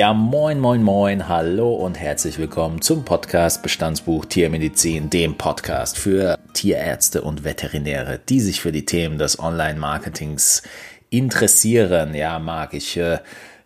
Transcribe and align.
Ja, 0.00 0.14
moin, 0.14 0.58
moin, 0.58 0.82
moin, 0.82 1.28
hallo 1.28 1.74
und 1.74 2.00
herzlich 2.00 2.38
willkommen 2.38 2.80
zum 2.80 3.04
Podcast 3.04 3.62
Bestandsbuch 3.62 4.24
Tiermedizin, 4.24 5.10
dem 5.10 5.36
Podcast 5.36 5.98
für 5.98 6.38
Tierärzte 6.54 7.20
und 7.20 7.44
Veterinäre, 7.44 8.18
die 8.18 8.40
sich 8.40 8.62
für 8.62 8.72
die 8.72 8.86
Themen 8.86 9.18
des 9.18 9.38
Online-Marketings 9.38 10.62
interessieren. 11.10 12.14
Ja, 12.14 12.38
Marc, 12.38 12.72
ich 12.72 12.96
äh, 12.96 13.18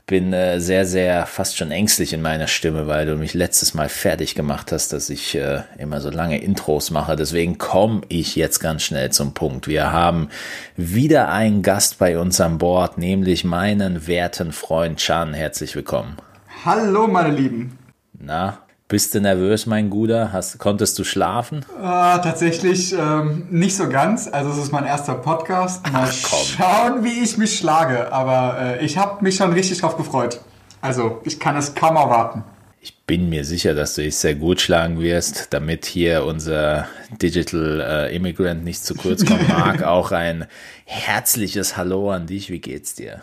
bin 0.07 0.32
äh, 0.32 0.61
sehr, 0.61 0.84
sehr 0.84 1.27
fast 1.27 1.57
schon 1.57 1.71
ängstlich 1.71 2.12
in 2.12 2.21
meiner 2.21 2.46
Stimme, 2.46 2.86
weil 2.86 3.07
du 3.07 3.16
mich 3.16 3.32
letztes 3.32 3.73
Mal 3.73 3.89
fertig 3.89 4.34
gemacht 4.34 4.71
hast, 4.71 4.93
dass 4.93 5.09
ich 5.09 5.34
äh, 5.34 5.62
immer 5.79 6.00
so 6.00 6.11
lange 6.11 6.43
Intros 6.43 6.90
mache. 6.90 7.17
Deswegen 7.17 7.57
komme 7.57 8.03
ich 8.09 8.36
jetzt 8.36 8.59
ganz 8.61 8.82
schnell 8.82 9.11
zum 9.12 9.32
Punkt. 9.32 9.67
Wir 9.67 9.93
haben 9.93 10.29
wieder 10.76 11.31
einen 11.31 11.62
Gast 11.62 11.98
bei 11.98 12.18
uns 12.18 12.40
an 12.40 12.59
Bord, 12.59 12.98
nämlich 12.98 13.45
meinen 13.45 14.07
werten 14.07 14.53
Freund 14.53 14.98
Chan. 14.98 15.32
Herzlich 15.32 15.75
willkommen. 15.75 16.17
Hallo, 16.64 17.07
meine 17.07 17.34
Lieben. 17.34 17.79
Na, 18.12 18.64
bist 18.88 19.14
du 19.14 19.20
nervös, 19.20 19.66
mein 19.66 19.88
Guter? 19.90 20.32
Hast, 20.32 20.58
konntest 20.58 20.98
du 20.98 21.04
schlafen? 21.04 21.64
Ah, 21.80 22.18
tatsächlich 22.18 22.92
ähm, 22.92 23.46
nicht 23.50 23.76
so 23.76 23.88
ganz. 23.88 24.29
Also 24.29 24.50
es 24.50 24.58
ist 24.58 24.72
mein 24.72 24.84
erster 24.84 25.14
Podcast. 25.14 25.90
Mal 25.90 26.11
schauen, 26.12 27.02
wie 27.02 27.22
ich 27.22 27.39
mich 27.39 27.56
schlage. 27.56 28.12
Aber 28.12 28.58
äh, 28.61 28.84
ich 28.84 28.98
habe 28.98 29.25
mich 29.25 29.36
schon 29.36 29.52
richtig 29.52 29.80
drauf 29.80 29.96
gefreut. 29.96 30.40
Also 30.80 31.20
ich 31.25 31.40
kann 31.40 31.56
es 31.56 31.75
kaum 31.75 31.96
erwarten. 31.96 32.44
Ich 32.83 33.06
bin 33.06 33.30
mir 33.30 33.47
sicher, 33.47 33.75
dass 33.75 33.94
du 33.94 34.02
dich 34.02 34.16
sehr 34.16 34.34
gut 34.34 34.61
schlagen 34.61 35.00
wirst, 35.00 35.55
damit 35.55 35.86
hier 35.86 36.27
unser 36.27 36.86
Digital 37.22 37.80
äh, 37.80 38.14
Immigrant 38.14 38.62
nicht 38.62 38.84
zu 38.84 38.94
kurz 38.94 39.25
kommen 39.25 39.48
mag. 39.48 39.83
Auch 39.83 40.12
ein 40.12 40.44
herzliches 40.84 41.78
Hallo 41.78 42.11
an 42.11 42.27
dich. 42.27 42.50
Wie 42.50 42.61
geht's 42.61 42.94
dir? 42.94 43.22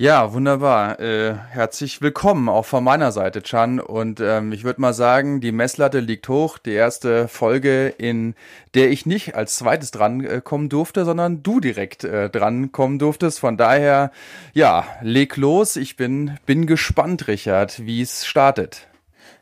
Ja, 0.00 0.32
wunderbar. 0.32 1.00
Äh, 1.00 1.34
herzlich 1.50 2.00
willkommen 2.00 2.48
auch 2.48 2.64
von 2.64 2.84
meiner 2.84 3.10
Seite, 3.10 3.42
Chan. 3.42 3.80
Und 3.80 4.20
ähm, 4.20 4.52
ich 4.52 4.62
würde 4.62 4.80
mal 4.80 4.94
sagen, 4.94 5.40
die 5.40 5.50
Messlatte 5.50 5.98
liegt 5.98 6.28
hoch. 6.28 6.58
Die 6.58 6.70
erste 6.70 7.26
Folge, 7.26 7.88
in 7.88 8.36
der 8.74 8.92
ich 8.92 9.06
nicht 9.06 9.34
als 9.34 9.56
zweites 9.56 9.90
dran 9.90 10.24
äh, 10.24 10.40
kommen 10.40 10.68
durfte, 10.68 11.04
sondern 11.04 11.42
du 11.42 11.58
direkt 11.58 12.04
äh, 12.04 12.30
dran 12.30 12.70
kommen 12.70 13.00
durftest. 13.00 13.40
Von 13.40 13.56
daher, 13.56 14.12
ja, 14.54 14.84
leg 15.02 15.36
los. 15.36 15.74
Ich 15.74 15.96
bin, 15.96 16.38
bin 16.46 16.66
gespannt, 16.66 17.26
Richard, 17.26 17.84
wie 17.84 18.00
es 18.00 18.24
startet. 18.24 18.87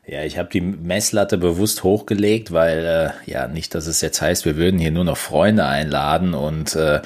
Ja, 0.09 0.23
ich 0.23 0.37
habe 0.37 0.47
die 0.49 0.61
Messlatte 0.61 1.37
bewusst 1.37 1.83
hochgelegt, 1.83 2.53
weil 2.53 3.13
äh, 3.25 3.29
ja 3.29 3.49
nicht, 3.49 3.75
dass 3.75 3.87
es 3.87 3.99
jetzt 3.99 4.21
heißt, 4.21 4.45
wir 4.45 4.55
würden 4.55 4.79
hier 4.79 4.91
nur 4.91 5.03
noch 5.03 5.17
Freunde 5.17 5.65
einladen 5.65 6.33
und 6.33 6.77
äh, 6.77 7.01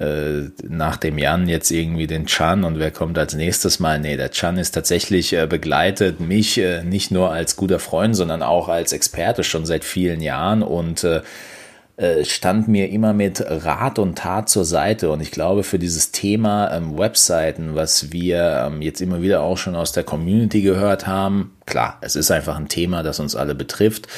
äh, 0.00 0.48
nach 0.66 0.96
dem 0.96 1.18
Jan 1.18 1.50
jetzt 1.50 1.70
irgendwie 1.70 2.06
den 2.06 2.24
Chan 2.24 2.64
und 2.64 2.78
wer 2.78 2.90
kommt 2.90 3.18
als 3.18 3.34
nächstes 3.34 3.78
mal? 3.78 4.00
Nee, 4.00 4.16
der 4.16 4.30
Chan 4.30 4.56
ist 4.56 4.70
tatsächlich 4.70 5.34
äh, 5.34 5.46
begleitet 5.46 6.20
mich 6.20 6.56
äh, 6.56 6.82
nicht 6.82 7.10
nur 7.10 7.30
als 7.30 7.56
guter 7.56 7.78
Freund, 7.78 8.16
sondern 8.16 8.42
auch 8.42 8.70
als 8.70 8.94
Experte 8.94 9.44
schon 9.44 9.66
seit 9.66 9.84
vielen 9.84 10.22
Jahren 10.22 10.62
und 10.62 11.04
äh, 11.04 11.20
stand 12.24 12.68
mir 12.68 12.90
immer 12.90 13.14
mit 13.14 13.42
Rat 13.46 13.98
und 13.98 14.18
Tat 14.18 14.50
zur 14.50 14.66
Seite. 14.66 15.10
Und 15.10 15.22
ich 15.22 15.30
glaube, 15.30 15.62
für 15.62 15.78
dieses 15.78 16.12
Thema 16.12 16.70
ähm, 16.72 16.98
Webseiten, 16.98 17.74
was 17.74 18.12
wir 18.12 18.66
ähm, 18.66 18.82
jetzt 18.82 19.00
immer 19.00 19.22
wieder 19.22 19.40
auch 19.40 19.56
schon 19.56 19.74
aus 19.74 19.92
der 19.92 20.04
Community 20.04 20.60
gehört 20.60 21.06
haben, 21.06 21.56
klar, 21.64 21.96
es 22.02 22.14
ist 22.14 22.30
einfach 22.30 22.56
ein 22.56 22.68
Thema, 22.68 23.02
das 23.02 23.18
uns 23.18 23.34
alle 23.34 23.54
betrifft 23.54 24.08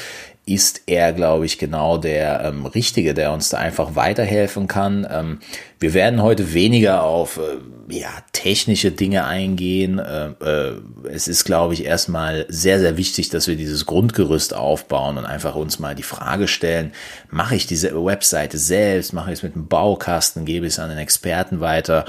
ist 0.48 0.82
er, 0.86 1.12
glaube 1.12 1.46
ich, 1.46 1.58
genau 1.58 1.98
der 1.98 2.42
ähm, 2.44 2.64
Richtige, 2.64 3.12
der 3.12 3.32
uns 3.32 3.50
da 3.50 3.58
einfach 3.58 3.94
weiterhelfen 3.94 4.66
kann. 4.66 5.06
Ähm, 5.10 5.40
wir 5.78 5.94
werden 5.94 6.22
heute 6.22 6.54
weniger 6.54 7.02
auf 7.02 7.36
äh, 7.38 7.94
ja, 7.94 8.08
technische 8.32 8.90
Dinge 8.90 9.26
eingehen. 9.26 9.98
Äh, 9.98 10.28
äh, 10.40 10.80
es 11.10 11.28
ist, 11.28 11.44
glaube 11.44 11.74
ich, 11.74 11.84
erstmal 11.84 12.46
sehr, 12.48 12.80
sehr 12.80 12.96
wichtig, 12.96 13.28
dass 13.28 13.46
wir 13.46 13.56
dieses 13.56 13.86
Grundgerüst 13.86 14.54
aufbauen 14.54 15.18
und 15.18 15.26
einfach 15.26 15.54
uns 15.54 15.78
mal 15.78 15.94
die 15.94 16.02
Frage 16.02 16.48
stellen, 16.48 16.92
mache 17.30 17.54
ich 17.54 17.66
diese 17.66 17.92
Webseite 18.04 18.56
selbst, 18.58 19.12
mache 19.12 19.30
ich 19.30 19.38
es 19.38 19.42
mit 19.42 19.54
einem 19.54 19.68
Baukasten, 19.68 20.46
gebe 20.46 20.66
ich 20.66 20.72
es 20.72 20.78
an 20.78 20.88
den 20.88 20.98
Experten 20.98 21.60
weiter 21.60 22.06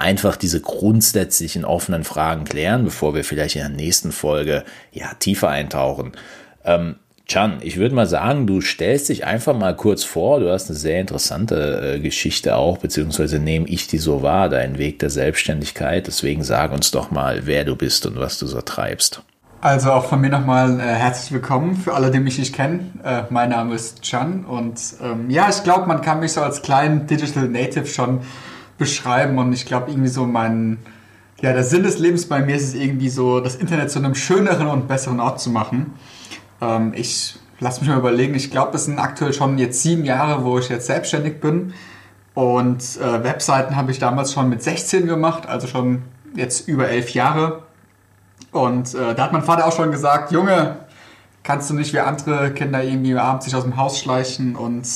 einfach 0.00 0.36
diese 0.36 0.62
grundsätzlichen 0.62 1.66
offenen 1.66 2.04
Fragen 2.04 2.44
klären, 2.44 2.84
bevor 2.84 3.14
wir 3.14 3.22
vielleicht 3.22 3.56
in 3.56 3.60
der 3.60 3.68
nächsten 3.68 4.12
Folge 4.12 4.64
ja 4.92 5.12
tiefer 5.18 5.50
eintauchen. 5.50 6.12
Ähm, 6.64 6.96
Chan, 7.30 7.58
ich 7.60 7.76
würde 7.76 7.94
mal 7.94 8.08
sagen, 8.08 8.48
du 8.48 8.60
stellst 8.60 9.08
dich 9.08 9.24
einfach 9.24 9.56
mal 9.56 9.76
kurz 9.76 10.02
vor. 10.02 10.40
Du 10.40 10.50
hast 10.50 10.68
eine 10.68 10.76
sehr 10.76 11.00
interessante 11.00 11.94
äh, 11.94 12.00
Geschichte 12.00 12.56
auch, 12.56 12.78
beziehungsweise 12.78 13.38
nehme 13.38 13.68
ich 13.68 13.86
die 13.86 13.98
so 13.98 14.24
wahr, 14.24 14.48
deinen 14.48 14.78
Weg 14.78 14.98
der 14.98 15.10
Selbstständigkeit. 15.10 16.08
Deswegen 16.08 16.42
sag 16.42 16.72
uns 16.72 16.90
doch 16.90 17.12
mal, 17.12 17.42
wer 17.46 17.64
du 17.64 17.76
bist 17.76 18.04
und 18.04 18.18
was 18.18 18.40
du 18.40 18.48
so 18.48 18.60
treibst. 18.62 19.22
Also 19.60 19.92
auch 19.92 20.06
von 20.06 20.20
mir 20.20 20.30
nochmal 20.30 20.80
äh, 20.80 20.82
herzlich 20.82 21.30
willkommen 21.30 21.76
für 21.76 21.94
alle, 21.94 22.10
die 22.10 22.18
mich 22.18 22.36
nicht 22.36 22.52
kennen. 22.52 22.98
Äh, 23.04 23.22
mein 23.30 23.50
Name 23.50 23.76
ist 23.76 24.02
Chan 24.02 24.44
und 24.44 24.80
ähm, 25.00 25.30
ja, 25.30 25.48
ich 25.48 25.62
glaube, 25.62 25.86
man 25.86 26.00
kann 26.00 26.18
mich 26.18 26.32
so 26.32 26.40
als 26.40 26.62
kleinen 26.62 27.06
Digital 27.06 27.46
Native 27.46 27.86
schon 27.86 28.22
beschreiben 28.76 29.38
und 29.38 29.52
ich 29.52 29.66
glaube 29.66 29.92
irgendwie 29.92 30.08
so 30.08 30.26
mein, 30.26 30.78
ja, 31.42 31.52
der 31.52 31.62
Sinn 31.62 31.84
des 31.84 32.00
Lebens 32.00 32.26
bei 32.26 32.40
mir 32.40 32.56
ist 32.56 32.64
es 32.64 32.74
irgendwie 32.74 33.08
so, 33.08 33.38
das 33.38 33.54
Internet 33.54 33.92
zu 33.92 34.00
einem 34.00 34.16
schöneren 34.16 34.66
und 34.66 34.88
besseren 34.88 35.20
Ort 35.20 35.40
zu 35.40 35.50
machen. 35.50 35.92
Ähm, 36.60 36.92
ich 36.94 37.38
lass 37.60 37.80
mich 37.80 37.90
mal 37.90 37.98
überlegen, 37.98 38.34
ich 38.34 38.50
glaube, 38.50 38.76
es 38.76 38.86
sind 38.86 38.98
aktuell 38.98 39.32
schon 39.32 39.58
jetzt 39.58 39.82
sieben 39.82 40.04
Jahre, 40.04 40.44
wo 40.44 40.58
ich 40.58 40.68
jetzt 40.68 40.86
selbstständig 40.86 41.40
bin. 41.40 41.74
Und 42.34 42.82
äh, 43.00 43.22
Webseiten 43.22 43.76
habe 43.76 43.90
ich 43.90 43.98
damals 43.98 44.32
schon 44.32 44.48
mit 44.48 44.62
16 44.62 45.06
gemacht, 45.06 45.46
also 45.46 45.66
schon 45.66 46.02
jetzt 46.34 46.68
über 46.68 46.88
elf 46.88 47.10
Jahre. 47.10 47.64
Und 48.52 48.94
äh, 48.94 49.14
da 49.14 49.24
hat 49.24 49.32
mein 49.32 49.42
Vater 49.42 49.66
auch 49.66 49.76
schon 49.76 49.90
gesagt, 49.90 50.32
Junge, 50.32 50.76
kannst 51.42 51.70
du 51.70 51.74
nicht 51.74 51.92
wie 51.92 52.00
andere 52.00 52.52
Kinder 52.52 52.82
irgendwie 52.82 53.14
abends 53.14 53.46
sich 53.46 53.54
aus 53.54 53.62
dem 53.62 53.76
Haus 53.76 53.98
schleichen 53.98 54.56
und 54.56 54.86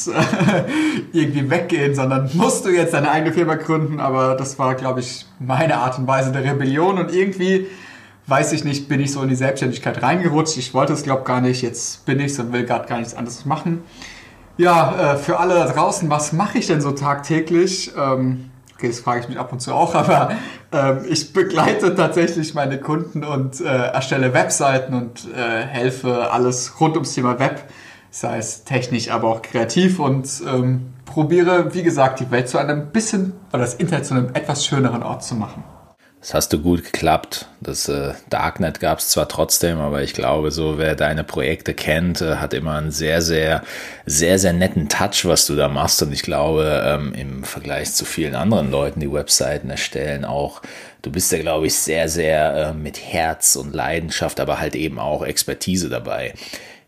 irgendwie 1.12 1.50
weggehen, 1.50 1.94
sondern 1.94 2.30
musst 2.34 2.64
du 2.64 2.70
jetzt 2.70 2.94
deine 2.94 3.10
eigene 3.10 3.32
Firma 3.32 3.54
gründen. 3.54 4.00
Aber 4.00 4.36
das 4.36 4.58
war, 4.58 4.74
glaube 4.74 5.00
ich, 5.00 5.26
meine 5.38 5.78
Art 5.78 5.98
und 5.98 6.06
Weise 6.06 6.32
der 6.32 6.44
Rebellion. 6.44 6.98
Und 6.98 7.12
irgendwie 7.12 7.66
weiß 8.26 8.52
ich 8.52 8.64
nicht, 8.64 8.88
bin 8.88 9.00
ich 9.00 9.12
so 9.12 9.22
in 9.22 9.28
die 9.28 9.34
Selbstständigkeit 9.34 10.02
reingerutscht. 10.02 10.56
Ich 10.56 10.74
wollte 10.74 10.92
es, 10.92 11.02
glaube 11.02 11.24
gar 11.24 11.40
nicht. 11.40 11.62
Jetzt 11.62 12.06
bin 12.06 12.20
ich 12.20 12.38
und 12.38 12.52
will 12.52 12.64
gerade 12.64 12.88
gar 12.88 12.98
nichts 12.98 13.14
anderes 13.14 13.44
machen. 13.44 13.82
Ja, 14.56 15.14
äh, 15.14 15.16
für 15.16 15.38
alle 15.40 15.54
da 15.54 15.66
draußen, 15.66 16.08
was 16.10 16.32
mache 16.32 16.58
ich 16.58 16.66
denn 16.68 16.80
so 16.80 16.92
tagtäglich? 16.92 17.92
Ähm, 17.98 18.50
okay, 18.74 18.88
das 18.88 19.00
frage 19.00 19.20
ich 19.20 19.28
mich 19.28 19.38
ab 19.38 19.52
und 19.52 19.60
zu 19.60 19.74
auch, 19.74 19.94
aber 19.96 20.32
ähm, 20.72 21.00
ich 21.08 21.32
begleite 21.32 21.94
tatsächlich 21.94 22.54
meine 22.54 22.78
Kunden 22.78 23.24
und 23.24 23.60
äh, 23.60 23.64
erstelle 23.64 24.32
Webseiten 24.32 24.94
und 24.94 25.26
äh, 25.34 25.62
helfe 25.66 26.30
alles 26.30 26.80
rund 26.80 26.94
ums 26.94 27.14
Thema 27.14 27.38
Web, 27.40 27.64
sei 28.10 28.38
es 28.38 28.62
technisch, 28.62 29.10
aber 29.10 29.28
auch 29.28 29.42
kreativ 29.42 29.98
und 29.98 30.28
ähm, 30.46 30.92
probiere, 31.04 31.74
wie 31.74 31.82
gesagt, 31.82 32.20
die 32.20 32.30
Welt 32.30 32.48
zu 32.48 32.58
einem 32.58 32.88
bisschen 32.88 33.32
oder 33.52 33.62
das 33.62 33.74
Internet 33.74 34.06
zu 34.06 34.14
einem 34.14 34.28
etwas 34.34 34.64
schöneren 34.64 35.02
Ort 35.02 35.24
zu 35.24 35.34
machen. 35.34 35.64
Das 36.24 36.32
hast 36.32 36.54
du 36.54 36.58
gut 36.58 36.84
geklappt. 36.84 37.48
Das 37.60 37.86
äh, 37.86 38.14
Darknet 38.30 38.80
gab 38.80 38.98
es 38.98 39.10
zwar 39.10 39.28
trotzdem, 39.28 39.78
aber 39.78 40.02
ich 40.02 40.14
glaube, 40.14 40.52
so 40.52 40.78
wer 40.78 40.94
deine 40.94 41.22
Projekte 41.22 41.74
kennt, 41.74 42.22
äh, 42.22 42.36
hat 42.36 42.54
immer 42.54 42.78
einen 42.78 42.92
sehr, 42.92 43.20
sehr, 43.20 43.62
sehr, 44.06 44.38
sehr 44.38 44.54
netten 44.54 44.88
Touch, 44.88 45.26
was 45.26 45.44
du 45.44 45.54
da 45.54 45.68
machst. 45.68 46.00
Und 46.00 46.14
ich 46.14 46.22
glaube, 46.22 46.82
ähm, 46.82 47.12
im 47.12 47.44
Vergleich 47.44 47.92
zu 47.92 48.06
vielen 48.06 48.36
anderen 48.36 48.70
Leuten, 48.70 49.00
die 49.00 49.12
Webseiten 49.12 49.68
erstellen, 49.68 50.24
auch 50.24 50.62
du 51.02 51.12
bist 51.12 51.30
ja, 51.30 51.40
glaube 51.40 51.66
ich, 51.66 51.74
sehr, 51.74 52.08
sehr 52.08 52.70
äh, 52.70 52.72
mit 52.72 52.98
Herz 52.98 53.54
und 53.54 53.74
Leidenschaft, 53.74 54.40
aber 54.40 54.58
halt 54.58 54.76
eben 54.76 54.98
auch 54.98 55.26
Expertise 55.26 55.90
dabei. 55.90 56.32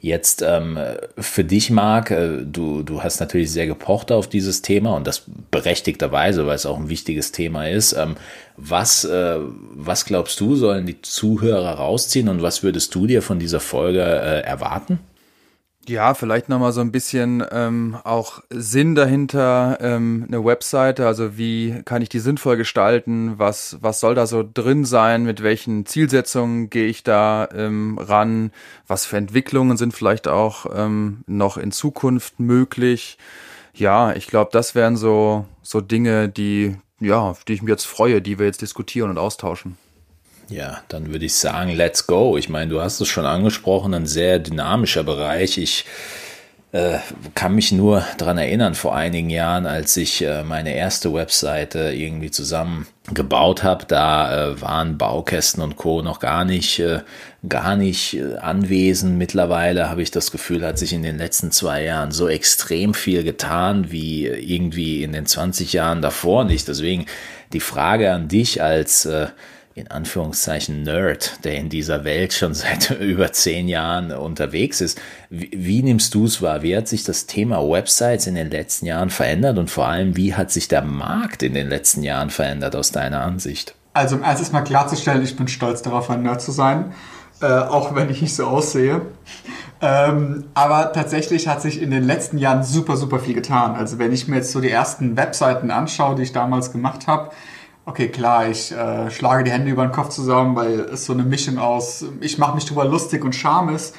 Jetzt 0.07 0.41
ähm, 0.41 0.79
für 1.19 1.43
dich, 1.43 1.69
Marc, 1.71 2.13
äh, 2.13 2.45
du, 2.45 2.85
du 2.85 3.03
hast 3.03 3.19
natürlich 3.19 3.51
sehr 3.51 3.67
gepocht 3.67 4.13
auf 4.13 4.29
dieses 4.29 4.63
Thema 4.63 4.95
und 4.95 5.05
das 5.05 5.25
berechtigterweise, 5.51 6.47
weil 6.47 6.55
es 6.55 6.65
auch 6.65 6.79
ein 6.79 6.89
wichtiges 6.89 7.33
Thema 7.33 7.69
ist. 7.69 7.93
Ähm, 7.93 8.15
was, 8.57 9.05
äh, 9.05 9.39
was 9.75 10.05
glaubst 10.05 10.39
du, 10.39 10.55
sollen 10.55 10.87
die 10.87 11.03
Zuhörer 11.03 11.73
rausziehen 11.73 12.29
und 12.29 12.41
was 12.41 12.63
würdest 12.63 12.95
du 12.95 13.09
dir 13.09 13.21
von 13.21 13.41
dieser 13.41 13.59
Folge 13.59 14.01
äh, 14.01 14.43
erwarten? 14.43 15.01
Ja, 15.89 16.15
vielleicht 16.15 16.49
nochmal 16.49 16.73
so 16.73 16.81
ein 16.81 16.91
bisschen 16.91 17.45
ähm, 17.53 17.97
auch 18.03 18.43
Sinn 18.51 18.97
dahinter, 18.97 19.79
ähm, 19.81 20.25
eine 20.27 20.45
Webseite, 20.45 21.07
also 21.07 21.39
wie 21.39 21.81
kann 21.85 22.03
ich 22.03 22.09
die 22.09 22.19
sinnvoll 22.19 22.57
gestalten, 22.57 23.39
was, 23.39 23.79
was 23.83 24.01
soll 24.01 24.17
da 24.17 24.27
so 24.27 24.45
drin 24.53 24.85
sein, 24.85 25.23
mit 25.23 25.45
welchen 25.45 25.87
Zielsetzungen 25.87 26.71
gehe 26.71 26.87
ich 26.87 27.05
da 27.05 27.49
ähm, 27.55 27.99
ran, 27.99 28.51
was 28.89 29.07
für 29.07 29.17
Entwicklungen 29.17 29.77
sind 29.77 29.95
vielleicht 29.95 30.27
auch 30.27 30.67
ähm, 30.75 31.23
noch 31.29 31.57
in 31.57 31.71
Zukunft 31.71 32.41
möglich. 32.41 33.17
Ja, 33.73 34.13
ich 34.13 34.27
glaube, 34.27 34.51
das 34.53 34.75
wären 34.75 34.97
so, 34.97 35.45
so 35.63 35.81
Dinge, 35.81 36.29
die, 36.29 36.77
ja, 36.99 37.21
auf 37.21 37.45
die 37.45 37.53
ich 37.53 37.63
mich 37.63 37.71
jetzt 37.71 37.87
freue, 37.87 38.21
die 38.21 38.41
wir 38.41 38.47
jetzt 38.47 38.63
diskutieren 38.63 39.11
und 39.11 39.19
austauschen. 39.19 39.79
Ja, 40.49 40.83
dann 40.89 41.11
würde 41.13 41.25
ich 41.25 41.35
sagen, 41.35 41.73
let's 41.73 42.07
go. 42.07 42.37
Ich 42.37 42.49
meine, 42.49 42.71
du 42.71 42.81
hast 42.81 43.01
es 43.01 43.09
schon 43.09 43.27
angesprochen, 43.27 43.95
ein 43.95 44.07
sehr 44.07 44.39
dynamischer 44.39 45.03
Bereich. 45.03 45.59
Ich 45.59 45.85
äh, 46.71 46.99
kann 47.35 47.55
mich 47.55 47.73
nur 47.73 48.05
daran 48.19 48.39
erinnern, 48.39 48.75
vor 48.75 48.95
einigen 48.95 49.31
Jahren, 49.31 49.67
als 49.67 49.97
ich 49.97 50.23
äh, 50.23 50.45
meine 50.45 50.77
erste 50.77 51.13
Webseite 51.13 51.93
irgendwie 51.93 52.31
zusammen 52.31 52.87
gebaut 53.13 53.65
habe, 53.65 53.87
da 53.87 54.51
äh, 54.51 54.61
waren 54.61 54.99
Baukästen 54.99 55.63
und 55.65 55.77
Co. 55.77 56.03
noch 56.03 56.21
gar 56.21 56.45
nicht, 56.45 56.81
gar 57.49 57.77
nicht 57.77 58.21
anwesend. 58.41 59.19
Mittlerweile 59.19 59.89
habe 59.89 60.03
ich 60.03 60.13
das 60.13 60.31
Gefühl, 60.31 60.65
hat 60.65 60.79
sich 60.79 60.93
in 60.93 61.03
den 61.03 61.19
letzten 61.19 61.51
zwei 61.51 61.83
Jahren 61.83 62.13
so 62.13 62.29
extrem 62.29 62.95
viel 62.95 63.25
getan, 63.25 63.91
wie 63.91 64.27
irgendwie 64.27 65.03
in 65.03 65.13
den 65.13 65.27
20 65.27 65.73
Jahren 65.73 66.03
davor 66.03 66.45
nicht. 66.45 66.69
Deswegen 66.69 67.07
die 67.53 67.61
Frage 67.61 68.13
an 68.13 68.29
dich 68.29 68.63
als 68.63 69.09
in 69.77 69.89
Anführungszeichen 69.89 70.85
Nerd, 70.85 71.45
der 71.45 71.57
in 71.57 71.69
dieser 71.69 72.03
Welt 72.05 72.33
schon 72.33 72.55
seit 72.55 72.91
über 73.01 73.31
zehn 73.33 73.69
Jahren 73.69 74.11
unterwegs 74.11 74.81
ist. 74.81 74.99
Wie, 75.29 75.51
wie 75.53 75.83
nimmst 75.83 76.15
du 76.15 76.25
es 76.25 76.41
wahr? 76.41 76.63
Wie 76.63 76.75
hat 76.75 76.89
sich 76.89 77.05
das 77.05 77.27
Thema 77.27 77.59
Websites 77.59 78.27
in 78.27 78.37
den 78.37 78.51
letzten 78.51 78.87
Jahren 78.87 79.11
verändert 79.11 79.59
und 79.59 79.71
vor 79.71 79.87
allem, 79.87 80.17
wie 80.17 80.35
hat 80.35 80.51
sich 80.51 80.69
der 80.69 80.81
Markt 80.81 81.43
in 81.43 81.53
den 81.53 81.69
letzten 81.69 82.03
Jahren 82.03 82.31
verändert 82.31 82.75
aus 82.75 82.91
deiner 82.91 83.21
Ansicht? 83.21 83.75
Also 83.93 84.17
um 84.17 84.23
erstes 84.23 84.51
mal 84.51 84.63
klarzustellen, 84.63 85.23
ich 85.23 85.37
bin 85.37 85.47
stolz 85.47 85.83
darauf, 85.83 86.09
ein 86.09 86.23
Nerd 86.23 86.41
zu 86.41 86.53
sein, 86.53 86.95
äh, 87.43 87.47
auch 87.47 87.95
wenn 87.95 88.09
ich 88.09 88.23
nicht 88.23 88.35
so 88.35 88.47
aussehe. 88.47 89.03
Ähm, 89.83 90.45
aber 90.55 90.95
tatsächlich 90.95 91.49
hat 91.49 91.61
sich 91.61 91.83
in 91.83 91.91
den 91.91 92.05
letzten 92.05 92.39
Jahren 92.39 92.65
super, 92.65 92.97
super 92.97 93.19
viel 93.19 93.35
getan. 93.35 93.75
Also 93.75 93.99
wenn 93.99 94.11
ich 94.11 94.27
mir 94.27 94.37
jetzt 94.37 94.53
so 94.53 94.63
die 94.63 94.71
ersten 94.71 95.19
Webseiten 95.19 95.71
anschaue, 95.71 96.17
die 96.17 96.23
ich 96.23 96.33
damals 96.33 96.73
gemacht 96.73 97.07
habe, 97.07 97.31
Okay, 97.89 98.09
klar, 98.09 98.49
ich 98.49 98.73
äh, 98.73 99.13
schlage 99.13 99.45
die 99.45 99.53
Hände 99.53 99.71
über 99.71 99.87
den 99.87 99.93
Kopf 99.93 100.09
zusammen, 100.09 100.57
weil 100.57 100.81
es 100.81 101.07
so 101.07 101.13
eine 101.13 101.23
Mischung 101.23 101.59
aus, 101.59 102.05
ich 102.21 102.37
mache 102.37 102.57
mich 102.57 102.65
drüber 102.65 102.85
lustig 102.85 103.25
und 103.25 103.33
Charme 103.33 103.77
ist. 103.77 103.95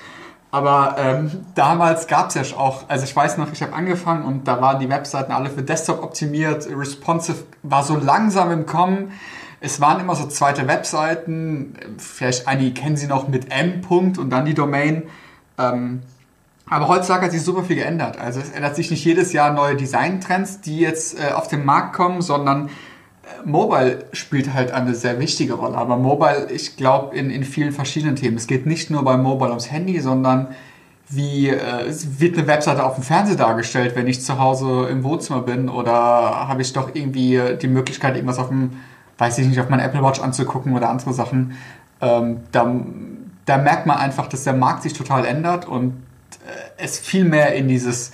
Aber 0.52 0.98
ähm, 1.00 1.46
damals 1.56 2.08
gab 2.08 2.28
es 2.28 2.34
ja 2.36 2.58
auch, 2.58 2.84
also 2.90 3.06
ich 3.06 3.16
weiß 3.16 3.38
noch, 3.38 3.52
ich 3.54 3.62
habe 3.62 3.72
angefangen 3.72 4.26
und 4.26 4.46
da 4.46 4.60
waren 4.60 4.82
die 4.82 4.90
Webseiten 4.90 5.32
alle 5.32 5.50
für 5.50 5.64
Desktop 5.64 6.04
optimiert, 6.04 6.68
responsive 6.70 7.38
war 7.64 7.82
so 7.84 7.96
langsam 7.96 8.52
im 8.52 8.66
Kommen. 8.66 9.14
Es 9.62 9.80
waren 9.80 10.02
immer 10.02 10.16
so 10.16 10.28
zweite 10.28 10.68
Webseiten, 10.68 11.74
vielleicht 11.98 12.46
einige 12.46 12.74
kennen 12.74 12.98
sie 12.98 13.08
noch 13.08 13.30
mit 13.30 13.54
M. 13.54 13.82
-Punkt 13.82 14.20
und 14.20 14.32
dann 14.32 14.44
die 14.44 14.54
Domain. 14.54 15.04
Ähm, 15.58 16.02
aber 16.70 16.90
heutzutage 16.90 17.26
hat 17.26 17.32
sich 17.32 17.42
super 17.42 17.64
viel 17.64 17.78
geändert. 17.78 18.20
Also 18.20 18.42
es 18.42 18.50
ändert 18.50 18.76
sich 18.76 18.92
nicht 18.92 19.06
jedes 19.06 19.32
Jahr 19.32 19.54
neue 19.54 19.78
Designtrends, 19.78 20.60
die 20.60 20.80
jetzt 20.80 21.18
äh, 21.18 21.32
auf 21.32 21.48
den 21.48 21.64
Markt 21.64 21.94
kommen, 21.96 22.22
sondern 22.22 22.70
Mobile 23.46 24.06
spielt 24.14 24.54
halt 24.54 24.72
eine 24.72 24.96
sehr 24.96 25.20
wichtige 25.20 25.54
Rolle. 25.54 25.78
Aber 25.78 25.98
Mobile, 25.98 26.48
ich 26.52 26.78
glaube, 26.78 27.16
in, 27.16 27.30
in 27.30 27.44
vielen 27.44 27.72
verschiedenen 27.72 28.16
Themen. 28.16 28.38
Es 28.38 28.48
geht 28.48 28.66
nicht 28.66 28.90
nur 28.90 29.04
bei 29.04 29.18
Mobile 29.18 29.50
ums 29.50 29.72
Handy, 29.72 30.00
sondern 30.00 30.48
wie 31.10 31.50
äh, 31.50 31.94
wird 32.20 32.38
eine 32.38 32.48
Webseite 32.48 32.84
auf 32.84 32.96
dem 32.96 33.04
Fernseher 33.04 33.38
dargestellt, 33.38 33.96
wenn 33.96 34.08
ich 34.08 34.22
zu 34.22 34.40
Hause 34.40 34.88
im 34.90 35.04
Wohnzimmer 35.04 35.42
bin 35.42 35.70
oder 35.70 35.94
habe 35.94 36.62
ich 36.62 36.74
doch 36.74 36.94
irgendwie 36.94 37.42
die 37.62 37.68
Möglichkeit, 37.68 38.16
irgendwas 38.16 38.40
auf 38.40 38.50
dem, 38.50 38.72
weiß 39.18 39.38
ich 39.38 39.48
nicht, 39.48 39.60
auf 39.60 39.70
meinem 39.70 39.86
Apple 39.86 40.04
Watch 40.04 40.20
anzugucken 40.20 40.76
oder 40.76 40.90
andere 40.90 41.14
Sachen. 41.14 41.58
Ähm, 42.02 42.42
da, 42.52 42.76
da 43.46 43.58
merkt 43.58 43.86
man 43.86 43.98
einfach, 43.98 44.28
dass 44.28 44.44
der 44.44 44.54
Markt 44.54 44.84
sich 44.84 44.94
total 44.94 45.26
ändert 45.26 45.66
und 45.66 45.94
äh, 46.46 46.84
es 46.84 47.00
viel 47.00 47.24
mehr 47.24 47.56
in 47.56 47.70
dieses 47.70 48.12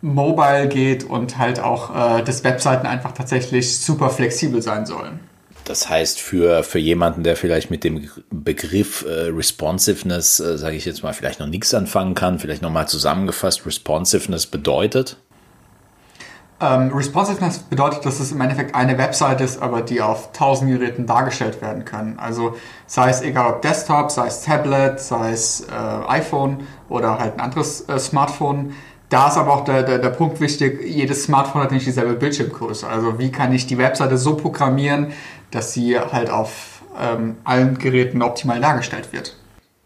Mobile 0.00 0.68
geht 0.68 1.04
und 1.04 1.38
halt 1.38 1.60
auch, 1.60 2.18
äh, 2.18 2.22
dass 2.22 2.44
Webseiten 2.44 2.86
einfach 2.86 3.12
tatsächlich 3.12 3.78
super 3.78 4.10
flexibel 4.10 4.62
sein 4.62 4.86
sollen. 4.86 5.20
Das 5.64 5.90
heißt, 5.90 6.18
für, 6.20 6.62
für 6.62 6.78
jemanden, 6.78 7.24
der 7.24 7.36
vielleicht 7.36 7.70
mit 7.70 7.84
dem 7.84 8.08
Begriff 8.30 9.04
äh, 9.06 9.28
Responsiveness, 9.28 10.40
äh, 10.40 10.56
sage 10.56 10.76
ich 10.76 10.86
jetzt 10.86 11.02
mal, 11.02 11.12
vielleicht 11.12 11.40
noch 11.40 11.46
nichts 11.46 11.74
anfangen 11.74 12.14
kann, 12.14 12.38
vielleicht 12.38 12.62
nochmal 12.62 12.88
zusammengefasst, 12.88 13.66
Responsiveness 13.66 14.46
bedeutet? 14.46 15.18
Ähm, 16.60 16.90
Responsiveness 16.92 17.58
bedeutet, 17.58 18.04
dass 18.04 18.18
es 18.18 18.32
im 18.32 18.40
Endeffekt 18.40 18.74
eine 18.74 18.98
Website 18.98 19.40
ist, 19.40 19.62
aber 19.62 19.82
die 19.82 20.00
auf 20.00 20.32
tausend 20.32 20.72
Geräten 20.72 21.06
dargestellt 21.06 21.60
werden 21.62 21.84
kann. 21.84 22.18
Also 22.18 22.56
sei 22.86 23.10
es 23.10 23.22
egal 23.22 23.54
ob 23.54 23.62
Desktop, 23.62 24.10
sei 24.10 24.26
es 24.26 24.42
Tablet, 24.42 24.98
sei 24.98 25.30
es 25.30 25.60
äh, 25.68 26.08
iPhone 26.08 26.66
oder 26.88 27.18
halt 27.18 27.34
ein 27.34 27.40
anderes 27.40 27.88
äh, 27.88 27.98
Smartphone 28.00 28.74
da 29.08 29.28
ist 29.28 29.36
aber 29.36 29.54
auch 29.54 29.64
der, 29.64 29.82
der, 29.82 29.98
der 29.98 30.10
Punkt 30.10 30.40
wichtig, 30.40 30.82
jedes 30.84 31.24
Smartphone 31.24 31.62
hat 31.62 31.72
nicht 31.72 31.86
dieselbe 31.86 32.14
Bildschirmgröße. 32.14 32.86
Also 32.86 33.18
wie 33.18 33.30
kann 33.30 33.52
ich 33.52 33.66
die 33.66 33.78
Webseite 33.78 34.18
so 34.18 34.36
programmieren, 34.36 35.12
dass 35.50 35.72
sie 35.72 35.98
halt 35.98 36.30
auf 36.30 36.82
ähm, 37.00 37.36
allen 37.44 37.78
Geräten 37.78 38.22
optimal 38.22 38.60
dargestellt 38.60 39.12
wird. 39.12 39.36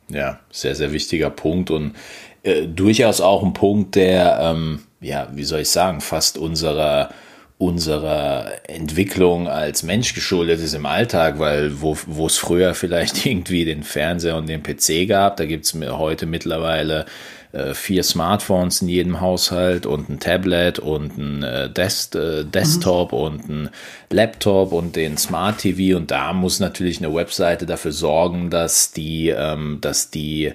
Ja, 0.08 0.38
sehr, 0.50 0.74
sehr 0.74 0.92
wichtiger 0.92 1.30
Punkt 1.30 1.70
und 1.70 1.94
äh, 2.42 2.66
durchaus 2.66 3.20
auch 3.20 3.42
ein 3.42 3.52
Punkt, 3.52 3.94
der, 3.94 4.38
ähm, 4.40 4.80
ja, 5.00 5.28
wie 5.32 5.44
soll 5.44 5.60
ich 5.60 5.70
sagen, 5.70 6.00
fast 6.00 6.38
unserer 6.38 7.10
unserer 7.58 8.50
Entwicklung 8.68 9.46
als 9.46 9.84
Mensch 9.84 10.14
geschuldet 10.14 10.58
ist 10.58 10.74
im 10.74 10.84
Alltag, 10.84 11.38
weil 11.38 11.80
wo, 11.80 12.26
es 12.26 12.36
früher 12.36 12.74
vielleicht 12.74 13.24
irgendwie 13.24 13.64
den 13.64 13.84
Fernseher 13.84 14.36
und 14.36 14.48
den 14.48 14.64
PC 14.64 15.06
gab, 15.08 15.36
da 15.36 15.46
gibt 15.46 15.66
es 15.66 15.74
heute 15.74 16.26
mittlerweile 16.26 17.06
äh, 17.52 17.74
vier 17.74 18.02
Smartphones 18.02 18.82
in 18.82 18.88
jedem 18.88 19.20
Haushalt 19.20 19.86
und 19.86 20.08
ein 20.08 20.20
Tablet 20.20 20.78
und 20.78 21.18
ein 21.18 21.42
äh, 21.42 21.70
Des 21.70 22.14
äh, 22.14 22.44
Desktop 22.44 23.12
mhm. 23.12 23.18
und 23.18 23.48
ein 23.48 23.70
Laptop 24.10 24.72
und 24.72 24.96
den 24.96 25.18
Smart 25.18 25.58
TV 25.58 25.96
und 25.96 26.10
da 26.10 26.32
muss 26.32 26.60
natürlich 26.60 26.98
eine 26.98 27.14
Webseite 27.14 27.66
dafür 27.66 27.92
sorgen, 27.92 28.50
dass 28.50 28.92
die, 28.92 29.28
ähm, 29.28 29.78
dass 29.80 30.10
die 30.10 30.52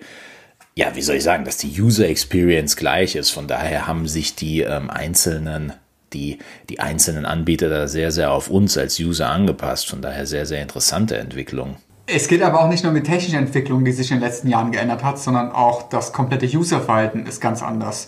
ja, 0.76 0.96
wie 0.96 1.02
soll 1.02 1.16
ich 1.16 1.24
sagen, 1.24 1.44
dass 1.44 1.58
die 1.58 1.82
User 1.82 2.08
Experience 2.08 2.76
gleich 2.76 3.16
ist. 3.16 3.32
Von 3.32 3.48
daher 3.48 3.88
haben 3.88 4.08
sich 4.08 4.36
die 4.36 4.62
ähm, 4.62 4.92
einzelnen 4.92 5.74
die, 6.14 6.40
die 6.70 6.80
einzelnen 6.80 7.26
Anbieter 7.26 7.70
da 7.70 7.88
sehr, 7.88 8.12
sehr 8.12 8.32
auf 8.32 8.50
uns 8.50 8.78
als 8.78 9.00
User 9.00 9.30
angepasst. 9.30 9.90
Von 9.90 10.02
daher 10.02 10.26
sehr, 10.26 10.46
sehr 10.46 10.62
interessante 10.62 11.18
Entwicklung. 11.18 11.78
Es 12.10 12.30
geht 12.30 12.42
aber 12.42 12.62
auch 12.62 12.70
nicht 12.70 12.86
nur 12.86 12.94
mit 12.94 13.06
technischer 13.06 13.38
Entwicklung, 13.38 13.84
die 13.84 13.92
sich 13.92 14.12
in 14.12 14.18
den 14.18 14.24
letzten 14.24 14.48
Jahren 14.48 14.72
geändert 14.72 15.04
hat, 15.04 15.20
sondern 15.20 15.52
auch 15.52 15.90
das 15.90 16.14
komplette 16.14 16.46
Userverhalten 16.46 17.26
ist 17.26 17.42
ganz 17.42 17.62
anders. 17.62 18.08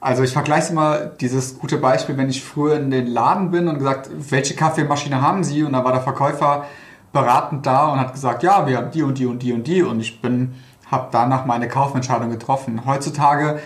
Also 0.00 0.24
ich 0.24 0.32
vergleiche 0.32 0.72
immer 0.72 0.96
dieses 0.98 1.56
gute 1.56 1.78
Beispiel, 1.78 2.16
wenn 2.16 2.28
ich 2.28 2.42
früher 2.42 2.74
in 2.74 2.90
den 2.90 3.06
Laden 3.06 3.52
bin 3.52 3.68
und 3.68 3.78
gesagt, 3.78 4.10
welche 4.30 4.56
Kaffeemaschine 4.56 5.22
haben 5.22 5.44
Sie? 5.44 5.62
Und 5.62 5.74
da 5.74 5.84
war 5.84 5.92
der 5.92 6.02
Verkäufer 6.02 6.66
beratend 7.12 7.64
da 7.66 7.86
und 7.92 8.00
hat 8.00 8.12
gesagt, 8.14 8.42
ja, 8.42 8.66
wir 8.66 8.78
haben 8.78 8.90
die 8.90 9.04
und 9.04 9.16
die 9.16 9.26
und 9.26 9.40
die 9.40 9.52
und 9.52 9.64
die 9.64 9.82
und 9.84 10.00
ich 10.00 10.20
bin, 10.20 10.56
habe 10.90 11.08
danach 11.12 11.46
meine 11.46 11.68
Kaufentscheidung 11.68 12.30
getroffen. 12.30 12.84
Heutzutage 12.84 13.60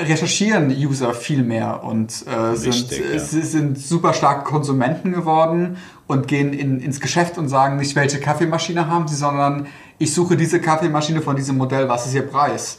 recherchieren 0.00 0.70
User 0.70 1.14
viel 1.14 1.42
mehr 1.42 1.84
und 1.84 2.10
äh, 2.26 2.56
sind, 2.56 2.72
Richtig, 2.72 3.02
ja. 3.12 3.18
sind 3.18 3.78
super 3.78 4.14
stark 4.14 4.44
Konsumenten 4.44 5.12
geworden 5.12 5.76
und 6.06 6.28
gehen 6.28 6.52
in, 6.52 6.80
ins 6.80 7.00
Geschäft 7.00 7.38
und 7.38 7.48
sagen 7.48 7.76
nicht, 7.76 7.94
welche 7.94 8.18
Kaffeemaschine 8.18 8.88
haben 8.88 9.06
sie, 9.06 9.16
sondern 9.16 9.66
ich 9.98 10.14
suche 10.14 10.36
diese 10.36 10.60
Kaffeemaschine 10.60 11.22
von 11.22 11.36
diesem 11.36 11.56
Modell, 11.56 11.88
was 11.88 12.06
ist 12.06 12.14
ihr 12.14 12.26
Preis? 12.26 12.78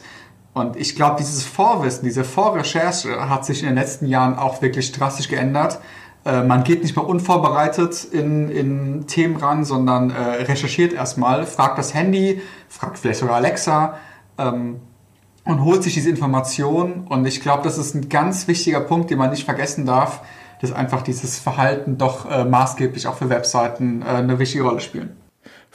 Und 0.52 0.76
ich 0.76 0.94
glaube, 0.94 1.16
dieses 1.18 1.42
Vorwissen, 1.44 2.04
diese 2.04 2.24
Vorrecherche 2.24 3.28
hat 3.28 3.44
sich 3.44 3.62
in 3.62 3.66
den 3.66 3.74
letzten 3.74 4.06
Jahren 4.06 4.36
auch 4.36 4.62
wirklich 4.62 4.92
drastisch 4.92 5.28
geändert. 5.28 5.80
Äh, 6.24 6.42
man 6.44 6.62
geht 6.62 6.82
nicht 6.82 6.96
mehr 6.96 7.06
unvorbereitet 7.06 8.04
in, 8.04 8.48
in 8.50 9.06
Themen 9.06 9.36
ran, 9.36 9.64
sondern 9.64 10.10
äh, 10.10 10.42
recherchiert 10.44 10.92
erstmal, 10.92 11.46
fragt 11.46 11.78
das 11.78 11.92
Handy, 11.92 12.40
fragt 12.68 12.98
vielleicht 12.98 13.20
sogar 13.20 13.36
Alexa 13.36 13.98
ähm, 14.38 14.80
und 15.44 15.64
holt 15.64 15.82
sich 15.82 15.94
diese 15.94 16.10
Informationen. 16.10 17.06
Und 17.08 17.26
ich 17.26 17.40
glaube, 17.40 17.62
das 17.62 17.78
ist 17.78 17.94
ein 17.94 18.08
ganz 18.08 18.48
wichtiger 18.48 18.80
Punkt, 18.80 19.10
den 19.10 19.18
man 19.18 19.30
nicht 19.30 19.44
vergessen 19.44 19.86
darf 19.86 20.22
dass 20.64 20.72
einfach 20.72 21.02
dieses 21.02 21.38
Verhalten 21.38 21.98
doch 21.98 22.30
äh, 22.30 22.44
maßgeblich 22.44 23.06
auch 23.06 23.16
für 23.16 23.28
Webseiten 23.28 24.02
äh, 24.02 24.06
eine 24.06 24.38
wichtige 24.38 24.64
Rolle 24.64 24.80
spielen. 24.80 25.14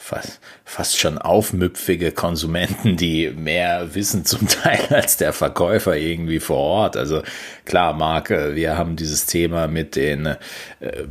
Fast, 0.02 0.40
fast 0.64 0.98
schon 0.98 1.18
aufmüpfige 1.18 2.10
Konsumenten, 2.10 2.96
die 2.96 3.28
mehr 3.28 3.94
wissen 3.94 4.24
zum 4.24 4.48
Teil 4.48 4.80
als 4.88 5.18
der 5.18 5.34
Verkäufer 5.34 5.94
irgendwie 5.94 6.40
vor 6.40 6.56
Ort. 6.56 6.96
Also 6.96 7.22
klar, 7.66 7.92
Marc, 7.92 8.30
äh, 8.30 8.56
wir 8.56 8.78
haben 8.78 8.96
dieses 8.96 9.26
Thema 9.26 9.68
mit 9.68 9.96
den, 9.96 10.24
äh, 10.24 10.36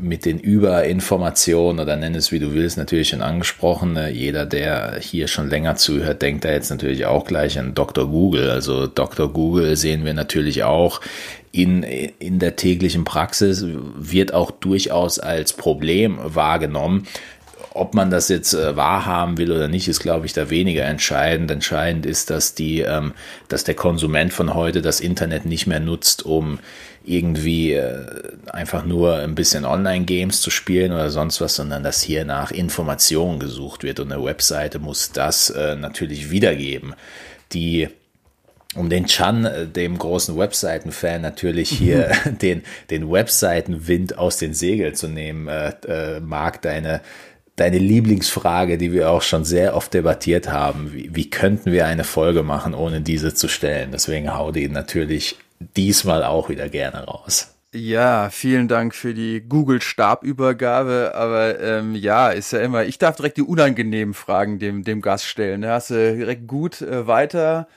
mit 0.02 0.26
den 0.26 0.40
Überinformationen 0.40 1.80
oder 1.80 1.96
nenn 1.98 2.16
es 2.16 2.32
wie 2.32 2.40
du 2.40 2.54
willst, 2.54 2.80
natürlich 2.80 3.10
schon 3.10 3.22
angesprochen. 3.22 3.96
Jeder, 4.12 4.48
der 4.48 4.98
hier 5.00 5.28
schon 5.28 5.50
länger 5.50 5.76
zuhört, 5.76 6.24
denkt 6.24 6.44
da 6.44 6.50
jetzt 6.50 6.72
natürlich 6.72 7.06
auch 7.06 7.26
gleich 7.26 7.60
an 7.60 7.76
Dr. 7.76 8.08
Google. 8.08 8.50
Also 8.50 8.88
Dr. 8.88 9.32
Google 9.32 9.78
sehen 9.78 10.04
wir 10.04 10.16
natürlich 10.16 10.64
auch 10.64 11.00
in, 11.52 11.84
in 11.84 12.40
der 12.40 12.56
täglichen 12.56 13.06
Praxis 13.06 13.66
wird 13.66 14.34
auch 14.34 14.52
durchaus 14.52 15.20
als 15.20 15.54
Problem 15.54 16.20
wahrgenommen. 16.22 17.08
Ob 17.74 17.94
man 17.94 18.10
das 18.10 18.30
jetzt 18.30 18.54
äh, 18.54 18.76
wahrhaben 18.76 19.38
will 19.38 19.52
oder 19.52 19.68
nicht, 19.68 19.88
ist, 19.88 20.00
glaube 20.00 20.26
ich, 20.26 20.34
da 20.34 20.50
weniger 20.50 20.86
entscheidend. 20.86 21.52
Entscheidend 21.52 22.06
ist, 22.06 22.30
dass 22.30 22.56
die, 22.56 22.82
ähm, 22.82 23.14
dass 23.48 23.64
der 23.64 23.76
Konsument 23.76 24.34
von 24.34 24.54
heute 24.54 24.82
das 24.82 25.00
Internet 25.00 25.46
nicht 25.46 25.68
mehr 25.68 25.80
nutzt, 25.80 26.26
um 26.26 26.60
irgendwie 27.06 27.74
äh, 27.74 28.06
einfach 28.52 28.86
nur 28.86 29.18
ein 29.18 29.36
bisschen 29.36 29.66
Online-Games 29.66 30.42
zu 30.42 30.50
spielen 30.50 30.92
oder 30.92 31.10
sonst 31.10 31.42
was, 31.42 31.56
sondern 31.56 31.84
dass 31.84 32.02
hier 32.02 32.26
nach 32.26 32.52
Informationen 32.52 33.40
gesucht 33.40 33.84
wird 33.84 34.00
und 34.00 34.12
eine 34.12 34.24
Webseite 34.24 34.80
muss 34.80 35.12
das 35.12 35.50
äh, 35.50 35.76
natürlich 35.76 36.32
wiedergeben. 36.32 36.96
Die 37.54 37.90
um 38.76 38.90
den 38.90 39.06
Chan, 39.06 39.46
äh, 39.46 39.68
dem 39.68 39.98
großen 39.98 40.38
Webseiten-Fan, 40.38 41.22
natürlich 41.22 41.70
hier 41.70 42.12
den, 42.42 42.64
den 42.90 43.12
Webseitenwind 43.12 44.18
aus 44.18 44.38
den 44.38 44.54
Segeln 44.54 44.94
zu 44.94 45.08
nehmen, 45.08 45.48
äh, 45.48 45.74
äh, 45.88 46.20
Marc, 46.20 46.62
deine, 46.62 47.02
deine 47.60 47.78
Lieblingsfrage, 47.78 48.78
die 48.78 48.92
wir 48.92 49.10
auch 49.10 49.22
schon 49.22 49.44
sehr 49.46 49.76
oft 49.76 49.94
debattiert 49.94 50.52
haben. 50.52 50.94
Wie, 50.94 51.10
wie 51.14 51.30
könnten 51.30 51.72
wir 51.72 51.86
eine 51.86 52.04
Folge 52.04 52.44
machen, 52.44 52.74
ohne 52.74 53.02
diese 53.02 53.34
zu 53.34 53.48
stellen? 53.48 53.92
Deswegen 53.92 54.34
hau 54.34 54.52
die 54.52 54.70
natürlich 54.70 55.38
diesmal 55.60 56.24
auch 56.24 56.50
wieder 56.50 56.70
gerne 56.70 57.06
raus. 57.06 57.56
Ja, 57.72 58.30
vielen 58.32 58.68
Dank 58.68 58.96
für 58.96 59.14
die 59.14 59.42
Google-Stabübergabe. 59.48 61.12
Aber 61.14 61.60
ähm, 61.60 61.94
ja, 61.94 62.30
ist 62.30 62.52
ja 62.52 62.60
immer, 62.60 62.86
ich 62.86 62.98
darf 62.98 63.18
direkt 63.18 63.38
die 63.38 63.44
unangenehmen 63.44 64.16
Fragen 64.16 64.58
dem, 64.58 64.84
dem 64.84 65.02
Gast 65.02 65.26
stellen. 65.26 65.62
Da 65.62 65.74
hast 65.74 65.92
du 65.92 66.16
direkt 66.16 66.48
gut 66.48 66.82
äh, 66.82 67.06
weiter 67.06 67.68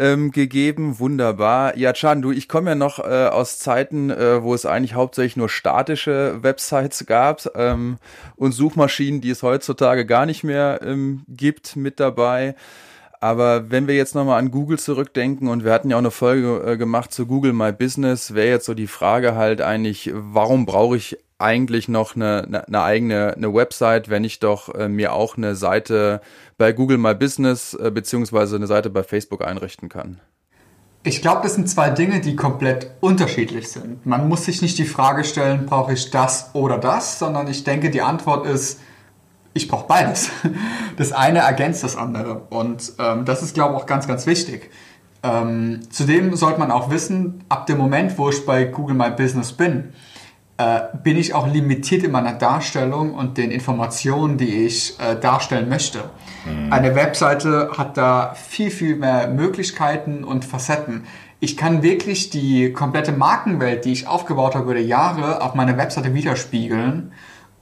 ähm, 0.00 0.32
gegeben. 0.32 0.98
Wunderbar. 0.98 1.76
Ja, 1.76 1.92
Chan, 1.92 2.22
du, 2.22 2.32
ich 2.32 2.48
komme 2.48 2.70
ja 2.70 2.74
noch 2.74 2.98
äh, 2.98 3.26
aus 3.26 3.58
Zeiten, 3.58 4.10
äh, 4.10 4.42
wo 4.42 4.54
es 4.54 4.66
eigentlich 4.66 4.94
hauptsächlich 4.94 5.36
nur 5.36 5.50
statische 5.50 6.42
Websites 6.42 7.04
gab 7.06 7.46
ähm, 7.54 7.98
und 8.36 8.52
Suchmaschinen, 8.52 9.20
die 9.20 9.30
es 9.30 9.42
heutzutage 9.42 10.06
gar 10.06 10.26
nicht 10.26 10.42
mehr 10.42 10.80
ähm, 10.82 11.22
gibt, 11.28 11.76
mit 11.76 12.00
dabei. 12.00 12.56
Aber 13.20 13.70
wenn 13.70 13.86
wir 13.86 13.94
jetzt 13.94 14.14
nochmal 14.14 14.38
an 14.38 14.50
Google 14.50 14.78
zurückdenken 14.78 15.48
und 15.48 15.62
wir 15.62 15.72
hatten 15.72 15.90
ja 15.90 15.96
auch 15.96 16.00
eine 16.00 16.10
Folge 16.10 16.64
äh, 16.66 16.76
gemacht 16.78 17.12
zu 17.12 17.26
Google 17.26 17.52
My 17.52 17.70
Business, 17.70 18.34
wäre 18.34 18.48
jetzt 18.48 18.64
so 18.64 18.72
die 18.72 18.86
Frage 18.86 19.34
halt 19.34 19.60
eigentlich, 19.60 20.10
warum 20.14 20.64
brauche 20.64 20.96
ich 20.96 21.18
eigentlich 21.40 21.88
noch 21.88 22.16
eine, 22.16 22.64
eine, 22.66 22.82
eigene 22.82 23.34
eine 23.36 23.52
Website, 23.52 24.08
wenn 24.08 24.24
ich 24.24 24.38
doch 24.40 24.74
äh, 24.74 24.88
mir 24.88 25.12
auch 25.12 25.36
eine 25.36 25.54
Seite 25.54 26.20
bei 26.58 26.72
Google 26.72 26.98
My 26.98 27.14
Business 27.14 27.74
äh, 27.74 27.90
beziehungsweise 27.90 28.56
eine 28.56 28.66
Seite 28.66 28.90
bei 28.90 29.02
Facebook 29.02 29.44
einrichten 29.44 29.88
kann? 29.88 30.20
Ich 31.02 31.22
glaube, 31.22 31.40
das 31.42 31.54
sind 31.54 31.68
zwei 31.68 31.88
Dinge, 31.88 32.20
die 32.20 32.36
komplett 32.36 32.90
unterschiedlich 33.00 33.70
sind. 33.70 34.04
Man 34.04 34.28
muss 34.28 34.44
sich 34.44 34.60
nicht 34.60 34.76
die 34.76 34.84
Frage 34.84 35.24
stellen, 35.24 35.64
brauche 35.64 35.94
ich 35.94 36.10
das 36.10 36.50
oder 36.52 36.76
das, 36.76 37.18
sondern 37.18 37.48
ich 37.48 37.64
denke, 37.64 37.88
die 37.88 38.02
Antwort 38.02 38.46
ist, 38.46 38.80
ich 39.54 39.66
brauche 39.66 39.86
beides. 39.86 40.30
Das 40.96 41.12
eine 41.12 41.38
ergänzt 41.38 41.82
das 41.82 41.96
andere. 41.96 42.42
Und 42.50 42.92
ähm, 42.98 43.24
das 43.24 43.42
ist, 43.42 43.54
glaube 43.54 43.74
ich, 43.74 43.80
auch 43.80 43.86
ganz, 43.86 44.06
ganz 44.06 44.26
wichtig. 44.26 44.70
Ähm, 45.22 45.80
zudem 45.88 46.36
sollte 46.36 46.58
man 46.58 46.70
auch 46.70 46.90
wissen, 46.90 47.42
ab 47.48 47.66
dem 47.66 47.78
Moment, 47.78 48.18
wo 48.18 48.28
ich 48.28 48.44
bei 48.44 48.64
Google 48.64 48.96
My 48.96 49.10
Business 49.10 49.52
bin, 49.52 49.94
äh, 50.60 50.80
bin 51.02 51.16
ich 51.16 51.32
auch 51.32 51.46
limitiert 51.46 52.02
in 52.02 52.10
meiner 52.10 52.34
Darstellung 52.34 53.14
und 53.14 53.38
den 53.38 53.50
Informationen, 53.50 54.36
die 54.36 54.66
ich 54.66 55.00
äh, 55.00 55.16
darstellen 55.18 55.70
möchte. 55.70 56.00
Mhm. 56.44 56.70
Eine 56.70 56.94
Webseite 56.94 57.70
hat 57.78 57.96
da 57.96 58.34
viel, 58.34 58.70
viel 58.70 58.96
mehr 58.96 59.28
Möglichkeiten 59.28 60.22
und 60.22 60.44
Facetten. 60.44 61.04
Ich 61.38 61.56
kann 61.56 61.82
wirklich 61.82 62.28
die 62.28 62.74
komplette 62.74 63.12
Markenwelt, 63.12 63.86
die 63.86 63.92
ich 63.92 64.06
aufgebaut 64.06 64.54
habe 64.54 64.64
über 64.64 64.74
die 64.74 64.86
Jahre, 64.86 65.40
auf 65.40 65.54
meiner 65.54 65.78
Webseite 65.78 66.12
widerspiegeln 66.12 67.12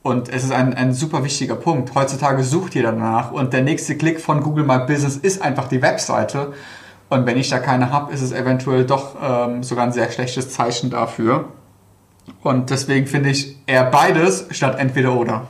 und 0.02 0.28
es 0.28 0.42
ist 0.42 0.52
ein, 0.52 0.74
ein 0.74 0.92
super 0.92 1.22
wichtiger 1.22 1.54
Punkt. 1.54 1.94
Heutzutage 1.94 2.42
sucht 2.42 2.74
ihr 2.74 2.82
danach 2.82 3.30
und 3.30 3.52
der 3.52 3.62
nächste 3.62 3.96
Klick 3.96 4.20
von 4.20 4.42
Google 4.42 4.64
My 4.64 4.78
Business 4.78 5.16
ist 5.16 5.40
einfach 5.40 5.68
die 5.68 5.82
Webseite. 5.82 6.52
Und 7.08 7.26
wenn 7.26 7.38
ich 7.38 7.48
da 7.48 7.58
keine 7.58 7.92
habe, 7.92 8.12
ist 8.12 8.22
es 8.22 8.32
eventuell 8.32 8.84
doch 8.84 9.14
ähm, 9.22 9.62
sogar 9.62 9.84
ein 9.84 9.92
sehr 9.92 10.10
schlechtes 10.10 10.50
Zeichen 10.50 10.90
dafür. 10.90 11.52
Und 12.42 12.70
deswegen 12.70 13.06
finde 13.06 13.30
ich 13.30 13.56
eher 13.66 13.84
beides 13.84 14.46
statt 14.50 14.76
entweder 14.78 15.14
oder. 15.14 15.48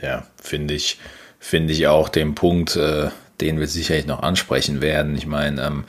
Ja, 0.00 0.24
finde 0.40 0.74
ich, 0.74 0.98
finde 1.38 1.72
ich 1.72 1.86
auch 1.86 2.08
den 2.08 2.34
Punkt, 2.34 2.76
äh, 2.76 3.10
den 3.40 3.60
wir 3.60 3.66
sicherlich 3.66 4.06
noch 4.06 4.22
ansprechen 4.22 4.80
werden. 4.80 5.16
Ich 5.16 5.26
meine, 5.26 5.62
ähm, 5.62 5.84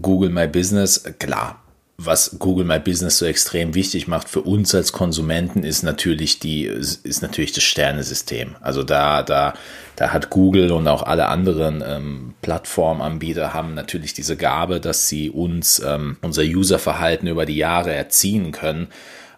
Google 0.00 0.30
My 0.30 0.46
Business, 0.46 1.04
klar, 1.18 1.62
was 1.98 2.36
Google 2.38 2.64
My 2.64 2.78
Business 2.78 3.18
so 3.18 3.26
extrem 3.26 3.74
wichtig 3.74 4.08
macht 4.08 4.28
für 4.28 4.40
uns 4.40 4.74
als 4.74 4.92
Konsumenten, 4.92 5.62
ist 5.62 5.82
natürlich 5.82 6.38
die, 6.38 6.64
ist 6.64 7.22
natürlich 7.22 7.52
das 7.52 7.64
Sternesystem. 7.64 8.56
Also 8.60 8.82
da, 8.82 9.22
da, 9.22 9.54
da 9.96 10.12
hat 10.12 10.30
Google 10.30 10.72
und 10.72 10.88
auch 10.88 11.02
alle 11.02 11.26
anderen 11.28 11.82
ähm, 11.86 12.34
Plattformanbieter 12.42 13.54
haben 13.54 13.74
natürlich 13.74 14.14
diese 14.14 14.36
Gabe, 14.36 14.80
dass 14.80 15.08
sie 15.08 15.30
uns 15.30 15.80
ähm, 15.80 16.16
unser 16.22 16.42
Userverhalten 16.42 17.28
über 17.28 17.46
die 17.46 17.56
Jahre 17.56 17.92
erziehen 17.92 18.52
können. 18.52 18.88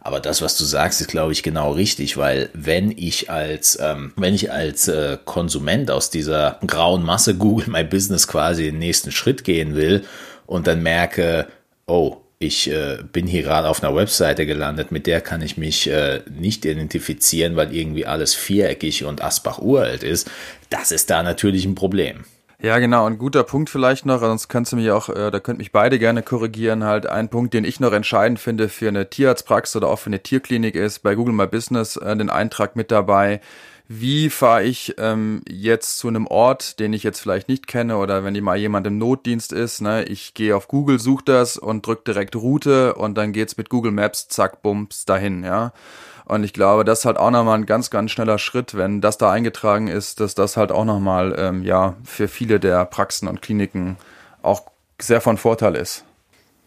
Aber 0.07 0.21
das, 0.21 0.43
was 0.43 0.59
du 0.59 0.65
sagst, 0.65 1.01
ist, 1.01 1.09
glaube 1.09 1.33
ich, 1.33 1.43
genau 1.43 1.73
richtig, 1.73 2.19
weil 2.19 2.51
wenn 2.53 2.91
ich 2.91 3.31
als, 3.31 3.79
ähm, 3.81 4.13
wenn 4.17 4.35
ich 4.35 4.53
als 4.53 4.87
äh, 4.87 5.17
Konsument 5.25 5.91
aus 5.91 6.11
dieser 6.11 6.61
grauen 6.67 7.03
Masse 7.03 7.35
Google 7.39 7.69
My 7.69 7.85
Business 7.85 8.29
quasi 8.29 8.65
den 8.65 8.79
nächsten 8.79 9.11
Schritt 9.11 9.45
gehen 9.45 9.75
will 9.75 10.05
und 10.47 10.67
dann 10.67 10.83
merke, 10.83 11.47
oh, 11.87 12.19
ich 12.39 12.71
äh, 12.71 12.99
bin 13.13 13.27
hier 13.27 13.45
gerade 13.45 13.67
auf 13.67 13.83
einer 13.83 13.97
Webseite 13.97 14.45
gelandet, 14.45 14.93
mit 14.93 15.07
der 15.07 15.23
kann 15.23 15.41
ich 15.41 15.57
mich 15.57 15.89
äh, 15.89 16.21
nicht 16.29 16.67
identifizieren, 16.67 17.57
weil 17.57 17.75
irgendwie 17.75 18.05
alles 18.05 18.35
viereckig 18.35 19.05
und 19.05 19.25
Asbach 19.25 19.59
uralt 19.59 20.03
ist. 20.03 20.31
Das 20.69 20.93
ist 20.93 21.09
da 21.09 21.23
natürlich 21.23 21.65
ein 21.65 21.75
Problem. 21.75 22.27
Ja, 22.61 22.79
genau. 22.79 23.07
Ein 23.07 23.19
guter 23.19 23.43
Punkt 23.45 23.69
vielleicht 23.69 24.07
noch, 24.07 24.21
sonst 24.21 24.49
kannst 24.49 24.73
du 24.73 24.77
mich 24.77 24.91
auch, 24.91 25.09
äh, 25.09 25.31
da 25.31 25.41
könnt 25.41 25.59
mich 25.59 25.73
beide 25.73 25.99
gerne 25.99 26.23
korrigieren. 26.23 26.85
Halt 26.85 27.07
ein 27.07 27.29
Punkt, 27.29 27.53
den 27.53 27.65
ich 27.65 27.81
noch 27.81 27.93
entscheidend 27.93 28.39
finde 28.39 28.69
für 28.69 28.89
eine 28.89 29.11
Tierarztpraxis 29.11 29.77
oder 29.77 29.89
auch 29.89 29.99
für 29.99 30.07
eine 30.07 30.23
Tierklinik 30.23 30.75
ist 30.75 31.01
bei 31.01 31.15
Google 31.15 31.35
My 31.35 31.47
Business 31.47 31.97
äh, 31.97 32.17
den 32.17 32.31
Eintrag 32.31 32.77
mit 32.77 32.91
dabei 32.91 33.41
wie 33.87 34.31
fahre 34.31 34.65
ich 34.65 34.95
ähm, 34.99 35.43
jetzt 35.49 35.99
zu 35.99 36.09
einem 36.09 36.27
Ort, 36.27 36.81
den 36.81 36.93
ich 36.95 37.03
jetzt 37.03 37.21
vielleicht 37.21 37.49
nicht 37.49 37.67
kenne 37.67 37.99
oder 37.99 38.25
wenn 38.25 38.43
mal 38.43 38.57
jemand 38.57 38.87
im 38.87 38.97
Notdienst 38.99 39.53
ist, 39.53 39.83
ne, 39.83 40.05
ich 40.05 40.33
gehe 40.33 40.57
auf 40.57 40.69
Google, 40.69 40.99
suche 40.99 41.25
das 41.25 41.59
und 41.59 41.87
drücke 41.87 42.05
direkt 42.07 42.35
Route 42.35 42.95
und 42.95 43.17
dann 43.19 43.33
geht's 43.33 43.57
mit 43.59 43.69
Google 43.69 43.93
Maps, 43.93 44.29
zack, 44.29 44.63
bums, 44.63 45.05
dahin, 45.05 45.45
ja. 45.45 45.73
Und 46.27 46.45
ich 46.45 46.53
glaube, 46.53 46.85
das 46.85 47.01
ist 47.01 47.05
halt 47.05 47.19
auch 47.19 47.31
nochmal 47.31 47.59
ein 47.59 47.67
ganz, 47.67 47.91
ganz 47.91 48.11
schneller 48.11 48.39
Schritt, 48.39 48.77
wenn 48.77 49.01
das 49.01 49.19
da 49.19 49.31
eingetragen 49.31 49.89
ist, 49.89 50.21
dass 50.21 50.35
das 50.35 50.57
halt 50.57 50.73
auch 50.73 50.85
nochmal, 50.85 51.35
ähm, 51.39 51.63
ja, 51.63 51.97
für 52.05 52.29
viele 52.29 52.61
der 52.61 52.85
Praxen 52.87 53.29
und 53.29 53.43
Kliniken 53.43 53.97
auch 54.43 54.63
sehr 55.01 55.21
von 55.21 55.37
Vorteil 55.37 55.75
ist. 55.75 56.05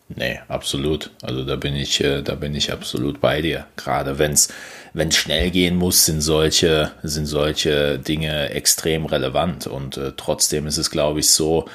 Nee, 0.09 0.39
absolut. 0.47 1.11
Also 1.21 1.43
da 1.43 1.55
bin 1.55 1.75
ich, 1.75 2.01
äh, 2.01 2.21
da 2.21 2.35
bin 2.35 2.55
ich 2.55 2.71
absolut 2.71 3.19
bei 3.19 3.41
dir. 3.41 3.65
Gerade 3.75 4.19
wenn 4.19 4.31
es 4.31 4.49
wenn 4.97 5.09
es 5.09 5.15
schnell 5.15 5.51
gehen 5.51 5.75
muss, 5.75 6.05
sind 6.05 6.21
solche, 6.21 6.91
sind 7.03 7.27
solche 7.27 7.99
Dinge 7.99 8.49
extrem 8.49 9.05
relevant. 9.05 9.67
Und 9.67 9.95
äh, 9.97 10.13
trotzdem 10.17 10.65
ist 10.65 10.77
es, 10.77 10.89
glaube 10.89 11.19
ich, 11.19 11.29
so, 11.29 11.65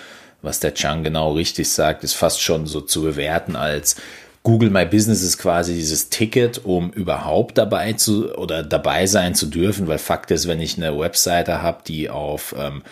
was 0.43 0.59
der 0.59 0.75
Chang 0.75 1.05
genau 1.05 1.33
richtig 1.33 1.71
sagt, 1.71 2.03
ist 2.03 2.15
fast 2.15 2.43
schon 2.43 2.67
so 2.67 2.81
zu 2.81 3.03
bewerten 3.03 3.55
als 3.55 3.95
Google 4.43 4.71
My 4.71 4.85
Business 4.85 5.23
ist 5.23 5.39
quasi 5.39 5.75
dieses 5.75 6.09
Ticket, 6.09 6.65
um 6.65 6.91
überhaupt 6.91 7.59
dabei 7.59 7.93
zu 7.93 8.35
oder 8.37 8.65
dabei 8.65 9.07
sein 9.07 9.37
zu 9.37 9.47
dürfen, 9.47 9.87
weil 9.87 9.99
Fakt 9.99 10.33
ist, 10.33 10.49
wenn 10.49 10.61
ich 10.61 10.77
eine 10.77 10.99
Webseite 10.99 11.63
habe, 11.63 11.83
die 11.87 12.11
auf 12.11 12.55
ähm, 12.59 12.83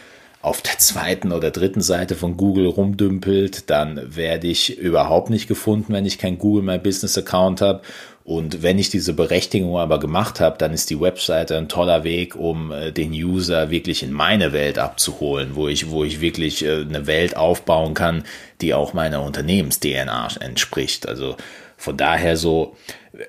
auf 0.42 0.62
der 0.62 0.78
zweiten 0.78 1.32
oder 1.32 1.50
dritten 1.50 1.82
Seite 1.82 2.14
von 2.14 2.38
Google 2.38 2.66
rumdümpelt, 2.66 3.68
dann 3.68 4.16
werde 4.16 4.46
ich 4.46 4.78
überhaupt 4.78 5.28
nicht 5.28 5.48
gefunden, 5.48 5.92
wenn 5.92 6.06
ich 6.06 6.16
kein 6.16 6.38
Google 6.38 6.62
My 6.62 6.78
Business 6.78 7.18
Account 7.18 7.60
habe. 7.60 7.82
Und 8.30 8.62
wenn 8.62 8.78
ich 8.78 8.90
diese 8.90 9.12
Berechtigung 9.12 9.76
aber 9.76 9.98
gemacht 9.98 10.38
habe, 10.38 10.56
dann 10.56 10.72
ist 10.72 10.88
die 10.88 11.00
Webseite 11.00 11.58
ein 11.58 11.68
toller 11.68 12.04
Weg, 12.04 12.36
um 12.36 12.70
äh, 12.70 12.92
den 12.92 13.10
User 13.10 13.70
wirklich 13.70 14.04
in 14.04 14.12
meine 14.12 14.52
Welt 14.52 14.78
abzuholen, 14.78 15.56
wo 15.56 15.66
ich, 15.66 15.90
wo 15.90 16.04
ich 16.04 16.20
wirklich 16.20 16.64
äh, 16.64 16.82
eine 16.82 17.08
Welt 17.08 17.36
aufbauen 17.36 17.92
kann, 17.92 18.22
die 18.60 18.72
auch 18.72 18.92
meiner 18.92 19.20
Unternehmens-DNA 19.22 20.28
entspricht. 20.38 21.08
Also 21.08 21.36
von 21.76 21.96
daher 21.96 22.36
so 22.36 22.76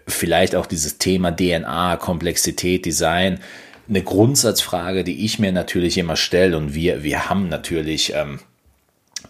vielleicht 0.08 0.56
auch 0.56 0.68
dieses 0.68 1.00
Thema 1.00 1.32
DNA, 1.32 1.98
Komplexität, 1.98 2.86
Design 2.86 3.40
eine 3.90 4.04
Grundsatzfrage, 4.04 5.04
die 5.04 5.26
ich 5.26 5.40
mir 5.40 5.52
natürlich 5.52 5.98
immer 5.98 6.16
stelle 6.16 6.56
und 6.56 6.76
wir, 6.76 7.02
wir 7.02 7.28
haben 7.28 7.50
natürlich, 7.50 8.14
ähm, 8.14 8.40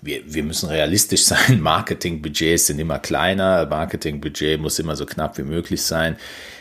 wir, 0.01 0.21
wir 0.25 0.43
müssen 0.43 0.69
realistisch 0.69 1.23
sein. 1.25 1.61
Marketingbudgets 1.61 2.67
sind 2.67 2.79
immer 2.79 2.99
kleiner, 2.99 3.65
Marketingbudget 3.65 4.59
muss 4.59 4.79
immer 4.79 4.95
so 4.95 5.05
knapp 5.05 5.37
wie 5.37 5.43
möglich 5.43 5.81
sein. 5.81 6.17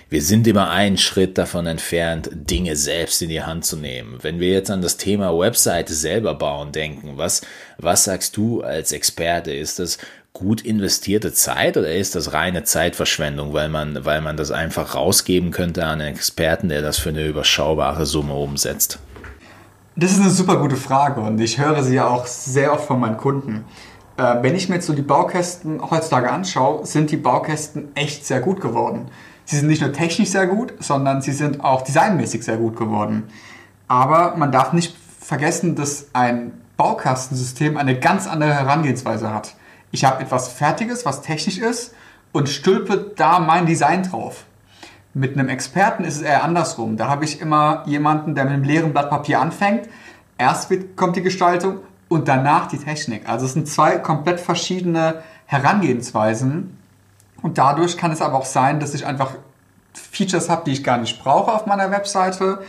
Wir 0.09 0.23
sind 0.23 0.49
immer 0.49 0.71
einen 0.71 0.99
Schritt 0.99 1.39
davon 1.39 1.69
entfernt, 1.69 2.31
Dinge 2.33 2.75
selbst 2.75 3.23
in 3.23 3.29
die 3.29 3.43
Hand 3.43 3.65
zu 3.65 3.77
nehmen. 3.77 4.19
Wenn 4.21 4.41
wir 4.41 4.51
jetzt 4.51 4.69
an 4.69 4.83
das 4.83 4.97
Thema 4.97 5.39
Webseite 5.39 5.95
selber 5.95 6.35
bauen 6.35 6.73
denken, 6.73 7.13
was, 7.17 7.43
was 7.79 8.05
sagst 8.05 8.37
du 8.37 8.61
als 8.61 8.91
Experte? 8.91 9.53
Ist 9.53 9.79
das 9.79 9.99
gut 10.33 10.63
investierte 10.63 11.33
Zeit 11.33 11.77
oder 11.77 11.95
ist 11.95 12.17
das 12.17 12.33
reine 12.33 12.65
Zeitverschwendung, 12.65 13.53
weil 13.53 13.69
man, 13.69 14.05
weil 14.05 14.21
man 14.21 14.37
das 14.37 14.51
einfach 14.51 14.97
rausgeben 14.97 15.53
könnte 15.53 15.85
an 15.85 16.01
einen 16.01 16.17
Experten, 16.17 16.69
der 16.69 16.83
das 16.83 16.99
für 16.99 17.11
eine 17.11 17.27
überschaubare 17.27 18.05
Summe 18.05 18.35
umsetzt? 18.35 18.99
Das 19.97 20.13
ist 20.13 20.21
eine 20.21 20.31
super 20.31 20.57
gute 20.59 20.77
Frage 20.77 21.21
und 21.21 21.41
ich 21.41 21.59
höre 21.59 21.83
sie 21.83 21.97
ja 21.97 22.07
auch 22.07 22.27
sehr 22.27 22.73
oft 22.73 22.87
von 22.87 23.01
meinen 23.01 23.17
Kunden. 23.17 23.65
Äh, 24.17 24.37
wenn 24.41 24.55
ich 24.55 24.69
mir 24.69 24.77
jetzt 24.77 24.87
so 24.87 24.93
die 24.93 25.03
Baukästen 25.03 25.91
heutzutage 25.91 26.31
anschaue, 26.31 26.87
sind 26.87 27.11
die 27.11 27.17
Baukästen 27.17 27.89
echt 27.97 28.25
sehr 28.25 28.41
gut 28.41 28.61
geworden. 28.61 29.09
Sie 29.45 29.57
sind 29.57 29.67
nicht 29.67 29.83
nur 29.83 29.93
technisch 29.93 30.31
sehr 30.31 30.47
gut, 30.47 30.75
sondern 30.79 31.23
sie 31.23 31.33
sind 31.33 31.65
auch 31.65 31.83
designmäßig 31.83 32.45
sehr 32.45 32.57
gut 32.57 32.77
geworden. 32.77 33.25
Aber 33.89 34.37
man 34.37 34.53
darf 34.53 34.73
nicht 34.73 34.97
vergessen, 35.19 35.75
dass 35.75 36.07
ein 36.13 36.53
Baukastensystem 36.77 37.77
eine 37.77 37.99
ganz 37.99 38.29
andere 38.29 38.55
Herangehensweise 38.55 39.35
hat. 39.35 39.57
Ich 39.91 40.05
habe 40.05 40.23
etwas 40.23 40.49
Fertiges, 40.49 41.05
was 41.05 41.23
technisch 41.23 41.59
ist 41.59 41.95
und 42.31 42.49
stülpe 42.49 43.13
da 43.17 43.41
mein 43.41 43.67
Design 43.67 44.05
drauf. 44.05 44.45
Mit 45.13 45.37
einem 45.37 45.49
Experten 45.49 46.05
ist 46.05 46.17
es 46.17 46.23
eher 46.23 46.45
andersrum. 46.45 46.97
Da 46.97 47.09
habe 47.09 47.25
ich 47.25 47.41
immer 47.41 47.83
jemanden, 47.87 48.35
der 48.35 48.45
mit 48.45 48.53
einem 48.55 48.65
leeren 48.65 48.93
Blatt 48.93 49.11
Papier 49.11 49.41
anfängt. 49.41 49.89
Erst 50.39 50.73
kommt 50.97 51.17
die 51.17 51.23
Gestaltung 51.23 51.79
und 52.09 52.29
danach 52.29 52.67
die 52.67 52.79
Technik. 52.79 53.29
Also 53.29 53.47
es 53.47 53.55
sind 53.55 53.69
zwei 53.69 53.99
komplett 53.99 54.41
verschiedene 54.41 55.23
Herangehensweisen. 55.47 56.79
Und 57.43 57.59
dadurch 57.59 57.97
kann 57.97 58.13
es 58.13 58.23
aber 58.23 58.37
auch 58.37 58.45
sein, 58.45 58.79
dass 58.79 58.95
ich 58.95 59.05
einfach 59.07 59.33
Features 59.95 60.49
habe, 60.49 60.63
die 60.67 60.73
ich 60.73 60.85
gar 60.85 60.99
nicht 60.99 61.23
brauche 61.23 61.53
auf 61.53 61.67
meiner 61.67 61.91
Webseite 61.91 62.61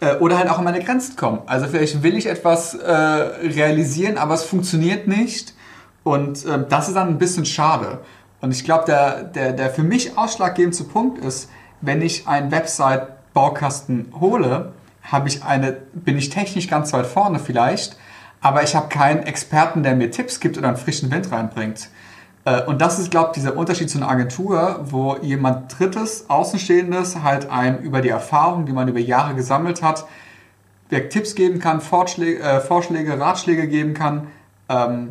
äh, 0.00 0.16
oder 0.16 0.38
halt 0.38 0.48
auch 0.48 0.58
an 0.58 0.64
meine 0.64 0.82
Grenzen 0.82 1.16
kommen. 1.16 1.40
Also 1.46 1.66
vielleicht 1.66 2.02
will 2.02 2.16
ich 2.16 2.26
etwas 2.26 2.74
äh, 2.74 2.92
realisieren, 2.92 4.18
aber 4.18 4.34
es 4.34 4.44
funktioniert 4.44 5.06
nicht 5.06 5.54
und 6.02 6.44
äh, 6.46 6.64
das 6.68 6.88
ist 6.88 6.94
dann 6.94 7.08
ein 7.08 7.18
bisschen 7.18 7.44
schade. 7.44 7.98
Und 8.40 8.52
ich 8.52 8.64
glaube, 8.64 8.84
der, 8.86 9.24
der, 9.24 9.52
der 9.52 9.70
für 9.70 9.82
mich 9.82 10.16
ausschlaggebendste 10.16 10.84
Punkt 10.84 11.22
ist, 11.22 11.50
wenn 11.80 12.02
ich 12.02 12.26
einen 12.28 12.50
Website-Baukasten 12.50 14.12
hole, 14.20 14.72
ich 15.26 15.42
eine, 15.42 15.72
bin 15.92 16.18
ich 16.18 16.30
technisch 16.30 16.68
ganz 16.68 16.92
weit 16.92 17.06
vorne 17.06 17.38
vielleicht, 17.38 17.96
aber 18.40 18.62
ich 18.62 18.74
habe 18.74 18.88
keinen 18.88 19.24
Experten, 19.24 19.82
der 19.82 19.94
mir 19.94 20.10
Tipps 20.10 20.40
gibt 20.40 20.56
oder 20.56 20.68
einen 20.68 20.76
frischen 20.76 21.10
Wind 21.10 21.30
reinbringt. 21.30 21.88
Äh, 22.44 22.62
und 22.64 22.80
das 22.80 22.98
ist, 22.98 23.10
glaube 23.10 23.28
ich, 23.28 23.34
dieser 23.34 23.56
Unterschied 23.56 23.90
zu 23.90 23.98
einer 23.98 24.08
Agentur, 24.08 24.80
wo 24.84 25.16
jemand 25.16 25.78
Drittes, 25.78 26.28
Außenstehendes 26.28 27.22
halt 27.22 27.50
einem 27.50 27.78
über 27.78 28.00
die 28.00 28.08
Erfahrung, 28.08 28.66
die 28.66 28.72
man 28.72 28.88
über 28.88 29.00
Jahre 29.00 29.34
gesammelt 29.34 29.82
hat, 29.82 30.06
Tipps 30.90 31.34
geben 31.34 31.60
kann, 31.60 31.80
Vorschläge, 31.80 32.40
äh, 32.42 32.60
Vorschläge 32.60 33.18
Ratschläge 33.18 33.68
geben 33.68 33.94
kann, 33.94 34.26
ähm, 34.68 35.10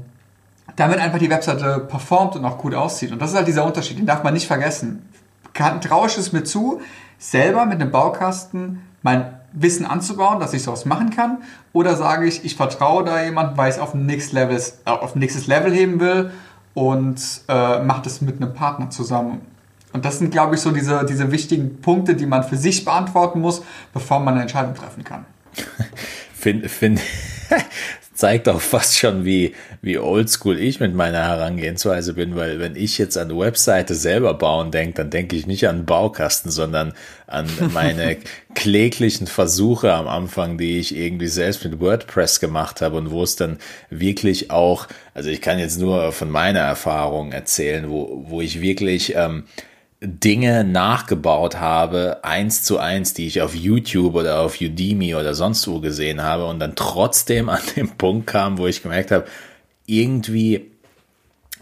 damit 0.75 0.99
einfach 0.99 1.19
die 1.19 1.29
Webseite 1.29 1.79
performt 1.79 2.35
und 2.35 2.45
auch 2.45 2.57
gut 2.57 2.73
aussieht. 2.75 3.11
Und 3.11 3.21
das 3.21 3.31
ist 3.31 3.37
halt 3.37 3.47
dieser 3.47 3.65
Unterschied, 3.65 3.97
den 3.97 4.05
darf 4.05 4.23
man 4.23 4.33
nicht 4.33 4.47
vergessen. 4.47 5.08
Traue 5.53 6.07
ich 6.07 6.17
es 6.17 6.31
mir 6.31 6.43
zu, 6.43 6.81
selber 7.17 7.65
mit 7.65 7.81
einem 7.81 7.91
Baukasten 7.91 8.81
mein 9.01 9.33
Wissen 9.53 9.85
anzubauen, 9.85 10.39
dass 10.39 10.53
ich 10.53 10.63
sowas 10.63 10.85
machen 10.85 11.09
kann? 11.09 11.39
Oder 11.73 11.95
sage 11.95 12.27
ich, 12.27 12.45
ich 12.45 12.55
vertraue 12.55 13.03
da 13.03 13.23
jemand, 13.23 13.57
weil 13.57 13.69
ich 13.69 13.75
es 13.75 13.81
auf 13.81 13.93
ein 13.93 14.05
nächstes 14.05 14.33
Level, 14.33 14.57
äh, 14.57 15.07
nächstes 15.15 15.47
Level 15.47 15.73
heben 15.73 15.99
will 15.99 16.31
und 16.73 17.21
äh, 17.47 17.83
mache 17.83 18.03
das 18.03 18.21
mit 18.21 18.41
einem 18.41 18.53
Partner 18.53 18.89
zusammen? 18.89 19.41
Und 19.91 20.05
das 20.05 20.19
sind, 20.19 20.31
glaube 20.31 20.55
ich, 20.55 20.61
so 20.61 20.71
diese, 20.71 21.03
diese 21.05 21.31
wichtigen 21.31 21.81
Punkte, 21.81 22.15
die 22.15 22.27
man 22.27 22.43
für 22.43 22.57
sich 22.57 22.85
beantworten 22.85 23.41
muss, 23.41 23.63
bevor 23.91 24.19
man 24.19 24.35
eine 24.35 24.43
Entscheidung 24.43 24.75
treffen 24.75 25.03
kann. 25.03 25.25
Finde 26.33 26.69
find, 26.69 27.01
zeigt 28.19 28.49
auch 28.49 28.59
fast 28.59 28.97
schon, 28.97 29.23
wie, 29.23 29.55
wie 29.81 29.97
oldschool 29.97 30.59
ich 30.59 30.81
mit 30.81 30.93
meiner 30.93 31.23
Herangehensweise 31.23 32.13
bin, 32.13 32.35
weil 32.35 32.59
wenn 32.59 32.75
ich 32.75 32.97
jetzt 32.97 33.17
an 33.17 33.29
eine 33.29 33.39
Webseite 33.39 33.95
selber 33.95 34.33
bauen 34.33 34.71
denke, 34.71 34.95
dann 34.95 35.09
denke 35.09 35.37
ich 35.37 35.47
nicht 35.47 35.69
an 35.69 35.77
einen 35.77 35.85
Baukasten, 35.85 36.51
sondern 36.51 36.91
an 37.27 37.47
meine 37.73 38.17
kläglichen 38.55 39.25
Versuche 39.25 39.93
am 39.93 40.09
Anfang, 40.09 40.57
die 40.57 40.79
ich 40.79 40.93
irgendwie 40.93 41.27
selbst 41.27 41.63
mit 41.63 41.79
WordPress 41.79 42.41
gemacht 42.41 42.81
habe 42.81 42.97
und 42.97 43.09
wo 43.09 43.23
es 43.23 43.37
dann 43.37 43.57
wirklich 43.89 44.51
auch, 44.51 44.87
also 45.13 45.29
ich 45.29 45.39
kann 45.39 45.57
jetzt 45.57 45.79
nur 45.79 46.11
von 46.11 46.29
meiner 46.29 46.59
Erfahrung 46.59 47.31
erzählen, 47.31 47.89
wo, 47.89 48.25
wo 48.27 48.41
ich 48.41 48.59
wirklich 48.59 49.15
ähm, 49.15 49.45
Dinge 50.01 50.63
nachgebaut 50.63 51.57
habe, 51.57 52.23
eins 52.23 52.63
zu 52.63 52.77
eins, 52.77 53.13
die 53.13 53.27
ich 53.27 53.41
auf 53.41 53.53
YouTube 53.53 54.15
oder 54.15 54.39
auf 54.39 54.61
Udemy 54.61 55.15
oder 55.15 55.33
sonst 55.33 55.67
wo 55.67 55.81
gesehen 55.81 56.23
habe 56.23 56.45
und 56.45 56.59
dann 56.59 56.75
trotzdem 56.75 57.49
an 57.49 57.61
den 57.75 57.89
Punkt 57.97 58.27
kam, 58.27 58.57
wo 58.57 58.67
ich 58.67 58.81
gemerkt 58.81 59.11
habe, 59.11 59.25
irgendwie 59.85 60.71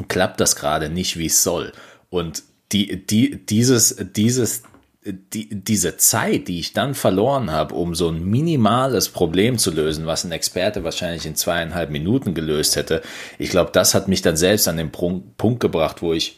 klappt 0.07 0.39
das 0.39 0.55
gerade 0.55 0.89
nicht, 0.89 1.17
wie 1.17 1.25
es 1.25 1.41
soll. 1.41 1.71
Und 2.11 2.43
die, 2.71 3.03
die, 3.07 3.43
dieses, 3.43 3.95
dieses, 4.15 4.61
die, 5.03 5.49
diese 5.49 5.97
Zeit, 5.97 6.47
die 6.47 6.59
ich 6.59 6.73
dann 6.73 6.93
verloren 6.93 7.49
habe, 7.49 7.73
um 7.73 7.95
so 7.95 8.09
ein 8.09 8.23
minimales 8.23 9.09
Problem 9.09 9.57
zu 9.57 9.71
lösen, 9.71 10.05
was 10.05 10.25
ein 10.25 10.31
Experte 10.31 10.83
wahrscheinlich 10.83 11.25
in 11.25 11.35
zweieinhalb 11.35 11.89
Minuten 11.89 12.35
gelöst 12.35 12.75
hätte, 12.75 13.01
ich 13.39 13.49
glaube, 13.49 13.71
das 13.73 13.95
hat 13.95 14.07
mich 14.07 14.21
dann 14.21 14.37
selbst 14.37 14.67
an 14.67 14.77
den 14.77 14.91
Punkt 14.91 15.59
gebracht, 15.59 16.03
wo 16.03 16.13
ich 16.13 16.37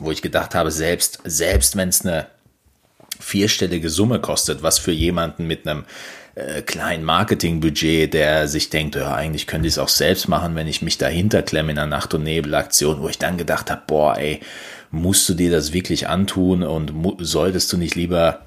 wo 0.00 0.10
ich 0.10 0.22
gedacht 0.22 0.54
habe, 0.54 0.70
selbst, 0.70 1.20
selbst 1.24 1.76
wenn 1.76 1.90
es 1.90 2.04
eine 2.04 2.26
vierstellige 3.18 3.90
Summe 3.90 4.20
kostet, 4.20 4.62
was 4.62 4.78
für 4.78 4.92
jemanden 4.92 5.46
mit 5.46 5.66
einem 5.66 5.84
äh, 6.34 6.62
kleinen 6.62 7.04
Marketingbudget, 7.04 8.14
der 8.14 8.48
sich 8.48 8.70
denkt, 8.70 8.96
ja, 8.96 9.14
eigentlich 9.14 9.46
könnte 9.46 9.68
ich 9.68 9.74
es 9.74 9.78
auch 9.78 9.88
selbst 9.88 10.28
machen, 10.28 10.54
wenn 10.54 10.66
ich 10.66 10.82
mich 10.82 10.98
dahinter 10.98 11.42
klemme 11.42 11.72
in 11.72 11.78
einer 11.78 11.86
Nacht- 11.86 12.14
und 12.14 12.24
Nebelaktion, 12.24 13.00
wo 13.02 13.08
ich 13.08 13.18
dann 13.18 13.38
gedacht 13.38 13.70
habe, 13.70 13.82
boah, 13.86 14.16
ey, 14.16 14.40
musst 14.90 15.28
du 15.28 15.34
dir 15.34 15.50
das 15.50 15.72
wirklich 15.72 16.08
antun 16.08 16.62
und 16.62 16.92
solltest 17.18 17.72
du 17.72 17.76
nicht 17.76 17.94
lieber 17.94 18.40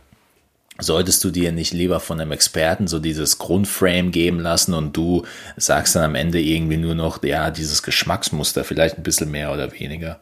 solltest 0.80 1.24
du 1.24 1.30
dir 1.30 1.52
nicht 1.52 1.72
lieber 1.72 2.00
von 2.00 2.20
einem 2.20 2.32
Experten 2.32 2.88
so 2.88 3.00
dieses 3.00 3.38
Grundframe 3.38 4.12
geben 4.12 4.40
lassen 4.40 4.74
und 4.74 4.98
du 4.98 5.24
sagst 5.56 5.96
dann 5.96 6.04
am 6.04 6.16
Ende 6.16 6.42
irgendwie 6.42 6.78
nur 6.78 6.96
noch, 6.96 7.24
ja, 7.24 7.52
dieses 7.52 7.84
Geschmacksmuster 7.84 8.64
vielleicht 8.64 8.98
ein 8.98 9.04
bisschen 9.04 9.30
mehr 9.30 9.54
oder 9.54 9.72
weniger. 9.72 10.20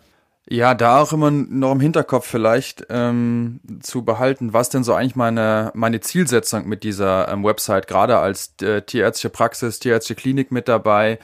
Ja, 0.50 0.74
da 0.74 1.00
auch 1.00 1.14
immer 1.14 1.30
noch 1.32 1.72
im 1.72 1.80
Hinterkopf 1.80 2.26
vielleicht 2.26 2.88
ähm, 2.90 3.62
zu 3.82 4.04
behalten, 4.04 4.54
was 4.54 4.70
denn 4.70 4.84
so 4.84 4.94
eigentlich 4.94 5.16
meine, 5.16 5.72
meine 5.76 6.00
Zielsetzung 6.00 6.68
mit 6.68 6.84
dieser 6.84 7.30
ähm, 7.30 7.44
Website, 7.44 7.88
gerade 7.88 8.18
als 8.18 8.56
äh, 8.62 8.82
tierärztliche 8.82 9.30
Praxis, 9.30 9.80
tierärztliche 9.80 10.20
Klinik 10.20 10.52
mit 10.52 10.68
dabei, 10.68 11.20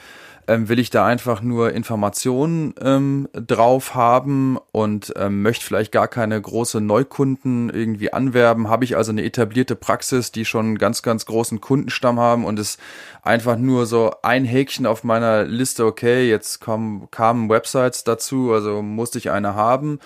ähm, 0.48 0.68
will 0.68 0.78
ich 0.78 0.88
da 0.88 1.06
einfach 1.06 1.42
nur 1.42 1.72
Informationen 1.72 2.74
ähm, 2.80 3.28
drauf 3.34 3.94
haben 3.94 4.58
und 4.72 5.12
ähm, 5.16 5.42
möchte 5.42 5.64
vielleicht 5.64 5.92
gar 5.92 6.08
keine 6.08 6.40
große 6.40 6.80
Neukunden 6.80 7.68
irgendwie 7.68 8.12
anwerben. 8.12 8.68
Habe 8.68 8.84
ich 8.84 8.96
also 8.96 9.12
eine 9.12 9.24
etablierte 9.24 9.76
Praxis, 9.76 10.32
die 10.32 10.46
schon 10.46 10.66
einen 10.66 10.78
ganz, 10.78 11.02
ganz 11.02 11.26
großen 11.26 11.60
Kundenstamm 11.60 12.18
haben 12.18 12.46
und 12.46 12.58
es 12.58 12.78
einfach 13.22 13.58
nur 13.58 13.84
so 13.84 14.12
ein 14.22 14.46
Häkchen 14.46 14.86
auf 14.86 15.04
meiner 15.04 15.44
Liste, 15.44 15.84
okay, 15.84 16.28
jetzt 16.28 16.60
kommen, 16.60 17.10
kamen 17.10 17.50
Websites 17.50 18.02
dazu, 18.04 18.52
also 18.52 18.80
musste 18.80 19.18
ich 19.18 19.30
eine 19.30 19.54
haben. 19.54 20.00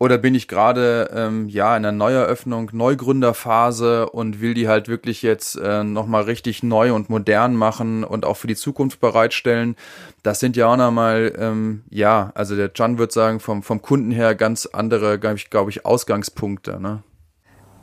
Oder 0.00 0.16
bin 0.16 0.36
ich 0.36 0.46
gerade 0.46 1.10
ähm, 1.12 1.48
ja 1.48 1.76
in 1.76 1.84
einer 1.84 1.90
Neueröffnung, 1.90 2.70
Neugründerphase 2.72 4.08
und 4.08 4.40
will 4.40 4.54
die 4.54 4.68
halt 4.68 4.86
wirklich 4.86 5.22
jetzt 5.22 5.56
äh, 5.56 5.82
nochmal 5.82 6.22
richtig 6.22 6.62
neu 6.62 6.94
und 6.94 7.10
modern 7.10 7.56
machen 7.56 8.04
und 8.04 8.24
auch 8.24 8.36
für 8.36 8.46
die 8.46 8.54
Zukunft 8.54 9.00
bereitstellen? 9.00 9.74
Das 10.22 10.38
sind 10.38 10.56
ja 10.56 10.68
auch 10.68 10.76
nochmal, 10.76 11.32
ähm, 11.36 11.82
ja, 11.90 12.30
also 12.34 12.54
der 12.54 12.70
John 12.72 12.98
wird 12.98 13.10
sagen, 13.10 13.40
vom, 13.40 13.64
vom 13.64 13.82
Kunden 13.82 14.12
her 14.12 14.36
ganz 14.36 14.66
andere, 14.66 15.18
glaube 15.18 15.36
ich, 15.36 15.50
glaub 15.50 15.68
ich, 15.68 15.84
Ausgangspunkte. 15.84 16.80
Ne? 16.80 17.02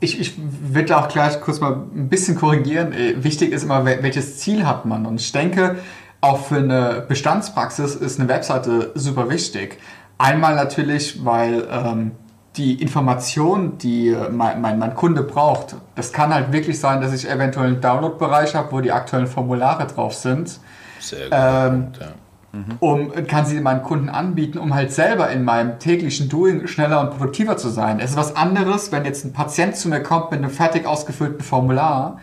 Ich, 0.00 0.18
ich 0.18 0.38
würde 0.38 0.96
auch 0.96 1.08
gleich 1.08 1.38
kurz 1.42 1.60
mal 1.60 1.72
ein 1.94 2.08
bisschen 2.08 2.36
korrigieren. 2.36 2.94
Äh, 2.94 3.22
wichtig 3.24 3.52
ist 3.52 3.64
immer, 3.64 3.84
welches 3.84 4.38
Ziel 4.38 4.66
hat 4.66 4.86
man. 4.86 5.04
Und 5.04 5.20
ich 5.20 5.32
denke, 5.32 5.76
auch 6.22 6.46
für 6.46 6.56
eine 6.56 7.04
Bestandspraxis 7.06 7.94
ist 7.94 8.18
eine 8.18 8.28
Webseite 8.28 8.92
super 8.94 9.28
wichtig. 9.28 9.78
Einmal 10.18 10.54
natürlich, 10.54 11.24
weil 11.24 11.66
ähm, 11.70 12.12
die 12.56 12.80
Information, 12.80 13.76
die 13.78 14.16
mein, 14.30 14.60
mein, 14.60 14.78
mein, 14.78 14.94
Kunde 14.94 15.22
braucht, 15.22 15.76
das 15.94 16.12
kann 16.12 16.32
halt 16.32 16.52
wirklich 16.52 16.80
sein, 16.80 17.00
dass 17.00 17.12
ich 17.12 17.28
eventuell 17.28 17.66
einen 17.66 17.80
Download-Bereich 17.80 18.54
habe, 18.54 18.72
wo 18.72 18.80
die 18.80 18.92
aktuellen 18.92 19.26
Formulare 19.26 19.86
drauf 19.86 20.14
sind. 20.14 20.58
Sehr 21.00 21.24
gut. 21.24 21.28
Ähm, 21.32 21.88
ja. 22.00 22.06
mhm. 22.52 22.76
um, 22.80 23.26
kann 23.26 23.44
sie 23.44 23.60
meinen 23.60 23.82
Kunden 23.82 24.08
anbieten, 24.08 24.58
um 24.58 24.74
halt 24.74 24.90
selber 24.90 25.30
in 25.30 25.44
meinem 25.44 25.78
täglichen 25.78 26.30
Doing 26.30 26.66
schneller 26.66 27.00
und 27.00 27.10
produktiver 27.10 27.58
zu 27.58 27.68
sein. 27.68 28.00
Es 28.00 28.10
ist 28.10 28.16
was 28.16 28.36
anderes, 28.36 28.90
wenn 28.92 29.04
jetzt 29.04 29.24
ein 29.26 29.34
Patient 29.34 29.76
zu 29.76 29.88
mir 29.90 30.02
kommt 30.02 30.30
mit 30.30 30.40
einem 30.40 30.50
fertig 30.50 30.86
ausgefüllten 30.86 31.42
Formular, 31.42 32.18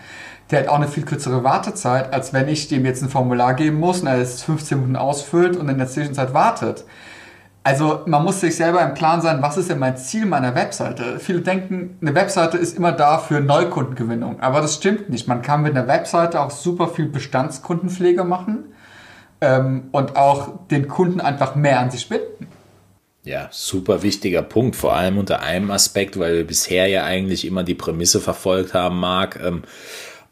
der 0.49 0.61
hat 0.61 0.67
auch 0.67 0.75
eine 0.75 0.87
viel 0.87 1.05
kürzere 1.05 1.43
Wartezeit, 1.43 2.11
als 2.11 2.33
wenn 2.33 2.47
ich 2.47 2.67
dem 2.67 2.85
jetzt 2.85 3.01
ein 3.03 3.09
Formular 3.09 3.53
geben 3.53 3.79
muss 3.79 4.01
und 4.01 4.07
er 4.07 4.17
es 4.17 4.43
15 4.43 4.79
Minuten 4.79 4.95
ausfüllt 4.95 5.55
und 5.55 5.69
in 5.69 5.77
der 5.77 5.87
Zwischenzeit 5.87 6.33
wartet. 6.33 6.85
Also 7.65 8.01
man 8.05 8.23
muss 8.23 8.41
sich 8.41 8.57
selber 8.57 8.81
im 8.81 8.93
Plan 8.93 9.21
sein, 9.21 9.41
was 9.41 9.55
ist 9.55 9.69
denn 9.69 9.79
mein 9.79 9.95
Ziel 9.95 10.25
meiner 10.25 10.53
Webseite? 10.53 11.19
Viele 11.19 11.39
denken, 11.39 11.97
eine 12.01 12.13
Webseite 12.13 12.57
ist 12.57 12.75
immer 12.75 12.91
da 12.91 13.17
für 13.17 13.39
Neukundengewinnung, 13.39 14.41
aber 14.41 14.59
das 14.59 14.75
stimmt 14.75 15.09
nicht. 15.09 15.29
Man 15.29 15.41
kann 15.41 15.61
mit 15.61 15.75
einer 15.75 15.87
Webseite 15.87 16.41
auch 16.41 16.51
super 16.51 16.89
viel 16.89 17.05
Bestandskundenpflege 17.05 18.25
machen 18.25 18.65
ähm, 19.39 19.85
und 19.93 20.17
auch 20.17 20.67
den 20.71 20.89
Kunden 20.89 21.21
einfach 21.21 21.55
mehr 21.55 21.79
an 21.79 21.89
sich 21.89 22.09
binden. 22.09 22.47
Ja, 23.23 23.47
super 23.51 24.03
wichtiger 24.03 24.41
Punkt, 24.41 24.75
vor 24.75 24.93
allem 24.95 25.17
unter 25.17 25.41
einem 25.41 25.71
Aspekt, 25.71 26.19
weil 26.19 26.35
wir 26.35 26.45
bisher 26.45 26.87
ja 26.87 27.05
eigentlich 27.05 27.47
immer 27.47 27.63
die 27.63 27.75
Prämisse 27.75 28.19
verfolgt 28.19 28.73
haben, 28.73 28.99
Marc, 28.99 29.39
ähm, 29.41 29.63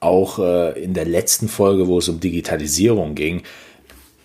auch 0.02 0.39
äh, 0.39 0.84
in 0.84 0.94
der 0.94 1.06
letzten 1.06 1.48
Folge, 1.48 1.88
wo 1.88 2.00
es 2.00 2.10
um 2.10 2.20
Digitalisierung 2.20 3.15
ging, 3.15 3.44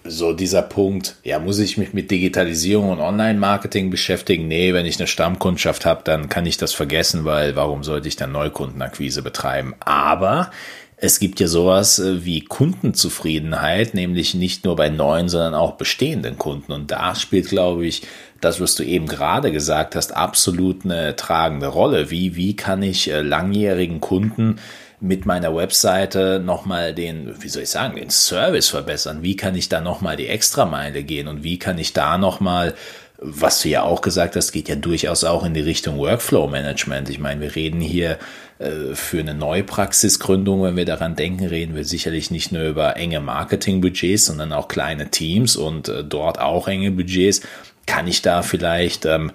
so 0.08 0.32
dieser 0.32 0.62
Punkt, 0.62 1.16
ja, 1.22 1.38
muss 1.38 1.58
ich 1.58 1.76
mich 1.78 1.92
mit 1.92 2.10
Digitalisierung 2.10 2.90
und 2.90 3.00
Online-Marketing 3.00 3.90
beschäftigen? 3.90 4.48
Nee, 4.48 4.74
wenn 4.74 4.86
ich 4.86 4.98
eine 4.98 5.06
Stammkundschaft 5.06 5.86
habe, 5.86 6.02
dann 6.04 6.28
kann 6.28 6.46
ich 6.46 6.56
das 6.56 6.72
vergessen, 6.72 7.24
weil 7.24 7.56
warum 7.56 7.84
sollte 7.84 8.08
ich 8.08 8.16
dann 8.16 8.32
Neukundenakquise 8.32 9.22
betreiben? 9.22 9.74
Aber 9.80 10.50
es 10.98 11.18
gibt 11.18 11.40
ja 11.40 11.46
sowas 11.46 11.98
äh, 11.98 12.24
wie 12.24 12.40
Kundenzufriedenheit, 12.40 13.94
nämlich 13.94 14.34
nicht 14.34 14.64
nur 14.64 14.76
bei 14.76 14.88
neuen, 14.88 15.28
sondern 15.28 15.54
auch 15.54 15.72
bestehenden 15.72 16.38
Kunden. 16.38 16.72
Und 16.72 16.90
da 16.90 17.14
spielt, 17.14 17.48
glaube 17.48 17.86
ich, 17.86 18.02
das, 18.40 18.60
was 18.60 18.74
du 18.74 18.82
eben 18.82 19.06
gerade 19.06 19.52
gesagt 19.52 19.94
hast, 19.94 20.16
absolut 20.16 20.84
eine 20.84 21.14
tragende 21.16 21.66
Rolle. 21.66 22.10
Wie, 22.10 22.36
wie 22.36 22.56
kann 22.56 22.82
ich 22.82 23.10
äh, 23.10 23.20
langjährigen 23.20 24.00
Kunden 24.00 24.58
mit 25.00 25.26
meiner 25.26 25.54
Webseite 25.54 26.40
nochmal 26.44 26.94
den, 26.94 27.34
wie 27.42 27.48
soll 27.48 27.64
ich 27.64 27.70
sagen, 27.70 27.96
den 27.96 28.10
Service 28.10 28.68
verbessern? 28.68 29.22
Wie 29.22 29.36
kann 29.36 29.54
ich 29.54 29.68
da 29.68 29.80
nochmal 29.80 30.16
die 30.16 30.28
Extrameile 30.28 31.02
gehen 31.02 31.28
und 31.28 31.42
wie 31.42 31.58
kann 31.58 31.78
ich 31.78 31.92
da 31.92 32.18
nochmal 32.18 32.74
was 33.18 33.62
du 33.62 33.68
ja 33.68 33.82
auch 33.82 34.02
gesagt 34.02 34.36
hast, 34.36 34.52
geht 34.52 34.68
ja 34.68 34.76
durchaus 34.76 35.24
auch 35.24 35.44
in 35.44 35.54
die 35.54 35.60
Richtung 35.60 35.98
Workflow 35.98 36.48
Management. 36.48 37.08
Ich 37.08 37.18
meine, 37.18 37.40
wir 37.40 37.56
reden 37.56 37.80
hier 37.80 38.18
äh, 38.58 38.94
für 38.94 39.20
eine 39.20 39.34
Neupraxisgründung, 39.34 40.62
wenn 40.62 40.76
wir 40.76 40.84
daran 40.84 41.16
denken, 41.16 41.46
reden 41.46 41.74
wir 41.74 41.84
sicherlich 41.84 42.30
nicht 42.30 42.52
nur 42.52 42.64
über 42.64 42.96
enge 42.96 43.20
Marketingbudgets, 43.20 44.26
sondern 44.26 44.52
auch 44.52 44.68
kleine 44.68 45.10
Teams 45.10 45.56
und 45.56 45.88
äh, 45.88 46.04
dort 46.04 46.38
auch 46.40 46.68
enge 46.68 46.90
Budgets. 46.90 47.40
Kann 47.86 48.06
ich 48.06 48.20
da 48.20 48.42
vielleicht, 48.42 49.06
ähm, 49.06 49.32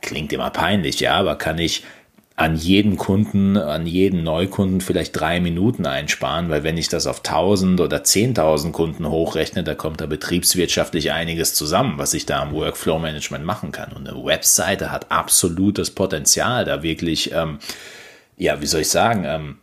klingt 0.00 0.32
immer 0.32 0.50
peinlich, 0.50 1.00
ja, 1.00 1.14
aber 1.14 1.36
kann 1.36 1.58
ich 1.58 1.84
an 2.38 2.54
jeden 2.54 2.96
Kunden, 2.96 3.56
an 3.56 3.84
jeden 3.84 4.22
Neukunden 4.22 4.80
vielleicht 4.80 5.18
drei 5.18 5.40
Minuten 5.40 5.86
einsparen, 5.86 6.48
weil 6.48 6.62
wenn 6.62 6.76
ich 6.78 6.88
das 6.88 7.08
auf 7.08 7.18
1000 7.18 7.80
oder 7.80 7.96
10.000 7.96 8.70
Kunden 8.70 9.08
hochrechne, 9.10 9.64
da 9.64 9.74
kommt 9.74 10.00
da 10.00 10.06
betriebswirtschaftlich 10.06 11.10
einiges 11.10 11.54
zusammen, 11.54 11.98
was 11.98 12.14
ich 12.14 12.26
da 12.26 12.40
am 12.40 12.52
Workflow 12.52 13.00
Management 13.00 13.44
machen 13.44 13.72
kann. 13.72 13.90
Und 13.90 14.08
eine 14.08 14.24
Webseite 14.24 14.92
hat 14.92 15.10
absolutes 15.10 15.90
Potenzial, 15.90 16.64
da 16.64 16.84
wirklich, 16.84 17.32
ähm, 17.32 17.58
ja, 18.36 18.60
wie 18.60 18.66
soll 18.66 18.82
ich 18.82 18.90
sagen, 18.90 19.24
ähm, 19.26 19.56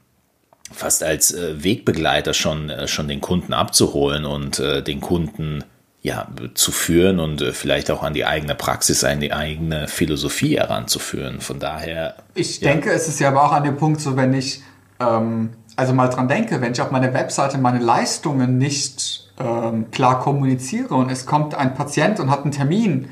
fast 0.70 1.02
als 1.02 1.34
äh, 1.34 1.64
Wegbegleiter 1.64 2.34
schon, 2.34 2.70
äh, 2.70 2.90
schon 2.90 3.08
den 3.08 3.22
Kunden 3.22 3.54
abzuholen 3.54 4.26
und 4.26 4.60
äh, 4.60 4.84
den 4.84 5.00
Kunden 5.00 5.64
ja, 6.06 6.28
zu 6.54 6.72
führen 6.72 7.20
und 7.20 7.42
äh, 7.42 7.52
vielleicht 7.52 7.90
auch 7.90 8.04
an 8.04 8.14
die 8.14 8.26
eigene 8.26 8.54
Praxis, 8.54 9.04
an 9.04 9.22
die 9.22 9.34
eigene 9.34 9.88
Philosophie 9.88 10.58
heranzuführen. 10.58 11.42
Von 11.42 11.60
daher. 11.60 12.18
Ich 12.36 12.62
ja. 12.62 12.72
denke, 12.72 12.92
es 12.92 13.08
ist 13.08 13.20
ja 13.20 13.30
aber 13.30 13.44
auch 13.44 13.52
an 13.52 13.64
dem 13.64 13.76
Punkt 13.76 14.00
so, 14.02 14.16
wenn 14.16 14.36
ich 14.36 14.62
ähm, 15.00 15.50
also 15.76 15.94
mal 15.94 16.08
dran 16.10 16.28
denke, 16.28 16.62
wenn 16.62 16.74
ich 16.74 16.82
auf 16.82 16.92
meiner 16.92 17.12
Webseite 17.16 17.58
meine 17.58 17.80
Leistungen 17.80 18.60
nicht 18.60 19.32
ähm, 19.40 19.90
klar 19.90 20.20
kommuniziere 20.20 20.94
und 20.94 21.12
es 21.12 21.26
kommt 21.26 21.56
ein 21.56 21.74
Patient 21.74 22.20
und 22.20 22.30
hat 22.30 22.44
einen 22.44 22.52
Termin 22.52 23.10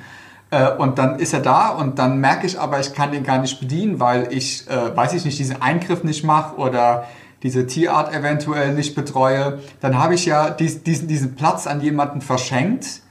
äh, 0.51 0.69
und 0.69 0.99
dann 0.99 1.17
ist 1.17 1.33
er 1.33 1.39
da 1.39 1.69
und 1.69 1.97
dann 1.97 2.19
merke 2.19 2.45
ich 2.45 2.59
aber, 2.59 2.79
ich 2.79 2.93
kann 2.93 3.11
den 3.11 3.23
gar 3.23 3.39
nicht 3.39 3.59
bedienen, 3.59 3.99
weil 3.99 4.31
ich, 4.31 4.69
äh, 4.69 4.95
weiß 4.95 5.13
ich 5.15 5.25
nicht, 5.25 5.39
diesen 5.39 5.63
Eingriff 5.63 6.03
nicht 6.03 6.23
mache 6.23 6.57
oder 6.57 7.05
diese 7.43 7.67
Tierart 7.67 8.13
eventuell 8.13 8.73
nicht 8.73 8.95
betreue, 8.95 9.59
dann 9.81 9.99
habe 9.99 10.15
ich 10.15 10.25
ja 10.25 10.49
dies, 10.49 10.83
diesen, 10.83 11.07
diesen 11.07 11.35
Platz 11.35 11.67
an 11.67 11.81
jemanden 11.81 12.21
verschenkt, 12.21 13.01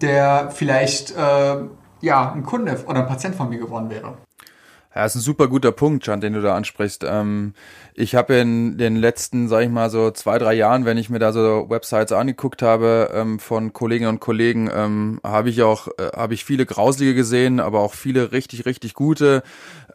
der 0.00 0.50
vielleicht 0.50 1.16
äh, 1.16 1.56
ja, 2.00 2.32
ein 2.32 2.44
Kunde 2.44 2.78
oder 2.86 3.00
ein 3.00 3.08
Patient 3.08 3.34
von 3.34 3.48
mir 3.48 3.58
geworden 3.58 3.90
wäre. 3.90 4.14
Ja, 4.94 5.04
ist 5.04 5.14
ein 5.14 5.20
super 5.20 5.48
guter 5.48 5.70
Punkt, 5.70 6.06
Jan, 6.06 6.20
den 6.20 6.32
du 6.32 6.40
da 6.40 6.56
ansprichst. 6.56 7.04
Ähm, 7.06 7.54
ich 7.94 8.14
habe 8.14 8.34
in 8.34 8.78
den 8.78 8.96
letzten, 8.96 9.46
sag 9.46 9.62
ich 9.62 9.68
mal, 9.68 9.90
so 9.90 10.10
zwei, 10.10 10.38
drei 10.38 10.54
Jahren, 10.54 10.86
wenn 10.86 10.96
ich 10.96 11.10
mir 11.10 11.18
da 11.18 11.32
so 11.32 11.66
Websites 11.68 12.10
angeguckt 12.10 12.62
habe 12.62 13.10
ähm, 13.14 13.38
von 13.38 13.72
Kolleginnen 13.72 14.08
und 14.08 14.20
Kollegen, 14.20 14.70
ähm, 14.74 15.20
habe 15.22 15.50
ich 15.50 15.62
auch, 15.62 15.88
äh, 15.98 16.10
habe 16.16 16.34
ich 16.34 16.44
viele 16.44 16.66
grauslige 16.66 17.14
gesehen, 17.14 17.60
aber 17.60 17.80
auch 17.80 17.94
viele 17.94 18.32
richtig, 18.32 18.66
richtig 18.66 18.94
gute. 18.94 19.42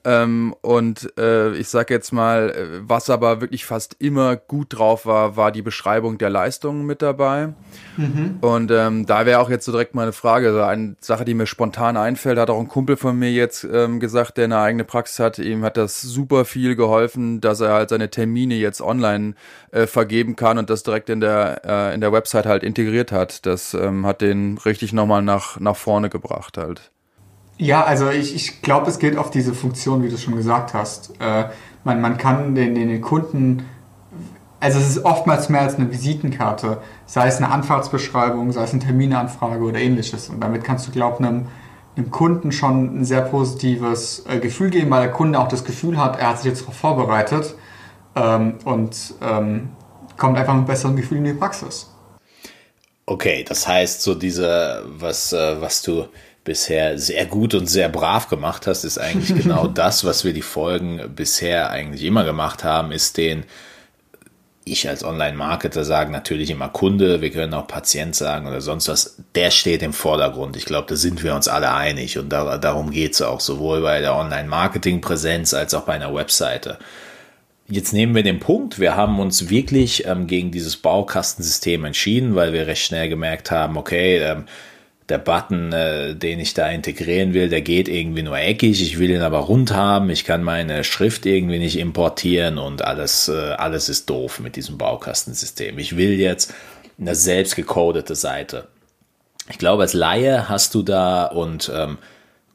Ähm, 0.05 0.53
und 0.61 1.17
äh, 1.17 1.53
ich 1.53 1.69
sag 1.69 1.89
jetzt 1.89 2.11
mal, 2.11 2.49
äh, 2.49 2.81
was 2.81 3.09
aber 3.09 3.39
wirklich 3.39 3.65
fast 3.65 3.95
immer 3.99 4.35
gut 4.35 4.67
drauf 4.77 5.05
war, 5.05 5.37
war 5.37 5.51
die 5.51 5.61
Beschreibung 5.61 6.17
der 6.17 6.29
Leistungen 6.29 6.85
mit 6.85 7.01
dabei. 7.01 7.53
Mhm. 7.95 8.39
Und 8.41 8.71
ähm, 8.71 9.05
da 9.05 9.25
wäre 9.25 9.39
auch 9.39 9.49
jetzt 9.49 9.65
so 9.65 9.71
direkt 9.71 9.95
mal 9.95 10.03
eine 10.03 10.11
Frage. 10.11 10.47
Also 10.47 10.61
eine 10.61 10.95
Sache, 10.99 11.23
die 11.23 11.33
mir 11.33 11.47
spontan 11.47 11.95
einfällt, 11.95 12.37
hat 12.37 12.49
auch 12.49 12.59
ein 12.59 12.67
Kumpel 12.67 12.97
von 12.97 13.17
mir 13.17 13.31
jetzt 13.31 13.63
ähm, 13.63 14.01
gesagt, 14.01 14.37
der 14.37 14.45
eine 14.45 14.59
eigene 14.59 14.83
Praxis 14.83 15.19
hat. 15.19 15.39
Ihm 15.39 15.63
hat 15.63 15.77
das 15.77 16.01
super 16.01 16.43
viel 16.43 16.75
geholfen, 16.75 17.39
dass 17.39 17.61
er 17.61 17.71
halt 17.71 17.89
seine 17.89 18.09
Termine 18.09 18.55
jetzt 18.55 18.81
online 18.81 19.35
äh, 19.71 19.87
vergeben 19.87 20.35
kann 20.35 20.57
und 20.57 20.69
das 20.69 20.83
direkt 20.83 21.09
in 21.09 21.21
der 21.21 21.61
äh, 21.65 21.95
in 21.95 22.01
der 22.01 22.11
Website 22.11 22.45
halt 22.45 22.63
integriert 22.63 23.13
hat. 23.13 23.45
Das 23.45 23.73
ähm, 23.73 24.05
hat 24.05 24.21
den 24.21 24.57
richtig 24.57 24.91
nochmal 24.91 25.21
nach 25.21 25.59
nach 25.59 25.77
vorne 25.77 26.09
gebracht 26.09 26.57
halt. 26.57 26.92
Ja, 27.57 27.83
also 27.83 28.09
ich, 28.09 28.35
ich 28.35 28.61
glaube, 28.61 28.89
es 28.89 28.99
geht 28.99 29.17
auf 29.17 29.29
diese 29.29 29.53
Funktion, 29.53 30.03
wie 30.03 30.09
du 30.09 30.17
schon 30.17 30.35
gesagt 30.35 30.73
hast. 30.73 31.13
Äh, 31.19 31.45
man, 31.83 32.01
man 32.01 32.17
kann 32.17 32.55
den, 32.55 32.75
den, 32.75 32.89
den 32.89 33.01
Kunden, 33.01 33.65
also 34.59 34.79
es 34.79 34.89
ist 34.89 35.05
oftmals 35.05 35.49
mehr 35.49 35.61
als 35.61 35.75
eine 35.75 35.91
Visitenkarte, 35.91 36.79
sei 37.05 37.27
es 37.27 37.37
eine 37.37 37.49
Anfahrtsbeschreibung, 37.49 38.51
sei 38.51 38.63
es 38.63 38.71
eine 38.71 38.81
Terminanfrage 38.81 39.63
oder 39.63 39.79
ähnliches. 39.79 40.29
Und 40.29 40.41
damit 40.41 40.63
kannst 40.63 40.87
du, 40.87 40.91
glaube 40.91 41.17
ich, 41.19 41.27
einem, 41.27 41.47
einem 41.95 42.09
Kunden 42.09 42.51
schon 42.51 43.01
ein 43.01 43.05
sehr 43.05 43.21
positives 43.21 44.25
äh, 44.27 44.39
Gefühl 44.39 44.71
geben, 44.71 44.89
weil 44.89 45.03
der 45.03 45.11
Kunde 45.11 45.39
auch 45.39 45.47
das 45.47 45.63
Gefühl 45.63 45.97
hat, 45.97 46.19
er 46.19 46.29
hat 46.29 46.37
sich 46.37 46.47
jetzt 46.47 46.61
darauf 46.61 46.75
vorbereitet 46.75 47.55
ähm, 48.15 48.55
und 48.65 49.13
ähm, 49.21 49.69
kommt 50.17 50.37
einfach 50.37 50.55
mit 50.55 50.65
besseren 50.65 50.95
Gefühl 50.95 51.19
in 51.19 51.25
die 51.25 51.33
Praxis. 51.33 51.89
Okay, 53.05 53.43
das 53.47 53.67
heißt, 53.67 54.01
so 54.01 54.15
diese, 54.15 54.83
was, 54.85 55.33
äh, 55.33 55.59
was 55.59 55.81
du 55.81 56.05
bisher 56.43 56.97
sehr 56.97 57.25
gut 57.25 57.53
und 57.53 57.67
sehr 57.67 57.89
brav 57.89 58.27
gemacht 58.27 58.67
hast, 58.67 58.83
ist 58.83 58.97
eigentlich 58.97 59.35
genau 59.43 59.67
das, 59.67 60.03
was 60.03 60.23
wir 60.23 60.33
die 60.33 60.41
Folgen 60.41 61.13
bisher 61.15 61.69
eigentlich 61.69 62.03
immer 62.03 62.23
gemacht 62.23 62.63
haben, 62.63 62.91
ist 62.91 63.17
den, 63.17 63.45
ich 64.65 64.87
als 64.87 65.03
Online-Marketer 65.03 65.83
sage 65.83 66.11
natürlich 66.11 66.49
immer 66.49 66.69
Kunde, 66.69 67.21
wir 67.21 67.31
können 67.31 67.53
auch 67.53 67.67
Patient 67.67 68.15
sagen 68.15 68.47
oder 68.47 68.61
sonst 68.61 68.87
was, 68.87 69.17
der 69.35 69.51
steht 69.51 69.83
im 69.83 69.93
Vordergrund. 69.93 70.55
Ich 70.55 70.65
glaube, 70.65 70.87
da 70.87 70.95
sind 70.95 71.23
wir 71.23 71.35
uns 71.35 71.47
alle 71.47 71.73
einig 71.73 72.17
und 72.17 72.29
da, 72.29 72.57
darum 72.57 72.91
geht 72.91 73.13
es 73.13 73.21
auch 73.21 73.39
sowohl 73.39 73.81
bei 73.81 73.99
der 73.99 74.15
Online-Marketing-Präsenz 74.15 75.53
als 75.53 75.73
auch 75.73 75.83
bei 75.83 75.93
einer 75.93 76.13
Webseite. 76.13 76.77
Jetzt 77.69 77.93
nehmen 77.93 78.13
wir 78.13 78.23
den 78.23 78.39
Punkt, 78.39 78.79
wir 78.79 78.95
haben 78.95 79.19
uns 79.19 79.49
wirklich 79.49 80.05
ähm, 80.05 80.27
gegen 80.27 80.51
dieses 80.51 80.77
Baukastensystem 80.77 81.85
entschieden, 81.85 82.35
weil 82.35 82.51
wir 82.51 82.67
recht 82.67 82.83
schnell 82.83 83.07
gemerkt 83.07 83.51
haben, 83.51 83.77
okay, 83.77 84.17
ähm, 84.17 84.45
der 85.09 85.17
Button, 85.17 85.73
äh, 85.73 86.15
den 86.15 86.39
ich 86.39 86.53
da 86.53 86.69
integrieren 86.69 87.33
will, 87.33 87.49
der 87.49 87.61
geht 87.61 87.87
irgendwie 87.87 88.23
nur 88.23 88.37
eckig. 88.37 88.81
Ich 88.81 88.99
will 88.99 89.09
ihn 89.09 89.21
aber 89.21 89.39
rund 89.39 89.73
haben. 89.73 90.09
Ich 90.09 90.23
kann 90.23 90.43
meine 90.43 90.83
Schrift 90.83 91.25
irgendwie 91.25 91.59
nicht 91.59 91.77
importieren 91.77 92.57
und 92.57 92.83
alles, 92.83 93.27
äh, 93.27 93.51
alles 93.51 93.89
ist 93.89 94.09
doof 94.09 94.39
mit 94.39 94.55
diesem 94.55 94.77
Baukastensystem. 94.77 95.77
Ich 95.77 95.97
will 95.97 96.19
jetzt 96.19 96.53
eine 96.99 97.15
selbst 97.15 97.55
gecodete 97.55 98.15
Seite. 98.15 98.67
Ich 99.49 99.57
glaube, 99.57 99.83
als 99.83 99.93
Laie 99.93 100.47
hast 100.47 100.73
du 100.73 100.83
da 100.83 101.25
und 101.25 101.69
ähm, 101.73 101.97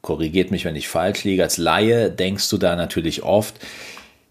korrigiert 0.01 0.49
mich, 0.49 0.65
wenn 0.65 0.75
ich 0.75 0.87
falsch 0.87 1.23
liege. 1.23 1.43
Als 1.43 1.57
Laie 1.57 2.09
denkst 2.09 2.49
du 2.49 2.57
da 2.57 2.75
natürlich 2.75 3.21
oft, 3.21 3.55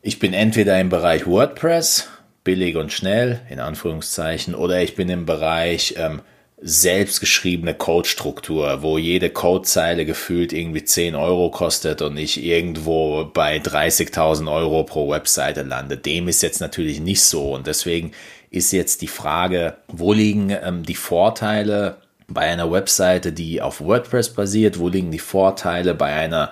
ich 0.02 0.18
bin 0.18 0.32
entweder 0.32 0.80
im 0.80 0.88
Bereich 0.88 1.26
WordPress, 1.26 2.08
billig 2.42 2.76
und 2.76 2.92
schnell, 2.92 3.40
in 3.48 3.60
Anführungszeichen, 3.60 4.54
oder 4.54 4.80
ich 4.82 4.96
bin 4.96 5.08
im 5.08 5.26
Bereich 5.26 5.94
ähm, 5.98 6.20
selbstgeschriebene 6.60 7.74
Codestruktur, 7.74 8.82
wo 8.82 8.98
jede 8.98 9.30
Codezeile 9.30 10.04
gefühlt 10.04 10.52
irgendwie 10.52 10.84
10 10.84 11.14
Euro 11.14 11.50
kostet 11.50 12.02
und 12.02 12.16
ich 12.16 12.42
irgendwo 12.42 13.26
bei 13.32 13.58
30.000 13.58 14.52
Euro 14.52 14.82
pro 14.82 15.08
Webseite 15.08 15.62
lande. 15.62 15.96
Dem 15.96 16.26
ist 16.26 16.42
jetzt 16.42 16.60
natürlich 16.60 17.00
nicht 17.00 17.22
so 17.22 17.54
und 17.54 17.66
deswegen 17.66 18.12
ist 18.50 18.72
jetzt 18.72 19.02
die 19.02 19.08
Frage, 19.08 19.76
wo 19.88 20.12
liegen 20.12 20.50
ähm, 20.50 20.82
die 20.82 20.96
Vorteile 20.96 21.98
bei 22.26 22.42
einer 22.42 22.70
Webseite, 22.70 23.32
die 23.32 23.62
auf 23.62 23.80
WordPress 23.80 24.30
basiert, 24.30 24.78
wo 24.78 24.88
liegen 24.88 25.12
die 25.12 25.18
Vorteile 25.18 25.94
bei 25.94 26.12
einer 26.12 26.50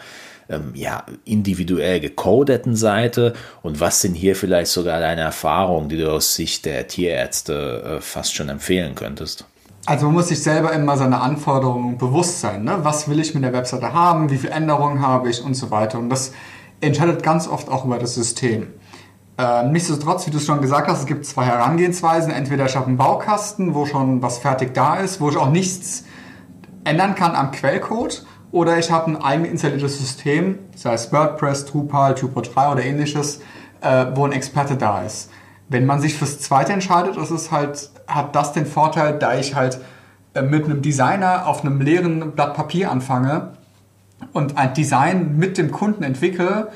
ähm, 0.49 0.73
ja, 0.75 1.05
individuell 1.25 1.99
gecodeten 1.99 2.77
Seite 2.77 3.33
und 3.62 3.81
was 3.81 4.03
sind 4.03 4.14
hier 4.14 4.37
vielleicht 4.37 4.71
sogar 4.71 5.01
deine 5.01 5.23
Erfahrungen, 5.23 5.88
die 5.88 5.99
du 5.99 6.12
aus 6.12 6.37
Sicht 6.37 6.64
der 6.64 6.87
Tierärzte 6.87 7.97
äh, 7.97 8.01
fast 8.01 8.37
schon 8.37 8.49
empfehlen 8.49 8.95
könntest? 8.95 9.47
Also 9.87 10.07
man 10.07 10.14
muss 10.16 10.29
sich 10.29 10.42
selber 10.42 10.72
immer 10.72 10.96
seine 10.96 11.20
Anforderungen 11.20 11.96
bewusst 11.96 12.40
sein. 12.40 12.64
Ne? 12.64 12.79
Was 12.83 13.09
will 13.09 13.20
ich 13.20 13.35
mit 13.35 13.44
der 13.44 13.53
Webseite 13.53 13.92
haben? 13.92 14.31
Wie 14.31 14.37
viele 14.37 14.53
Änderungen 14.53 15.01
habe 15.01 15.31
ich 15.31 15.44
und 15.44 15.55
so 15.55 15.70
weiter. 15.70 16.01
Und 16.01 16.11
das 16.11 16.33
entscheidet 16.81 17.22
ganz 17.22 17.46
oft 17.46 17.68
auch 17.68 17.85
über 17.85 17.99
das 17.99 18.16
System. 18.16 18.66
Äh, 19.38 19.68
nichtsdestotrotz, 19.68 20.27
wie 20.27 20.33
du 20.33 20.38
es 20.38 20.44
schon 20.44 20.61
gesagt 20.61 20.88
hast, 20.88 21.01
es 21.01 21.07
gibt 21.07 21.25
zwei 21.25 21.44
Herangehensweisen. 21.44 22.33
Entweder 22.33 22.66
ich 22.66 22.75
habe 22.75 22.87
einen 22.87 22.96
Baukasten, 22.96 23.77
wo 23.77 23.87
schon 23.87 24.22
was 24.22 24.38
fertig 24.38 24.75
da 24.75 24.96
ist, 24.96 25.20
wo 25.20 25.31
ich 25.31 25.37
auch 25.37 25.51
nichts 25.51 26.05
ändern 26.83 27.14
kann 27.14 27.37
am 27.37 27.53
Quellcode. 27.53 28.27
Oder 28.51 28.79
ich 28.79 28.90
habe 28.90 29.12
ein 29.12 29.22
eigen 29.22 29.44
installiertes 29.44 29.99
System, 29.99 30.59
sei 30.75 30.94
es 30.94 31.12
WordPress, 31.12 31.66
Drupal, 31.66 32.14
Drupal 32.14 32.42
3 32.42 32.72
oder 32.72 32.85
ähnliches, 32.85 33.40
äh, 33.83 34.07
wo 34.14 34.25
ein 34.25 34.33
Experte 34.33 34.77
da 34.77 35.03
ist. 35.03 35.31
Wenn 35.68 35.87
man 35.87 36.01
sich 36.01 36.14
fürs 36.14 36.40
Zweite 36.40 36.72
entscheidet, 36.72 37.16
ist 37.16 37.31
es 37.31 37.53
halt, 37.53 37.90
hat 38.07 38.35
das 38.35 38.53
den 38.53 38.66
Vorteil, 38.66 39.19
da 39.19 39.37
ich 39.37 39.55
halt 39.55 39.81
äh, 40.35 40.42
mit 40.42 40.64
einem 40.64 40.83
Designer 40.83 41.47
auf 41.47 41.64
einem 41.64 41.81
leeren 41.81 42.33
Blatt 42.33 42.55
Papier 42.55 42.90
anfange 42.90 43.53
und 44.33 44.57
ein 44.57 44.75
Design 44.75 45.37
mit 45.37 45.59
dem 45.59 45.71
Kunden 45.71 46.03
entwickle, 46.03 46.69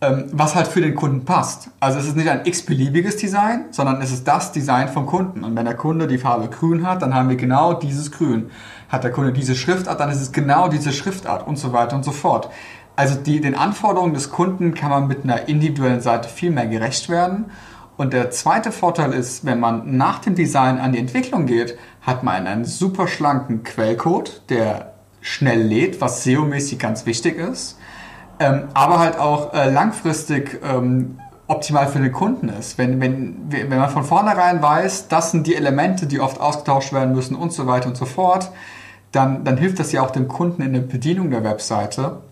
ähm, 0.00 0.24
was 0.32 0.54
halt 0.54 0.66
für 0.66 0.80
den 0.80 0.94
Kunden 0.94 1.24
passt. 1.24 1.70
Also 1.78 1.98
es 1.98 2.06
ist 2.06 2.16
nicht 2.16 2.28
ein 2.28 2.40
x-beliebiges 2.44 3.16
Design, 3.18 3.66
sondern 3.70 4.00
es 4.02 4.10
ist 4.12 4.26
das 4.26 4.50
Design 4.52 4.88
vom 4.88 5.06
Kunden. 5.06 5.44
Und 5.44 5.54
wenn 5.54 5.64
der 5.64 5.76
Kunde 5.76 6.08
die 6.08 6.18
Farbe 6.18 6.48
grün 6.48 6.86
hat, 6.86 7.02
dann 7.02 7.14
haben 7.14 7.28
wir 7.28 7.36
genau 7.36 7.74
dieses 7.74 8.10
Grün. 8.10 8.50
Hat 8.88 9.04
der 9.04 9.12
Kunde 9.12 9.32
diese 9.32 9.54
Schriftart, 9.54 10.00
dann 10.00 10.10
ist 10.10 10.20
es 10.20 10.32
genau 10.32 10.68
diese 10.68 10.92
Schriftart 10.92 11.46
und 11.46 11.56
so 11.56 11.72
weiter 11.72 11.94
und 11.94 12.04
so 12.04 12.10
fort. 12.10 12.50
Also 12.96 13.14
die, 13.14 13.40
den 13.40 13.54
Anforderungen 13.54 14.12
des 14.12 14.30
Kunden 14.30 14.74
kann 14.74 14.90
man 14.90 15.06
mit 15.06 15.24
einer 15.24 15.48
individuellen 15.48 16.00
Seite 16.00 16.28
viel 16.28 16.50
mehr 16.50 16.66
gerecht 16.66 17.08
werden. 17.08 17.46
Und 17.96 18.12
der 18.12 18.30
zweite 18.30 18.72
Vorteil 18.72 19.12
ist, 19.12 19.44
wenn 19.44 19.60
man 19.60 19.96
nach 19.96 20.18
dem 20.18 20.34
Design 20.34 20.78
an 20.78 20.92
die 20.92 20.98
Entwicklung 20.98 21.46
geht, 21.46 21.78
hat 22.00 22.22
man 22.22 22.46
einen 22.46 22.64
super 22.64 23.06
schlanken 23.06 23.62
Quellcode, 23.62 24.42
der 24.48 24.94
schnell 25.20 25.62
lädt, 25.62 26.00
was 26.00 26.24
SEO-mäßig 26.24 26.78
ganz 26.78 27.06
wichtig 27.06 27.38
ist 27.38 27.76
ähm, 28.42 28.68
aber 28.74 28.98
halt 28.98 29.18
auch 29.18 29.54
äh, 29.54 29.70
langfristig 29.70 30.60
ähm, 30.64 31.18
optimal 31.46 31.88
für 31.88 32.00
den 32.00 32.12
Kunden 32.12 32.48
ist. 32.48 32.78
Wenn, 32.78 33.00
wenn, 33.00 33.36
wenn 33.48 33.78
man 33.78 33.90
von 33.90 34.04
vornherein 34.04 34.62
weiß, 34.62 35.08
das 35.08 35.30
sind 35.30 35.46
die 35.46 35.54
Elemente, 35.54 36.06
die 36.06 36.20
oft 36.20 36.40
ausgetauscht 36.40 36.92
werden 36.92 37.14
müssen 37.14 37.36
und 37.36 37.52
so 37.52 37.66
weiter 37.66 37.88
und 37.88 37.96
so 37.96 38.04
fort, 38.04 38.50
dann, 39.12 39.44
dann 39.44 39.58
hilft 39.58 39.78
das 39.78 39.92
ja 39.92 40.02
auch 40.02 40.10
dem 40.10 40.28
Kunden 40.28 40.62
in 40.62 40.72
der 40.72 40.80
Bedienung 40.80 41.30
der 41.30 41.44
Webseite. 41.44 42.22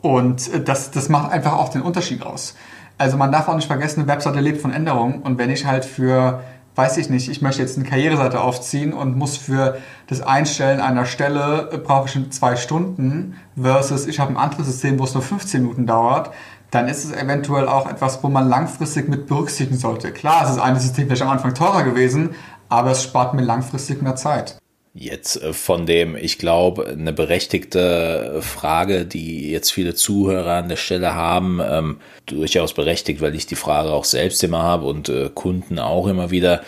Und 0.00 0.52
äh, 0.52 0.62
das, 0.62 0.90
das 0.90 1.08
macht 1.08 1.30
einfach 1.30 1.52
auch 1.52 1.68
den 1.68 1.82
Unterschied 1.82 2.22
aus. 2.22 2.56
Also 3.02 3.16
man 3.16 3.32
darf 3.32 3.48
auch 3.48 3.56
nicht 3.56 3.66
vergessen, 3.66 4.02
eine 4.02 4.08
Webseite 4.08 4.38
lebt 4.38 4.62
von 4.62 4.72
Änderungen. 4.72 5.22
Und 5.22 5.36
wenn 5.36 5.50
ich 5.50 5.66
halt 5.66 5.84
für 5.84 6.40
weiß 6.76 6.98
ich 6.98 7.10
nicht, 7.10 7.28
ich 7.28 7.42
möchte 7.42 7.60
jetzt 7.60 7.76
eine 7.76 7.86
Karriereseite 7.86 8.40
aufziehen 8.40 8.94
und 8.94 9.18
muss 9.18 9.36
für 9.36 9.76
das 10.06 10.22
Einstellen 10.22 10.80
einer 10.80 11.04
Stelle, 11.04 11.68
äh, 11.72 11.78
brauche 11.78 12.08
ich 12.08 12.30
zwei 12.30 12.54
Stunden 12.54 13.36
versus 13.60 14.06
ich 14.06 14.20
habe 14.20 14.30
ein 14.30 14.36
anderes 14.36 14.66
System, 14.68 15.00
wo 15.00 15.04
es 15.04 15.14
nur 15.14 15.22
15 15.22 15.62
Minuten 15.62 15.84
dauert, 15.84 16.30
dann 16.70 16.88
ist 16.88 17.04
es 17.04 17.12
eventuell 17.12 17.66
auch 17.66 17.90
etwas, 17.90 18.22
wo 18.22 18.28
man 18.28 18.48
langfristig 18.48 19.08
mit 19.08 19.26
berücksichtigen 19.26 19.76
sollte. 19.76 20.12
Klar, 20.12 20.44
es 20.44 20.52
ist 20.52 20.60
ein 20.60 20.78
System 20.78 21.08
vielleicht 21.08 21.22
am 21.22 21.28
Anfang 21.28 21.54
teurer 21.54 21.82
gewesen, 21.82 22.30
aber 22.68 22.92
es 22.92 23.02
spart 23.02 23.34
mir 23.34 23.42
langfristig 23.42 24.00
mehr 24.00 24.14
Zeit. 24.14 24.61
Jetzt 24.94 25.42
äh, 25.42 25.52
von 25.54 25.86
dem, 25.86 26.16
ich 26.16 26.38
glaube, 26.38 26.86
eine 26.86 27.12
berechtigte 27.12 28.40
Frage, 28.40 29.06
die 29.06 29.50
jetzt 29.50 29.72
viele 29.72 29.94
Zuhörer 29.94 30.54
an 30.54 30.68
der 30.68 30.76
Stelle 30.76 31.14
haben, 31.14 31.60
ähm, 31.64 32.00
durchaus 32.26 32.74
berechtigt, 32.74 33.20
weil 33.20 33.34
ich 33.34 33.46
die 33.46 33.56
Frage 33.56 33.90
auch 33.90 34.04
selbst 34.04 34.44
immer 34.44 34.62
habe 34.62 34.86
und 34.86 35.08
äh, 35.08 35.30
Kunden 35.32 35.78
auch 35.78 36.06
immer 36.06 36.30
wieder. 36.30 36.62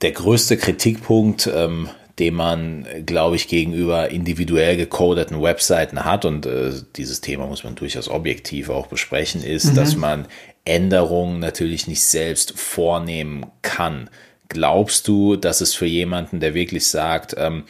Der 0.00 0.12
größte 0.12 0.56
Kritikpunkt, 0.56 1.50
ähm, 1.54 1.90
den 2.18 2.34
man, 2.34 2.86
glaube 3.04 3.36
ich, 3.36 3.46
gegenüber 3.46 4.08
individuell 4.08 4.76
gecodeten 4.76 5.42
Webseiten 5.42 6.04
hat, 6.04 6.24
und 6.24 6.46
äh, 6.46 6.72
dieses 6.96 7.20
Thema 7.20 7.46
muss 7.46 7.62
man 7.62 7.74
durchaus 7.74 8.08
objektiv 8.08 8.70
auch 8.70 8.86
besprechen, 8.86 9.42
ist, 9.42 9.72
mhm. 9.72 9.74
dass 9.74 9.96
man 9.96 10.26
Änderungen 10.64 11.40
natürlich 11.40 11.86
nicht 11.88 12.02
selbst 12.04 12.58
vornehmen 12.58 13.46
kann. 13.60 14.08
Glaubst 14.52 15.08
du, 15.08 15.36
dass 15.36 15.62
es 15.62 15.74
für 15.74 15.86
jemanden, 15.86 16.38
der 16.38 16.52
wirklich 16.52 16.86
sagt, 16.86 17.34
ähm, 17.38 17.64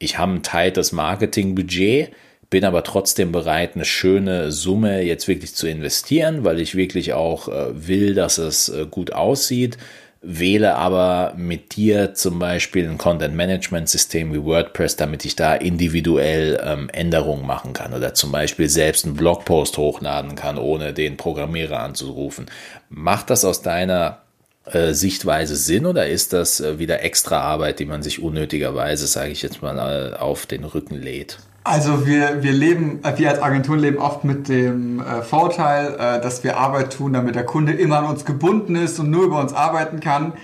ich 0.00 0.18
habe 0.18 0.32
ein 0.32 0.42
teiltes 0.42 0.90
Marketingbudget, 0.90 2.10
bin 2.50 2.64
aber 2.64 2.82
trotzdem 2.82 3.30
bereit, 3.30 3.76
eine 3.76 3.84
schöne 3.84 4.50
Summe 4.50 5.02
jetzt 5.02 5.28
wirklich 5.28 5.54
zu 5.54 5.68
investieren, 5.68 6.42
weil 6.42 6.60
ich 6.60 6.74
wirklich 6.74 7.12
auch 7.12 7.46
äh, 7.46 7.86
will, 7.86 8.14
dass 8.14 8.38
es 8.38 8.68
äh, 8.68 8.86
gut 8.90 9.12
aussieht, 9.12 9.78
wähle 10.22 10.74
aber 10.74 11.34
mit 11.36 11.76
dir 11.76 12.14
zum 12.14 12.40
Beispiel 12.40 12.88
ein 12.88 12.98
Content-Management-System 12.98 14.32
wie 14.32 14.42
WordPress, 14.42 14.96
damit 14.96 15.24
ich 15.24 15.36
da 15.36 15.54
individuell 15.54 16.60
ähm, 16.64 16.88
Änderungen 16.92 17.46
machen 17.46 17.74
kann 17.74 17.94
oder 17.94 18.14
zum 18.14 18.32
Beispiel 18.32 18.68
selbst 18.68 19.04
einen 19.04 19.14
Blogpost 19.14 19.78
hochladen 19.78 20.34
kann, 20.34 20.58
ohne 20.58 20.92
den 20.92 21.16
Programmierer 21.16 21.78
anzurufen. 21.78 22.46
Macht 22.88 23.30
das 23.30 23.44
aus 23.44 23.62
deiner 23.62 24.23
Sichtweise 24.72 25.56
Sinn 25.56 25.84
oder 25.84 26.08
ist 26.08 26.32
das 26.32 26.60
äh, 26.60 26.78
wieder 26.78 27.02
extra 27.02 27.40
Arbeit, 27.40 27.80
die 27.80 27.84
man 27.84 28.02
sich 28.02 28.22
unnötigerweise, 28.22 29.06
sage 29.06 29.30
ich 29.30 29.42
jetzt 29.42 29.60
mal, 29.60 30.14
äh, 30.14 30.16
auf 30.16 30.46
den 30.46 30.64
Rücken 30.64 30.94
lädt? 30.94 31.38
Also 31.64 32.06
wir, 32.06 32.42
wir 32.42 32.52
leben, 32.52 33.00
wir 33.16 33.30
als 33.30 33.42
Agentur 33.42 33.76
leben 33.76 33.98
oft 33.98 34.24
mit 34.24 34.48
dem 34.48 35.00
äh, 35.00 35.22
Vorteil, 35.22 35.94
äh, 35.94 36.20
dass 36.20 36.44
wir 36.44 36.58
Arbeit 36.58 36.92
tun, 36.92 37.14
damit 37.14 37.34
der 37.34 37.44
Kunde 37.44 37.72
immer 37.72 37.98
an 37.98 38.04
uns 38.04 38.24
gebunden 38.26 38.76
ist 38.76 38.98
und 38.98 39.10
nur 39.10 39.24
über 39.24 39.40
uns 39.40 39.54
arbeiten 39.54 40.00
kann. 40.00 40.34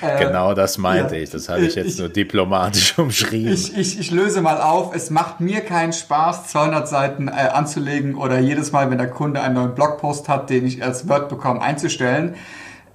Äh, 0.00 0.18
genau 0.24 0.54
das 0.54 0.78
meinte 0.78 1.16
ja, 1.16 1.22
ich, 1.22 1.30
das 1.30 1.50
habe 1.50 1.60
ich 1.60 1.74
jetzt 1.74 1.94
ich, 1.94 1.98
nur 1.98 2.08
diplomatisch 2.08 2.98
umschrieben. 2.98 3.52
Ich, 3.52 3.76
ich, 3.76 4.00
ich 4.00 4.10
löse 4.10 4.40
mal 4.40 4.62
auf, 4.62 4.94
es 4.94 5.10
macht 5.10 5.40
mir 5.40 5.60
keinen 5.60 5.92
Spaß, 5.92 6.48
200 6.48 6.88
Seiten 6.88 7.28
äh, 7.28 7.32
anzulegen 7.32 8.14
oder 8.14 8.38
jedes 8.38 8.72
Mal, 8.72 8.90
wenn 8.90 8.98
der 8.98 9.10
Kunde 9.10 9.42
einen 9.42 9.54
neuen 9.54 9.74
Blogpost 9.74 10.28
hat, 10.28 10.48
den 10.48 10.66
ich 10.66 10.82
als 10.82 11.08
Word 11.08 11.28
bekomme, 11.28 11.60
einzustellen. 11.60 12.34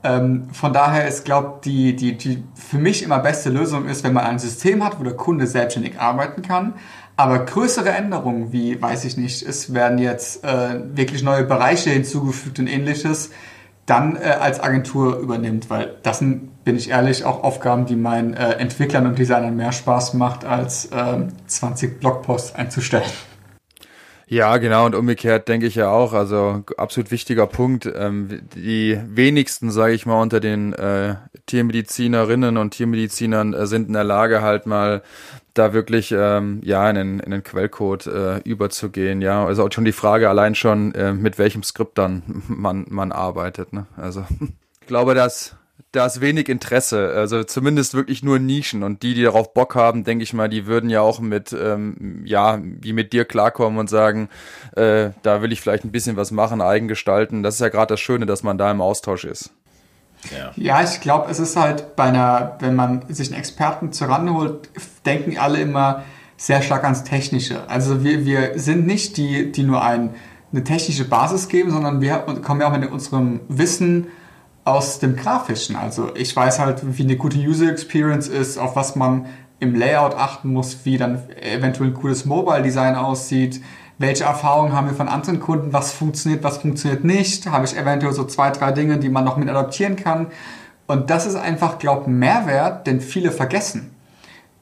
Ähm, 0.03 0.49
von 0.51 0.73
daher 0.73 1.07
ist, 1.07 1.25
glaube 1.25 1.59
die, 1.63 1.95
die, 1.95 2.17
die 2.17 2.43
für 2.55 2.77
mich 2.77 3.03
immer 3.03 3.19
beste 3.19 3.49
Lösung 3.49 3.87
ist, 3.87 4.03
wenn 4.03 4.13
man 4.13 4.25
ein 4.25 4.39
System 4.39 4.83
hat, 4.83 4.99
wo 4.99 5.03
der 5.03 5.15
Kunde 5.15 5.47
selbstständig 5.47 5.99
arbeiten 5.99 6.41
kann. 6.41 6.73
Aber 7.15 7.39
größere 7.39 7.89
Änderungen, 7.89 8.51
wie, 8.51 8.79
weiß 8.79 9.05
ich 9.05 9.17
nicht, 9.17 9.41
es 9.41 9.73
werden 9.73 9.97
jetzt 9.97 10.43
äh, 10.43 10.79
wirklich 10.95 11.23
neue 11.23 11.43
Bereiche 11.43 11.89
hinzugefügt 11.89 12.59
und 12.59 12.67
ähnliches, 12.67 13.31
dann 13.87 14.17
äh, 14.17 14.37
als 14.39 14.59
Agentur 14.59 15.17
übernimmt, 15.17 15.69
weil 15.71 15.95
das 16.03 16.19
sind, 16.19 16.63
bin 16.63 16.75
ich 16.75 16.91
ehrlich, 16.91 17.25
auch 17.25 17.43
Aufgaben, 17.43 17.87
die 17.87 17.95
meinen 17.95 18.35
äh, 18.35 18.51
Entwicklern 18.53 19.07
und 19.07 19.17
Designern 19.17 19.55
mehr 19.55 19.71
Spaß 19.71 20.13
macht, 20.13 20.45
als 20.45 20.89
20 21.47 21.91
ähm, 21.91 21.99
Blogposts 21.99 22.53
einzustellen. 22.53 23.09
Ja, 24.29 24.57
genau. 24.57 24.85
Und 24.85 24.93
umgekehrt 24.93 25.47
denke 25.47 25.67
ich 25.67 25.75
ja 25.75 25.89
auch. 25.89 26.11
Also 26.11 26.63
absolut 26.75 27.11
wichtiger 27.11 27.47
Punkt. 27.47 27.89
Ähm, 27.95 28.41
die 28.55 28.99
wenigsten, 29.07 29.71
sage 29.71 29.93
ich 29.93 30.05
mal, 30.05 30.21
unter 30.21 30.41
den 30.41 30.73
äh, 30.73 31.15
Tiermedizinerinnen 31.45 32.57
und 32.57 32.71
Tiermedizinern 32.71 33.53
äh, 33.53 33.65
sind 33.67 33.87
in 33.87 33.93
der 33.93 34.03
Lage, 34.03 34.41
halt 34.41 34.65
mal 34.65 35.01
da 35.53 35.73
wirklich 35.73 36.13
ähm, 36.15 36.59
ja 36.63 36.89
in 36.89 36.95
den, 36.95 37.19
in 37.21 37.31
den 37.31 37.43
Quellcode 37.43 38.07
äh, 38.07 38.37
überzugehen. 38.39 39.21
Ja, 39.21 39.45
also 39.45 39.67
schon 39.71 39.85
die 39.85 39.93
Frage 39.93 40.29
allein 40.29 40.55
schon, 40.55 40.93
äh, 40.93 41.13
mit 41.13 41.39
welchem 41.39 41.63
Skript 41.63 41.97
dann 41.97 42.43
man 42.49 42.85
man 42.89 43.13
arbeitet. 43.13 43.71
Ne? 43.71 43.87
Also 43.95 44.25
ich 44.81 44.87
glaube, 44.87 45.15
dass 45.15 45.55
da 45.91 46.05
ist 46.05 46.21
wenig 46.21 46.49
Interesse, 46.49 47.09
also 47.15 47.43
zumindest 47.43 47.93
wirklich 47.93 48.21
nur 48.21 48.39
Nischen 48.39 48.83
und 48.83 49.03
die, 49.03 49.13
die 49.13 49.23
darauf 49.23 49.53
Bock 49.53 49.75
haben, 49.75 50.03
denke 50.03 50.23
ich 50.23 50.33
mal, 50.33 50.49
die 50.49 50.65
würden 50.65 50.89
ja 50.89 51.01
auch 51.01 51.19
mit, 51.19 51.53
ähm, 51.53 52.21
ja, 52.25 52.59
wie 52.61 52.93
mit 52.93 53.13
dir 53.13 53.25
klarkommen 53.25 53.79
und 53.79 53.89
sagen, 53.89 54.29
äh, 54.75 55.11
da 55.23 55.41
will 55.41 55.51
ich 55.51 55.61
vielleicht 55.61 55.85
ein 55.85 55.91
bisschen 55.91 56.17
was 56.17 56.31
machen, 56.31 56.61
eigen 56.61 56.87
gestalten. 56.87 57.41
Das 57.43 57.55
ist 57.55 57.61
ja 57.61 57.69
gerade 57.69 57.93
das 57.93 57.99
Schöne, 57.99 58.25
dass 58.25 58.43
man 58.43 58.57
da 58.57 58.69
im 58.69 58.81
Austausch 58.81 59.23
ist. 59.23 59.51
Ja, 60.31 60.51
ja 60.55 60.83
ich 60.83 60.99
glaube, 60.99 61.29
es 61.31 61.39
ist 61.39 61.55
halt 61.55 61.95
bei 61.95 62.05
einer, 62.05 62.57
wenn 62.59 62.75
man 62.75 63.03
sich 63.09 63.29
einen 63.29 63.39
Experten 63.39 63.93
zur 63.93 64.07
holt, 64.33 64.69
denken 65.05 65.37
alle 65.37 65.59
immer 65.61 66.03
sehr 66.37 66.61
stark 66.61 66.83
ans 66.83 67.03
Technische. 67.03 67.67
Also 67.69 68.03
wir, 68.03 68.25
wir 68.25 68.59
sind 68.59 68.85
nicht 68.85 69.17
die, 69.17 69.51
die 69.51 69.63
nur 69.63 69.83
ein, 69.83 70.11
eine 70.51 70.63
technische 70.63 71.05
Basis 71.05 71.49
geben, 71.49 71.71
sondern 71.71 72.01
wir 72.01 72.17
kommen 72.43 72.61
ja 72.61 72.67
auch 72.67 72.77
mit 72.77 72.91
unserem 72.91 73.41
Wissen 73.47 74.07
aus 74.67 74.99
dem 74.99 75.15
Grafischen. 75.15 75.77
Also 75.77 76.13
ich 76.13 76.35
weiß 76.35 76.59
halt, 76.59 76.81
wie 76.97 77.03
eine 77.03 77.15
gute 77.15 77.37
User 77.37 77.71
Experience 77.71 78.27
ist, 78.27 78.57
auf 78.57 78.75
was 78.75 78.97
man 78.97 79.25
im 79.59 79.73
Layout 79.73 80.13
achten 80.13 80.51
muss, 80.51 80.79
wie 80.83 80.97
dann 80.97 81.23
eventuell 81.41 81.89
ein 81.89 81.93
cooles 81.93 82.25
Mobile 82.25 82.61
Design 82.61 82.95
aussieht, 82.95 83.61
welche 83.97 84.25
Erfahrungen 84.25 84.73
haben 84.73 84.87
wir 84.87 84.93
von 84.93 85.07
anderen 85.07 85.39
Kunden, 85.39 85.71
was 85.71 85.93
funktioniert, 85.93 86.43
was 86.43 86.57
funktioniert 86.57 87.05
nicht, 87.05 87.49
habe 87.49 87.65
ich 87.65 87.77
eventuell 87.77 88.11
so 88.11 88.25
zwei, 88.25 88.51
drei 88.51 88.73
Dinge, 88.73 88.97
die 88.97 89.07
man 89.09 89.23
noch 89.23 89.37
mit 89.37 89.49
adaptieren 89.49 89.95
kann. 89.95 90.27
Und 90.85 91.09
das 91.09 91.25
ist 91.25 91.35
einfach, 91.35 91.79
glaube 91.79 92.01
ich, 92.01 92.07
Mehrwert, 92.09 92.85
den 92.87 92.99
viele 92.99 93.31
vergessen. 93.31 93.95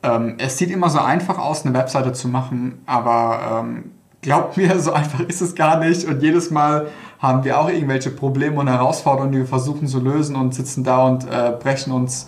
Ähm, 0.04 0.36
es 0.38 0.60
sieht 0.60 0.70
immer 0.70 0.92
so 0.92 1.00
einfach 1.00 1.40
aus, 1.40 1.66
eine 1.66 1.76
Webseite 1.76 2.14
zu 2.14 2.28
machen, 2.28 2.84
aber 2.86 3.64
ähm, 3.66 3.92
glaubt 4.26 4.58
mir, 4.58 4.78
so 4.80 4.92
einfach 4.92 5.22
ist 5.22 5.42
es 5.42 5.56
gar 5.56 5.80
nicht. 5.80 6.06
Und 6.06 6.22
jedes 6.22 6.52
Mal 6.52 6.88
haben 7.20 7.46
wir 7.46 7.60
auch 7.60 7.70
irgendwelche 7.70 8.10
Probleme 8.10 8.60
und 8.60 8.68
Herausforderungen, 8.68 9.32
die 9.32 9.38
wir 9.40 9.46
versuchen 9.46 9.88
zu 9.88 10.00
lösen 10.00 10.36
und 10.36 10.54
sitzen 10.54 10.84
da 10.84 11.06
und 11.06 11.24
äh, 11.24 11.54
brechen 11.58 11.94
uns, 11.94 12.28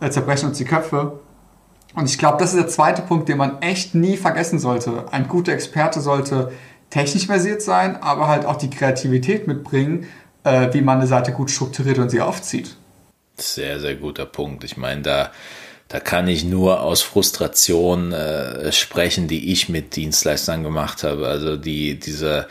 äh, 0.00 0.10
zerbrechen 0.10 0.48
uns 0.48 0.58
die 0.58 0.64
Köpfe. 0.64 1.18
Und 1.94 2.04
ich 2.04 2.18
glaube, 2.18 2.36
das 2.38 2.50
ist 2.50 2.60
der 2.60 2.68
zweite 2.68 3.02
Punkt, 3.02 3.28
den 3.28 3.38
man 3.38 3.60
echt 3.62 3.94
nie 3.94 4.16
vergessen 4.16 4.58
sollte. 4.58 5.06
Ein 5.10 5.26
guter 5.26 5.52
Experte 5.52 6.00
sollte 6.00 6.52
technisch 6.90 7.26
versiert 7.26 7.62
sein, 7.62 7.96
aber 8.00 8.28
halt 8.28 8.46
auch 8.46 8.56
die 8.56 8.70
Kreativität 8.70 9.48
mitbringen, 9.48 10.06
äh, 10.44 10.72
wie 10.72 10.82
man 10.82 10.98
eine 10.98 11.06
Seite 11.06 11.32
gut 11.32 11.50
strukturiert 11.50 11.98
und 11.98 12.10
sie 12.10 12.20
aufzieht. 12.20 12.76
Sehr, 13.36 13.80
sehr 13.80 13.96
guter 13.96 14.26
Punkt. 14.26 14.64
Ich 14.64 14.76
meine, 14.76 15.02
da, 15.02 15.30
da 15.88 16.00
kann 16.00 16.28
ich 16.28 16.44
nur 16.44 16.82
aus 16.82 17.00
Frustration 17.00 18.12
äh, 18.12 18.72
sprechen, 18.72 19.26
die 19.26 19.52
ich 19.52 19.68
mit 19.70 19.96
Dienstleistern 19.96 20.62
gemacht 20.62 21.02
habe. 21.02 21.26
Also 21.26 21.56
die, 21.56 21.98
diese, 21.98 22.46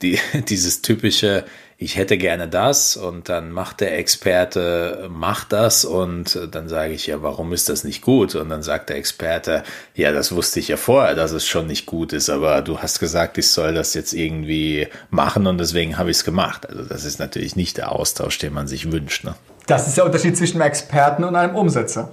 die, 0.00 0.18
dieses 0.48 0.80
typische, 0.80 1.44
ich 1.80 1.96
hätte 1.96 2.18
gerne 2.18 2.48
das 2.48 2.96
und 2.96 3.28
dann 3.28 3.50
macht 3.50 3.80
der 3.80 3.98
Experte, 3.98 5.08
macht 5.10 5.52
das 5.52 5.84
und 5.84 6.38
dann 6.50 6.68
sage 6.68 6.92
ich, 6.92 7.06
ja, 7.06 7.22
warum 7.22 7.52
ist 7.52 7.68
das 7.68 7.82
nicht 7.82 8.02
gut? 8.02 8.34
Und 8.36 8.48
dann 8.48 8.62
sagt 8.62 8.90
der 8.90 8.96
Experte, 8.96 9.62
ja, 9.94 10.12
das 10.12 10.32
wusste 10.32 10.60
ich 10.60 10.68
ja 10.68 10.76
vorher, 10.76 11.14
dass 11.14 11.32
es 11.32 11.46
schon 11.46 11.68
nicht 11.68 11.86
gut 11.86 12.12
ist, 12.12 12.30
aber 12.30 12.62
du 12.62 12.78
hast 12.78 12.98
gesagt, 13.00 13.38
ich 13.38 13.48
soll 13.48 13.74
das 13.74 13.94
jetzt 13.94 14.12
irgendwie 14.12 14.88
machen 15.10 15.46
und 15.46 15.58
deswegen 15.58 15.98
habe 15.98 16.10
ich 16.10 16.18
es 16.18 16.24
gemacht. 16.24 16.68
Also 16.68 16.82
das 16.82 17.04
ist 17.04 17.18
natürlich 17.18 17.54
nicht 17.54 17.76
der 17.76 17.92
Austausch, 17.92 18.38
den 18.38 18.54
man 18.54 18.66
sich 18.66 18.90
wünscht. 18.90 19.24
Ne? 19.24 19.34
Das 19.66 19.86
ist 19.86 19.96
der 19.96 20.04
Unterschied 20.04 20.36
zwischen 20.36 20.60
einem 20.60 20.70
Experten 20.70 21.22
und 21.22 21.36
einem 21.36 21.54
Umsetzer. 21.54 22.12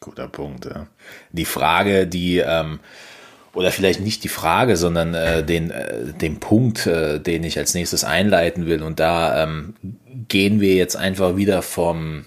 Guter 0.00 0.28
Punkt. 0.28 0.64
Ja. 0.64 0.86
Die 1.32 1.44
Frage, 1.44 2.06
die 2.06 2.38
ähm, 2.38 2.80
oder 3.52 3.70
vielleicht 3.70 4.00
nicht 4.00 4.24
die 4.24 4.28
Frage, 4.28 4.76
sondern 4.76 5.14
äh, 5.14 5.44
den, 5.44 5.70
äh, 5.70 6.12
den 6.14 6.40
Punkt, 6.40 6.86
äh, 6.86 7.18
den 7.18 7.44
ich 7.44 7.58
als 7.58 7.74
nächstes 7.74 8.04
einleiten 8.04 8.66
will. 8.66 8.82
Und 8.82 9.00
da 9.00 9.42
ähm, 9.42 9.74
gehen 10.28 10.60
wir 10.60 10.74
jetzt 10.74 10.96
einfach 10.96 11.36
wieder 11.36 11.60
vom, 11.60 12.24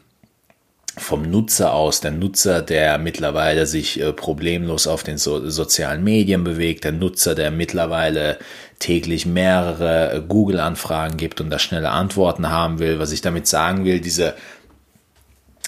vom 0.97 1.23
Nutzer 1.23 1.73
aus. 1.73 2.01
Der 2.01 2.11
Nutzer, 2.11 2.61
der 2.61 2.97
mittlerweile 2.97 3.65
sich 3.65 3.99
äh, 3.99 4.11
problemlos 4.13 4.85
auf 4.85 5.03
den 5.03 5.17
so 5.17 5.49
sozialen 5.49 6.03
Medien 6.03 6.43
bewegt, 6.43 6.83
der 6.83 6.91
Nutzer, 6.91 7.35
der 7.35 7.51
mittlerweile 7.51 8.37
täglich 8.79 9.25
mehrere 9.25 10.13
äh, 10.13 10.21
Google-Anfragen 10.21 11.17
gibt 11.17 11.39
und 11.39 11.49
da 11.49 11.57
schnelle 11.57 11.89
Antworten 11.89 12.49
haben 12.49 12.79
will. 12.79 12.99
Was 12.99 13.13
ich 13.13 13.21
damit 13.21 13.47
sagen 13.47 13.85
will, 13.85 14.01
diese 14.01 14.35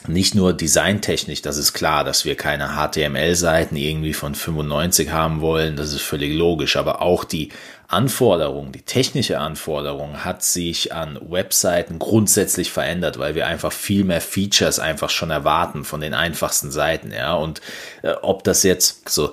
nicht 0.07 0.35
nur 0.35 0.53
designtechnisch, 0.53 1.41
das 1.41 1.57
ist 1.57 1.73
klar, 1.73 2.03
dass 2.03 2.25
wir 2.25 2.35
keine 2.35 2.75
HTML-Seiten 2.75 3.75
irgendwie 3.75 4.13
von 4.13 4.35
95 4.35 5.11
haben 5.11 5.41
wollen, 5.41 5.75
das 5.75 5.93
ist 5.93 6.01
völlig 6.01 6.33
logisch, 6.33 6.77
aber 6.77 7.01
auch 7.01 7.23
die 7.23 7.49
Anforderung, 7.87 8.71
die 8.71 8.81
technische 8.81 9.39
Anforderung 9.39 10.25
hat 10.25 10.43
sich 10.43 10.93
an 10.93 11.19
Webseiten 11.29 11.99
grundsätzlich 11.99 12.71
verändert, 12.71 13.19
weil 13.19 13.35
wir 13.35 13.47
einfach 13.47 13.71
viel 13.71 14.03
mehr 14.03 14.21
Features 14.21 14.79
einfach 14.79 15.09
schon 15.09 15.29
erwarten 15.29 15.83
von 15.83 16.01
den 16.01 16.13
einfachsten 16.13 16.71
Seiten, 16.71 17.11
ja, 17.11 17.35
und 17.35 17.61
äh, 18.01 18.13
ob 18.21 18.43
das 18.43 18.63
jetzt 18.63 19.09
so 19.09 19.31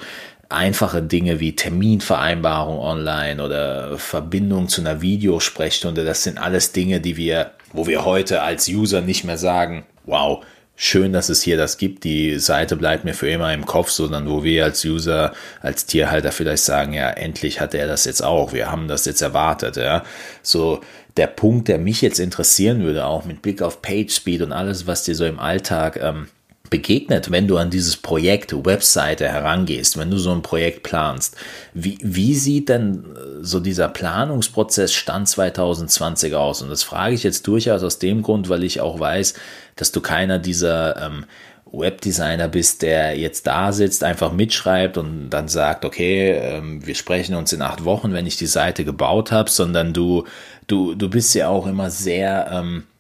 einfache 0.53 1.03
Dinge 1.03 1.41
wie 1.41 1.57
Terminvereinbarung 1.57 2.79
online 2.79 3.43
oder 3.43 3.99
Verbindung 3.99 4.69
zu 4.69 4.83
einer 4.83 5.01
Videosprechstunde, 5.01 6.05
das 6.05 6.23
sind 6.23 6.39
alles 6.39 6.73
Dinge, 6.73 7.01
die 7.01 7.17
wir, 7.17 7.53
wo 7.73 7.87
wir 7.87 8.05
heute 8.05 8.43
als 8.43 8.69
User 8.69 9.01
nicht 9.01 9.25
mehr 9.25 9.39
sagen, 9.39 9.87
wow, 10.05 10.45
schön, 10.83 11.13
dass 11.13 11.29
es 11.29 11.43
hier 11.43 11.57
das 11.57 11.79
gibt. 11.79 12.03
Die 12.03 12.39
Seite 12.41 12.77
bleibt 12.77 13.05
mir 13.05 13.15
für 13.15 13.31
immer 13.31 13.55
im 13.55 13.67
Kopf, 13.67 13.91
sondern 13.91 14.29
wo 14.29 14.43
wir 14.43 14.65
als 14.65 14.85
User, 14.85 15.33
als 15.61 15.87
Tierhalter 15.87 16.33
vielleicht 16.33 16.65
sagen, 16.65 16.93
ja, 16.93 17.09
endlich 17.11 17.61
hat 17.61 17.73
er 17.73 17.87
das 17.87 18.05
jetzt 18.05 18.23
auch. 18.23 18.53
Wir 18.53 18.71
haben 18.71 18.89
das 18.89 19.05
jetzt 19.05 19.23
erwartet, 19.23 19.77
ja. 19.77 20.03
So, 20.43 20.81
der 21.17 21.29
Punkt, 21.29 21.69
der 21.69 21.79
mich 21.79 22.03
jetzt 22.03 22.19
interessieren 22.19 22.83
würde, 22.83 23.07
auch 23.07 23.25
mit 23.25 23.43
Blick 23.43 23.63
auf 23.63 23.81
PageSpeed 23.81 24.43
und 24.43 24.53
alles, 24.53 24.87
was 24.87 25.05
dir 25.05 25.15
so 25.15 25.25
im 25.25 25.39
Alltag 25.39 26.01
ähm, 26.03 26.27
begegnet, 26.73 27.31
wenn 27.31 27.47
du 27.47 27.59
an 27.59 27.69
dieses 27.69 27.99
Projekt 27.99 28.53
Webseite 28.65 29.29
herangehst, 29.29 29.99
wenn 29.99 30.11
du 30.11 30.17
so 30.17 30.33
ein 30.33 30.41
Projekt 30.41 30.83
planst? 30.83 31.37
Wie, 31.75 31.99
wie 32.03 32.35
sieht 32.35 32.71
denn 32.71 33.05
äh, 33.05 33.19
so 33.43 33.61
dieser 33.61 33.89
Planungsprozess 33.89 34.95
Stand 34.95 35.29
2020 35.29 36.35
aus? 36.35 36.63
Und 36.63 36.71
das 36.71 36.83
frage 36.83 37.15
ich 37.15 37.25
jetzt 37.25 37.47
durchaus 37.47 37.83
aus 37.83 37.99
dem 37.99 38.23
Grund, 38.23 38.49
weil 38.49 38.65
ich 38.65 38.81
auch 38.81 38.99
weiß, 38.99 39.35
dass 39.77 39.93
du 39.93 40.01
keiner 40.01 40.39
dieser 40.39 40.97
ähm, 40.97 41.27
Webdesigner 41.71 42.49
bist, 42.49 42.81
der 42.81 43.19
jetzt 43.19 43.47
da 43.47 43.73
sitzt, 43.73 44.03
einfach 44.03 44.33
mitschreibt 44.33 44.97
und 44.97 45.29
dann 45.29 45.49
sagt, 45.49 45.85
okay, 45.85 46.33
ähm, 46.33 46.87
wir 46.87 46.95
sprechen 46.95 47.35
uns 47.35 47.53
in 47.53 47.61
acht 47.61 47.85
Wochen, 47.85 48.15
wenn 48.15 48.27
ich 48.27 48.39
die 48.39 48.47
Seite 48.47 48.87
gebaut 48.87 49.31
habe, 49.31 49.51
sondern 49.51 49.93
du, 49.93 50.25
du, 50.67 50.95
du 50.95 51.11
bist 51.11 51.35
ja 51.35 51.49
auch 51.49 51.67
immer 51.67 51.91
sehr 51.91 52.49
ähm, 52.51 52.85
äh, 52.85 52.92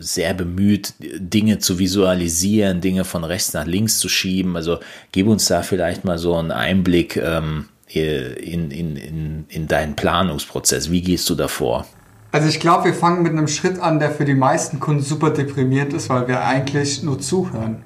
sehr 0.00 0.34
bemüht, 0.34 0.94
Dinge 0.98 1.58
zu 1.58 1.78
visualisieren, 1.78 2.80
Dinge 2.80 3.04
von 3.04 3.22
rechts 3.22 3.52
nach 3.52 3.66
links 3.66 3.98
zu 3.98 4.08
schieben. 4.08 4.56
Also 4.56 4.80
gib 5.12 5.28
uns 5.28 5.46
da 5.46 5.62
vielleicht 5.62 6.04
mal 6.04 6.18
so 6.18 6.34
einen 6.34 6.50
Einblick 6.50 7.16
ähm, 7.16 7.66
in, 7.86 8.70
in, 8.70 8.96
in, 8.96 9.44
in 9.48 9.68
deinen 9.68 9.94
Planungsprozess. 9.94 10.90
Wie 10.90 11.02
gehst 11.02 11.30
du 11.30 11.36
davor? 11.36 11.86
Also 12.32 12.48
ich 12.48 12.58
glaube, 12.58 12.86
wir 12.86 12.94
fangen 12.94 13.22
mit 13.22 13.30
einem 13.30 13.46
Schritt 13.46 13.78
an, 13.78 14.00
der 14.00 14.10
für 14.10 14.24
die 14.24 14.34
meisten 14.34 14.80
Kunden 14.80 15.02
super 15.02 15.30
deprimierend 15.30 15.92
ist, 15.92 16.08
weil 16.08 16.26
wir 16.26 16.44
eigentlich 16.44 17.04
nur 17.04 17.20
zuhören. 17.20 17.84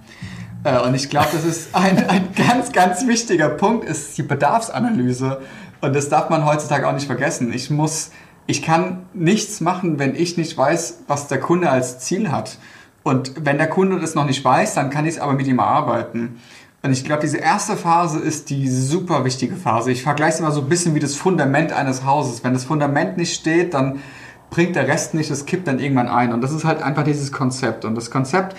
Äh, 0.64 0.78
und 0.80 0.94
ich 0.94 1.10
glaube, 1.10 1.28
das 1.32 1.44
ist 1.44 1.74
ein, 1.74 2.08
ein 2.08 2.28
ganz, 2.34 2.72
ganz 2.72 3.06
wichtiger 3.06 3.50
Punkt, 3.50 3.84
ist 3.84 4.16
die 4.16 4.22
Bedarfsanalyse. 4.22 5.42
Und 5.82 5.94
das 5.94 6.08
darf 6.08 6.30
man 6.30 6.46
heutzutage 6.46 6.88
auch 6.88 6.94
nicht 6.94 7.06
vergessen. 7.06 7.52
Ich 7.52 7.68
muss 7.68 8.10
ich 8.48 8.62
kann 8.62 9.06
nichts 9.12 9.60
machen, 9.60 9.98
wenn 9.98 10.14
ich 10.14 10.38
nicht 10.38 10.56
weiß, 10.56 11.00
was 11.06 11.28
der 11.28 11.38
Kunde 11.38 11.68
als 11.68 11.98
Ziel 12.00 12.32
hat. 12.32 12.58
Und 13.02 13.44
wenn 13.44 13.58
der 13.58 13.68
Kunde 13.68 14.00
das 14.00 14.14
noch 14.14 14.24
nicht 14.24 14.42
weiß, 14.42 14.74
dann 14.74 14.88
kann 14.88 15.04
ich 15.04 15.16
es 15.16 15.20
aber 15.20 15.34
mit 15.34 15.46
ihm 15.46 15.58
erarbeiten. 15.58 16.40
Und 16.82 16.90
ich 16.90 17.04
glaube, 17.04 17.20
diese 17.20 17.36
erste 17.36 17.76
Phase 17.76 18.18
ist 18.18 18.48
die 18.48 18.66
super 18.66 19.26
wichtige 19.26 19.54
Phase. 19.54 19.92
Ich 19.92 20.02
vergleiche 20.02 20.32
es 20.32 20.40
immer 20.40 20.50
so 20.50 20.62
ein 20.62 20.68
bisschen 20.68 20.94
wie 20.94 21.00
das 21.00 21.14
Fundament 21.14 21.72
eines 21.72 22.06
Hauses. 22.06 22.42
Wenn 22.42 22.54
das 22.54 22.64
Fundament 22.64 23.18
nicht 23.18 23.34
steht, 23.34 23.74
dann 23.74 24.00
bringt 24.48 24.76
der 24.76 24.88
Rest 24.88 25.12
nicht, 25.12 25.30
es 25.30 25.44
kippt 25.44 25.68
dann 25.68 25.78
irgendwann 25.78 26.08
ein. 26.08 26.32
Und 26.32 26.40
das 26.40 26.52
ist 26.52 26.64
halt 26.64 26.82
einfach 26.82 27.04
dieses 27.04 27.30
Konzept. 27.30 27.84
Und 27.84 27.96
das 27.96 28.10
Konzept 28.10 28.56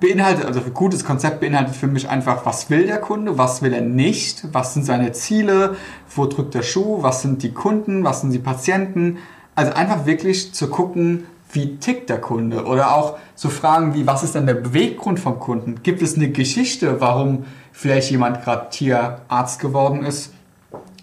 beinhaltet, 0.00 0.44
also 0.44 0.60
ein 0.60 0.74
gutes 0.74 1.04
Konzept 1.04 1.40
beinhaltet 1.40 1.74
für 1.76 1.86
mich 1.86 2.08
einfach, 2.08 2.46
was 2.46 2.70
will 2.70 2.86
der 2.86 2.98
Kunde, 2.98 3.38
was 3.38 3.62
will 3.62 3.72
er 3.72 3.80
nicht, 3.80 4.46
was 4.52 4.74
sind 4.74 4.84
seine 4.84 5.12
Ziele, 5.12 5.76
wo 6.14 6.26
drückt 6.26 6.54
der 6.54 6.62
Schuh, 6.62 7.02
was 7.02 7.22
sind 7.22 7.42
die 7.42 7.52
Kunden, 7.52 8.04
was 8.04 8.20
sind 8.20 8.32
die 8.32 8.38
Patienten. 8.38 9.18
Also 9.54 9.72
einfach 9.72 10.06
wirklich 10.06 10.52
zu 10.54 10.68
gucken, 10.68 11.24
wie 11.52 11.76
tickt 11.76 12.10
der 12.10 12.20
Kunde 12.20 12.64
oder 12.64 12.94
auch 12.94 13.16
so 13.34 13.48
Fragen 13.48 13.94
wie, 13.94 14.06
was 14.06 14.24
ist 14.24 14.34
denn 14.34 14.46
der 14.46 14.54
Beweggrund 14.54 15.20
vom 15.20 15.38
Kunden? 15.38 15.82
Gibt 15.82 16.02
es 16.02 16.16
eine 16.16 16.30
Geschichte, 16.30 17.00
warum 17.00 17.44
vielleicht 17.72 18.10
jemand 18.10 18.42
gerade 18.42 18.70
Tierarzt 18.70 19.60
geworden 19.60 20.04
ist, 20.04 20.32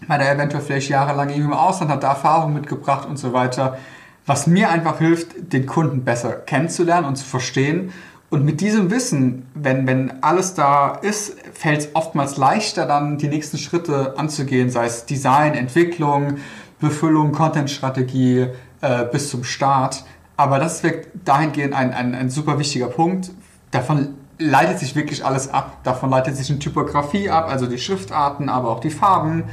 weil 0.08 0.20
er 0.22 0.34
eventuell 0.34 0.62
vielleicht 0.62 0.90
jahrelang 0.90 1.30
im 1.30 1.54
Ausland 1.54 1.92
hat, 1.92 2.04
da 2.04 2.10
Erfahrung 2.10 2.54
mitgebracht 2.54 3.08
und 3.08 3.18
so 3.18 3.34
weiter. 3.34 3.78
Was 4.26 4.46
mir 4.46 4.70
einfach 4.70 5.00
hilft, 5.00 5.54
den 5.54 5.66
Kunden 5.66 6.04
besser 6.04 6.34
kennenzulernen 6.34 7.08
und 7.08 7.16
zu 7.16 7.26
verstehen 7.26 7.92
und 8.32 8.46
mit 8.46 8.62
diesem 8.62 8.90
Wissen, 8.90 9.46
wenn, 9.54 9.86
wenn 9.86 10.24
alles 10.24 10.54
da 10.54 10.96
ist, 11.02 11.36
fällt 11.54 11.80
es 11.82 11.90
oftmals 11.96 12.38
leichter, 12.38 12.86
dann 12.86 13.18
die 13.18 13.28
nächsten 13.28 13.58
Schritte 13.58 14.14
anzugehen, 14.18 14.70
sei 14.70 14.86
es 14.86 15.06
Design, 15.06 15.54
Entwicklung, 15.54 16.38
Befüllung, 16.80 17.34
Content-Strategie 17.34 18.48
äh, 18.80 19.06
bis 19.12 19.30
zum 19.30 19.44
Start. 19.44 20.06
Aber 20.38 20.60
das 20.60 20.82
ist 20.82 20.96
dahingehend 21.26 21.74
ein, 21.74 21.94
ein, 21.94 22.16
ein 22.16 22.30
super 22.30 22.58
wichtiger 22.58 22.88
Punkt. 22.88 23.32
Davon 23.72 24.16
leitet 24.40 24.80
sich 24.80 24.96
wirklich 24.96 25.26
alles 25.26 25.54
ab. 25.54 25.80
Davon 25.84 26.10
leitet 26.10 26.38
sich 26.38 26.50
eine 26.50 26.60
Typografie 26.60 27.30
ab, 27.30 27.50
also 27.50 27.68
die 27.68 27.78
Schriftarten, 27.78 28.48
aber 28.48 28.70
auch 28.70 28.80
die 28.80 28.92
Farben, 28.92 29.44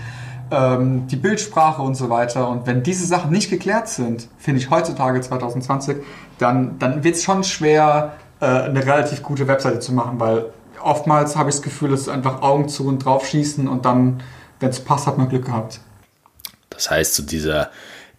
ähm, 0.53 1.09
die 1.09 1.17
Bildsprache 1.17 1.83
und 1.83 1.97
so 1.97 2.11
weiter. 2.11 2.49
Und 2.49 2.69
wenn 2.69 2.85
diese 2.85 3.07
Sachen 3.07 3.33
nicht 3.33 3.51
geklärt 3.51 3.89
sind, 3.89 4.29
finde 4.39 4.61
ich 4.61 4.71
heutzutage 4.71 5.21
2020, 5.21 5.97
dann, 6.39 6.79
dann 6.79 7.03
wird 7.03 7.17
es 7.17 7.25
schon 7.25 7.43
schwer, 7.43 8.13
äh, 8.41 8.47
eine 8.47 8.85
relativ 8.85 9.23
gute 9.23 9.49
Webseite 9.49 9.81
zu 9.81 9.93
machen, 9.93 10.21
weil 10.21 10.47
oftmals 10.83 11.37
habe 11.37 11.51
ich 11.51 11.57
das 11.57 11.63
Gefühl, 11.63 11.93
es 11.93 12.03
ist 12.03 12.09
einfach 12.09 12.43
Augen 12.43 12.69
zu 12.69 12.87
und 12.87 13.05
drauf 13.05 13.27
schießen 13.27 13.69
und 13.69 13.85
dann, 13.85 14.23
wenn 14.61 14.71
es 14.71 14.81
passt, 14.81 15.07
hat 15.07 15.19
man 15.19 15.29
Glück 15.29 15.47
gehabt. 15.47 15.81
Das 16.71 16.91
heißt, 16.91 17.15
so 17.15 17.23
dieser, 17.23 17.71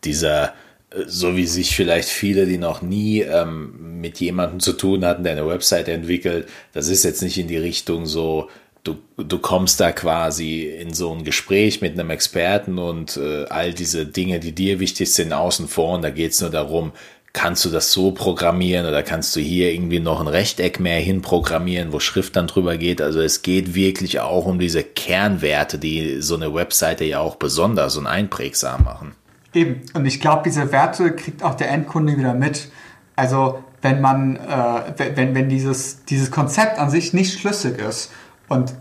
dieser, 0.04 0.54
äh, 0.92 1.04
so 1.08 1.36
wie 1.36 1.46
sich 1.46 1.76
vielleicht 1.76 2.10
viele, 2.10 2.46
die 2.46 2.58
noch 2.58 2.82
nie 2.82 3.22
ähm, 3.22 4.02
mit 4.02 4.20
jemandem 4.20 4.60
zu 4.60 4.74
tun 4.74 5.06
hatten, 5.06 5.24
der 5.24 5.34
eine 5.34 5.48
Webseite 5.48 5.92
entwickelt, 5.92 6.48
das 6.74 6.88
ist 6.88 7.04
jetzt 7.04 7.22
nicht 7.22 7.38
in 7.38 7.48
die 7.48 7.58
Richtung 7.58 8.06
so, 8.06 8.50
du, 8.84 8.98
du 9.18 9.40
kommst 9.40 9.80
da 9.80 9.92
quasi 9.92 10.64
in 10.64 10.94
so 10.94 11.14
ein 11.14 11.24
Gespräch 11.24 11.82
mit 11.82 11.94
einem 11.94 12.10
Experten 12.10 12.78
und 12.78 13.18
äh, 13.18 13.46
all 13.46 13.74
diese 13.74 14.06
Dinge, 14.06 14.40
die 14.40 14.54
dir 14.54 14.80
wichtig 14.80 15.14
sind, 15.14 15.34
außen 15.34 15.68
vor 15.68 15.96
und 15.96 16.02
da 16.02 16.10
geht 16.10 16.32
es 16.32 16.42
nur 16.42 16.50
darum, 16.50 16.92
kannst 17.34 17.64
du 17.64 17.70
das 17.70 17.92
so 17.92 18.12
programmieren 18.12 18.86
oder 18.86 19.04
kannst 19.04 19.36
du 19.36 19.40
hier 19.40 19.72
irgendwie 19.72 20.00
noch 20.00 20.20
ein 20.20 20.28
Rechteck 20.28 20.80
mehr 20.80 21.00
hinprogrammieren, 21.00 21.94
wo 21.94 22.00
Schrift 22.00 22.36
dann 22.36 22.48
drüber 22.48 22.78
geht. 22.78 23.02
Also 23.02 23.22
es 23.22 23.42
geht 23.42 23.76
wirklich 23.76 24.20
auch 24.20 24.46
um 24.46 24.60
diese 24.60 24.84
Kernwerte, 24.84 25.78
die 25.78 26.22
so 26.22 26.36
eine 26.36 26.54
Webseite 26.54 27.06
ja 27.06 27.20
auch 27.20 27.36
besonders 27.36 27.98
und 27.98 28.08
einprägsam 28.08 28.84
machen. 28.84 29.14
Eben. 29.54 29.82
Und 29.94 30.06
ich 30.06 30.20
glaube, 30.20 30.44
diese 30.46 30.72
Werte 30.72 31.12
kriegt 31.16 31.44
auch 31.44 31.56
der 31.56 31.70
Endkunde 31.70 32.18
wieder 32.18 32.34
mit. 32.34 32.70
Also 33.16 33.64
wenn 33.82 34.02
man, 34.02 34.36
äh, 34.38 35.16
wenn, 35.16 35.36
wenn 35.36 35.50
dieses, 35.50 36.06
dieses 36.06 36.32
Konzept 36.32 36.80
an 36.80 36.90
sich 36.90 37.14
nicht 37.14 37.40
schlüssig 37.40 37.80
ist 37.80 38.12
und 38.48 38.74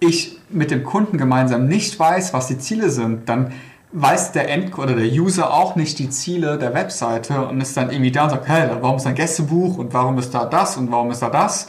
ich 0.00 0.38
mit 0.50 0.70
dem 0.70 0.84
Kunden 0.84 1.18
gemeinsam 1.18 1.66
nicht 1.66 1.98
weiß, 1.98 2.32
was 2.32 2.46
die 2.46 2.58
Ziele 2.58 2.90
sind, 2.90 3.28
dann 3.28 3.52
weiß 3.92 4.32
der 4.32 4.50
End 4.50 4.76
oder 4.78 4.94
der 4.94 5.06
User 5.06 5.52
auch 5.52 5.76
nicht 5.76 5.98
die 5.98 6.10
Ziele 6.10 6.58
der 6.58 6.74
Webseite 6.74 7.46
und 7.46 7.60
ist 7.60 7.76
dann 7.76 7.90
irgendwie 7.90 8.10
da 8.10 8.24
und 8.24 8.30
sagt, 8.30 8.48
hey, 8.48 8.68
warum 8.80 8.96
ist 8.96 9.06
ein 9.06 9.14
Gästebuch 9.14 9.78
und 9.78 9.94
warum 9.94 10.18
ist 10.18 10.34
da 10.34 10.44
das 10.44 10.76
und 10.76 10.90
warum 10.90 11.10
ist 11.10 11.22
da 11.22 11.30
das? 11.30 11.68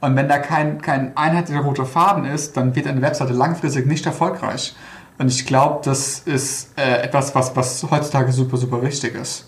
Und 0.00 0.16
wenn 0.16 0.28
da 0.28 0.38
kein, 0.38 0.80
kein 0.80 1.16
einheitlicher 1.16 1.60
roter 1.60 1.84
Faden 1.84 2.24
ist, 2.24 2.56
dann 2.56 2.74
wird 2.76 2.86
eine 2.86 3.02
Webseite 3.02 3.32
langfristig 3.32 3.86
nicht 3.86 4.06
erfolgreich. 4.06 4.74
Und 5.18 5.28
ich 5.28 5.46
glaube, 5.46 5.80
das 5.84 6.20
ist 6.20 6.78
äh, 6.78 7.02
etwas, 7.02 7.34
was, 7.34 7.56
was 7.56 7.84
heutzutage 7.90 8.30
super, 8.30 8.56
super 8.56 8.82
wichtig 8.82 9.16
ist. 9.16 9.46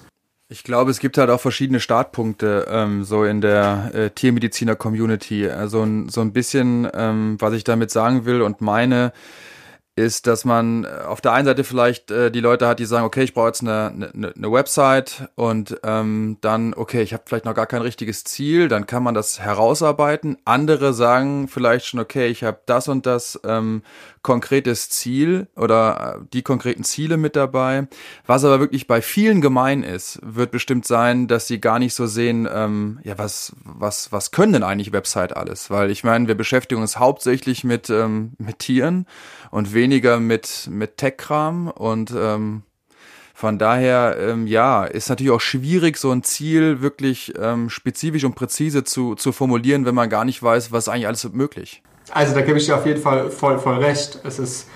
Ich 0.49 0.65
glaube, 0.65 0.91
es 0.91 0.99
gibt 0.99 1.17
halt 1.17 1.31
auch 1.31 1.41
verschiedene 1.41 1.79
Startpunkte 1.79 2.67
ähm, 2.69 3.05
so 3.05 3.23
in 3.23 3.41
der 3.41 3.93
äh, 3.95 4.11
Tiermediziner-Community. 4.11 5.49
Also 5.49 5.87
so 6.09 6.21
ein 6.21 6.33
bisschen, 6.33 6.89
ähm, 6.93 7.37
was 7.39 7.55
ich 7.55 7.63
damit 7.63 7.93
sagen 7.93 8.25
will 8.25 8.43
und 8.43 8.61
meine, 8.61 9.13
ist, 10.01 10.27
dass 10.27 10.45
man 10.45 10.85
äh, 10.85 10.89
auf 11.07 11.21
der 11.21 11.33
einen 11.33 11.47
Seite 11.47 11.65
vielleicht 11.65 12.11
äh, 12.11 12.31
die 12.31 12.41
Leute 12.41 12.67
hat, 12.67 12.79
die 12.79 12.85
sagen, 12.85 13.05
okay, 13.05 13.23
ich 13.23 13.35
brauche 13.35 13.49
jetzt 13.49 13.63
eine, 13.63 13.93
eine, 14.15 14.33
eine 14.35 14.53
Website 14.53 15.29
und 15.35 15.79
ähm, 15.85 16.39
dann, 16.41 16.75
okay, 16.75 17.03
ich 17.03 17.13
habe 17.13 17.23
vielleicht 17.27 17.45
noch 17.45 17.55
gar 17.55 17.67
kein 17.67 17.83
richtiges 17.83 18.25
Ziel, 18.25 18.69
dann 18.69 18.87
kann 18.87 19.03
man 19.03 19.15
das 19.15 19.41
herausarbeiten. 19.41 20.39
Andere 20.45 20.93
sagen 20.95 21.49
vielleicht 21.49 21.87
schon, 21.87 22.01
okay, 22.01 22.29
ich 22.29 22.43
habe 22.43 22.61
das 22.67 22.89
und 22.89 23.07
das 23.07 23.39
ähm, 23.45 23.83
konkretes 24.23 24.91
Ziel 24.91 25.49
oder 25.57 26.19
äh, 26.21 26.25
die 26.33 26.43
konkreten 26.43 26.85
Ziele 26.85 27.17
mit 27.17 27.37
dabei. 27.37 27.89
Was 28.27 28.45
aber 28.45 28.61
wirklich 28.61 28.87
bei 28.87 29.01
vielen 29.01 29.41
gemein 29.41 29.83
ist, 29.83 30.19
wird 30.23 30.51
bestimmt 30.51 30.87
sein, 30.87 31.27
dass 31.27 31.47
sie 31.47 31.61
gar 31.61 31.79
nicht 31.79 31.95
so 31.95 32.07
sehen, 32.07 32.49
ähm, 32.53 33.01
ja, 33.03 33.17
was, 33.17 33.55
was, 33.65 34.13
was 34.13 34.31
können 34.31 34.53
denn 34.53 34.63
eigentlich 34.63 34.93
Website 34.93 35.37
alles? 35.37 35.71
Weil 35.71 35.91
ich 35.91 36.05
meine, 36.05 36.29
wir 36.29 36.35
beschäftigen 36.35 36.83
uns 36.83 36.99
hauptsächlich 36.99 37.65
mit, 37.65 37.89
ähm, 37.89 38.33
mit 38.39 38.59
Tieren 38.59 39.07
und 39.51 39.73
weniger 39.73 40.21
mit, 40.21 40.69
mit 40.71 40.99
Tech-Kram 40.99 41.69
und 41.69 42.13
ähm, 42.15 42.63
von 43.41 43.59
daher, 43.59 44.19
ähm, 44.21 44.47
ja, 44.47 44.85
ist 44.85 45.09
natürlich 45.09 45.33
auch 45.33 45.41
schwierig, 45.41 45.97
so 45.97 46.11
ein 46.11 46.23
Ziel 46.23 46.83
wirklich 46.83 47.33
ähm, 47.39 47.71
spezifisch 47.71 48.25
und 48.25 48.35
präzise 48.35 48.85
zu, 48.85 49.15
zu 49.15 49.33
formulieren, 49.33 49.87
wenn 49.87 49.95
man 49.95 50.11
gar 50.11 50.27
nicht 50.27 50.43
weiß, 50.43 50.73
was 50.73 50.91
eigentlich 50.91 51.07
alles 51.07 51.27
möglich. 51.33 51.83
Also 52.13 52.35
da 52.35 52.43
gebe 52.43 52.59
ich 52.59 52.67
dir 52.67 52.77
auf 52.77 52.87
jeden 52.87 53.01
Fall 53.01 53.31
voll, 53.31 53.59
voll 53.59 53.77
recht. 53.77 54.21
Es 54.25 54.39
ist 54.39 54.67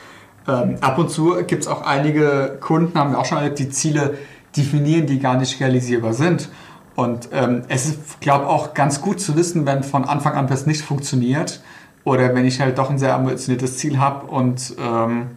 ähm, 0.46 0.76
ab 0.80 0.98
und 0.98 1.10
zu 1.10 1.36
gibt 1.46 1.62
es 1.62 1.68
auch 1.68 1.82
einige 1.82 2.58
Kunden, 2.60 2.98
haben 2.98 3.12
wir 3.12 3.18
auch 3.18 3.24
schon 3.24 3.38
erlebt, 3.38 3.58
die 3.58 3.70
Ziele 3.70 4.18
definieren, 4.56 5.06
die 5.06 5.18
gar 5.18 5.36
nicht 5.36 5.60
realisierbar 5.60 6.12
sind. 6.12 6.48
Und 6.96 7.30
ähm, 7.32 7.62
es 7.68 7.86
ist, 7.86 8.20
glaube 8.20 8.44
ich, 8.44 8.50
auch 8.50 8.74
ganz 8.74 9.00
gut 9.00 9.20
zu 9.20 9.36
wissen, 9.36 9.66
wenn 9.66 9.82
von 9.82 10.04
Anfang 10.04 10.34
an 10.34 10.46
das 10.46 10.66
nicht 10.66 10.82
funktioniert 10.82 11.60
oder 12.04 12.34
wenn 12.34 12.44
ich 12.44 12.60
halt 12.60 12.78
doch 12.78 12.90
ein 12.90 12.98
sehr 12.98 13.14
ambitioniertes 13.14 13.78
Ziel 13.78 13.98
habe 13.98 14.26
und 14.26 14.74
ähm, 14.78 15.30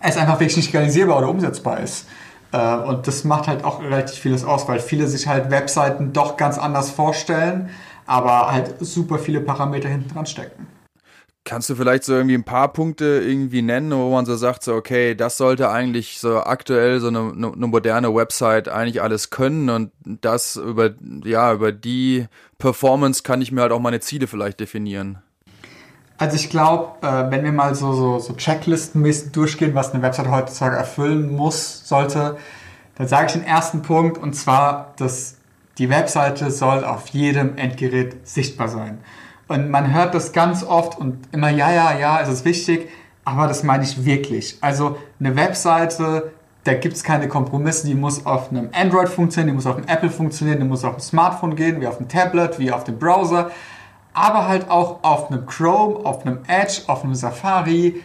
es 0.00 0.16
einfach 0.16 0.34
wirklich 0.34 0.56
nicht 0.56 0.74
realisierbar 0.74 1.18
oder 1.18 1.28
umsetzbar 1.28 1.80
ist. 1.80 2.06
Äh, 2.52 2.76
und 2.76 3.06
das 3.06 3.24
macht 3.24 3.48
halt 3.48 3.64
auch 3.64 3.82
relativ 3.82 4.18
vieles 4.18 4.44
aus, 4.44 4.68
weil 4.68 4.80
viele 4.80 5.06
sich 5.06 5.28
halt 5.28 5.50
Webseiten 5.50 6.12
doch 6.12 6.36
ganz 6.36 6.58
anders 6.58 6.90
vorstellen, 6.90 7.70
aber 8.06 8.52
halt 8.52 8.74
super 8.80 9.18
viele 9.18 9.40
Parameter 9.40 9.88
hinten 9.88 10.12
dran 10.12 10.26
stecken. 10.26 10.66
Kannst 11.44 11.70
du 11.70 11.74
vielleicht 11.74 12.04
so 12.04 12.12
irgendwie 12.12 12.34
ein 12.34 12.44
paar 12.44 12.72
Punkte 12.72 13.22
irgendwie 13.24 13.62
nennen, 13.62 13.90
wo 13.92 14.10
man 14.10 14.26
so 14.26 14.36
sagt, 14.36 14.62
so, 14.62 14.74
okay, 14.74 15.14
das 15.14 15.38
sollte 15.38 15.70
eigentlich 15.70 16.18
so 16.18 16.40
aktuell 16.40 17.00
so 17.00 17.08
eine, 17.08 17.32
eine 17.32 17.66
moderne 17.66 18.14
Website 18.14 18.68
eigentlich 18.68 19.00
alles 19.00 19.30
können 19.30 19.70
und 19.70 19.90
das 20.04 20.56
über, 20.56 20.90
ja, 21.24 21.52
über 21.52 21.72
die 21.72 22.26
Performance 22.58 23.22
kann 23.22 23.40
ich 23.40 23.52
mir 23.52 23.62
halt 23.62 23.72
auch 23.72 23.80
meine 23.80 24.00
Ziele 24.00 24.26
vielleicht 24.26 24.60
definieren? 24.60 25.18
Also 26.18 26.36
ich 26.36 26.50
glaube, 26.50 27.04
äh, 27.04 27.30
wenn 27.30 27.44
wir 27.44 27.52
mal 27.52 27.74
so, 27.74 27.94
so, 27.94 28.18
so 28.18 28.34
Checklisten 28.34 29.02
durchgehen, 29.32 29.74
was 29.74 29.94
eine 29.94 30.02
Website 30.02 30.30
heutzutage 30.30 30.76
erfüllen 30.76 31.34
muss, 31.34 31.88
sollte, 31.88 32.36
dann 32.96 33.08
sage 33.08 33.28
ich 33.28 33.32
den 33.32 33.44
ersten 33.44 33.80
Punkt 33.80 34.18
und 34.18 34.34
zwar, 34.34 34.92
dass 34.98 35.36
die 35.78 35.88
Webseite 35.88 36.50
soll 36.50 36.84
auf 36.84 37.08
jedem 37.08 37.56
Endgerät 37.56 38.28
sichtbar 38.28 38.68
sein. 38.68 38.98
Und 39.50 39.68
man 39.68 39.92
hört 39.92 40.14
das 40.14 40.30
ganz 40.30 40.62
oft 40.62 40.96
und 40.96 41.18
immer, 41.32 41.50
ja, 41.50 41.72
ja, 41.72 41.98
ja, 41.98 42.20
es 42.20 42.28
ist 42.28 42.44
wichtig, 42.44 42.88
aber 43.24 43.48
das 43.48 43.64
meine 43.64 43.82
ich 43.82 44.04
wirklich. 44.04 44.56
Also 44.60 44.96
eine 45.18 45.34
Webseite, 45.34 46.30
da 46.62 46.74
gibt 46.74 46.94
es 46.94 47.02
keine 47.02 47.26
Kompromisse, 47.26 47.88
die 47.88 47.96
muss 47.96 48.26
auf 48.26 48.52
einem 48.52 48.68
Android 48.72 49.08
funktionieren, 49.08 49.48
die 49.48 49.54
muss 49.54 49.66
auf 49.66 49.76
einem 49.76 49.88
Apple 49.88 50.10
funktionieren, 50.10 50.60
die 50.60 50.66
muss 50.66 50.84
auf 50.84 50.98
dem 50.98 51.00
Smartphone 51.00 51.56
gehen, 51.56 51.80
wie 51.80 51.88
auf 51.88 51.96
dem 51.96 52.06
Tablet, 52.06 52.60
wie 52.60 52.70
auf 52.70 52.84
dem 52.84 53.00
Browser, 53.00 53.50
aber 54.12 54.46
halt 54.46 54.70
auch 54.70 55.02
auf 55.02 55.32
einem 55.32 55.44
Chrome, 55.46 55.96
auf 56.06 56.24
einem 56.24 56.42
Edge, 56.46 56.82
auf 56.86 57.02
einem 57.02 57.16
Safari. 57.16 58.04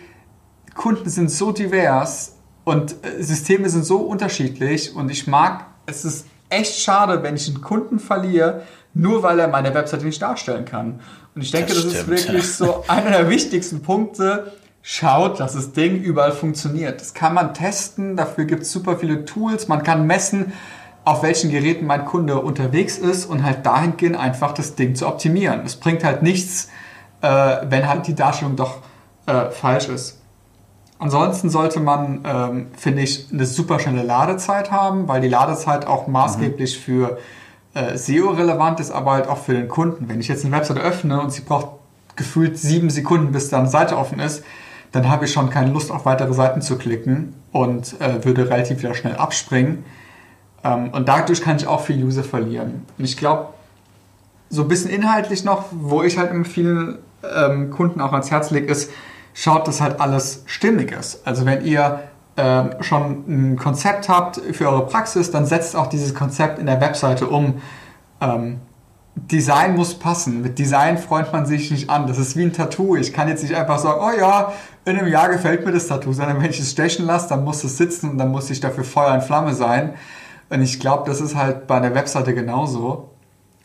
Kunden 0.73 1.11
sind 1.11 1.29
so 1.29 1.51
divers 1.51 2.37
und 2.63 2.95
äh, 3.05 3.21
Systeme 3.21 3.69
sind 3.69 3.85
so 3.85 3.97
unterschiedlich 3.97 4.95
und 4.95 5.11
ich 5.11 5.27
mag, 5.27 5.67
es 5.85 6.05
ist 6.05 6.25
echt 6.49 6.79
schade, 6.79 7.21
wenn 7.21 7.35
ich 7.35 7.47
einen 7.47 7.61
Kunden 7.61 7.99
verliere, 7.99 8.63
nur 8.95 9.21
weil 9.21 9.37
er 9.39 9.49
meine 9.49 9.73
Webseite 9.75 10.05
nicht 10.05 10.21
darstellen 10.21 10.65
kann. 10.65 11.01
Und 11.35 11.41
ich 11.41 11.51
denke, 11.51 11.73
das, 11.73 11.83
das 11.83 11.93
ist 11.93 12.07
wirklich 12.07 12.55
so 12.55 12.85
einer 12.87 13.11
der 13.11 13.29
wichtigsten 13.29 13.83
Punkte. 13.83 14.53
Schaut, 14.81 15.39
dass 15.39 15.53
das 15.53 15.73
Ding 15.73 16.01
überall 16.01 16.31
funktioniert. 16.31 17.01
Das 17.01 17.13
kann 17.13 17.33
man 17.33 17.53
testen, 17.53 18.15
dafür 18.15 18.45
gibt 18.45 18.63
es 18.63 18.71
super 18.71 18.97
viele 18.97 19.25
Tools. 19.25 19.67
Man 19.67 19.83
kann 19.83 20.07
messen, 20.07 20.53
auf 21.03 21.23
welchen 21.23 21.51
Geräten 21.51 21.85
mein 21.85 22.05
Kunde 22.05 22.39
unterwegs 22.39 22.97
ist 22.97 23.25
und 23.25 23.43
halt 23.43 23.65
dahingehend 23.65 24.15
einfach 24.15 24.53
das 24.53 24.75
Ding 24.75 24.95
zu 24.95 25.07
optimieren. 25.07 25.61
Es 25.65 25.75
bringt 25.75 26.03
halt 26.03 26.23
nichts, 26.23 26.69
äh, 27.21 27.27
wenn 27.67 27.87
halt 27.89 28.07
die 28.07 28.15
Darstellung 28.15 28.55
doch 28.55 28.81
äh, 29.25 29.49
falsch 29.49 29.89
ist. 29.89 30.21
Ansonsten 30.99 31.49
sollte 31.49 31.79
man, 31.79 32.21
ähm, 32.23 32.67
finde 32.77 33.01
ich, 33.01 33.27
eine 33.33 33.45
super 33.45 33.79
schnelle 33.79 34.03
Ladezeit 34.03 34.71
haben, 34.71 35.07
weil 35.07 35.19
die 35.19 35.27
Ladezeit 35.27 35.85
auch 35.85 36.07
maßgeblich 36.07 36.77
mhm. 36.77 36.81
für 36.81 37.17
äh, 37.75 37.97
SEO 37.97 38.31
relevant 38.31 38.79
ist, 38.79 38.89
aber 38.89 39.11
halt 39.11 39.27
auch 39.27 39.37
für 39.37 39.53
den 39.53 39.67
Kunden. 39.67 40.09
Wenn 40.09 40.19
ich 40.19 40.27
jetzt 40.27 40.43
eine 40.43 40.55
Webseite 40.55 40.79
öffne 40.79 41.21
und 41.21 41.31
sie 41.31 41.41
braucht 41.41 41.67
gefühlt 42.15 42.57
sieben 42.57 42.89
Sekunden, 42.89 43.31
bis 43.31 43.49
da 43.49 43.59
eine 43.59 43.67
Seite 43.67 43.97
offen 43.97 44.19
ist, 44.19 44.43
dann 44.91 45.09
habe 45.09 45.25
ich 45.25 45.33
schon 45.33 45.49
keine 45.49 45.71
Lust, 45.71 45.91
auf 45.91 46.05
weitere 46.05 46.33
Seiten 46.33 46.61
zu 46.61 46.77
klicken 46.77 47.33
und 47.51 47.99
äh, 47.99 48.23
würde 48.23 48.49
relativ 48.49 48.79
wieder 48.79 48.93
schnell 48.93 49.17
abspringen. 49.17 49.83
Ähm, 50.63 50.89
und 50.91 51.07
dadurch 51.07 51.41
kann 51.41 51.57
ich 51.57 51.67
auch 51.67 51.81
viel 51.81 52.01
User 52.03 52.23
verlieren. 52.23 52.85
Und 52.97 53.03
ich 53.03 53.17
glaube, 53.17 53.49
so 54.49 54.61
ein 54.61 54.67
bisschen 54.69 54.89
inhaltlich 54.89 55.43
noch, 55.43 55.65
wo 55.71 56.01
ich 56.01 56.17
halt 56.17 56.31
vielen 56.47 56.99
ähm, 57.35 57.71
Kunden 57.71 57.99
auch 57.99 58.13
ans 58.13 58.31
Herz 58.31 58.51
lege, 58.51 58.67
ist, 58.67 58.89
schaut, 59.33 59.67
dass 59.67 59.81
halt 59.81 59.99
alles 59.99 60.43
stimmig 60.45 60.93
ist. 60.93 61.27
Also 61.27 61.45
wenn 61.45 61.65
ihr 61.65 62.03
ähm, 62.37 62.71
schon 62.81 63.23
ein 63.27 63.55
Konzept 63.57 64.09
habt 64.09 64.41
für 64.51 64.69
eure 64.69 64.85
Praxis, 64.87 65.31
dann 65.31 65.45
setzt 65.45 65.75
auch 65.75 65.87
dieses 65.87 66.13
Konzept 66.13 66.59
in 66.59 66.65
der 66.65 66.81
Webseite 66.81 67.27
um. 67.27 67.61
Ähm, 68.19 68.59
Design 69.15 69.75
muss 69.75 69.93
passen. 69.95 70.41
Mit 70.41 70.59
Design 70.59 70.97
freut 70.97 71.31
man 71.31 71.45
sich 71.45 71.71
nicht 71.71 71.89
an. 71.89 72.05
Das 72.05 72.17
ist 72.17 72.35
wie 72.35 72.43
ein 72.43 72.51
Tattoo. 72.51 72.97
Ich 72.97 73.13
kann 73.13 73.29
jetzt 73.29 73.43
nicht 73.43 73.55
einfach 73.55 73.79
sagen, 73.79 74.01
oh 74.03 74.19
ja, 74.19 74.51
in 74.83 74.99
einem 74.99 75.07
Jahr 75.07 75.29
gefällt 75.29 75.65
mir 75.65 75.71
das 75.71 75.87
Tattoo, 75.87 76.11
sondern 76.11 76.41
wenn 76.41 76.49
ich 76.49 76.59
es 76.59 76.71
stechen 76.71 77.05
lasse, 77.05 77.29
dann 77.29 77.45
muss 77.45 77.63
es 77.63 77.77
sitzen 77.77 78.11
und 78.11 78.17
dann 78.17 78.29
muss 78.29 78.49
ich 78.49 78.59
dafür 78.59 78.83
Feuer 78.83 79.13
und 79.13 79.23
Flamme 79.23 79.53
sein. 79.53 79.93
Und 80.49 80.61
ich 80.61 80.79
glaube, 80.79 81.09
das 81.09 81.21
ist 81.21 81.35
halt 81.35 81.65
bei 81.65 81.79
der 81.79 81.95
Webseite 81.95 82.35
genauso. 82.35 83.09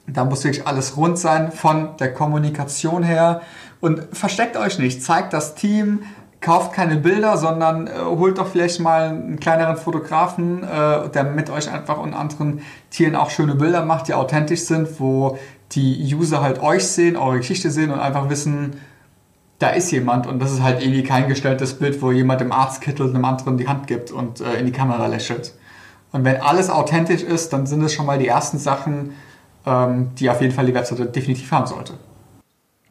Da 0.07 0.25
muss 0.25 0.45
wirklich 0.45 0.66
alles 0.66 0.97
rund 0.97 1.18
sein 1.18 1.53
von 1.53 1.97
der 1.99 2.14
Kommunikation 2.14 3.03
her. 3.03 3.43
Und 3.81 4.07
versteckt 4.12 4.57
euch 4.57 4.79
nicht, 4.79 5.03
zeigt 5.03 5.33
das 5.33 5.55
Team, 5.55 6.03
kauft 6.41 6.72
keine 6.72 6.97
Bilder, 6.97 7.36
sondern 7.36 7.86
äh, 7.86 7.91
holt 8.05 8.38
doch 8.38 8.49
vielleicht 8.49 8.80
mal 8.80 9.09
einen 9.09 9.41
kleineren 9.41 9.76
Fotografen, 9.76 10.62
äh, 10.62 11.09
der 11.11 11.24
mit 11.24 11.51
euch 11.51 11.70
einfach 11.70 11.99
und 11.99 12.14
anderen 12.14 12.62
Tieren 12.91 13.14
auch 13.14 13.30
schöne 13.30 13.55
Bilder 13.55 13.84
macht, 13.84 14.09
die 14.09 14.14
authentisch 14.14 14.62
sind, 14.62 15.01
wo 15.01 15.38
die 15.72 16.14
User 16.14 16.41
halt 16.41 16.62
euch 16.62 16.86
sehen, 16.86 17.16
eure 17.16 17.38
Geschichte 17.38 17.70
sehen 17.70 17.91
und 17.91 18.01
einfach 18.01 18.28
wissen, 18.28 18.80
da 19.59 19.68
ist 19.70 19.91
jemand 19.93 20.26
und 20.26 20.41
das 20.41 20.53
ist 20.53 20.62
halt 20.62 20.82
irgendwie 20.82 21.03
kein 21.03 21.28
gestelltes 21.28 21.78
Bild, 21.78 22.01
wo 22.01 22.11
jemand 22.11 22.41
im 22.41 22.51
Arztkittel 22.51 23.09
einem 23.09 23.24
anderen 23.24 23.59
die 23.59 23.68
Hand 23.68 23.86
gibt 23.86 24.11
und 24.11 24.41
äh, 24.41 24.55
in 24.55 24.66
die 24.66 24.72
Kamera 24.72 25.07
lächelt. 25.07 25.53
Und 26.12 26.24
wenn 26.24 26.38
alles 26.38 26.70
authentisch 26.70 27.22
ist, 27.22 27.53
dann 27.53 27.66
sind 27.66 27.82
es 27.82 27.93
schon 27.93 28.07
mal 28.07 28.18
die 28.18 28.26
ersten 28.26 28.59
Sachen, 28.59 29.12
ähm, 29.66 30.11
die 30.18 30.30
auf 30.30 30.41
jeden 30.41 30.55
Fall 30.55 30.66
die 30.66 30.74
Webseite 30.74 31.05
definitiv 31.07 31.53
haben 31.53 31.66
sollte. 31.66 31.93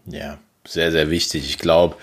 Ja, 0.05 0.37
sehr, 0.65 0.91
sehr 0.91 1.09
wichtig. 1.09 1.49
Ich 1.49 1.57
glaube, 1.57 1.95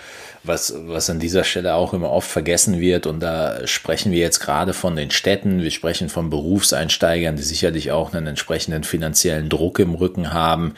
was, 0.47 0.73
was 0.85 1.09
an 1.09 1.19
dieser 1.19 1.43
Stelle 1.43 1.75
auch 1.75 1.93
immer 1.93 2.09
oft 2.09 2.29
vergessen 2.29 2.79
wird, 2.79 3.05
und 3.05 3.19
da 3.19 3.65
sprechen 3.67 4.11
wir 4.11 4.19
jetzt 4.19 4.39
gerade 4.39 4.73
von 4.73 4.95
den 4.95 5.11
Städten, 5.11 5.61
wir 5.61 5.71
sprechen 5.71 6.09
von 6.09 6.29
Berufseinsteigern, 6.29 7.35
die 7.35 7.43
sicherlich 7.43 7.91
auch 7.91 8.13
einen 8.13 8.27
entsprechenden 8.27 8.83
finanziellen 8.83 9.49
Druck 9.49 9.79
im 9.79 9.95
Rücken 9.95 10.33
haben. 10.33 10.75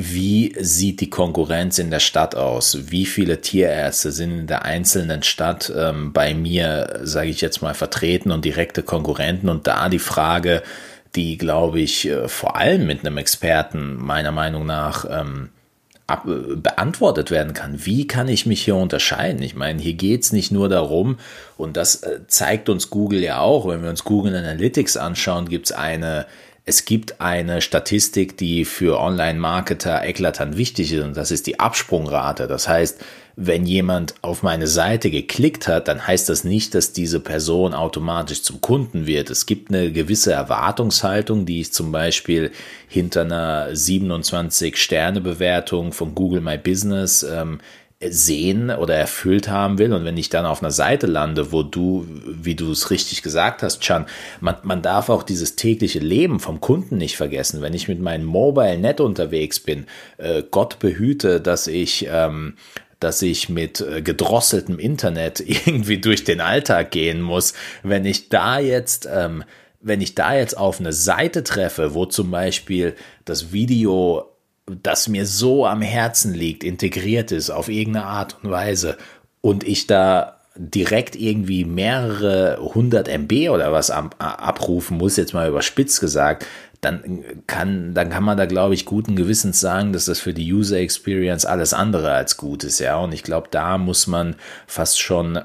Wie 0.00 0.54
sieht 0.60 1.00
die 1.00 1.10
Konkurrenz 1.10 1.80
in 1.80 1.90
der 1.90 1.98
Stadt 1.98 2.36
aus? 2.36 2.90
Wie 2.90 3.04
viele 3.04 3.40
Tierärzte 3.40 4.12
sind 4.12 4.30
in 4.30 4.46
der 4.46 4.64
einzelnen 4.64 5.24
Stadt 5.24 5.72
ähm, 5.76 6.12
bei 6.12 6.34
mir, 6.34 7.00
sage 7.02 7.30
ich 7.30 7.40
jetzt 7.40 7.62
mal, 7.62 7.74
vertreten 7.74 8.30
und 8.30 8.44
direkte 8.44 8.84
Konkurrenten? 8.84 9.48
Und 9.48 9.66
da 9.66 9.88
die 9.88 9.98
Frage, 9.98 10.62
die, 11.16 11.36
glaube 11.36 11.80
ich, 11.80 12.06
äh, 12.06 12.28
vor 12.28 12.54
allem 12.54 12.86
mit 12.86 13.00
einem 13.00 13.18
Experten 13.18 13.96
meiner 13.96 14.30
Meinung 14.30 14.66
nach 14.66 15.04
ähm, 15.10 15.48
beantwortet 16.08 17.30
werden 17.30 17.52
kann. 17.52 17.84
Wie 17.84 18.06
kann 18.06 18.28
ich 18.28 18.46
mich 18.46 18.64
hier 18.64 18.76
unterscheiden? 18.76 19.42
Ich 19.42 19.54
meine, 19.54 19.80
hier 19.80 19.92
geht 19.92 20.22
es 20.22 20.32
nicht 20.32 20.50
nur 20.50 20.68
darum, 20.68 21.18
und 21.58 21.76
das 21.76 21.96
äh, 21.96 22.20
zeigt 22.26 22.70
uns 22.70 22.88
Google 22.88 23.22
ja 23.22 23.40
auch, 23.40 23.68
wenn 23.68 23.82
wir 23.82 23.90
uns 23.90 24.04
Google 24.04 24.34
Analytics 24.34 24.96
anschauen, 24.96 25.48
gibt 25.48 25.66
es 25.66 25.72
eine 25.72 26.26
es 26.68 26.84
gibt 26.84 27.22
eine 27.22 27.62
Statistik, 27.62 28.36
die 28.36 28.66
für 28.66 29.00
Online-Marketer 29.00 30.04
eklatant 30.04 30.58
wichtig 30.58 30.92
ist 30.92 31.02
und 31.02 31.16
das 31.16 31.30
ist 31.30 31.46
die 31.46 31.58
Absprungrate. 31.58 32.46
Das 32.46 32.68
heißt, 32.68 33.00
wenn 33.40 33.66
jemand 33.66 34.16
auf 34.20 34.42
meine 34.42 34.66
Seite 34.66 35.12
geklickt 35.12 35.68
hat, 35.68 35.86
dann 35.86 36.04
heißt 36.04 36.28
das 36.28 36.42
nicht, 36.42 36.74
dass 36.74 36.92
diese 36.92 37.20
Person 37.20 37.72
automatisch 37.72 38.42
zum 38.42 38.60
Kunden 38.60 39.06
wird. 39.06 39.30
Es 39.30 39.46
gibt 39.46 39.70
eine 39.70 39.92
gewisse 39.92 40.32
Erwartungshaltung, 40.32 41.46
die 41.46 41.60
ich 41.60 41.72
zum 41.72 41.92
Beispiel 41.92 42.50
hinter 42.88 43.20
einer 43.20 43.68
27-Sterne-Bewertung 43.68 45.92
von 45.92 46.16
Google 46.16 46.40
My 46.40 46.58
Business 46.58 47.22
ähm, 47.22 47.60
sehen 48.00 48.70
oder 48.70 48.96
erfüllt 48.96 49.48
haben 49.48 49.78
will. 49.78 49.92
Und 49.92 50.04
wenn 50.04 50.16
ich 50.16 50.30
dann 50.30 50.44
auf 50.44 50.60
einer 50.60 50.72
Seite 50.72 51.06
lande, 51.06 51.52
wo 51.52 51.62
du, 51.62 52.08
wie 52.26 52.56
du 52.56 52.72
es 52.72 52.90
richtig 52.90 53.22
gesagt 53.22 53.62
hast, 53.62 53.82
Chan, 53.82 54.06
man, 54.40 54.56
man 54.64 54.82
darf 54.82 55.10
auch 55.10 55.22
dieses 55.22 55.54
tägliche 55.54 56.00
Leben 56.00 56.40
vom 56.40 56.60
Kunden 56.60 56.96
nicht 56.96 57.16
vergessen. 57.16 57.62
Wenn 57.62 57.74
ich 57.74 57.86
mit 57.86 58.00
meinem 58.00 58.24
Mobile 58.24 58.78
Net 58.78 59.00
unterwegs 59.00 59.60
bin, 59.60 59.86
äh, 60.16 60.42
Gott 60.50 60.80
behüte, 60.80 61.40
dass 61.40 61.68
ich 61.68 62.08
ähm, 62.10 62.54
dass 63.00 63.22
ich 63.22 63.48
mit 63.48 63.80
äh, 63.80 64.02
gedrosseltem 64.02 64.78
Internet 64.78 65.40
irgendwie 65.46 65.98
durch 65.98 66.24
den 66.24 66.40
Alltag 66.40 66.90
gehen 66.90 67.20
muss. 67.20 67.54
Wenn 67.82 68.04
ich 68.04 68.28
da 68.28 68.58
jetzt 68.58 69.08
ähm, 69.12 69.44
wenn 69.80 70.00
ich 70.00 70.14
da 70.14 70.34
jetzt 70.34 70.56
auf 70.56 70.80
eine 70.80 70.92
Seite 70.92 71.44
treffe, 71.44 71.94
wo 71.94 72.06
zum 72.06 72.30
Beispiel 72.30 72.94
das 73.24 73.52
Video 73.52 74.26
das 74.82 75.08
mir 75.08 75.24
so 75.24 75.66
am 75.66 75.82
Herzen 75.82 76.34
liegt, 76.34 76.64
integriert 76.64 77.32
ist 77.32 77.50
auf 77.50 77.68
irgendeine 77.68 78.06
Art 78.06 78.36
und 78.42 78.50
Weise 78.50 78.98
und 79.40 79.64
ich 79.64 79.86
da 79.86 80.38
direkt 80.56 81.14
irgendwie 81.14 81.64
mehrere 81.64 82.58
hundert 82.60 83.08
MB 83.08 83.50
oder 83.50 83.72
was 83.72 83.90
abrufen 83.90 84.98
muss, 84.98 85.16
jetzt 85.16 85.32
mal 85.32 85.48
überspitzt 85.48 86.00
gesagt, 86.00 86.46
dann 86.80 87.42
kann, 87.46 87.94
dann 87.94 88.10
kann 88.10 88.22
man 88.22 88.36
da, 88.36 88.46
glaube 88.46 88.74
ich, 88.74 88.84
guten 88.84 89.16
Gewissens 89.16 89.60
sagen, 89.60 89.92
dass 89.92 90.04
das 90.04 90.20
für 90.20 90.32
die 90.32 90.52
User 90.52 90.78
Experience 90.78 91.44
alles 91.44 91.74
andere 91.74 92.12
als 92.12 92.36
gut 92.36 92.64
ist, 92.64 92.78
ja. 92.78 92.96
Und 92.96 93.12
ich 93.12 93.22
glaube, 93.22 93.48
da 93.50 93.78
muss 93.78 94.06
man 94.06 94.36
fast 94.66 95.00
schon 95.00 95.40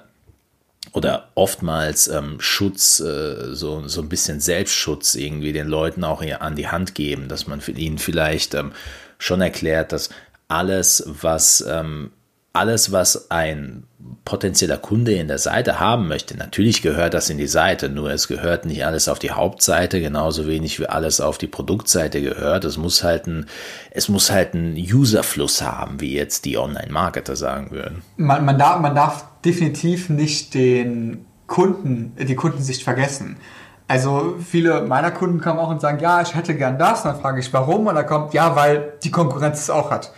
oder 0.91 1.29
oftmals 1.33 2.07
ähm, 2.07 2.35
Schutz, 2.39 2.99
äh, 2.99 3.55
so, 3.55 3.87
so 3.87 4.01
ein 4.01 4.09
bisschen 4.09 4.39
Selbstschutz 4.39 5.15
irgendwie 5.15 5.53
den 5.53 5.67
Leuten 5.67 6.03
auch 6.03 6.21
an 6.21 6.55
die 6.55 6.67
Hand 6.67 6.93
geben, 6.93 7.29
dass 7.29 7.47
man 7.47 7.61
ihnen 7.67 7.97
vielleicht 7.97 8.53
ähm, 8.53 8.73
schon 9.17 9.41
erklärt, 9.41 9.91
dass 9.91 10.09
alles, 10.47 11.03
was 11.07 11.65
ähm, 11.67 12.11
alles, 12.53 12.91
was 12.91 13.31
ein 13.31 13.83
potenzieller 14.25 14.77
Kunde 14.77 15.13
in 15.13 15.27
der 15.27 15.39
Seite 15.39 15.79
haben 15.79 16.07
möchte, 16.07 16.37
natürlich 16.37 16.83
gehört 16.83 17.15
das 17.15 17.29
in 17.29 17.39
die 17.39 17.47
Seite, 17.47 17.89
nur 17.89 18.11
es 18.11 18.27
gehört 18.27 18.65
nicht 18.65 18.85
alles 18.85 19.09
auf 19.09 19.17
die 19.17 19.31
Hauptseite, 19.31 19.99
genauso 19.99 20.47
wenig 20.47 20.79
wie 20.79 20.85
alles 20.85 21.19
auf 21.19 21.39
die 21.39 21.47
Produktseite 21.47 22.21
gehört. 22.21 22.63
Es 22.63 22.77
muss 22.77 23.03
halt 23.03 23.27
ein, 23.27 23.47
halt 23.95 24.53
einen 24.53 24.75
Userfluss 24.75 25.63
haben, 25.63 25.99
wie 25.99 26.13
jetzt 26.13 26.45
die 26.45 26.57
Online-Marketer 26.57 27.35
sagen 27.35 27.71
würden. 27.71 28.03
Man, 28.17 28.45
man, 28.45 28.57
darf, 28.59 28.79
man 28.79 28.95
darf 28.95 29.25
definitiv 29.43 30.09
nicht 30.09 30.53
den 30.53 31.25
Kunden, 31.47 32.15
die 32.17 32.35
Kundensicht 32.35 32.83
vergessen. 32.83 33.37
Also 33.87 34.37
viele 34.39 34.81
meiner 34.81 35.11
Kunden 35.11 35.41
kommen 35.41 35.59
auch 35.59 35.69
und 35.69 35.81
sagen, 35.81 35.99
ja, 35.99 36.21
ich 36.21 36.35
hätte 36.35 36.55
gern 36.55 36.77
das. 36.79 37.03
Und 37.03 37.11
dann 37.11 37.21
frage 37.21 37.39
ich, 37.39 37.51
warum? 37.51 37.87
Und 37.87 37.95
dann 37.95 38.05
kommt, 38.05 38.33
ja, 38.33 38.55
weil 38.55 38.93
die 39.03 39.11
Konkurrenz 39.11 39.59
es 39.59 39.69
auch 39.69 39.91
hat. 39.91 40.13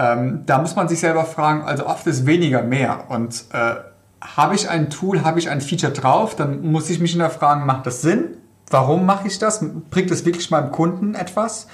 Ähm, 0.00 0.44
da 0.46 0.58
muss 0.58 0.76
man 0.76 0.88
sich 0.88 0.98
selber 1.00 1.24
fragen, 1.24 1.62
also 1.62 1.86
oft 1.86 2.06
ist 2.06 2.24
weniger 2.24 2.62
mehr. 2.62 3.10
Und 3.10 3.44
äh, 3.52 3.74
habe 4.22 4.54
ich 4.54 4.70
ein 4.70 4.88
Tool, 4.88 5.24
habe 5.24 5.38
ich 5.38 5.50
ein 5.50 5.60
Feature 5.60 5.92
drauf, 5.92 6.34
dann 6.34 6.62
muss 6.62 6.88
ich 6.88 7.00
mich 7.00 7.10
hinterfragen, 7.10 7.66
macht 7.66 7.86
das 7.86 8.00
Sinn? 8.00 8.38
Warum 8.70 9.04
mache 9.04 9.28
ich 9.28 9.38
das? 9.38 9.62
Bringt 9.90 10.10
es 10.10 10.24
wirklich 10.24 10.50
meinem 10.50 10.70
Kunden 10.70 11.14
etwas? 11.14 11.66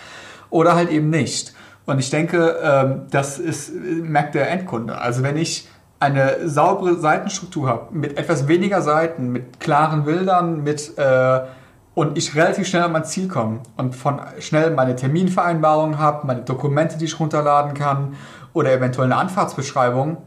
Oder 0.50 0.74
halt 0.74 0.90
eben 0.90 1.08
nicht? 1.08 1.54
Und 1.84 2.00
ich 2.00 2.10
denke, 2.10 2.58
äh, 2.58 3.10
das 3.10 3.38
ist, 3.38 3.72
merkt 3.74 4.34
der 4.34 4.50
Endkunde. 4.50 4.98
Also 4.98 5.22
wenn 5.22 5.36
ich 5.36 5.68
eine 6.00 6.48
saubere 6.48 6.96
Seitenstruktur 6.96 7.68
habe, 7.68 7.94
mit 7.94 8.18
etwas 8.18 8.48
weniger 8.48 8.82
Seiten, 8.82 9.28
mit 9.28 9.60
klaren 9.60 10.04
Bildern, 10.04 10.64
mit 10.64 10.98
äh, 10.98 11.40
und 11.96 12.18
ich 12.18 12.34
relativ 12.34 12.68
schnell 12.68 12.82
an 12.82 12.92
mein 12.92 13.06
Ziel 13.06 13.26
komme 13.26 13.60
und 13.78 13.96
von 13.96 14.20
schnell 14.38 14.70
meine 14.70 14.96
Terminvereinbarungen 14.96 15.98
habe, 15.98 16.26
meine 16.26 16.42
Dokumente, 16.42 16.98
die 16.98 17.06
ich 17.06 17.18
runterladen 17.18 17.72
kann 17.72 18.16
oder 18.52 18.70
eventuell 18.70 19.10
eine 19.10 19.16
Anfahrtsbeschreibung, 19.16 20.18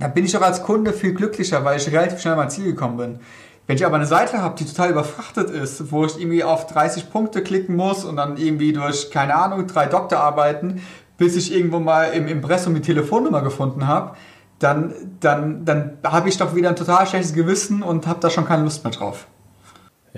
dann 0.00 0.12
bin 0.12 0.24
ich 0.24 0.36
auch 0.36 0.42
als 0.42 0.64
Kunde 0.64 0.92
viel 0.92 1.14
glücklicher, 1.14 1.64
weil 1.64 1.78
ich 1.78 1.90
relativ 1.92 2.18
schnell 2.18 2.32
an 2.32 2.40
mein 2.40 2.50
Ziel 2.50 2.64
gekommen 2.64 2.96
bin. 2.96 3.20
Wenn 3.68 3.76
ich 3.76 3.86
aber 3.86 3.94
eine 3.94 4.06
Seite 4.06 4.42
habe, 4.42 4.56
die 4.56 4.64
total 4.64 4.90
überfrachtet 4.90 5.50
ist, 5.50 5.92
wo 5.92 6.04
ich 6.04 6.18
irgendwie 6.18 6.42
auf 6.42 6.66
30 6.66 7.12
Punkte 7.12 7.44
klicken 7.44 7.76
muss 7.76 8.04
und 8.04 8.16
dann 8.16 8.36
irgendwie 8.36 8.72
durch, 8.72 9.12
keine 9.12 9.36
Ahnung, 9.36 9.68
drei 9.68 9.86
Doktorarbeiten, 9.86 10.82
bis 11.16 11.36
ich 11.36 11.54
irgendwo 11.54 11.78
mal 11.78 12.06
im 12.06 12.26
Impressum 12.26 12.74
die 12.74 12.80
Telefonnummer 12.80 13.42
gefunden 13.42 13.86
habe, 13.86 14.16
dann, 14.58 14.94
dann, 15.20 15.64
dann 15.64 15.98
habe 16.04 16.28
ich 16.28 16.38
doch 16.38 16.56
wieder 16.56 16.70
ein 16.70 16.76
total 16.76 17.06
schlechtes 17.06 17.34
Gewissen 17.34 17.84
und 17.84 18.08
habe 18.08 18.18
da 18.18 18.30
schon 18.30 18.46
keine 18.46 18.64
Lust 18.64 18.82
mehr 18.82 18.92
drauf. 18.92 19.28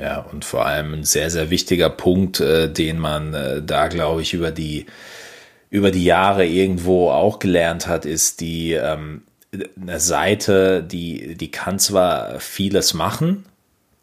Ja, 0.01 0.21
und 0.21 0.45
vor 0.45 0.65
allem 0.67 0.95
ein 0.95 1.05
sehr, 1.05 1.31
sehr 1.31 1.51
wichtiger 1.51 1.91
Punkt, 1.91 2.41
äh, 2.41 2.73
den 2.73 2.99
man 2.99 3.35
äh, 3.35 3.63
da, 3.63 3.89
glaube 3.89 4.23
ich, 4.23 4.33
über 4.33 4.51
die, 4.51 4.87
über 5.69 5.91
die 5.91 6.05
Jahre 6.05 6.47
irgendwo 6.47 7.11
auch 7.11 7.39
gelernt 7.39 7.87
hat, 7.87 8.07
ist 8.07 8.41
die, 8.41 8.73
ähm, 8.73 9.23
eine 9.81 10.01
Seite, 10.01 10.83
die, 10.83 11.35
die 11.35 11.51
kann 11.51 11.79
zwar 11.79 12.39
vieles 12.41 12.95
machen, 12.95 13.45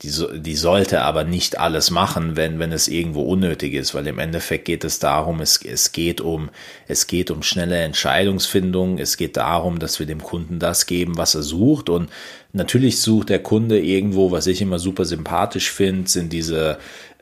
die, 0.04 0.12
die 0.40 0.56
sollte 0.56 1.02
aber 1.02 1.24
nicht 1.24 1.58
alles 1.58 1.90
machen, 1.90 2.36
wenn, 2.36 2.60
wenn 2.60 2.72
es 2.72 2.88
irgendwo 2.88 3.24
unnötig 3.24 3.74
ist, 3.74 3.96
weil 3.96 4.06
im 4.06 4.20
Endeffekt 4.20 4.66
geht 4.66 4.84
es 4.84 5.00
darum, 5.00 5.42
es, 5.42 5.60
es 5.66 5.92
geht 5.92 6.22
um, 6.22 6.50
es 6.88 7.08
geht 7.08 7.32
um 7.32 7.42
schnelle 7.42 7.80
Entscheidungsfindung, 7.80 9.00
es 9.00 9.18
geht 9.18 9.38
darum, 9.38 9.80
dass 9.80 9.98
wir 9.98 10.06
dem 10.06 10.22
Kunden 10.22 10.60
das 10.60 10.86
geben, 10.86 11.18
was 11.18 11.34
er 11.34 11.42
sucht. 11.42 11.90
Und 11.90 12.12
natürlich 12.54 13.02
sucht 13.02 13.30
der 13.30 13.42
Kunde 13.42 13.80
irgendwo, 13.80 14.30
was 14.30 14.46
ich 14.46 14.62
immer 14.62 14.78
super 14.78 15.04
sympathisch 15.04 15.72
finde, 15.72 16.08
sind 16.08 16.32
diese 16.32 16.78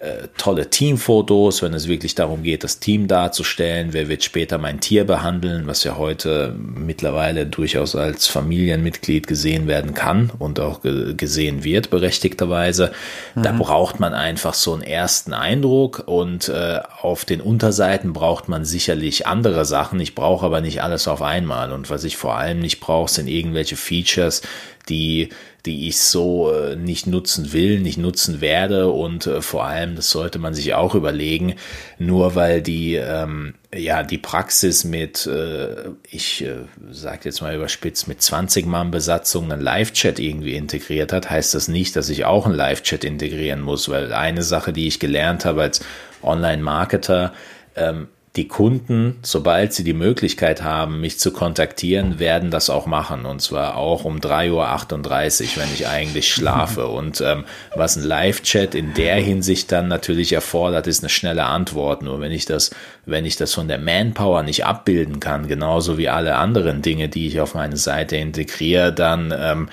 äh, 0.06 0.28
tolle 0.38 0.70
Teamfotos, 0.70 1.64
wenn 1.64 1.74
es 1.74 1.88
wirklich 1.88 2.14
darum 2.14 2.44
geht, 2.44 2.64
das 2.64 2.80
Team 2.80 3.08
darzustellen, 3.08 3.92
wer 3.92 4.08
wird 4.08 4.24
später 4.24 4.60
mein 4.60 4.80
Tier 4.80 5.04
behandeln, 5.04 5.66
was 5.66 5.84
ja 5.84 5.98
heute 5.98 6.56
mittlerweile 6.58 7.48
durchaus 7.48 7.96
als 7.96 8.28
Familienmitglied 8.28 9.26
gesehen 9.26 9.68
werden 9.68 9.96
kann 9.96 10.32
und 10.38 10.60
auch 10.60 10.82
gesehen 10.82 11.64
wird, 11.64 11.90
berechtigterweise. 11.90 12.92
Mhm. 13.34 13.44
Da 13.44 13.52
braucht 13.54 14.00
man 14.00 14.14
einfach 14.14 14.54
so 14.54 14.74
einen 14.74 14.84
ersten 14.84 15.34
Eindruck 15.34 16.04
und 16.06 16.50
äh, 16.50 16.82
auf 17.02 17.26
den 17.26 17.42
Unterseiten 17.42 18.14
braucht 18.14 18.48
man 18.48 18.64
sicherlich 18.64 19.26
andere 19.26 19.66
Sachen. 19.66 20.00
Ich 20.00 20.14
brauche 20.14 20.46
aber 20.46 20.62
nicht 20.62 20.84
alles 20.84 21.08
auf 21.08 21.24
einmal 21.24 21.72
und 21.72 21.90
was 21.90 22.04
ich 22.04 22.16
vor 22.16 22.36
allem 22.36 22.60
nicht 22.60 22.80
brauche, 22.80 23.10
sind 23.10 23.28
irgendwelche 23.28 23.76
Features, 23.76 24.44
die 24.88 25.30
die 25.66 25.88
ich 25.88 26.00
so 26.00 26.52
äh, 26.52 26.76
nicht 26.76 27.08
nutzen 27.08 27.54
will, 27.54 27.80
nicht 27.80 27.98
nutzen 27.98 28.42
werde. 28.42 28.90
Und 28.90 29.28
äh, 29.28 29.42
vor 29.42 29.66
allem, 29.66 29.96
das 29.96 30.10
sollte 30.10 30.40
man 30.40 30.54
sich 30.54 30.74
auch 30.74 30.96
überlegen, 30.96 31.56
nur 31.98 32.36
weil 32.36 32.62
die 32.62 32.96
ähm, 32.96 33.56
ja 33.74 34.04
die 34.04 34.18
Praxis 34.18 34.84
mit, 34.84 35.26
äh, 35.26 35.90
ich 36.10 36.44
äh, 36.44 36.56
sage 36.92 37.22
jetzt 37.26 37.42
mal 37.42 37.56
überspitzt, 37.56 38.08
mit 38.08 38.22
20 38.22 38.66
Mann 38.66 38.92
Besatzung 38.92 39.52
einen 39.52 39.62
Live-Chat 39.62 40.20
irgendwie 40.20 40.56
integriert 40.56 41.12
hat, 41.12 41.30
heißt 41.30 41.54
das 41.54 41.68
nicht, 41.68 41.96
dass 41.96 42.10
ich 42.10 42.26
auch 42.26 42.46
einen 42.46 42.56
Live-Chat 42.56 43.04
integrieren 43.04 43.62
muss, 43.62 43.90
weil 43.90 44.14
eine 44.14 44.44
Sache, 44.44 44.74
die 44.74 44.88
ich 44.88 45.00
gelernt 45.00 45.46
habe 45.46 45.64
als 45.64 45.82
Online-Marketer, 46.22 47.34
ähm, 47.76 48.08
die 48.36 48.48
Kunden, 48.50 49.16
sobald 49.22 49.74
sie 49.74 49.86
die 49.86 49.94
Möglichkeit 49.94 50.62
haben, 50.62 51.00
mich 51.00 51.20
zu 51.20 51.32
kontaktieren, 51.32 52.20
werden 52.20 52.52
das 52.52 52.70
auch 52.70 52.86
machen. 52.86 53.26
Und 53.26 53.42
zwar 53.42 53.78
auch 53.78 54.04
um 54.04 54.18
3.38 54.20 54.52
Uhr, 54.52 55.64
wenn 55.64 55.74
ich 55.74 55.88
eigentlich 55.88 56.34
schlafe. 56.34 56.88
Und 56.96 57.22
ähm, 57.22 57.46
was 57.76 57.96
ein 57.96 58.04
Live-Chat 58.04 58.76
in 58.76 58.94
der 58.94 59.16
Hinsicht 59.16 59.72
dann 59.72 59.88
natürlich 59.88 60.34
erfordert, 60.34 60.88
ist 60.88 61.02
eine 61.02 61.10
schnelle 61.10 61.46
Antwort. 61.46 62.02
Nur 62.02 62.20
wenn 62.20 62.34
ich 62.34 62.46
das, 62.46 62.72
wenn 63.06 63.24
ich 63.24 63.38
das 63.38 63.54
von 63.54 63.70
der 63.70 63.80
Manpower 63.80 64.44
nicht 64.44 64.66
abbilden 64.66 65.22
kann, 65.22 65.48
genauso 65.48 65.98
wie 65.98 66.10
alle 66.10 66.36
anderen 66.36 66.82
Dinge, 66.82 67.08
die 67.08 67.28
ich 67.28 67.40
auf 67.40 67.56
meine 67.56 67.78
Seite 67.78 68.18
integriere, 68.18 68.92
dann 68.92 69.34
ähm, 69.38 69.70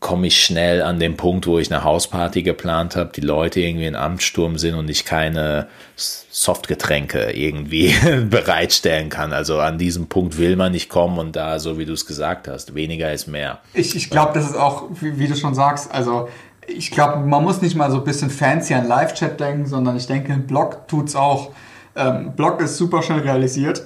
komme 0.00 0.26
ich 0.26 0.42
schnell 0.42 0.82
an 0.82 0.98
den 0.98 1.16
Punkt, 1.16 1.46
wo 1.46 1.58
ich 1.58 1.72
eine 1.72 1.84
Hausparty 1.84 2.42
geplant 2.42 2.96
habe, 2.96 3.12
die 3.14 3.20
Leute 3.20 3.60
irgendwie 3.60 3.86
in 3.86 3.94
Amtssturm 3.94 4.58
sind 4.58 4.74
und 4.74 4.90
ich 4.90 5.04
keine 5.04 5.68
Softgetränke 5.96 7.30
irgendwie 7.32 7.94
bereitstellen 8.30 9.08
kann. 9.08 9.32
Also 9.32 9.60
an 9.60 9.78
diesem 9.78 10.08
Punkt 10.08 10.38
will 10.38 10.56
man 10.56 10.72
nicht 10.72 10.88
kommen 10.88 11.18
und 11.18 11.36
da, 11.36 11.58
so 11.60 11.78
wie 11.78 11.84
du 11.84 11.92
es 11.92 12.06
gesagt 12.06 12.48
hast, 12.48 12.74
weniger 12.74 13.12
ist 13.12 13.28
mehr. 13.28 13.60
Ich, 13.74 13.94
ich 13.94 14.10
glaube, 14.10 14.32
das 14.34 14.50
ist 14.50 14.56
auch, 14.56 14.84
wie, 15.00 15.18
wie, 15.18 15.28
du 15.28 15.36
schon 15.36 15.54
sagst, 15.54 15.92
also 15.92 16.28
ich 16.66 16.90
glaube, 16.90 17.24
man 17.24 17.44
muss 17.44 17.62
nicht 17.62 17.76
mal 17.76 17.90
so 17.90 17.98
ein 17.98 18.04
bisschen 18.04 18.30
fancy 18.30 18.74
an 18.74 18.88
Live-Chat 18.88 19.38
denken, 19.38 19.66
sondern 19.66 19.96
ich 19.96 20.06
denke, 20.06 20.32
ein 20.32 20.46
Blog 20.46 20.80
es 21.04 21.14
auch. 21.14 21.52
Ähm, 21.94 22.32
Blog 22.32 22.60
ist 22.60 22.76
super 22.76 23.02
schnell 23.02 23.20
realisiert. 23.20 23.82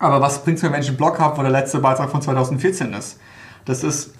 Aber 0.00 0.20
was 0.20 0.44
bringt 0.44 0.58
es 0.58 0.62
mir, 0.62 0.72
wenn 0.72 0.80
ich 0.80 0.88
einen 0.88 0.96
Blog 0.96 1.18
habe, 1.18 1.38
wo 1.38 1.42
der 1.42 1.50
letzte 1.50 1.78
Beitrag 1.78 2.10
von 2.10 2.20
2014 2.20 2.92
ist? 2.94 3.18
Das 3.64 3.84
ist 3.84 4.12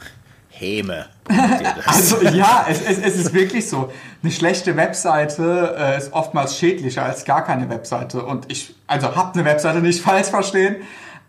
Häme. 0.59 1.07
also 1.87 2.21
ja, 2.23 2.67
es, 2.69 2.81
es, 2.83 2.99
es, 2.99 3.17
ist 3.17 3.35
wirklich 3.35 3.69
so. 3.69 3.93
Eine 4.23 4.33
schlechte 4.33 4.77
Webseite 4.77 5.77
äh, 5.79 5.99
ist 5.99 6.13
oftmals 6.13 6.57
schädlicher 6.59 7.05
als 7.05 7.25
gar 7.25 7.45
keine 7.45 7.69
Webseite. 7.69 8.25
Und 8.25 8.51
ich, 8.51 8.75
also 8.87 9.15
habt 9.15 9.37
eine 9.37 9.45
Webseite 9.45 9.81
nicht 9.81 10.01
falsch 10.05 10.29
verstehen, 10.29 10.77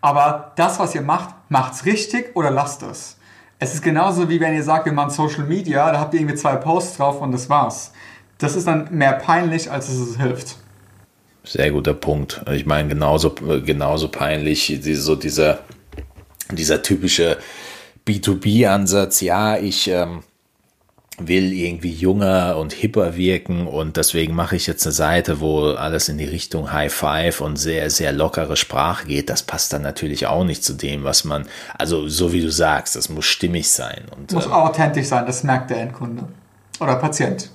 aber 0.00 0.52
das, 0.56 0.78
was 0.78 0.94
ihr 0.94 1.02
macht, 1.02 1.34
macht's 1.48 1.84
richtig 1.84 2.34
oder 2.34 2.50
lasst 2.50 2.82
es. 2.82 3.18
Es 3.58 3.74
ist 3.74 3.82
genauso 3.82 4.28
wie 4.30 4.40
wenn 4.40 4.54
ihr 4.54 4.62
sagt, 4.62 4.86
wir 4.86 4.92
machen 4.92 5.10
Social 5.10 5.44
Media, 5.44 5.92
da 5.92 6.00
habt 6.00 6.14
ihr 6.14 6.20
irgendwie 6.20 6.36
zwei 6.36 6.56
Posts 6.56 6.96
drauf 6.96 7.20
und 7.20 7.32
das 7.32 7.50
war's. 7.50 7.92
Das 8.38 8.56
ist 8.56 8.66
dann 8.66 8.88
mehr 8.90 9.12
peinlich, 9.12 9.70
als 9.70 9.90
es 9.90 10.16
hilft. 10.16 10.56
Sehr 11.44 11.70
guter 11.70 11.94
Punkt. 11.94 12.42
Ich 12.50 12.64
meine, 12.64 12.88
genauso, 12.88 13.34
genauso 13.34 14.08
peinlich, 14.08 14.80
so 14.94 15.14
dieser, 15.14 15.60
dieser 16.50 16.82
typische 16.82 17.36
B2B-Ansatz, 18.10 19.20
ja, 19.20 19.56
ich 19.56 19.88
ähm, 19.88 20.22
will 21.18 21.52
irgendwie 21.52 21.92
junger 21.92 22.56
und 22.56 22.72
hipper 22.72 23.16
wirken 23.16 23.66
und 23.66 23.96
deswegen 23.96 24.34
mache 24.34 24.56
ich 24.56 24.66
jetzt 24.66 24.84
eine 24.86 24.92
Seite, 24.92 25.40
wo 25.40 25.70
alles 25.70 26.08
in 26.08 26.18
die 26.18 26.24
Richtung 26.24 26.72
High 26.72 26.92
Five 26.92 27.40
und 27.40 27.56
sehr, 27.56 27.90
sehr 27.90 28.12
lockere 28.12 28.56
Sprache 28.56 29.06
geht. 29.06 29.30
Das 29.30 29.42
passt 29.42 29.72
dann 29.72 29.82
natürlich 29.82 30.26
auch 30.26 30.44
nicht 30.44 30.64
zu 30.64 30.72
dem, 30.72 31.04
was 31.04 31.24
man, 31.24 31.46
also 31.78 32.08
so 32.08 32.32
wie 32.32 32.40
du 32.40 32.50
sagst, 32.50 32.96
das 32.96 33.08
muss 33.08 33.26
stimmig 33.26 33.70
sein. 33.70 34.06
Und, 34.16 34.32
muss 34.32 34.46
ähm, 34.46 34.52
authentisch 34.52 35.06
sein, 35.06 35.26
das 35.26 35.44
merkt 35.44 35.70
der 35.70 35.82
Endkunde 35.82 36.24
oder 36.80 36.96
Patient. 36.96 37.50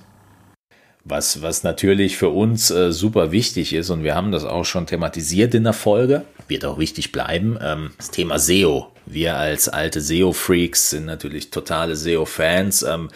Was, 1.04 1.42
was 1.42 1.62
natürlich 1.62 2.16
für 2.16 2.30
uns 2.30 2.70
äh, 2.70 2.92
super 2.92 3.30
wichtig 3.30 3.72
ist, 3.72 3.90
und 3.90 4.02
wir 4.02 4.14
haben 4.14 4.32
das 4.32 4.44
auch 4.44 4.64
schon 4.64 4.86
thematisiert 4.86 5.54
in 5.54 5.64
der 5.64 5.72
Folge, 5.72 6.24
wird 6.48 6.64
auch 6.64 6.78
wichtig 6.78 7.12
bleiben, 7.12 7.58
ähm, 7.62 7.90
das 7.98 8.10
Thema 8.10 8.38
SEO. 8.38 8.88
Wir 9.06 9.36
als 9.36 9.68
alte 9.68 10.00
SEO-Freaks 10.00 10.90
sind 10.90 11.06
natürlich 11.06 11.50
totale 11.50 11.96
SEO-Fans. 11.96 12.82
Ähm, 12.82 13.08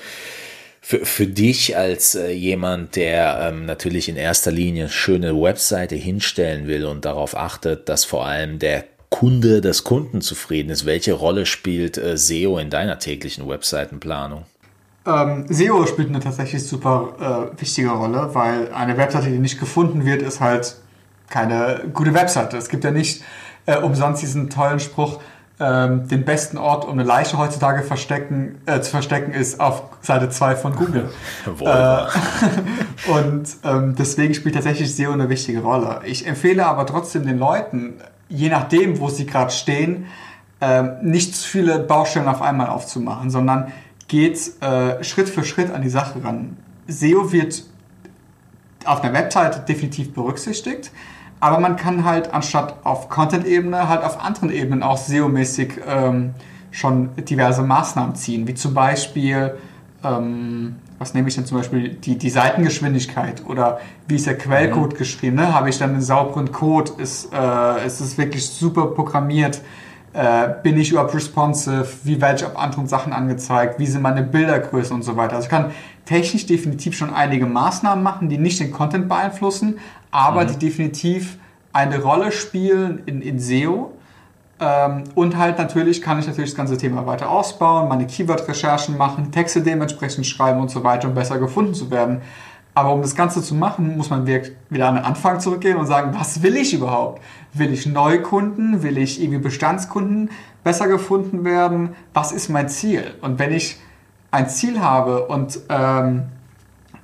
für, 0.80 1.04
für 1.04 1.26
dich 1.26 1.76
als 1.76 2.14
äh, 2.14 2.30
jemand, 2.30 2.96
der 2.96 3.50
ähm, 3.52 3.66
natürlich 3.66 4.08
in 4.08 4.16
erster 4.16 4.50
Linie 4.50 4.88
schöne 4.88 5.40
Webseite 5.40 5.94
hinstellen 5.94 6.66
will 6.66 6.86
und 6.86 7.04
darauf 7.04 7.36
achtet, 7.36 7.88
dass 7.88 8.04
vor 8.04 8.26
allem 8.26 8.58
der 8.58 8.84
Kunde 9.10 9.60
des 9.60 9.84
Kunden 9.84 10.20
zufrieden 10.20 10.70
ist, 10.70 10.86
welche 10.86 11.12
Rolle 11.12 11.44
spielt 11.44 11.98
äh, 11.98 12.16
SEO 12.16 12.58
in 12.58 12.70
deiner 12.70 12.98
täglichen 12.98 13.48
Webseitenplanung? 13.48 14.44
Ähm, 15.06 15.46
SEO 15.48 15.86
spielt 15.86 16.08
eine 16.08 16.20
tatsächlich 16.20 16.66
super 16.66 17.50
äh, 17.56 17.60
wichtige 17.60 17.90
Rolle, 17.90 18.30
weil 18.32 18.72
eine 18.72 18.96
Webseite, 18.96 19.30
die 19.30 19.38
nicht 19.38 19.58
gefunden 19.58 20.04
wird, 20.04 20.22
ist 20.22 20.40
halt 20.40 20.76
keine 21.28 21.84
gute 21.92 22.14
Webseite. 22.14 22.56
Es 22.56 22.68
gibt 22.68 22.84
ja 22.84 22.90
nicht 22.90 23.22
äh, 23.66 23.78
umsonst 23.78 24.22
diesen 24.22 24.50
tollen 24.50 24.80
Spruch, 24.80 25.20
ähm, 25.60 26.08
den 26.08 26.24
besten 26.24 26.56
Ort, 26.56 26.84
um 26.86 26.92
eine 26.92 27.04
Leiche 27.04 27.36
heutzutage 27.36 27.82
verstecken, 27.82 28.60
äh, 28.66 28.80
zu 28.80 28.90
verstecken, 28.90 29.32
ist 29.32 29.60
auf 29.60 29.82
Seite 30.00 30.30
2 30.30 30.56
von 30.56 30.74
Google. 30.74 31.10
äh, 31.60 33.10
und 33.12 33.48
ähm, 33.64 33.94
deswegen 33.94 34.34
spielt 34.34 34.54
tatsächlich 34.54 34.94
SEO 34.94 35.12
eine 35.12 35.28
wichtige 35.28 35.60
Rolle. 35.60 36.00
Ich 36.04 36.26
empfehle 36.26 36.66
aber 36.66 36.86
trotzdem 36.86 37.26
den 37.26 37.38
Leuten, 37.38 38.00
je 38.28 38.48
nachdem, 38.48 38.98
wo 39.00 39.10
sie 39.10 39.26
gerade 39.26 39.50
stehen, 39.50 40.06
äh, 40.60 40.82
nicht 41.02 41.36
zu 41.36 41.48
viele 41.48 41.78
Baustellen 41.78 42.28
auf 42.28 42.42
einmal 42.42 42.68
aufzumachen, 42.68 43.30
sondern 43.30 43.72
geht 44.08 44.62
äh, 44.62 45.04
Schritt 45.04 45.28
für 45.28 45.44
Schritt 45.44 45.70
an 45.70 45.82
die 45.82 45.90
Sache 45.90 46.24
ran. 46.24 46.56
SEO 46.88 47.32
wird 47.32 47.62
auf 48.84 49.02
einer 49.02 49.12
Website 49.12 49.68
definitiv 49.68 50.14
berücksichtigt, 50.14 50.90
aber 51.40 51.58
man 51.58 51.76
kann 51.76 52.04
halt 52.04 52.32
anstatt 52.32 52.74
auf 52.84 53.08
Content-Ebene 53.08 53.88
halt 53.88 54.04
auf 54.04 54.22
anderen 54.22 54.50
Ebenen 54.50 54.82
auch 54.82 54.98
SEO-mäßig 54.98 55.80
ähm, 55.86 56.34
schon 56.70 57.10
diverse 57.16 57.62
Maßnahmen 57.62 58.14
ziehen, 58.14 58.46
wie 58.46 58.54
zum 58.54 58.74
Beispiel, 58.74 59.54
ähm, 60.04 60.76
was 60.98 61.14
nehme 61.14 61.28
ich 61.28 61.34
denn 61.34 61.46
zum 61.46 61.58
Beispiel, 61.58 61.88
die, 61.88 62.16
die 62.18 62.30
Seitengeschwindigkeit 62.30 63.44
oder 63.46 63.80
wie 64.06 64.16
ist 64.16 64.26
der 64.26 64.36
Quellcode 64.36 64.92
mhm. 64.92 64.98
geschrieben, 64.98 65.36
ne? 65.36 65.54
habe 65.54 65.70
ich 65.70 65.78
dann 65.78 65.90
einen 65.90 66.02
sauberen 66.02 66.52
Code, 66.52 66.92
ist, 66.98 67.32
äh, 67.32 67.86
ist 67.86 68.00
es 68.00 68.18
wirklich 68.18 68.48
super 68.48 68.88
programmiert, 68.88 69.62
äh, 70.12 70.48
bin 70.62 70.76
ich 70.76 70.90
überhaupt 70.90 71.14
responsive? 71.14 71.86
Wie 72.02 72.20
werde 72.20 72.40
ich 72.40 72.44
auf 72.44 72.58
anderen 72.58 72.88
Sachen 72.88 73.12
angezeigt? 73.12 73.78
Wie 73.78 73.86
sind 73.86 74.02
meine 74.02 74.22
Bildergrößen 74.22 74.94
und 74.94 75.02
so 75.02 75.16
weiter? 75.16 75.36
Also 75.36 75.46
ich 75.46 75.50
kann 75.50 75.70
technisch 76.10 76.44
definitiv 76.44 76.96
schon 76.96 77.14
einige 77.14 77.46
Maßnahmen 77.46 78.02
machen, 78.02 78.28
die 78.28 78.36
nicht 78.36 78.58
den 78.58 78.72
Content 78.72 79.08
beeinflussen, 79.08 79.78
aber 80.10 80.42
mhm. 80.42 80.48
die 80.48 80.56
definitiv 80.56 81.38
eine 81.72 82.02
Rolle 82.02 82.32
spielen 82.32 83.02
in, 83.06 83.22
in 83.22 83.38
SEO. 83.38 83.92
Ähm, 84.58 85.04
und 85.14 85.38
halt 85.38 85.58
natürlich 85.58 86.02
kann 86.02 86.18
ich 86.18 86.26
natürlich 86.26 86.50
das 86.50 86.56
ganze 86.56 86.76
Thema 86.76 87.06
weiter 87.06 87.30
ausbauen, 87.30 87.88
meine 87.88 88.08
Keyword-Recherchen 88.08 88.96
machen, 88.96 89.30
Texte 89.30 89.62
dementsprechend 89.62 90.26
schreiben 90.26 90.58
und 90.58 90.68
so 90.68 90.82
weiter, 90.82 91.06
um 91.06 91.14
besser 91.14 91.38
gefunden 91.38 91.74
zu 91.74 91.92
werden. 91.92 92.22
Aber 92.74 92.92
um 92.92 93.02
das 93.02 93.14
Ganze 93.14 93.40
zu 93.40 93.54
machen, 93.54 93.96
muss 93.96 94.10
man 94.10 94.26
wieder 94.26 94.88
an 94.88 94.96
den 94.96 95.04
Anfang 95.04 95.38
zurückgehen 95.38 95.76
und 95.76 95.86
sagen, 95.86 96.10
was 96.12 96.42
will 96.42 96.56
ich 96.56 96.74
überhaupt? 96.74 97.22
Will 97.52 97.72
ich 97.72 97.86
Neukunden? 97.86 98.82
Will 98.82 98.98
ich 98.98 99.22
irgendwie 99.22 99.38
Bestandskunden 99.38 100.30
besser 100.64 100.88
gefunden 100.88 101.44
werden? 101.44 101.94
Was 102.14 102.32
ist 102.32 102.48
mein 102.48 102.68
Ziel? 102.68 103.14
Und 103.20 103.38
wenn 103.38 103.52
ich 103.52 103.78
ein 104.30 104.48
Ziel 104.48 104.80
habe 104.80 105.26
und 105.26 105.58
ähm, 105.68 106.24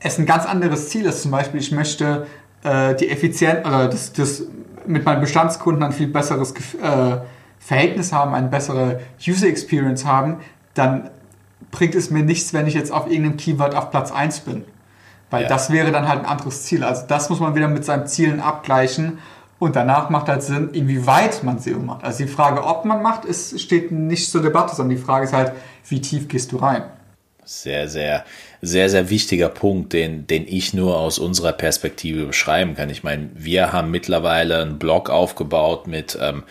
es 0.01 0.19
ein 0.19 0.27
ganz 0.27 0.47
anderes 0.47 0.91
Ziel 0.91 1.07
ist, 1.07 1.23
zum 1.23 1.31
Beispiel 1.31 1.61
ich 1.61 1.73
möchte 1.73 2.27
äh, 2.63 2.95
die 2.95 3.09
Effizienz 3.09 3.67
oder 3.67 3.89
das, 3.89 4.13
das 4.13 4.45
mit 4.87 5.05
meinen 5.05 5.21
Bestandskunden 5.21 5.83
ein 5.83 5.93
viel 5.93 6.09
besseres 6.09 6.53
äh, 6.53 7.19
Verhältnis 7.59 8.13
haben, 8.13 8.35
eine 8.35 8.49
bessere 8.49 9.01
User 9.27 9.49
Experience 9.49 10.05
haben, 10.05 10.37
dann 10.75 11.11
bringt 11.71 11.95
es 11.95 12.11
mir 12.11 12.23
nichts, 12.23 12.53
wenn 12.53 12.67
ich 12.67 12.75
jetzt 12.75 12.93
auf 12.93 13.11
irgendeinem 13.11 13.37
Keyword 13.37 13.75
auf 13.75 13.91
Platz 13.91 14.13
1 14.13 14.41
bin. 14.41 14.65
Weil 15.31 15.43
ja. 15.43 15.49
das 15.49 15.71
wäre 15.71 15.91
dann 15.91 16.09
halt 16.09 16.21
ein 16.21 16.27
anderes 16.27 16.63
Ziel. 16.63 16.85
Also 16.85 17.05
das 17.09 17.29
muss 17.29 17.41
man 17.41 17.57
wieder 17.57 17.67
mit 17.67 17.85
seinen 17.85 18.07
Zielen 18.07 18.41
abgleichen. 18.41 19.19
Und 19.59 19.75
danach 19.75 20.11
macht 20.11 20.29
halt 20.29 20.43
Sinn, 20.43 20.71
inwieweit 20.73 21.43
man 21.43 21.59
SEO 21.59 21.79
macht. 21.79 22.05
Also 22.05 22.25
die 22.25 22.31
Frage, 22.31 22.63
ob 22.63 22.85
man 22.85 23.03
macht, 23.03 23.25
ist, 23.25 23.59
steht 23.59 23.91
nicht 23.91 24.31
zur 24.31 24.43
Debatte, 24.43 24.77
sondern 24.77 24.97
die 24.97 25.03
Frage 25.03 25.25
ist 25.25 25.33
halt, 25.33 25.53
wie 25.89 26.01
tief 26.01 26.29
gehst 26.29 26.53
du 26.53 26.59
rein? 26.59 26.85
Sehr, 27.49 27.89
sehr, 27.89 28.25
sehr, 28.61 28.91
sehr 28.91 29.09
wichtiger 29.09 29.49
Punkt, 29.49 29.93
den, 29.93 30.27
den 30.27 30.49
ich 30.49 30.75
nur 30.75 30.99
aus 30.99 31.21
unserer 31.21 31.53
Perspektive 31.53 32.27
beschreiben 32.27 32.75
kann. 32.75 32.91
Ich 32.91 33.05
meine, 33.05 33.31
wir 33.35 33.73
haben 33.73 33.93
mittlerweile 33.93 34.61
einen 34.61 34.81
Blog 34.81 35.11
aufgebaut 35.11 35.87
mit 35.87 36.19
ähm, 36.21 36.43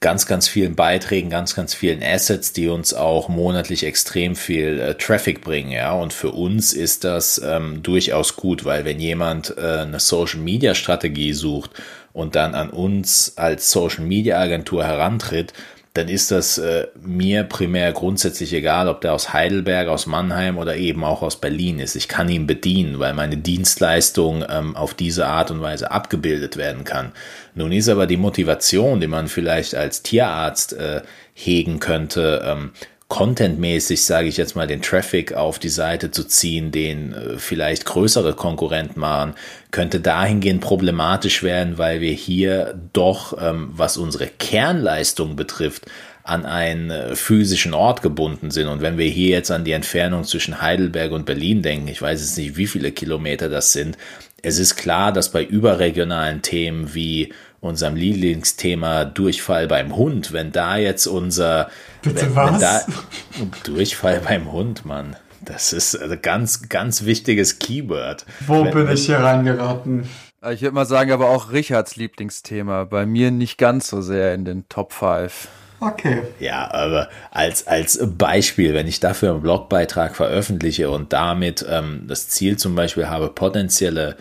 ganz, 0.00 0.26
ganz 0.26 0.48
vielen 0.48 0.74
Beiträgen, 0.74 1.30
ganz, 1.30 1.54
ganz 1.54 1.72
vielen 1.72 2.02
Assets, 2.02 2.52
die 2.52 2.68
uns 2.68 2.92
auch 2.92 3.30
monatlich 3.30 3.84
extrem 3.84 4.36
viel 4.36 4.80
äh, 4.80 4.94
Traffic 4.96 5.40
bringen. 5.40 5.70
Ja, 5.70 5.94
und 5.94 6.12
für 6.12 6.32
uns 6.32 6.74
ist 6.74 7.04
das 7.04 7.40
ähm, 7.42 7.82
durchaus 7.82 8.36
gut, 8.36 8.66
weil 8.66 8.84
wenn 8.84 9.00
jemand 9.00 9.56
äh, 9.56 9.78
eine 9.78 9.98
Social 9.98 10.40
Media 10.40 10.74
Strategie 10.74 11.32
sucht 11.32 11.70
und 12.12 12.34
dann 12.34 12.54
an 12.54 12.68
uns 12.68 13.38
als 13.38 13.70
Social 13.70 14.04
Media 14.04 14.38
Agentur 14.38 14.84
herantritt, 14.84 15.54
dann 15.94 16.08
ist 16.08 16.30
das 16.30 16.56
äh, 16.56 16.86
mir 17.02 17.44
primär 17.44 17.92
grundsätzlich 17.92 18.54
egal, 18.54 18.88
ob 18.88 19.02
der 19.02 19.12
aus 19.12 19.34
Heidelberg, 19.34 19.88
aus 19.88 20.06
Mannheim 20.06 20.56
oder 20.56 20.76
eben 20.76 21.04
auch 21.04 21.20
aus 21.20 21.38
Berlin 21.38 21.78
ist. 21.78 21.96
Ich 21.96 22.08
kann 22.08 22.30
ihn 22.30 22.46
bedienen, 22.46 22.98
weil 22.98 23.12
meine 23.12 23.36
Dienstleistung 23.36 24.42
ähm, 24.48 24.74
auf 24.74 24.94
diese 24.94 25.26
Art 25.26 25.50
und 25.50 25.60
Weise 25.60 25.90
abgebildet 25.90 26.56
werden 26.56 26.84
kann. 26.84 27.12
Nun 27.54 27.72
ist 27.72 27.90
aber 27.90 28.06
die 28.06 28.16
Motivation, 28.16 29.00
die 29.00 29.06
man 29.06 29.28
vielleicht 29.28 29.74
als 29.74 30.02
Tierarzt 30.02 30.72
äh, 30.72 31.02
hegen 31.34 31.78
könnte, 31.78 32.42
ähm, 32.42 32.70
contentmäßig, 33.12 34.06
sage 34.06 34.28
ich 34.28 34.38
jetzt 34.38 34.56
mal, 34.56 34.66
den 34.66 34.80
Traffic 34.80 35.34
auf 35.34 35.58
die 35.58 35.68
Seite 35.68 36.10
zu 36.10 36.24
ziehen, 36.24 36.70
den 36.72 37.12
äh, 37.12 37.36
vielleicht 37.36 37.84
größere 37.84 38.32
Konkurrenten 38.32 38.98
machen, 38.98 39.34
könnte 39.70 40.00
dahingehend 40.00 40.62
problematisch 40.62 41.42
werden, 41.42 41.76
weil 41.76 42.00
wir 42.00 42.12
hier 42.14 42.74
doch, 42.94 43.36
ähm, 43.38 43.68
was 43.74 43.98
unsere 43.98 44.28
Kernleistung 44.28 45.36
betrifft, 45.36 45.84
an 46.22 46.46
einen 46.46 46.90
äh, 46.90 47.14
physischen 47.14 47.74
Ort 47.74 48.00
gebunden 48.00 48.50
sind. 48.50 48.68
Und 48.68 48.80
wenn 48.80 48.96
wir 48.96 49.08
hier 49.08 49.28
jetzt 49.28 49.50
an 49.50 49.64
die 49.64 49.72
Entfernung 49.72 50.24
zwischen 50.24 50.62
Heidelberg 50.62 51.12
und 51.12 51.26
Berlin 51.26 51.60
denken, 51.60 51.88
ich 51.88 52.00
weiß 52.00 52.18
jetzt 52.18 52.38
nicht, 52.38 52.56
wie 52.56 52.66
viele 52.66 52.92
Kilometer 52.92 53.50
das 53.50 53.72
sind, 53.72 53.98
es 54.40 54.58
ist 54.58 54.76
klar, 54.76 55.12
dass 55.12 55.30
bei 55.30 55.44
überregionalen 55.44 56.40
Themen 56.40 56.94
wie 56.94 57.34
unserem 57.60 57.94
Lieblingsthema 57.94 59.04
Durchfall 59.04 59.68
beim 59.68 59.94
Hund, 59.96 60.32
wenn 60.32 60.50
da 60.50 60.78
jetzt 60.78 61.06
unser 61.06 61.68
Bitte 62.02 62.26
wenn, 62.26 62.36
was? 62.36 62.52
Wenn 62.52 63.50
da, 63.50 63.56
Durchfall 63.64 64.20
beim 64.20 64.52
Hund, 64.52 64.84
Mann. 64.84 65.16
Das 65.44 65.72
ist 65.72 66.00
ein 66.00 66.20
ganz, 66.22 66.68
ganz 66.68 67.04
wichtiges 67.04 67.58
Keyword. 67.58 68.26
Wo 68.46 68.64
wenn, 68.64 68.72
bin 68.72 68.90
ich 68.90 69.06
hier 69.06 69.18
reingeraten? 69.18 70.08
Ich 70.50 70.62
würde 70.62 70.74
mal 70.74 70.86
sagen, 70.86 71.12
aber 71.12 71.30
auch 71.30 71.52
Richards 71.52 71.96
Lieblingsthema. 71.96 72.84
Bei 72.84 73.06
mir 73.06 73.30
nicht 73.30 73.58
ganz 73.58 73.88
so 73.88 74.00
sehr 74.02 74.34
in 74.34 74.44
den 74.44 74.68
Top 74.68 74.92
5. 74.92 75.48
Okay. 75.80 76.22
Ja, 76.38 76.70
aber 76.72 77.08
als, 77.32 77.66
als 77.66 77.98
Beispiel, 78.16 78.72
wenn 78.72 78.86
ich 78.86 79.00
dafür 79.00 79.32
einen 79.32 79.42
Blogbeitrag 79.42 80.14
veröffentliche 80.14 80.90
und 80.90 81.12
damit 81.12 81.66
ähm, 81.68 82.04
das 82.06 82.28
Ziel 82.28 82.56
zum 82.56 82.76
Beispiel 82.76 83.08
habe, 83.08 83.30
potenzielle 83.30 84.16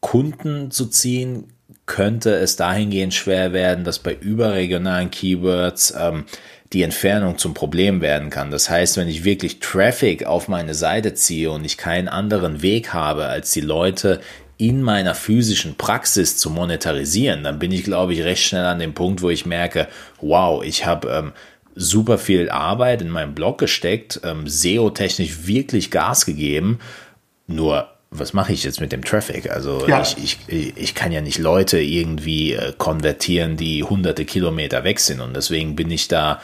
Kunden 0.00 0.72
zu 0.72 0.86
ziehen, 0.86 1.52
könnte 1.86 2.34
es 2.34 2.56
dahingehend 2.56 3.14
schwer 3.14 3.52
werden, 3.52 3.84
dass 3.84 3.98
bei 3.98 4.14
überregionalen 4.14 5.10
Keywords 5.10 5.94
ähm, 5.96 6.24
die 6.74 6.82
Entfernung 6.82 7.38
zum 7.38 7.54
Problem 7.54 8.00
werden 8.00 8.30
kann. 8.30 8.50
Das 8.50 8.68
heißt, 8.68 8.96
wenn 8.96 9.08
ich 9.08 9.24
wirklich 9.24 9.60
Traffic 9.60 10.26
auf 10.26 10.48
meine 10.48 10.74
Seite 10.74 11.14
ziehe 11.14 11.50
und 11.50 11.64
ich 11.64 11.78
keinen 11.78 12.08
anderen 12.08 12.62
Weg 12.62 12.92
habe, 12.92 13.26
als 13.26 13.52
die 13.52 13.60
Leute 13.60 14.20
in 14.56 14.82
meiner 14.82 15.14
physischen 15.14 15.76
Praxis 15.76 16.36
zu 16.36 16.50
monetarisieren, 16.50 17.44
dann 17.44 17.58
bin 17.58 17.72
ich, 17.72 17.84
glaube 17.84 18.12
ich, 18.12 18.22
recht 18.22 18.42
schnell 18.42 18.66
an 18.66 18.80
dem 18.80 18.92
Punkt, 18.92 19.22
wo 19.22 19.30
ich 19.30 19.46
merke, 19.46 19.88
wow, 20.20 20.62
ich 20.64 20.84
habe 20.84 21.08
ähm, 21.08 21.32
super 21.74 22.18
viel 22.18 22.50
Arbeit 22.50 23.02
in 23.02 23.08
meinem 23.08 23.34
Blog 23.34 23.58
gesteckt, 23.58 24.20
ähm, 24.24 24.46
SEO-technisch 24.46 25.46
wirklich 25.46 25.90
Gas 25.90 26.26
gegeben, 26.26 26.80
nur 27.46 27.88
was 28.16 28.32
mache 28.32 28.52
ich 28.52 28.62
jetzt 28.62 28.80
mit 28.80 28.92
dem 28.92 29.04
Traffic? 29.04 29.50
Also 29.50 29.88
ja. 29.88 30.00
ich, 30.00 30.38
ich, 30.48 30.76
ich 30.76 30.94
kann 30.94 31.10
ja 31.10 31.20
nicht 31.20 31.38
Leute 31.38 31.80
irgendwie 31.80 32.52
äh, 32.52 32.72
konvertieren, 32.78 33.56
die 33.56 33.82
hunderte 33.82 34.24
Kilometer 34.24 34.84
weg 34.84 35.00
sind. 35.00 35.20
Und 35.20 35.34
deswegen 35.34 35.74
bin 35.74 35.90
ich 35.90 36.06
da 36.06 36.40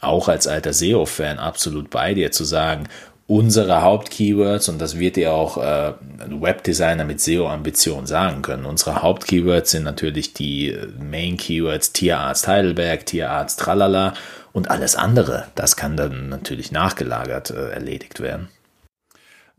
auch 0.00 0.28
als 0.28 0.46
alter 0.46 0.72
SEO-Fan 0.72 1.38
absolut 1.38 1.90
bei 1.90 2.14
dir 2.14 2.32
zu 2.32 2.44
sagen, 2.44 2.88
unsere 3.26 3.82
Hauptkeywords, 3.82 4.68
und 4.68 4.80
das 4.80 4.98
wird 4.98 5.14
dir 5.14 5.32
auch 5.32 5.56
äh, 5.56 5.92
ein 6.20 6.42
Webdesigner 6.42 7.04
mit 7.04 7.20
SEO-Ambition 7.20 8.06
sagen 8.06 8.42
können, 8.42 8.64
unsere 8.64 9.02
Hauptkeywords 9.02 9.70
sind 9.70 9.84
natürlich 9.84 10.34
die 10.34 10.70
äh, 10.70 10.88
Main-Keywords 10.98 11.92
Tierarzt 11.92 12.48
Heidelberg, 12.48 13.06
Tierarzt 13.06 13.60
Tralala 13.60 14.14
und 14.52 14.70
alles 14.70 14.96
andere. 14.96 15.46
Das 15.54 15.76
kann 15.76 15.96
dann 15.96 16.28
natürlich 16.28 16.72
nachgelagert 16.72 17.50
äh, 17.50 17.70
erledigt 17.70 18.18
werden. 18.18 18.48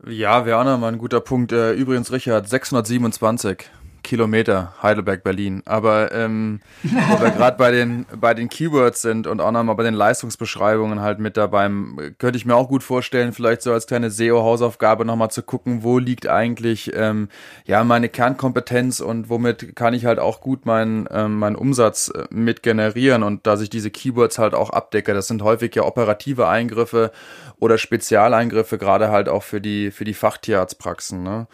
Ja, 0.06 0.40
auch 0.40 0.64
nochmal 0.64 0.92
ein 0.92 0.98
guter 0.98 1.20
Punkt. 1.20 1.52
Äh, 1.52 1.72
übrigens, 1.72 2.12
Richard, 2.12 2.48
627. 2.48 3.70
Kilometer 4.02 4.74
Heidelberg-Berlin. 4.82 5.62
Aber 5.64 6.12
ähm, 6.12 6.60
wo 6.82 7.20
wir 7.20 7.30
gerade 7.30 7.56
bei 7.56 7.70
den, 7.70 8.06
bei 8.18 8.34
den 8.34 8.48
Keywords 8.48 9.02
sind 9.02 9.26
und 9.26 9.40
auch 9.40 9.52
nochmal 9.52 9.76
bei 9.76 9.82
den 9.82 9.94
Leistungsbeschreibungen 9.94 11.00
halt 11.00 11.18
mit 11.18 11.36
dabei, 11.36 11.70
könnte 12.18 12.36
ich 12.36 12.46
mir 12.46 12.56
auch 12.56 12.68
gut 12.68 12.82
vorstellen, 12.82 13.32
vielleicht 13.32 13.62
so 13.62 13.72
als 13.72 13.86
kleine 13.86 14.10
SEO-Hausaufgabe 14.10 15.04
nochmal 15.04 15.30
zu 15.30 15.42
gucken, 15.42 15.82
wo 15.82 15.98
liegt 15.98 16.26
eigentlich 16.26 16.92
ähm, 16.94 17.28
ja 17.66 17.84
meine 17.84 18.08
Kernkompetenz 18.08 19.00
und 19.00 19.28
womit 19.30 19.76
kann 19.76 19.94
ich 19.94 20.04
halt 20.04 20.18
auch 20.18 20.40
gut 20.40 20.66
meinen 20.66 21.06
ähm, 21.10 21.38
meinen 21.38 21.56
Umsatz 21.56 22.08
äh, 22.08 22.24
mit 22.30 22.62
generieren 22.62 23.22
und 23.22 23.46
dass 23.46 23.60
ich 23.60 23.70
diese 23.70 23.90
Keywords 23.90 24.38
halt 24.38 24.54
auch 24.54 24.70
abdecke. 24.70 25.14
Das 25.14 25.28
sind 25.28 25.42
häufig 25.42 25.74
ja 25.74 25.84
operative 25.84 26.48
Eingriffe 26.48 27.12
oder 27.58 27.78
Spezialeingriffe, 27.78 28.78
gerade 28.78 29.10
halt 29.10 29.28
auch 29.28 29.42
für 29.42 29.60
die 29.60 29.90
für 29.90 30.04
die 30.04 30.14
Fachtierarztpraxen. 30.14 31.22
Ne? 31.22 31.46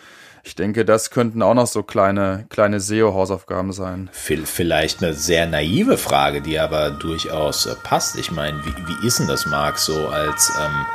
Ich 0.48 0.54
denke, 0.54 0.86
das 0.86 1.10
könnten 1.10 1.42
auch 1.42 1.52
noch 1.52 1.66
so 1.66 1.82
kleine, 1.82 2.46
kleine 2.48 2.80
SEO-Hausaufgaben 2.80 3.70
sein. 3.74 4.08
Vielleicht 4.46 5.02
eine 5.02 5.12
sehr 5.12 5.46
naive 5.46 5.98
Frage, 5.98 6.40
die 6.40 6.58
aber 6.58 6.90
durchaus 6.90 7.66
äh, 7.66 7.74
passt. 7.74 8.18
Ich 8.18 8.30
meine, 8.30 8.58
wie, 8.64 8.72
wie 8.86 9.06
ist 9.06 9.18
denn 9.18 9.28
das, 9.28 9.44
Marc, 9.44 9.78
so 9.78 10.08
als 10.08 10.50
ähm, 10.58 10.86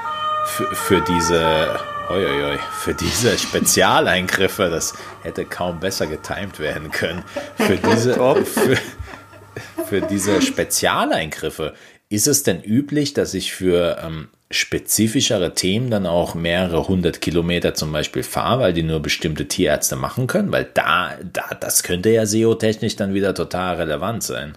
für, 0.45 0.75
für 0.75 1.01
diese 1.01 1.79
Uiuiui, 2.09 2.57
für 2.79 2.95
diese 2.95 3.37
Spezialeingriffe, 3.37 4.71
das 4.71 4.95
hätte 5.21 5.45
kaum 5.45 5.79
besser 5.79 6.07
getimt 6.07 6.57
werden 6.57 6.89
können. 6.89 7.23
Für 7.55 7.77
diese, 7.77 8.15
für, 8.45 8.77
für 9.85 10.01
diese 10.01 10.41
Spezialeingriffe, 10.41 11.75
ist 12.09 12.27
es 12.27 12.41
denn 12.41 12.63
üblich, 12.63 13.13
dass 13.13 13.35
ich 13.35 13.53
für 13.53 13.99
ähm, 14.03 14.29
spezifischere 14.53 15.53
Themen 15.53 15.89
dann 15.89 16.05
auch 16.05 16.35
mehrere 16.35 16.87
hundert 16.87 17.21
Kilometer 17.21 17.73
zum 17.73 17.91
Beispiel 17.91 18.23
fahre, 18.23 18.61
weil 18.61 18.73
die 18.73 18.83
nur 18.83 19.01
bestimmte 19.01 19.47
Tierärzte 19.47 19.95
machen 19.95 20.27
können, 20.27 20.51
weil 20.51 20.69
da, 20.73 21.11
da, 21.31 21.55
das 21.59 21.83
könnte 21.83 22.09
ja 22.09 22.25
SEO-technisch 22.25 22.95
dann 22.95 23.13
wieder 23.13 23.33
total 23.33 23.75
relevant 23.75 24.23
sein. 24.23 24.53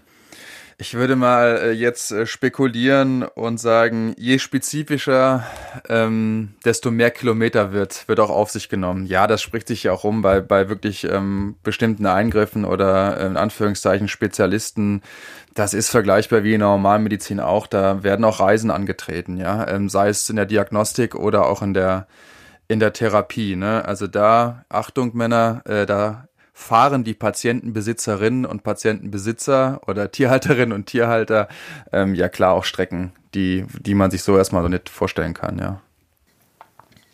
Ich 0.78 0.92
würde 0.92 1.16
mal 1.16 1.58
äh, 1.62 1.70
jetzt 1.70 2.12
äh, 2.12 2.26
spekulieren 2.26 3.22
und 3.22 3.58
sagen, 3.58 4.14
je 4.18 4.38
spezifischer, 4.38 5.46
ähm, 5.88 6.50
desto 6.66 6.90
mehr 6.90 7.10
Kilometer 7.10 7.72
wird, 7.72 8.06
wird 8.08 8.20
auch 8.20 8.28
auf 8.28 8.50
sich 8.50 8.68
genommen. 8.68 9.06
Ja, 9.06 9.26
das 9.26 9.40
spricht 9.40 9.68
sich 9.68 9.84
ja 9.84 9.92
auch 9.92 10.04
rum 10.04 10.20
bei, 10.20 10.42
bei 10.42 10.68
wirklich 10.68 11.04
ähm, 11.04 11.56
bestimmten 11.62 12.04
Eingriffen 12.04 12.66
oder 12.66 13.18
äh, 13.18 13.26
in 13.26 13.38
Anführungszeichen 13.38 14.08
Spezialisten. 14.08 15.00
Das 15.56 15.72
ist 15.72 15.88
vergleichbar 15.88 16.44
wie 16.44 16.52
in 16.52 16.60
der 16.60 16.68
Normalmedizin 16.68 17.40
auch. 17.40 17.66
Da 17.66 18.02
werden 18.02 18.26
auch 18.26 18.40
Reisen 18.40 18.70
angetreten, 18.70 19.38
ja, 19.38 19.66
ähm, 19.66 19.88
sei 19.88 20.10
es 20.10 20.28
in 20.28 20.36
der 20.36 20.44
Diagnostik 20.44 21.14
oder 21.14 21.46
auch 21.46 21.62
in 21.62 21.72
der 21.72 22.06
in 22.68 22.78
der 22.78 22.92
Therapie. 22.92 23.56
Ne? 23.56 23.84
Also 23.84 24.06
da, 24.06 24.64
Achtung 24.68 25.16
Männer, 25.16 25.62
äh, 25.64 25.86
da 25.86 26.28
fahren 26.52 27.04
die 27.04 27.14
Patientenbesitzerinnen 27.14 28.44
und 28.44 28.64
Patientenbesitzer 28.64 29.80
oder 29.86 30.10
Tierhalterinnen 30.10 30.72
und 30.72 30.86
Tierhalter 30.86 31.48
ähm, 31.92 32.14
ja 32.14 32.28
klar 32.28 32.54
auch 32.54 32.64
Strecken, 32.64 33.12
die, 33.34 33.64
die 33.80 33.94
man 33.94 34.10
sich 34.10 34.22
so 34.22 34.36
erstmal 34.36 34.62
so 34.62 34.68
nicht 34.68 34.88
vorstellen 34.88 35.32
kann, 35.34 35.58
ja. 35.58 35.80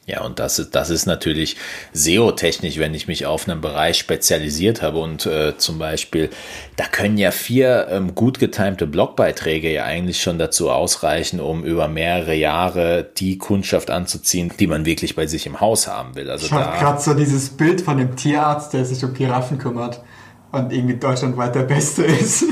Ja, 0.04 0.22
und 0.22 0.40
das 0.40 0.58
ist, 0.58 0.74
das 0.74 0.90
ist 0.90 1.06
natürlich 1.06 1.56
SEO-technisch, 1.92 2.78
wenn 2.78 2.92
ich 2.92 3.06
mich 3.06 3.24
auf 3.24 3.48
einen 3.48 3.60
Bereich 3.60 3.98
spezialisiert 3.98 4.82
habe 4.82 4.98
und 4.98 5.26
äh, 5.26 5.56
zum 5.58 5.78
Beispiel, 5.78 6.28
da 6.74 6.84
können 6.86 7.18
ja 7.18 7.30
vier 7.30 7.86
ähm, 7.88 8.16
gut 8.16 8.40
getimte 8.40 8.88
Blogbeiträge 8.88 9.72
ja 9.72 9.84
eigentlich 9.84 10.20
schon 10.20 10.40
dazu 10.40 10.70
ausreichen, 10.70 11.38
um 11.38 11.62
über 11.62 11.86
mehrere 11.86 12.34
Jahre 12.34 13.08
die 13.16 13.38
Kundschaft 13.38 13.90
anzuziehen, 13.90 14.52
die 14.58 14.66
man 14.66 14.86
wirklich 14.86 15.14
bei 15.14 15.28
sich 15.28 15.46
im 15.46 15.60
Haus 15.60 15.86
haben 15.86 16.16
will. 16.16 16.28
Also 16.30 16.46
ich 16.46 16.52
habe 16.52 16.76
gerade 16.78 17.00
so 17.00 17.14
dieses 17.14 17.50
Bild 17.50 17.80
von 17.80 17.96
dem 17.96 18.16
Tierarzt, 18.16 18.72
der 18.72 18.84
sich 18.84 19.04
um 19.04 19.14
Giraffen 19.14 19.58
kümmert 19.58 20.02
und 20.50 20.72
irgendwie 20.72 20.96
deutschlandweit 20.96 21.54
der 21.54 21.62
Beste 21.62 22.02
ist 22.02 22.44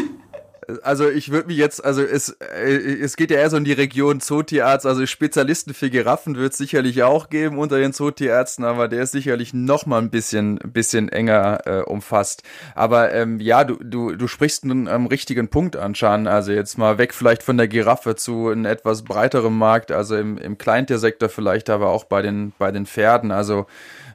also 0.82 1.08
ich 1.08 1.30
würde 1.30 1.48
mich 1.48 1.56
jetzt, 1.56 1.84
also 1.84 2.02
es, 2.02 2.30
äh, 2.40 2.98
es 3.00 3.16
geht 3.16 3.30
ja 3.30 3.38
eher 3.38 3.50
so 3.50 3.56
in 3.56 3.64
die 3.64 3.72
Region 3.72 4.20
Zootierarzt, 4.20 4.86
also 4.86 5.04
Spezialisten 5.06 5.74
für 5.74 5.90
Giraffen 5.90 6.36
wird 6.36 6.52
es 6.52 6.58
sicherlich 6.58 7.02
auch 7.02 7.30
geben 7.30 7.58
unter 7.58 7.78
den 7.78 7.92
Zootierärzten, 7.92 8.64
aber 8.64 8.88
der 8.88 9.02
ist 9.02 9.12
sicherlich 9.12 9.54
noch 9.54 9.86
mal 9.86 9.98
ein 9.98 10.10
bisschen, 10.10 10.58
bisschen 10.58 11.08
enger 11.08 11.60
äh, 11.66 11.80
umfasst. 11.82 12.42
Aber 12.74 13.12
ähm, 13.12 13.40
ja, 13.40 13.64
du, 13.64 13.76
du, 13.82 14.14
du 14.14 14.26
sprichst 14.26 14.64
einen 14.64 14.86
ähm, 14.86 15.06
richtigen 15.06 15.48
Punkt 15.48 15.76
an, 15.76 15.94
Schan. 15.94 16.26
Also 16.26 16.52
jetzt 16.52 16.78
mal 16.78 16.98
weg 16.98 17.14
vielleicht 17.14 17.42
von 17.42 17.56
der 17.56 17.68
Giraffe 17.68 18.16
zu 18.16 18.48
einem 18.48 18.64
etwas 18.64 19.02
breiterem 19.02 19.56
Markt, 19.56 19.92
also 19.92 20.16
im, 20.16 20.38
im 20.38 20.58
Kleintiersektor 20.58 21.28
vielleicht, 21.28 21.70
aber 21.70 21.88
auch 21.88 22.04
bei 22.04 22.22
den, 22.22 22.52
bei 22.58 22.70
den 22.70 22.86
Pferden. 22.86 23.30
Also 23.30 23.66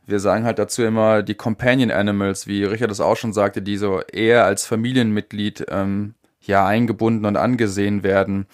wir 0.07 0.19
sagen 0.19 0.45
halt 0.45 0.59
dazu 0.59 0.83
immer 0.83 1.23
die 1.23 1.35
Companion 1.35 1.91
Animals, 1.91 2.47
wie 2.47 2.63
Richard 2.63 2.91
das 2.91 3.01
auch 3.01 3.17
schon 3.17 3.33
sagte, 3.33 3.61
die 3.61 3.77
so 3.77 4.01
eher 4.01 4.45
als 4.45 4.65
Familienmitglied 4.65 5.65
ähm, 5.69 6.13
ja 6.47 6.65
eingebunden 6.65 7.25
und 7.25 7.37
angesehen 7.37 8.03
werden. 8.03 8.47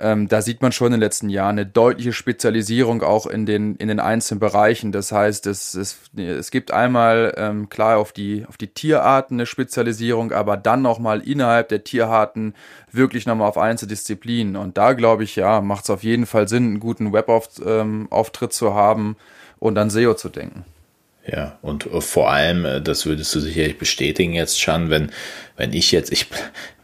Ähm, 0.00 0.28
da 0.28 0.42
sieht 0.42 0.62
man 0.62 0.70
schon 0.70 0.88
in 0.88 0.92
den 0.92 1.00
letzten 1.00 1.28
Jahren 1.28 1.58
eine 1.58 1.66
deutliche 1.66 2.12
Spezialisierung 2.12 3.02
auch 3.02 3.26
in 3.26 3.46
den, 3.46 3.74
in 3.76 3.88
den 3.88 3.98
einzelnen 3.98 4.38
Bereichen. 4.38 4.92
Das 4.92 5.10
heißt, 5.10 5.46
es, 5.48 5.74
es, 5.74 5.98
es 6.16 6.52
gibt 6.52 6.70
einmal 6.70 7.34
ähm, 7.36 7.68
klar 7.68 7.98
auf 7.98 8.12
die, 8.12 8.46
auf 8.46 8.56
die 8.56 8.68
Tierarten 8.68 9.36
eine 9.36 9.46
Spezialisierung, 9.46 10.30
aber 10.30 10.56
dann 10.56 10.82
nochmal 10.82 11.20
innerhalb 11.20 11.68
der 11.68 11.82
Tierarten 11.82 12.54
wirklich 12.92 13.26
nochmal 13.26 13.48
auf 13.48 13.58
einzelne 13.58 13.88
Disziplinen. 13.88 14.54
Und 14.54 14.78
da 14.78 14.92
glaube 14.92 15.24
ich, 15.24 15.34
ja, 15.34 15.60
macht 15.60 15.84
es 15.84 15.90
auf 15.90 16.04
jeden 16.04 16.26
Fall 16.26 16.46
Sinn, 16.46 16.64
einen 16.64 16.80
guten 16.80 17.12
Webauftritt 17.12 18.50
ähm, 18.50 18.50
zu 18.50 18.74
haben 18.74 19.16
und 19.58 19.76
an 19.78 19.90
SEO 19.90 20.14
zu 20.14 20.28
denken. 20.28 20.64
Ja, 21.30 21.58
und 21.60 21.86
äh, 21.86 22.00
vor 22.00 22.30
allem, 22.30 22.64
äh, 22.64 22.80
das 22.80 23.04
würdest 23.04 23.34
du 23.34 23.40
sicherlich 23.40 23.76
bestätigen 23.78 24.32
jetzt 24.32 24.60
schon, 24.60 24.88
wenn, 24.88 25.10
wenn 25.58 25.74
ich 25.74 25.92
jetzt, 25.92 26.10
ich 26.10 26.26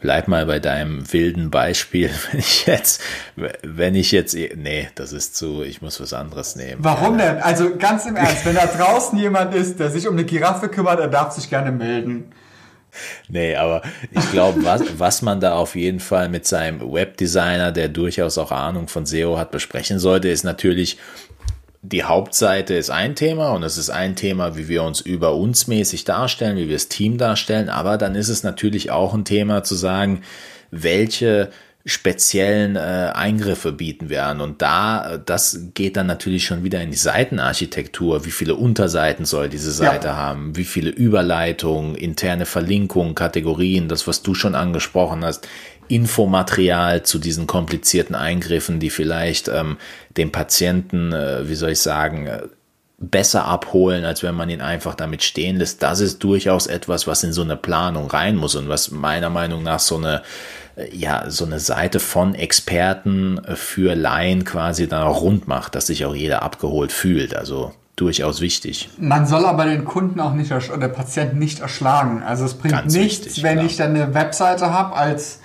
bleib 0.01 0.27
mal 0.27 0.45
bei 0.45 0.59
deinem 0.59 1.11
wilden 1.11 1.49
Beispiel, 1.49 2.11
wenn 2.31 2.39
ich 2.39 2.67
jetzt, 2.67 3.01
wenn 3.35 3.95
ich 3.95 4.11
jetzt, 4.11 4.35
nee, 4.35 4.87
das 4.93 5.13
ist 5.13 5.35
zu, 5.35 5.63
ich 5.63 5.81
muss 5.81 5.99
was 5.99 6.13
anderes 6.13 6.55
nehmen. 6.55 6.83
Warum 6.83 7.17
denn? 7.17 7.39
Also 7.39 7.75
ganz 7.75 8.05
im 8.05 8.15
Ernst, 8.15 8.45
wenn 8.45 8.55
da 8.55 8.67
draußen 8.67 9.17
jemand 9.17 9.55
ist, 9.55 9.79
der 9.79 9.89
sich 9.89 10.07
um 10.07 10.13
eine 10.13 10.25
Giraffe 10.25 10.69
kümmert, 10.69 10.99
er 10.99 11.07
darf 11.07 11.31
sich 11.33 11.49
gerne 11.49 11.71
melden. 11.71 12.31
Nee, 13.27 13.55
aber 13.55 13.81
ich 14.11 14.31
glaube, 14.31 14.63
was, 14.63 14.81
was 14.97 15.21
man 15.21 15.39
da 15.41 15.55
auf 15.55 15.75
jeden 15.75 15.99
Fall 15.99 16.29
mit 16.29 16.45
seinem 16.45 16.79
Webdesigner, 16.79 17.71
der 17.71 17.89
durchaus 17.89 18.37
auch 18.37 18.51
Ahnung 18.51 18.87
von 18.87 19.05
SEO 19.05 19.37
hat, 19.37 19.51
besprechen 19.51 19.99
sollte, 19.99 20.29
ist 20.29 20.43
natürlich, 20.43 20.97
die 21.91 22.03
Hauptseite 22.03 22.73
ist 22.73 22.89
ein 22.89 23.15
Thema 23.15 23.51
und 23.51 23.63
es 23.63 23.77
ist 23.77 23.89
ein 23.89 24.15
Thema, 24.15 24.57
wie 24.57 24.67
wir 24.67 24.83
uns 24.83 25.01
über 25.01 25.35
uns 25.35 25.67
mäßig 25.67 26.03
darstellen, 26.03 26.57
wie 26.57 26.67
wir 26.67 26.75
das 26.75 26.87
Team 26.87 27.17
darstellen, 27.17 27.69
aber 27.69 27.97
dann 27.97 28.15
ist 28.15 28.29
es 28.29 28.43
natürlich 28.43 28.91
auch 28.91 29.13
ein 29.13 29.25
Thema 29.25 29.63
zu 29.63 29.75
sagen, 29.75 30.21
welche 30.71 31.51
speziellen 31.87 32.75
äh, 32.75 33.11
Eingriffe 33.13 33.71
bieten 33.71 34.09
wir 34.09 34.25
an. 34.25 34.41
Und 34.41 34.63
da, 34.63 35.19
das 35.23 35.67
geht 35.75 35.97
dann 35.97 36.07
natürlich 36.07 36.43
schon 36.43 36.63
wieder 36.63 36.81
in 36.81 36.89
die 36.89 36.97
Seitenarchitektur. 36.97 38.25
Wie 38.25 38.31
viele 38.31 38.55
Unterseiten 38.55 39.23
soll 39.23 39.49
diese 39.49 39.71
Seite 39.71 40.07
ja. 40.07 40.15
haben? 40.15 40.55
Wie 40.57 40.63
viele 40.63 40.89
Überleitungen, 40.89 41.93
interne 41.93 42.47
Verlinkungen, 42.47 43.13
Kategorien, 43.13 43.87
das, 43.87 44.07
was 44.07 44.23
du 44.23 44.33
schon 44.33 44.55
angesprochen 44.55 45.23
hast. 45.23 45.47
Infomaterial 45.87 47.03
zu 47.03 47.19
diesen 47.19 47.47
komplizierten 47.47 48.15
Eingriffen, 48.15 48.79
die 48.79 48.89
vielleicht 48.89 49.47
ähm, 49.47 49.77
dem 50.17 50.31
Patienten, 50.31 51.13
äh, 51.13 51.47
wie 51.47 51.55
soll 51.55 51.71
ich 51.71 51.79
sagen, 51.79 52.27
äh, 52.27 52.41
besser 52.97 53.45
abholen, 53.45 54.05
als 54.05 54.23
wenn 54.23 54.35
man 54.35 54.49
ihn 54.49 54.61
einfach 54.61 54.95
damit 54.95 55.21
stehen 55.23 55.57
lässt. 55.57 55.83
Das 55.83 55.99
ist 55.99 56.23
durchaus 56.23 56.67
etwas, 56.67 57.07
was 57.07 57.23
in 57.23 57.33
so 57.33 57.41
eine 57.41 57.57
Planung 57.57 58.07
rein 58.09 58.35
muss 58.35 58.55
und 58.55 58.69
was 58.69 58.89
meiner 58.91 59.29
Meinung 59.29 59.63
nach 59.63 59.79
so 59.79 59.97
eine 59.97 60.21
äh, 60.75 60.95
ja, 60.95 61.29
so 61.29 61.45
eine 61.45 61.59
Seite 61.59 61.99
von 61.99 62.35
Experten 62.35 63.41
für 63.55 63.95
Laien 63.95 64.43
quasi 64.45 64.87
dann 64.87 65.03
auch 65.03 65.21
rund 65.21 65.47
macht, 65.47 65.75
dass 65.75 65.87
sich 65.87 66.05
auch 66.05 66.15
jeder 66.15 66.43
abgeholt 66.43 66.91
fühlt. 66.91 67.35
Also 67.35 67.73
durchaus 67.95 68.41
wichtig. 68.41 68.89
Man 68.97 69.25
soll 69.25 69.45
aber 69.45 69.65
den 69.65 69.85
Kunden 69.85 70.19
auch 70.19 70.33
nicht 70.33 70.51
oder 70.51 70.89
Patienten 70.89 71.39
nicht 71.39 71.59
erschlagen. 71.59 72.23
Also 72.23 72.45
es 72.45 72.55
bringt 72.55 72.73
Ganz 72.73 72.93
nichts, 72.93 73.25
wichtig, 73.25 73.43
wenn 73.43 73.53
klar. 73.55 73.65
ich 73.65 73.77
dann 73.77 73.95
eine 73.95 74.13
Webseite 74.13 74.71
habe 74.71 74.95
als 74.95 75.39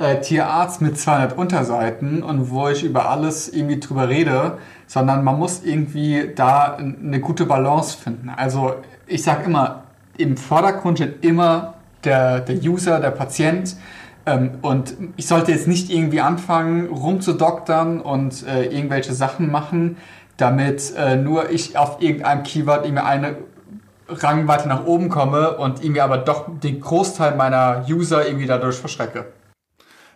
äh, 0.00 0.20
Tierarzt 0.20 0.80
mit 0.80 0.98
200 0.98 1.36
Unterseiten 1.36 2.22
und 2.22 2.50
wo 2.50 2.68
ich 2.68 2.82
über 2.82 3.10
alles 3.10 3.50
irgendwie 3.50 3.78
drüber 3.78 4.08
rede, 4.08 4.58
sondern 4.86 5.22
man 5.22 5.38
muss 5.38 5.62
irgendwie 5.62 6.32
da 6.34 6.76
eine 6.76 7.20
gute 7.20 7.44
Balance 7.44 7.98
finden. 7.98 8.30
Also 8.30 8.76
ich 9.06 9.22
sage 9.22 9.44
immer, 9.44 9.82
im 10.16 10.36
Vordergrund 10.38 10.98
steht 10.98 11.22
immer 11.22 11.74
der, 12.04 12.40
der 12.40 12.56
User, 12.56 12.98
der 12.98 13.10
Patient. 13.10 13.76
Ähm, 14.24 14.52
und 14.62 14.94
ich 15.16 15.26
sollte 15.26 15.52
jetzt 15.52 15.68
nicht 15.68 15.90
irgendwie 15.90 16.20
anfangen, 16.20 16.88
rumzudoktern 16.88 18.00
und 18.00 18.46
äh, 18.46 18.64
irgendwelche 18.64 19.12
Sachen 19.12 19.50
machen, 19.50 19.98
damit 20.38 20.94
äh, 20.96 21.16
nur 21.16 21.50
ich 21.50 21.76
auf 21.76 22.00
irgendeinem 22.00 22.42
Keyword 22.42 22.86
irgendwie 22.86 23.04
eine 23.04 23.36
Rang 24.08 24.48
weiter 24.48 24.66
nach 24.66 24.86
oben 24.86 25.10
komme 25.10 25.58
und 25.58 25.82
irgendwie 25.82 26.00
aber 26.00 26.16
doch 26.18 26.46
den 26.58 26.80
Großteil 26.80 27.36
meiner 27.36 27.84
User 27.88 28.26
irgendwie 28.26 28.46
dadurch 28.46 28.76
verschrecke. 28.76 29.26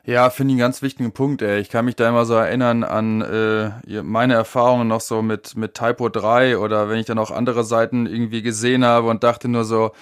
Ja, 0.06 0.28
finde 0.28 0.52
ich 0.52 0.54
einen 0.54 0.60
ganz 0.60 0.82
wichtigen 0.82 1.12
Punkt, 1.12 1.40
ey. 1.40 1.60
Ich 1.60 1.70
kann 1.70 1.86
mich 1.86 1.96
da 1.96 2.06
immer 2.06 2.26
so 2.26 2.34
erinnern 2.34 2.84
an 2.84 3.22
äh, 3.22 4.02
meine 4.02 4.34
Erfahrungen 4.34 4.86
noch 4.86 5.00
so 5.00 5.22
mit, 5.22 5.56
mit 5.56 5.72
Typo 5.74 6.10
3 6.10 6.58
oder 6.58 6.90
wenn 6.90 6.98
ich 6.98 7.06
dann 7.06 7.18
auch 7.18 7.30
andere 7.30 7.64
Seiten 7.64 8.06
irgendwie 8.06 8.42
gesehen 8.42 8.84
habe 8.84 9.08
und 9.08 9.24
dachte 9.24 9.48
nur 9.48 9.64
so, 9.64 9.92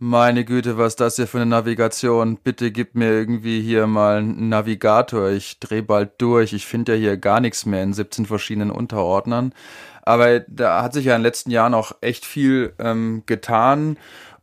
meine 0.00 0.44
Güte, 0.44 0.78
was 0.78 0.94
ist 0.94 1.00
das 1.00 1.14
hier 1.14 1.28
für 1.28 1.36
eine 1.36 1.46
Navigation? 1.46 2.38
Bitte 2.42 2.72
gib 2.72 2.96
mir 2.96 3.10
irgendwie 3.12 3.60
hier 3.60 3.86
mal 3.86 4.16
einen 4.18 4.48
Navigator. 4.48 5.30
Ich 5.30 5.60
dreh 5.60 5.80
bald 5.80 6.20
durch. 6.20 6.52
Ich 6.54 6.66
finde 6.66 6.94
ja 6.94 6.98
hier 6.98 7.16
gar 7.16 7.38
nichts 7.38 7.64
mehr 7.64 7.84
in 7.84 7.92
17 7.92 8.26
verschiedenen 8.26 8.72
Unterordnern. 8.72 9.54
Aber 10.02 10.40
da 10.40 10.82
hat 10.82 10.92
sich 10.94 11.04
ja 11.04 11.14
in 11.14 11.20
den 11.20 11.26
letzten 11.26 11.52
Jahren 11.52 11.74
auch 11.74 11.92
echt 12.00 12.24
viel 12.24 12.74
ähm, 12.80 13.22
getan. 13.26 13.96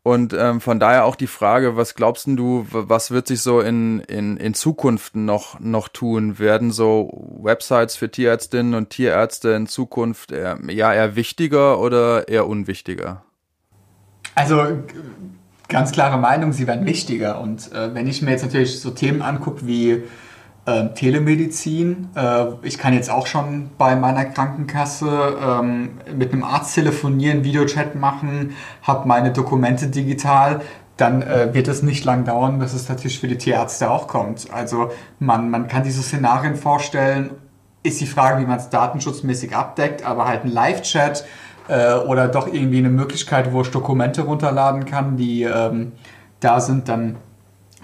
Und 0.10 0.34
ähm, 0.34 0.60
von 0.60 0.80
daher 0.80 1.06
auch 1.06 1.16
die 1.16 1.28
Frage, 1.28 1.78
was 1.78 1.94
glaubst 1.94 2.26
du, 2.26 2.66
was 2.72 3.12
wird 3.12 3.28
sich 3.28 3.44
so 3.44 3.62
in, 3.62 4.00
in, 4.00 4.38
in 4.38 4.56
Zukunft 4.56 5.16
noch, 5.16 5.60
noch 5.60 5.88
tun? 5.88 6.40
Werden 6.40 6.72
so 6.72 7.12
Websites 7.44 7.96
für 7.96 8.10
Tierärztinnen 8.10 8.74
und 8.74 8.90
Tierärzte 8.90 9.50
in 9.50 9.68
Zukunft 9.68 10.32
eher, 10.32 10.58
ja, 10.68 10.92
eher 10.92 11.16
wichtiger 11.16 11.80
oder 11.80 12.28
eher 12.28 12.48
unwichtiger? 12.48 13.22
Also 14.34 14.80
ganz 15.68 15.92
klare 15.92 16.18
Meinung, 16.18 16.54
sie 16.54 16.66
werden 16.66 16.88
wichtiger. 16.88 17.40
Und 17.40 17.72
äh, 17.72 17.94
wenn 17.94 18.08
ich 18.08 18.24
mir 18.24 18.32
jetzt 18.32 18.44
natürlich 18.44 18.82
so 18.82 18.90
Themen 18.90 19.22
angucke 19.22 19.68
wie 19.68 20.06
äh, 20.70 20.94
Telemedizin, 20.94 22.10
äh, 22.16 22.46
ich 22.64 22.78
kann 22.78 22.94
jetzt 22.94 23.10
auch 23.10 23.28
schon 23.28 23.72
bei 23.78 23.96
meiner 23.96 24.26
Krankenkasse 24.26 25.38
ähm, 25.42 25.92
mit 26.16 26.32
einem 26.32 26.44
Arzt 26.44 26.76
telefonieren, 26.76 27.44
Videochat 27.44 27.96
machen, 27.96 28.56
habe 28.84 29.08
meine 29.08 29.32
Dokumente 29.32 29.88
digital, 29.88 30.62
dann 30.98 31.22
äh, 31.22 31.54
wird 31.54 31.68
es 31.68 31.82
nicht 31.82 32.06
lang 32.06 32.26
dauern, 32.26 32.60
bis 32.60 32.74
es 32.74 32.90
natürlich 32.90 33.20
für 33.20 33.28
die 33.28 33.38
Tierärzte 33.38 33.90
auch 33.90 34.08
kommt. 34.08 34.48
Also 34.54 34.92
man, 35.20 35.50
man 35.50 35.68
kann 35.68 35.84
diese 35.84 36.04
Szenarien 36.04 36.56
vorstellen, 36.56 37.32
ist 37.82 38.02
die 38.02 38.08
Frage, 38.08 38.42
wie 38.42 38.46
man 38.46 38.58
es 38.58 38.70
datenschutzmäßig 38.70 39.56
abdeckt, 39.56 40.06
aber 40.06 40.28
halt 40.28 40.44
ein 40.44 40.52
Live-Chat 40.52 41.26
äh, 41.70 41.94
oder 41.96 42.28
doch 42.28 42.48
irgendwie 42.48 42.80
eine 42.80 42.90
Möglichkeit, 42.90 43.54
wo 43.54 43.62
ich 43.62 43.72
Dokumente 43.72 44.24
runterladen 44.24 44.86
kann, 44.86 45.18
die 45.18 45.44
ähm, 45.44 45.94
da 46.42 46.60
sind, 46.60 46.90
dann 46.90 47.16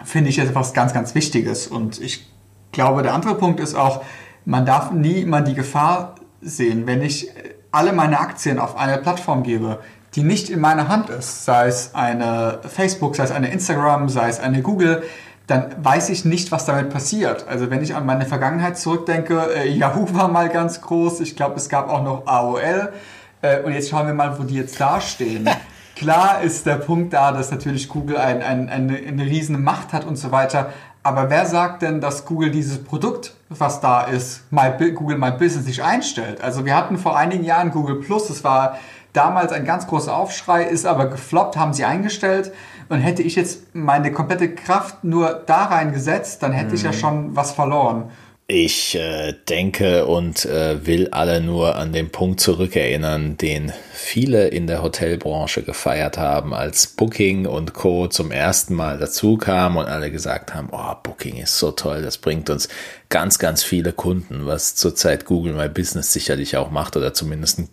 finde 0.03 0.29
ich 0.29 0.39
etwas 0.39 0.73
ganz, 0.73 0.93
ganz 0.93 1.15
Wichtiges. 1.15 1.67
Und 1.67 2.01
ich 2.01 2.34
glaube, 2.75 3.01
der 3.01 3.13
andere 3.13 3.35
Punkt 3.35 3.59
ist 3.59 3.73
auch, 3.73 4.03
man 4.45 4.65
darf 4.65 4.91
nie 4.91 5.21
immer 5.21 5.41
die 5.41 5.55
Gefahr 5.55 6.15
sehen, 6.41 6.85
wenn 6.85 7.01
ich 7.01 7.31
alle 7.71 7.91
meine 7.91 8.19
Aktien 8.19 8.59
auf 8.59 8.77
eine 8.77 8.99
Plattform 8.99 9.41
gebe, 9.41 9.79
die 10.13 10.23
nicht 10.23 10.49
in 10.49 10.59
meiner 10.59 10.87
Hand 10.87 11.09
ist, 11.09 11.43
sei 11.43 11.67
es 11.67 11.95
eine 11.95 12.59
Facebook, 12.67 13.15
sei 13.15 13.23
es 13.23 13.31
eine 13.31 13.51
Instagram, 13.51 14.07
sei 14.07 14.29
es 14.29 14.39
eine 14.39 14.61
Google, 14.61 15.03
dann 15.47 15.75
weiß 15.83 16.09
ich 16.09 16.25
nicht, 16.25 16.51
was 16.51 16.65
damit 16.65 16.89
passiert. 16.89 17.47
Also 17.47 17.69
wenn 17.69 17.83
ich 17.83 17.95
an 17.95 18.05
meine 18.05 18.25
Vergangenheit 18.25 18.77
zurückdenke, 18.77 19.49
äh, 19.55 19.69
Yahoo 19.69 20.07
war 20.13 20.27
mal 20.27 20.49
ganz 20.49 20.81
groß, 20.81 21.19
ich 21.19 21.35
glaube, 21.35 21.55
es 21.57 21.69
gab 21.69 21.89
auch 21.89 22.03
noch 22.03 22.25
AOL. 22.25 22.93
Äh, 23.41 23.61
und 23.61 23.73
jetzt 23.73 23.89
schauen 23.89 24.07
wir 24.07 24.13
mal, 24.13 24.39
wo 24.39 24.43
die 24.43 24.55
jetzt 24.55 24.79
dastehen. 24.79 25.49
Klar 25.95 26.41
ist 26.41 26.65
der 26.65 26.75
Punkt 26.75 27.13
da, 27.13 27.31
dass 27.31 27.51
natürlich 27.51 27.87
Google 27.87 28.17
ein, 28.17 28.41
ein, 28.41 28.69
eine, 28.69 28.97
eine 28.97 29.23
riesen 29.23 29.63
Macht 29.63 29.93
hat 29.93 30.05
und 30.05 30.17
so 30.17 30.31
weiter. 30.31 30.73
Aber 31.05 31.29
wer 31.29 31.45
sagt 31.45 31.83
denn, 31.83 32.01
dass 32.01 32.25
Google 32.25 32.49
dieses 32.49 32.83
Produkt, 32.83 33.35
was 33.49 33.79
da 33.79 34.01
ist, 34.01 34.41
My, 34.51 34.71
Google 34.91 35.19
My 35.19 35.29
Business 35.29 35.67
nicht 35.67 35.83
einstellt? 35.83 36.41
Also 36.41 36.65
wir 36.65 36.75
hatten 36.75 36.97
vor 36.97 37.15
einigen 37.15 37.43
Jahren 37.43 37.69
Google 37.69 37.97
Plus, 37.97 38.27
das 38.27 38.43
war 38.43 38.79
damals 39.13 39.51
ein 39.51 39.65
ganz 39.65 39.85
großer 39.85 40.17
Aufschrei, 40.17 40.63
ist 40.63 40.87
aber 40.87 41.05
gefloppt, 41.05 41.57
haben 41.57 41.73
sie 41.73 41.85
eingestellt. 41.85 42.51
Und 42.89 43.01
hätte 43.01 43.21
ich 43.21 43.35
jetzt 43.35 43.75
meine 43.75 44.11
komplette 44.11 44.55
Kraft 44.55 45.03
nur 45.03 45.43
da 45.45 45.65
reingesetzt, 45.65 46.41
dann 46.41 46.53
hätte 46.53 46.69
mhm. 46.69 46.73
ich 46.73 46.81
ja 46.81 46.91
mhm. 46.91 46.95
schon 46.95 47.35
was 47.35 47.51
verloren. 47.51 48.09
Ich 48.47 48.93
äh, 48.93 49.33
denke 49.49 50.05
und 50.05 50.45
äh, 50.45 50.85
will 50.85 51.07
alle 51.09 51.41
nur 51.41 51.77
an 51.77 51.93
den 51.93 52.11
Punkt 52.11 52.39
zurückerinnern, 52.39 53.37
den 53.37 53.73
viele 53.91 54.49
in 54.49 54.67
der 54.67 54.83
Hotelbranche 54.83 55.63
gefeiert 55.63 56.19
haben, 56.19 56.53
als 56.53 56.85
Booking 56.85 57.47
und 57.47 57.73
Co. 57.73 58.07
zum 58.07 58.29
ersten 58.29 58.75
Mal 58.75 58.99
dazu 58.99 59.37
kam 59.37 59.77
und 59.77 59.87
alle 59.87 60.11
gesagt 60.11 60.53
haben, 60.53 60.69
oh, 60.71 60.93
Booking 61.01 61.37
ist 61.37 61.57
so 61.57 61.71
toll, 61.71 62.03
das 62.03 62.19
bringt 62.19 62.51
uns 62.51 62.69
ganz, 63.09 63.39
ganz 63.39 63.63
viele 63.63 63.93
Kunden, 63.93 64.45
was 64.45 64.75
zurzeit 64.75 65.25
Google 65.25 65.53
My 65.53 65.67
Business 65.67 66.13
sicherlich 66.13 66.55
auch 66.55 66.69
macht 66.69 66.95
oder 66.97 67.15
zumindest 67.15 67.57
ein 67.57 67.69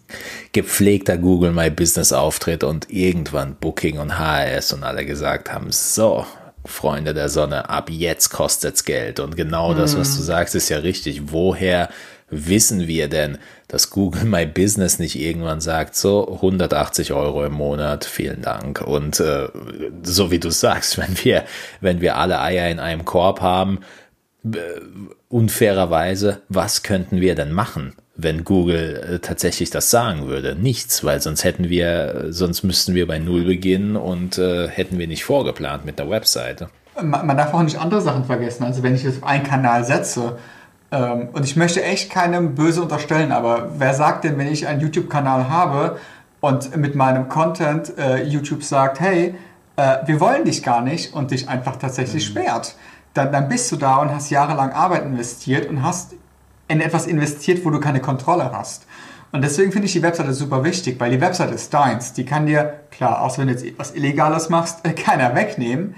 gepflegter 0.52 1.18
Google 1.18 1.52
My 1.52 1.68
Business 1.68 2.14
Auftritt 2.14 2.64
und 2.64 2.88
irgendwann 2.88 3.56
Booking 3.56 3.98
und 3.98 4.18
HRS 4.18 4.72
und 4.72 4.84
alle 4.84 5.04
gesagt 5.04 5.52
haben, 5.52 5.70
so, 5.70 6.24
Freunde 6.64 7.14
der 7.14 7.28
Sonne, 7.28 7.68
ab 7.68 7.90
jetzt 7.90 8.30
kostet's 8.30 8.84
Geld. 8.84 9.20
Und 9.20 9.36
genau 9.36 9.74
das, 9.74 9.96
was 9.96 10.14
du 10.14 10.20
mhm. 10.20 10.26
sagst, 10.26 10.54
ist 10.54 10.68
ja 10.68 10.78
richtig. 10.78 11.32
Woher 11.32 11.88
wissen 12.32 12.86
wir 12.86 13.08
denn, 13.08 13.38
dass 13.68 13.90
Google 13.90 14.24
My 14.24 14.46
Business 14.46 14.98
nicht 14.98 15.18
irgendwann 15.18 15.60
sagt, 15.60 15.94
so 15.94 16.32
180 16.34 17.12
Euro 17.12 17.44
im 17.44 17.52
Monat, 17.52 18.04
vielen 18.04 18.42
Dank. 18.42 18.80
Und 18.80 19.20
äh, 19.20 19.48
so 20.02 20.30
wie 20.30 20.40
du 20.40 20.50
sagst, 20.50 20.98
wenn 20.98 21.22
wir, 21.24 21.44
wenn 21.80 22.00
wir 22.00 22.16
alle 22.16 22.40
Eier 22.40 22.70
in 22.70 22.80
einem 22.80 23.04
Korb 23.04 23.40
haben, 23.40 23.80
äh, 24.44 24.58
unfairerweise, 25.28 26.42
was 26.48 26.82
könnten 26.82 27.20
wir 27.20 27.34
denn 27.34 27.52
machen? 27.52 27.94
Wenn 28.14 28.44
Google 28.44 29.14
äh, 29.14 29.18
tatsächlich 29.20 29.70
das 29.70 29.90
sagen 29.90 30.26
würde. 30.26 30.54
Nichts, 30.54 31.02
weil 31.04 31.20
sonst 31.20 31.44
hätten 31.44 31.68
wir, 31.68 32.26
sonst 32.28 32.62
müssten 32.62 32.94
wir 32.94 33.06
bei 33.06 33.18
Null 33.18 33.44
beginnen 33.44 33.96
und 33.96 34.38
äh, 34.38 34.68
hätten 34.68 34.98
wir 34.98 35.06
nicht 35.06 35.24
vorgeplant 35.24 35.84
mit 35.84 35.98
der 35.98 36.10
Webseite. 36.10 36.68
Man, 37.00 37.26
man, 37.26 37.36
darf 37.36 37.54
auch 37.54 37.62
nicht 37.62 37.78
andere 37.78 38.02
Sachen 38.02 38.24
vergessen. 38.24 38.64
Also 38.64 38.82
wenn 38.82 38.94
ich 38.94 39.02
jetzt 39.02 39.22
auf 39.22 39.28
einen 39.28 39.44
Kanal 39.44 39.84
setze, 39.84 40.36
ähm, 40.90 41.30
und 41.32 41.44
ich 41.44 41.56
möchte 41.56 41.82
echt 41.82 42.10
keinem 42.10 42.54
böse 42.54 42.82
unterstellen, 42.82 43.32
aber 43.32 43.70
wer 43.78 43.94
sagt 43.94 44.24
denn, 44.24 44.36
wenn 44.38 44.48
ich 44.48 44.66
einen 44.66 44.80
YouTube-Kanal 44.80 45.48
habe 45.48 45.98
und 46.40 46.76
mit 46.76 46.94
meinem 46.94 47.28
Content 47.28 47.96
äh, 47.96 48.22
YouTube 48.24 48.62
sagt, 48.62 49.00
hey, 49.00 49.34
äh, 49.76 49.96
wir 50.04 50.20
wollen 50.20 50.44
dich 50.44 50.62
gar 50.62 50.82
nicht 50.82 51.14
und 51.14 51.30
dich 51.30 51.48
einfach 51.48 51.76
tatsächlich 51.76 52.28
mhm. 52.28 52.40
sperrt, 52.40 52.76
dann, 53.14 53.32
dann 53.32 53.48
bist 53.48 53.72
du 53.72 53.76
da 53.76 53.96
und 53.96 54.10
hast 54.10 54.30
jahrelang 54.30 54.72
Arbeit 54.72 55.04
investiert 55.04 55.68
und 55.68 55.82
hast 55.82 56.14
in 56.68 56.80
etwas 56.80 57.06
investiert, 57.06 57.64
wo 57.64 57.70
du 57.70 57.80
keine 57.80 58.00
Kontrolle 58.00 58.50
hast. 58.52 58.86
Und 59.32 59.42
deswegen 59.42 59.72
finde 59.72 59.86
ich 59.86 59.92
die 59.92 60.02
Webseite 60.02 60.34
super 60.34 60.62
wichtig, 60.62 61.00
weil 61.00 61.10
die 61.10 61.20
Webseite 61.20 61.54
ist 61.54 61.72
deins. 61.72 62.12
Die 62.12 62.26
kann 62.26 62.46
dir, 62.46 62.80
klar, 62.90 63.22
außer 63.22 63.38
wenn 63.38 63.48
du 63.48 63.54
jetzt 63.54 63.64
etwas 63.64 63.94
Illegales 63.94 64.50
machst, 64.50 64.84
keiner 64.96 65.34
wegnehmen. 65.34 65.94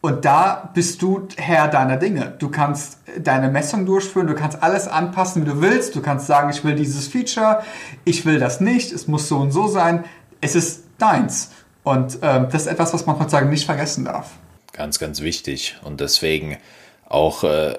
Und 0.00 0.24
da 0.24 0.70
bist 0.72 1.02
du 1.02 1.26
Herr 1.36 1.66
deiner 1.66 1.96
Dinge. 1.96 2.34
Du 2.38 2.48
kannst 2.48 2.98
deine 3.18 3.48
Messung 3.48 3.86
durchführen, 3.86 4.28
du 4.28 4.36
kannst 4.36 4.62
alles 4.62 4.86
anpassen, 4.86 5.42
wie 5.42 5.48
du 5.48 5.60
willst. 5.60 5.96
Du 5.96 6.00
kannst 6.00 6.28
sagen, 6.28 6.50
ich 6.50 6.62
will 6.62 6.76
dieses 6.76 7.08
Feature, 7.08 7.64
ich 8.04 8.24
will 8.24 8.38
das 8.38 8.60
nicht, 8.60 8.92
es 8.92 9.08
muss 9.08 9.26
so 9.26 9.38
und 9.38 9.50
so 9.50 9.66
sein. 9.66 10.04
Es 10.40 10.54
ist 10.54 10.84
deins. 10.98 11.50
Und 11.82 12.18
ähm, 12.22 12.46
das 12.52 12.62
ist 12.62 12.68
etwas, 12.68 12.94
was 12.94 13.04
man 13.06 13.18
heutzutage 13.18 13.46
nicht 13.46 13.66
vergessen 13.66 14.04
darf. 14.04 14.30
Ganz, 14.72 15.00
ganz 15.00 15.22
wichtig. 15.22 15.76
Und 15.82 16.00
deswegen 16.00 16.56
auch 17.08 17.42
äh, 17.42 17.74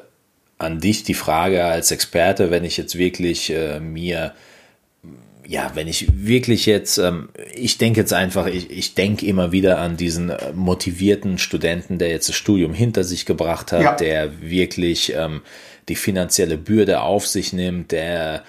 an 0.58 0.80
dich 0.80 1.04
die 1.04 1.14
Frage 1.14 1.66
als 1.66 1.92
Experte, 1.92 2.52
wenn 2.52 2.64
ich 2.64 2.78
jetzt 2.78 2.98
wirklich 2.98 3.52
äh, 3.52 3.80
mir, 3.80 4.34
ja, 5.46 5.72
wenn 5.76 5.88
ich 5.88 6.08
wirklich 6.14 6.66
jetzt, 6.66 6.98
ähm, 6.98 7.30
ich 7.56 7.78
denke 7.78 8.00
jetzt 8.00 8.14
einfach, 8.14 8.48
ich, 8.48 8.70
ich 8.72 8.96
denke 8.96 9.26
immer 9.26 9.52
wieder 9.52 9.78
an 9.80 9.98
diesen 9.98 10.32
äh, 10.32 10.54
motivierten 10.54 11.38
Studenten, 11.38 12.00
der 12.00 12.10
jetzt 12.10 12.30
das 12.30 12.36
Studium 12.36 12.74
hinter 12.74 13.04
sich 13.04 13.26
gebracht 13.26 13.72
hat, 13.72 13.82
ja. 13.82 13.96
der 13.96 14.42
wirklich 14.42 15.14
ähm, 15.16 15.42
die 15.90 15.96
finanzielle 15.96 16.58
Bürde 16.58 17.02
auf 17.02 17.28
sich 17.28 17.54
nimmt, 17.54 17.92
der 17.92 18.44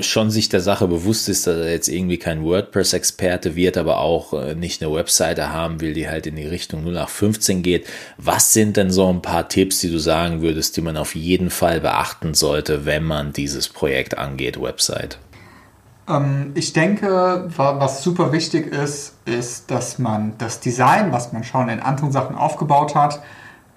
schon 0.00 0.30
sich 0.30 0.48
der 0.48 0.60
Sache 0.60 0.86
bewusst 0.86 1.28
ist, 1.28 1.46
dass 1.46 1.56
er 1.56 1.70
jetzt 1.70 1.88
irgendwie 1.88 2.18
kein 2.18 2.44
WordPress-Experte 2.44 3.56
wird, 3.56 3.76
aber 3.76 3.98
auch 3.98 4.32
äh, 4.32 4.54
nicht 4.54 4.82
eine 4.82 4.94
Webseite 4.94 5.52
haben 5.52 5.80
will, 5.80 5.94
die 5.94 6.08
halt 6.08 6.26
in 6.26 6.36
die 6.36 6.46
Richtung 6.46 6.82
0815 6.82 7.62
geht. 7.62 7.86
Was 8.16 8.52
sind 8.52 8.76
denn 8.76 8.90
so 8.90 9.08
ein 9.08 9.20
paar 9.20 9.48
Tipps, 9.48 9.80
die 9.80 9.90
du 9.90 9.98
sagen 9.98 10.42
würdest, 10.42 10.76
die 10.76 10.80
man 10.80 10.96
auf 10.96 11.14
jeden 11.14 11.50
Fall 11.50 11.80
beachten 11.80 12.34
sollte, 12.34 12.84
wenn 12.86 13.02
man 13.02 13.32
dieses 13.32 13.68
Projekt 13.68 14.16
angeht, 14.16 14.60
Website? 14.60 15.18
Ähm, 16.08 16.52
ich 16.54 16.72
denke, 16.72 17.50
was 17.56 18.02
super 18.02 18.30
wichtig 18.32 18.68
ist, 18.68 19.16
ist, 19.24 19.70
dass 19.72 19.98
man 19.98 20.34
das 20.38 20.60
Design, 20.60 21.10
was 21.10 21.32
man 21.32 21.42
schon 21.42 21.68
in 21.68 21.80
anderen 21.80 22.12
Sachen 22.12 22.36
aufgebaut 22.36 22.94
hat, 22.94 23.22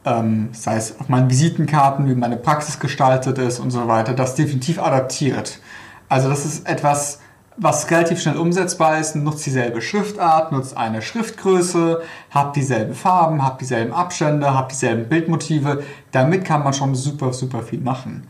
ähm, 0.05 0.49
sei 0.51 0.75
es 0.75 0.99
auf 0.99 1.09
meinen 1.09 1.29
Visitenkarten, 1.29 2.07
wie 2.07 2.15
meine 2.15 2.37
Praxis 2.37 2.79
gestaltet 2.79 3.39
ist 3.39 3.59
und 3.59 3.71
so 3.71 3.87
weiter, 3.87 4.13
das 4.13 4.35
definitiv 4.35 4.79
adaptiert. 4.79 5.59
Also 6.09 6.29
das 6.29 6.45
ist 6.45 6.67
etwas, 6.67 7.19
was 7.57 7.89
relativ 7.89 8.21
schnell 8.21 8.37
umsetzbar 8.37 8.99
ist, 8.99 9.15
nutzt 9.15 9.45
dieselbe 9.45 9.81
Schriftart, 9.81 10.51
nutzt 10.51 10.77
eine 10.77 11.01
Schriftgröße, 11.01 12.01
habt 12.29 12.55
dieselben 12.55 12.93
Farben, 12.93 13.43
habt 13.43 13.61
dieselben 13.61 13.93
Abstände, 13.93 14.53
habt 14.53 14.71
dieselben 14.71 15.09
Bildmotive. 15.09 15.83
Damit 16.11 16.45
kann 16.45 16.63
man 16.63 16.73
schon 16.73 16.93
super, 16.93 17.33
super 17.33 17.63
viel 17.63 17.79
machen. 17.79 18.27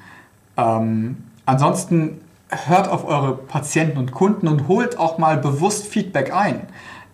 Ähm, 0.56 1.18
ansonsten 1.46 2.22
hört 2.68 2.88
auf 2.88 3.06
eure 3.06 3.36
Patienten 3.36 3.98
und 3.98 4.14
Kunden 4.14 4.48
und 4.48 4.70
holt 4.70 4.98
auch 4.98 5.18
mal 5.18 5.38
bewusst 5.38 5.88
Feedback 5.88 6.34
ein. 6.34 6.62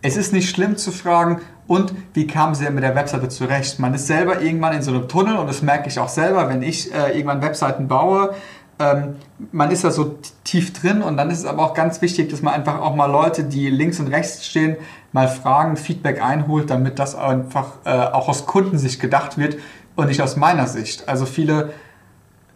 Es 0.03 0.15
ist 0.15 0.33
nicht 0.33 0.49
schlimm 0.49 0.77
zu 0.77 0.91
fragen, 0.91 1.41
und 1.67 1.93
wie 2.13 2.27
kamen 2.27 2.55
sie 2.55 2.65
denn 2.65 2.75
mit 2.75 2.83
der 2.83 2.95
Webseite 2.95 3.29
zurecht? 3.29 3.79
Man 3.79 3.93
ist 3.93 4.07
selber 4.07 4.41
irgendwann 4.41 4.73
in 4.73 4.81
so 4.81 4.91
einem 4.91 5.07
Tunnel 5.07 5.37
und 5.37 5.47
das 5.47 5.61
merke 5.61 5.87
ich 5.87 5.97
auch 5.99 6.09
selber, 6.09 6.49
wenn 6.49 6.61
ich 6.61 6.93
äh, 6.93 7.11
irgendwann 7.15 7.41
Webseiten 7.41 7.87
baue. 7.87 8.33
Ähm, 8.79 9.15
man 9.51 9.71
ist 9.71 9.83
da 9.83 9.91
so 9.91 10.17
tief 10.43 10.73
drin 10.73 11.01
und 11.01 11.17
dann 11.17 11.29
ist 11.29 11.39
es 11.39 11.45
aber 11.45 11.63
auch 11.63 11.73
ganz 11.73 12.01
wichtig, 12.01 12.29
dass 12.29 12.41
man 12.41 12.53
einfach 12.53 12.81
auch 12.81 12.95
mal 12.95 13.05
Leute, 13.05 13.43
die 13.43 13.69
links 13.69 13.99
und 13.99 14.07
rechts 14.07 14.45
stehen, 14.45 14.77
mal 15.11 15.27
fragen, 15.27 15.77
Feedback 15.77 16.21
einholt, 16.21 16.69
damit 16.69 16.99
das 16.99 17.15
einfach 17.15 17.73
äh, 17.85 17.89
auch 17.89 18.27
aus 18.29 18.45
Kundensicht 18.45 18.99
gedacht 18.99 19.37
wird 19.37 19.57
und 19.95 20.07
nicht 20.07 20.21
aus 20.21 20.35
meiner 20.35 20.67
Sicht. 20.67 21.07
Also 21.07 21.25
viele, 21.25 21.71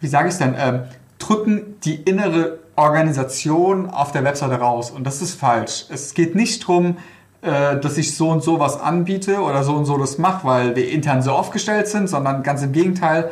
wie 0.00 0.08
sage 0.08 0.28
ich 0.28 0.34
es 0.34 0.38
denn, 0.38 0.54
äh, 0.54 0.80
drücken 1.18 1.76
die 1.84 1.96
innere 1.96 2.58
Organisation 2.76 3.90
auf 3.90 4.12
der 4.12 4.24
Webseite 4.24 4.54
raus 4.54 4.90
und 4.90 5.04
das 5.04 5.22
ist 5.22 5.34
falsch. 5.34 5.86
Es 5.90 6.14
geht 6.14 6.34
nicht 6.34 6.62
darum, 6.62 6.96
äh, 7.42 7.78
dass 7.78 7.96
ich 7.98 8.16
so 8.16 8.30
und 8.30 8.42
so 8.42 8.58
was 8.58 8.80
anbiete 8.80 9.40
oder 9.40 9.62
so 9.62 9.74
und 9.74 9.84
so 9.84 9.96
das 9.98 10.18
mache, 10.18 10.46
weil 10.46 10.76
wir 10.76 10.90
intern 10.90 11.22
so 11.22 11.32
aufgestellt 11.32 11.88
sind, 11.88 12.08
sondern 12.08 12.42
ganz 12.42 12.62
im 12.62 12.72
Gegenteil, 12.72 13.30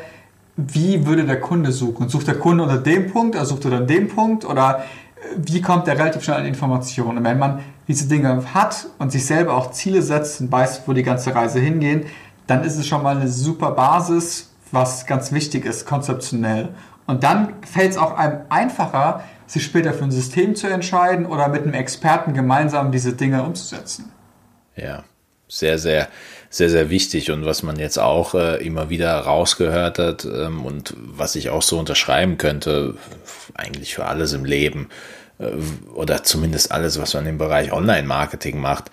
wie 0.57 1.07
würde 1.07 1.25
der 1.25 1.41
Kunde 1.41 1.73
suchen? 1.73 2.09
Sucht 2.09 2.29
der 2.29 2.39
Kunde 2.39 2.65
unter 2.65 2.79
dem 2.79 3.11
Punkt, 3.13 3.37
oder 3.37 3.45
sucht 3.45 3.65
er 3.65 3.73
unter 3.73 3.85
dem 3.85 4.09
Punkt 4.09 4.45
oder 4.45 4.85
äh, 5.17 5.37
wie 5.37 5.61
kommt 5.61 5.87
er 5.89 5.99
relativ 5.99 6.25
schnell 6.25 6.39
an 6.39 6.47
Informationen? 6.47 7.19
Und 7.19 7.25
wenn 7.25 7.39
man 7.39 7.61
diese 7.89 8.09
Dinge 8.09 8.43
hat 8.55 8.87
und 8.99 9.13
sich 9.13 9.27
selber 9.27 9.55
auch 9.55 9.71
Ziele 9.71 10.03
setzt 10.03 10.41
und 10.41 10.51
weiß, 10.51 10.83
wo 10.87 10.93
die 10.93 11.03
ganze 11.03 11.35
Reise 11.35 11.61
hingehen, 11.61 12.07
dann 12.47 12.65
ist 12.65 12.77
es 12.77 12.87
schon 12.87 13.03
mal 13.03 13.17
eine 13.17 13.29
super 13.29 13.73
Basis, 13.73 14.53
was 14.73 15.07
ganz 15.07 15.33
wichtig 15.33 15.65
ist, 15.65 15.87
konzeptionell. 15.87 16.71
Und 17.07 17.23
dann 17.23 17.55
fällt 17.63 17.93
es 17.93 17.99
auch 17.99 18.17
einem 18.17 18.41
einfacher, 18.49 19.23
sich 19.47 19.65
später 19.65 19.93
für 19.93 20.05
ein 20.05 20.11
System 20.11 20.57
zu 20.57 20.67
entscheiden 20.67 21.27
oder 21.27 21.49
mit 21.49 21.63
einem 21.63 21.75
Experten 21.75 22.35
gemeinsam 22.35 22.91
diese 22.91 23.13
Dinge 23.13 23.43
umzusetzen. 23.45 24.11
Ja, 24.75 25.05
sehr, 25.49 25.79
sehr, 25.79 26.09
sehr, 26.51 26.71
sehr 26.71 26.91
wichtig 26.91 27.31
und 27.31 27.45
was 27.45 27.63
man 27.63 27.79
jetzt 27.79 27.99
auch 27.99 28.35
äh, 28.35 28.65
immer 28.65 28.91
wieder 28.91 29.19
rausgehört 29.19 29.99
hat 29.99 30.25
ähm, 30.25 30.65
und 30.65 30.95
was 30.97 31.35
ich 31.37 31.51
auch 31.51 31.63
so 31.63 31.79
unterschreiben 31.79 32.39
könnte, 32.39 32.95
eigentlich 33.55 33.95
für 33.95 34.07
alles 34.07 34.33
im 34.33 34.45
Leben 34.45 34.89
äh, 35.39 35.47
oder 35.95 36.23
zumindest 36.23 36.73
alles, 36.73 37.01
was 37.01 37.15
man 37.15 37.27
im 37.27 37.39
Bereich 37.39 37.73
Online-Marketing 37.73 38.61
macht, 38.61 38.91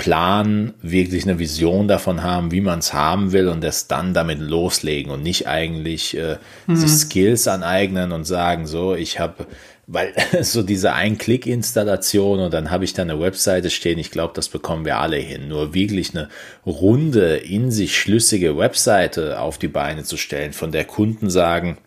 Plan, 0.00 0.72
wirklich 0.80 1.24
eine 1.24 1.38
Vision 1.38 1.86
davon 1.86 2.22
haben, 2.22 2.52
wie 2.52 2.62
man 2.62 2.78
es 2.78 2.94
haben 2.94 3.32
will 3.32 3.48
und 3.48 3.62
das 3.62 3.86
dann 3.86 4.14
damit 4.14 4.40
loslegen 4.40 5.12
und 5.12 5.22
nicht 5.22 5.46
eigentlich 5.46 6.16
äh, 6.16 6.38
mhm. 6.66 6.76
sich 6.76 6.90
Skills 6.90 7.46
aneignen 7.46 8.12
und 8.12 8.24
sagen, 8.24 8.66
so, 8.66 8.94
ich 8.94 9.20
habe 9.20 9.46
weil 9.92 10.14
so 10.42 10.62
diese 10.62 10.92
Ein-Klick-Installation 10.92 12.40
und 12.40 12.54
dann 12.54 12.70
habe 12.70 12.84
ich 12.84 12.94
da 12.94 13.02
eine 13.02 13.20
Webseite 13.20 13.70
stehen, 13.70 13.98
ich 13.98 14.10
glaube, 14.10 14.32
das 14.34 14.48
bekommen 14.48 14.84
wir 14.84 14.98
alle 14.98 15.16
hin. 15.16 15.48
Nur 15.48 15.74
wirklich 15.74 16.14
eine 16.14 16.28
runde, 16.64 17.36
in 17.36 17.70
sich 17.70 17.96
schlüssige 17.96 18.56
Webseite 18.56 19.40
auf 19.40 19.58
die 19.58 19.68
Beine 19.68 20.04
zu 20.04 20.16
stellen, 20.16 20.52
von 20.52 20.70
der 20.70 20.84
Kunden 20.84 21.28
sagen, 21.28 21.78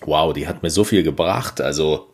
wow, 0.00 0.32
die 0.32 0.48
hat 0.48 0.62
mir 0.62 0.70
so 0.70 0.84
viel 0.84 1.02
gebracht, 1.02 1.60
also 1.60 2.07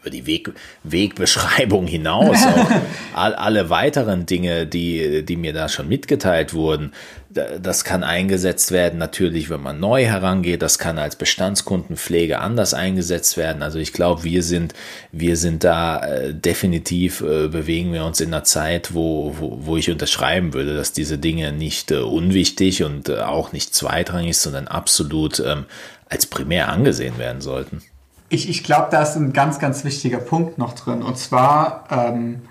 über 0.00 0.10
die 0.10 0.26
Weg, 0.26 0.50
Wegbeschreibung 0.84 1.86
hinaus, 1.86 2.38
all, 3.14 3.34
alle 3.34 3.70
weiteren 3.70 4.26
Dinge, 4.26 4.66
die, 4.66 5.24
die 5.24 5.36
mir 5.36 5.52
da 5.52 5.68
schon 5.68 5.88
mitgeteilt 5.88 6.54
wurden, 6.54 6.92
das 7.30 7.84
kann 7.84 8.04
eingesetzt 8.04 8.70
werden, 8.70 8.98
natürlich, 8.98 9.50
wenn 9.50 9.60
man 9.60 9.78
neu 9.78 10.04
herangeht, 10.04 10.62
das 10.62 10.78
kann 10.78 10.98
als 10.98 11.16
Bestandskundenpflege 11.16 12.38
anders 12.38 12.72
eingesetzt 12.72 13.36
werden. 13.36 13.62
Also 13.62 13.78
ich 13.78 13.92
glaube, 13.92 14.24
wir 14.24 14.42
sind, 14.42 14.72
wir 15.12 15.36
sind 15.36 15.62
da 15.62 16.04
äh, 16.06 16.34
definitiv, 16.34 17.20
äh, 17.20 17.48
bewegen 17.48 17.92
wir 17.92 18.04
uns 18.04 18.20
in 18.20 18.32
einer 18.32 18.44
Zeit, 18.44 18.94
wo, 18.94 19.34
wo, 19.38 19.58
wo 19.60 19.76
ich 19.76 19.90
unterschreiben 19.90 20.54
würde, 20.54 20.74
dass 20.74 20.92
diese 20.92 21.18
Dinge 21.18 21.52
nicht 21.52 21.90
äh, 21.90 21.98
unwichtig 21.98 22.82
und 22.82 23.10
äh, 23.10 23.18
auch 23.18 23.52
nicht 23.52 23.74
zweitrangig, 23.74 24.38
sondern 24.38 24.66
absolut 24.66 25.38
ähm, 25.40 25.66
als 26.08 26.26
primär 26.26 26.70
angesehen 26.70 27.18
werden 27.18 27.42
sollten. 27.42 27.82
Ich, 28.28 28.48
ich 28.48 28.62
glaube, 28.62 28.88
da 28.90 29.02
ist 29.02 29.16
ein 29.16 29.32
ganz, 29.32 29.58
ganz 29.58 29.84
wichtiger 29.84 30.18
Punkt 30.18 30.58
noch 30.58 30.74
drin. 30.74 31.02
Und 31.02 31.16
zwar, 31.16 31.84
ähm, 31.90 32.42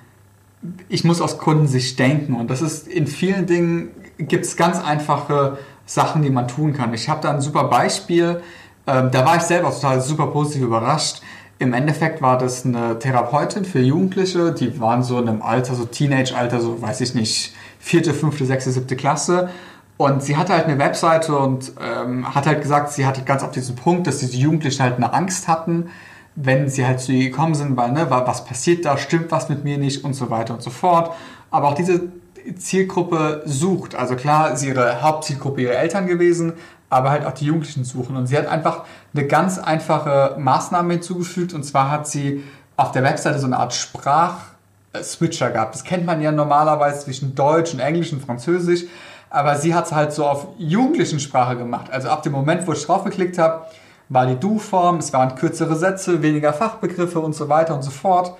ich 0.89 1.03
muss 1.03 1.21
aus 1.21 1.37
Kundensicht 1.37 1.99
denken. 1.99 2.35
Und 2.35 2.49
das 2.49 2.61
ist 2.61 2.87
in 2.87 3.07
vielen 3.07 3.45
Dingen, 3.45 3.89
gibt 4.17 4.45
es 4.45 4.57
ganz 4.57 4.83
einfache 4.83 5.57
Sachen, 5.85 6.21
die 6.21 6.29
man 6.29 6.47
tun 6.47 6.73
kann. 6.73 6.93
Ich 6.93 7.09
habe 7.09 7.21
da 7.21 7.31
ein 7.31 7.41
super 7.41 7.65
Beispiel. 7.65 8.41
Ähm, 8.87 9.11
da 9.11 9.25
war 9.25 9.37
ich 9.37 9.43
selber 9.43 9.71
total 9.71 10.01
super 10.01 10.27
positiv 10.27 10.63
überrascht. 10.63 11.21
Im 11.59 11.73
Endeffekt 11.73 12.21
war 12.21 12.37
das 12.37 12.65
eine 12.65 12.99
Therapeutin 12.99 13.65
für 13.65 13.79
Jugendliche, 13.79 14.51
die 14.51 14.79
waren 14.79 15.01
so 15.01 15.19
in 15.19 15.27
einem 15.27 15.41
Alter, 15.41 15.73
so 15.73 15.85
Teenage-Alter, 15.85 16.61
so 16.61 16.79
weiß 16.79 17.01
ich 17.01 17.15
nicht, 17.15 17.55
vierte, 17.79 18.13
fünfte, 18.13 18.45
sechste, 18.45 18.71
siebte 18.71 18.95
Klasse 18.95 19.49
und 19.97 20.21
sie 20.21 20.37
hatte 20.37 20.53
halt 20.53 20.65
eine 20.65 20.77
Webseite 20.77 21.35
und 21.35 21.73
ähm, 21.81 22.33
hat 22.33 22.45
halt 22.45 22.61
gesagt, 22.61 22.91
sie 22.91 23.05
hatte 23.05 23.23
ganz 23.23 23.43
auf 23.43 23.51
diesen 23.51 23.75
Punkt, 23.75 24.05
dass 24.05 24.19
diese 24.19 24.37
Jugendlichen 24.37 24.83
halt 24.83 24.97
eine 24.97 25.11
Angst 25.11 25.47
hatten, 25.47 25.89
wenn 26.35 26.69
sie 26.69 26.85
halt 26.85 26.99
zu 26.99 27.11
ihr 27.11 27.29
gekommen 27.29 27.55
sind, 27.55 27.75
weil, 27.75 27.91
ne, 27.91 28.07
was 28.09 28.45
passiert 28.45 28.85
da, 28.85 28.97
stimmt 28.97 29.31
was 29.31 29.49
mit 29.49 29.63
mir 29.63 29.79
nicht 29.79 30.03
und 30.03 30.13
so 30.13 30.29
weiter 30.29 30.53
und 30.53 30.61
so 30.61 30.69
fort. 30.69 31.15
Aber 31.49 31.69
auch 31.69 31.73
diese 31.73 32.09
Zielgruppe 32.55 33.41
sucht. 33.45 33.95
Also 33.95 34.15
klar, 34.15 34.51
ist 34.51 34.63
ihre 34.63 35.01
Hauptzielgruppe 35.01 35.61
ihre 35.61 35.75
Eltern 35.75 36.05
gewesen, 36.05 36.53
aber 36.91 37.09
halt 37.09 37.25
auch 37.25 37.33
die 37.33 37.45
Jugendlichen 37.45 37.83
suchen. 37.83 38.15
Und 38.15 38.27
sie 38.27 38.37
hat 38.37 38.45
einfach 38.45 38.83
eine 39.15 39.25
ganz 39.25 39.57
einfache 39.57 40.35
Maßnahme 40.37 40.93
hinzugefügt 40.93 41.53
und 41.55 41.63
zwar 41.63 41.89
hat 41.89 42.07
sie 42.07 42.43
auf 42.75 42.91
der 42.91 43.03
Webseite 43.03 43.39
so 43.39 43.47
eine 43.47 43.57
Art 43.57 43.73
Sprachswitcher 43.73 45.49
gehabt. 45.49 45.73
Das 45.73 45.83
kennt 45.83 46.05
man 46.05 46.21
ja 46.21 46.31
normalerweise 46.31 46.99
zwischen 47.05 47.33
Deutsch 47.33 47.73
und 47.73 47.79
Englisch 47.79 48.13
und 48.13 48.23
Französisch 48.23 48.85
aber 49.29 49.55
sie 49.55 49.73
hat 49.73 49.85
es 49.85 49.91
halt 49.91 50.13
so 50.13 50.25
auf 50.25 50.47
jugendlichen 50.57 51.19
Sprache 51.19 51.57
gemacht. 51.57 51.91
Also 51.91 52.09
ab 52.09 52.23
dem 52.23 52.31
Moment, 52.31 52.65
wo 52.67 52.73
ich 52.73 52.85
drauf 52.85 53.03
geklickt 53.03 53.37
habe, 53.37 53.65
war 54.09 54.25
die 54.25 54.35
Du-Form, 54.35 54.97
es 54.97 55.11
waren 55.11 55.35
kürzere 55.35 55.75
Sätze, 55.75 56.21
weniger 56.21 56.53
Fachbegriffe 56.53 57.19
und 57.19 57.33
so 57.33 57.49
weiter 57.49 57.75
und 57.75 57.81
so 57.81 57.91
fort. 57.91 58.33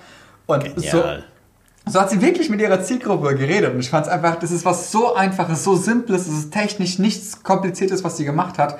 Und 0.46 0.64
so, 0.80 1.02
so 1.84 2.00
hat 2.00 2.08
sie 2.08 2.22
wirklich 2.22 2.48
mit 2.48 2.60
ihrer 2.60 2.82
Zielgruppe 2.82 3.34
geredet. 3.34 3.74
Und 3.74 3.80
ich 3.80 3.90
fand 3.90 4.06
es 4.06 4.12
einfach, 4.12 4.36
das 4.36 4.50
ist 4.50 4.64
was 4.64 4.90
so 4.90 5.14
Einfaches, 5.14 5.62
so 5.64 5.76
Simples, 5.76 6.22
es 6.26 6.38
ist 6.38 6.52
technisch 6.52 6.98
nichts 6.98 7.42
Kompliziertes, 7.42 8.02
was 8.02 8.16
sie 8.16 8.24
gemacht 8.24 8.58
hat. 8.58 8.78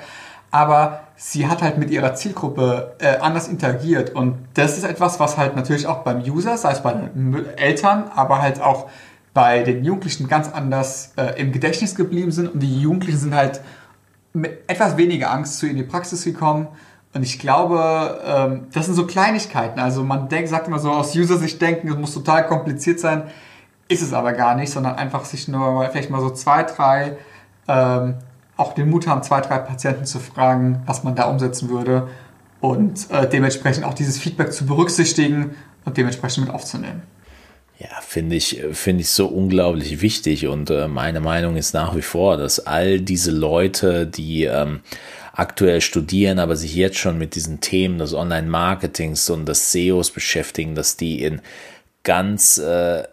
Aber 0.51 1.01
sie 1.15 1.47
hat 1.47 1.61
halt 1.61 1.77
mit 1.77 1.91
ihrer 1.91 2.15
Zielgruppe 2.15 2.95
äh, 2.97 3.17
anders 3.17 3.47
interagiert. 3.47 4.15
Und 4.15 4.35
das 4.55 4.77
ist 4.77 4.83
etwas, 4.83 5.19
was 5.19 5.37
halt 5.37 5.55
natürlich 5.55 5.85
auch 5.85 5.99
beim 5.99 6.21
User, 6.21 6.57
sei 6.57 6.71
es 6.71 6.81
bei 6.81 6.93
den 6.93 7.45
Eltern, 7.55 8.05
aber 8.15 8.41
halt 8.41 8.59
auch 8.59 8.89
bei 9.33 9.63
den 9.63 9.83
Jugendlichen 9.83 10.27
ganz 10.27 10.49
anders 10.49 11.13
äh, 11.17 11.39
im 11.39 11.51
Gedächtnis 11.51 11.95
geblieben 11.95 12.31
sind 12.31 12.53
und 12.53 12.59
die 12.59 12.81
Jugendlichen 12.81 13.19
sind 13.19 13.35
halt 13.35 13.61
mit 14.33 14.59
etwas 14.67 14.97
weniger 14.97 15.31
Angst 15.31 15.59
zu 15.59 15.67
in 15.67 15.77
die 15.77 15.83
Praxis 15.83 16.23
gekommen. 16.23 16.67
Und 17.13 17.23
ich 17.23 17.39
glaube, 17.39 18.21
ähm, 18.25 18.67
das 18.71 18.85
sind 18.85 18.95
so 18.95 19.07
Kleinigkeiten. 19.07 19.79
Also 19.79 20.03
man 20.03 20.29
denkt, 20.29 20.49
sagt 20.49 20.67
immer 20.67 20.79
so 20.79 20.91
aus 20.91 21.15
User-Sicht 21.15 21.59
denken, 21.61 21.89
es 21.89 21.97
muss 21.97 22.13
total 22.13 22.45
kompliziert 22.47 22.99
sein. 22.99 23.23
Ist 23.87 24.03
es 24.03 24.13
aber 24.13 24.33
gar 24.33 24.55
nicht, 24.55 24.71
sondern 24.71 24.95
einfach 24.95 25.25
sich 25.25 25.47
nur 25.47 25.87
vielleicht 25.89 26.11
mal 26.11 26.21
so 26.21 26.29
zwei, 26.29 26.63
drei, 26.63 27.17
ähm, 27.67 28.15
auch 28.57 28.73
den 28.73 28.89
Mut 28.89 29.07
haben, 29.07 29.23
zwei, 29.23 29.41
drei 29.41 29.57
Patienten 29.57 30.05
zu 30.05 30.19
fragen, 30.19 30.83
was 30.85 31.03
man 31.03 31.15
da 31.15 31.23
umsetzen 31.23 31.69
würde 31.69 32.07
und 32.61 33.09
äh, 33.09 33.27
dementsprechend 33.27 33.85
auch 33.85 33.93
dieses 33.93 34.19
Feedback 34.19 34.53
zu 34.53 34.65
berücksichtigen 34.65 35.55
und 35.85 35.97
dementsprechend 35.97 36.45
mit 36.45 36.53
aufzunehmen. 36.53 37.01
Ja, 37.79 38.01
finde 38.01 38.35
ich, 38.35 38.61
finde 38.73 39.01
ich 39.01 39.09
so 39.09 39.27
unglaublich 39.27 40.01
wichtig 40.01 40.47
und 40.47 40.69
äh, 40.69 40.89
meine 40.89 41.21
Meinung 41.21 41.55
ist 41.55 41.73
nach 41.73 41.95
wie 41.95 42.01
vor, 42.01 42.35
dass 42.35 42.59
all 42.59 42.99
diese 42.99 43.31
Leute, 43.31 44.05
die 44.05 44.43
ähm, 44.43 44.81
aktuell 45.31 45.79
studieren, 45.79 46.39
aber 46.39 46.57
sich 46.57 46.75
jetzt 46.75 46.97
schon 46.97 47.17
mit 47.17 47.35
diesen 47.35 47.61
Themen 47.61 47.97
des 47.97 48.13
Online-Marketings 48.13 49.29
und 49.29 49.45
des 49.45 49.71
SEOs 49.71 50.11
beschäftigen, 50.11 50.75
dass 50.75 50.97
die 50.97 51.23
in 51.23 51.41
ganz, 52.03 52.57
äh, 52.57 53.03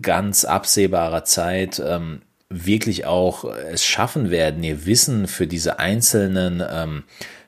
ganz 0.00 0.44
absehbarer 0.44 1.24
Zeit 1.24 1.82
ähm, 1.84 2.22
wirklich 2.48 3.06
auch 3.06 3.44
es 3.44 3.84
schaffen 3.84 4.30
werden, 4.30 4.62
ihr 4.62 4.86
Wissen 4.86 5.26
für 5.26 5.48
diese 5.48 5.80
einzelnen 5.80 6.62
ähm, 6.70 7.02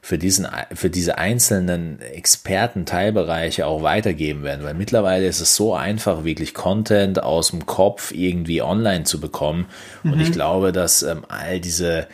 für, 0.04 0.18
diesen, 0.18 0.46
für 0.74 0.90
diese 0.90 1.16
einzelnen 1.16 1.98
Experten-Teilbereiche 2.02 3.66
auch 3.66 3.82
weitergeben 3.82 4.42
werden, 4.42 4.62
weil 4.62 4.74
mittlerweile 4.74 5.26
ist 5.26 5.40
es 5.40 5.56
so 5.56 5.74
einfach, 5.74 6.24
wirklich 6.24 6.52
Content 6.52 7.22
aus 7.22 7.52
dem 7.52 7.64
Kopf 7.64 8.12
irgendwie 8.12 8.60
online 8.60 9.04
zu 9.04 9.18
bekommen. 9.18 9.64
Mhm. 10.02 10.12
Und 10.12 10.20
ich 10.20 10.28
mhm. 10.28 10.32
glaube, 10.34 10.72
dass 10.72 11.02
ähm, 11.02 11.24
all 11.28 11.58
diese 11.58 12.06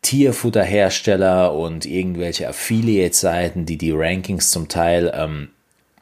Tierfutterhersteller 0.00 1.52
und 1.52 1.84
irgendwelche 1.84 2.48
Affiliate-Seiten, 2.48 3.66
die 3.66 3.76
die 3.76 3.92
Rankings 3.92 4.48
zum 4.48 4.68
Teil 4.68 5.12
ähm, 5.14 5.50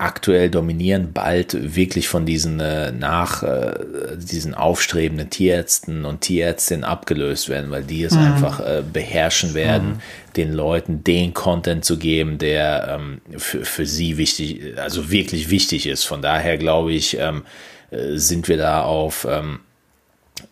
aktuell 0.02 0.50
dominieren, 0.50 1.12
bald 1.12 1.74
wirklich 1.76 2.08
von 2.08 2.26
diesen 2.26 2.58
äh, 2.60 2.90
nach 2.92 3.42
äh, 3.42 3.72
diesen 4.16 4.54
aufstrebenden 4.54 5.30
Tierärzten 5.30 6.04
und 6.04 6.22
Tierärztinnen 6.22 6.84
abgelöst 6.84 7.48
werden, 7.48 7.70
weil 7.70 7.84
die 7.84 8.02
es 8.02 8.14
mhm. 8.14 8.20
einfach 8.20 8.60
äh, 8.60 8.82
beherrschen 8.82 9.54
werden, 9.54 9.88
mhm. 9.88 10.00
Den 10.36 10.52
Leuten 10.52 11.04
den 11.04 11.34
Content 11.34 11.84
zu 11.84 11.98
geben, 11.98 12.38
der 12.38 12.98
ähm, 13.00 13.20
für, 13.38 13.64
für 13.64 13.86
sie 13.86 14.16
wichtig, 14.16 14.78
also 14.78 15.10
wirklich 15.10 15.50
wichtig 15.50 15.86
ist. 15.86 16.04
Von 16.04 16.22
daher 16.22 16.58
glaube 16.58 16.92
ich, 16.92 17.18
ähm, 17.18 17.42
äh, 17.90 18.16
sind 18.16 18.48
wir 18.48 18.56
da 18.56 18.82
auf 18.82 19.26
ähm, 19.28 19.60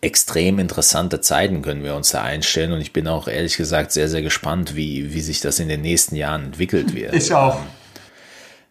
extrem 0.01 0.59
interessante 0.59 1.21
Zeiten 1.21 1.63
können 1.63 1.85
wir 1.85 1.95
uns 1.95 2.11
da 2.11 2.23
einstellen 2.23 2.73
und 2.73 2.81
ich 2.81 2.93
bin 2.93 3.09
auch 3.09 3.29
ehrlich 3.29 3.57
gesagt 3.57 3.93
sehr, 3.93 4.09
sehr 4.09 4.23
gespannt, 4.23 4.77
wie, 4.77 5.13
wie 5.13 5.21
sich 5.21 5.41
das 5.41 5.59
in 5.59 5.69
den 5.69 5.83
nächsten 5.83 6.17
Jahren 6.17 6.47
entwickelt 6.47 6.95
wird. 6.95 7.15
Ich 7.15 7.33
auch. 7.35 7.57
Ähm, 7.57 7.67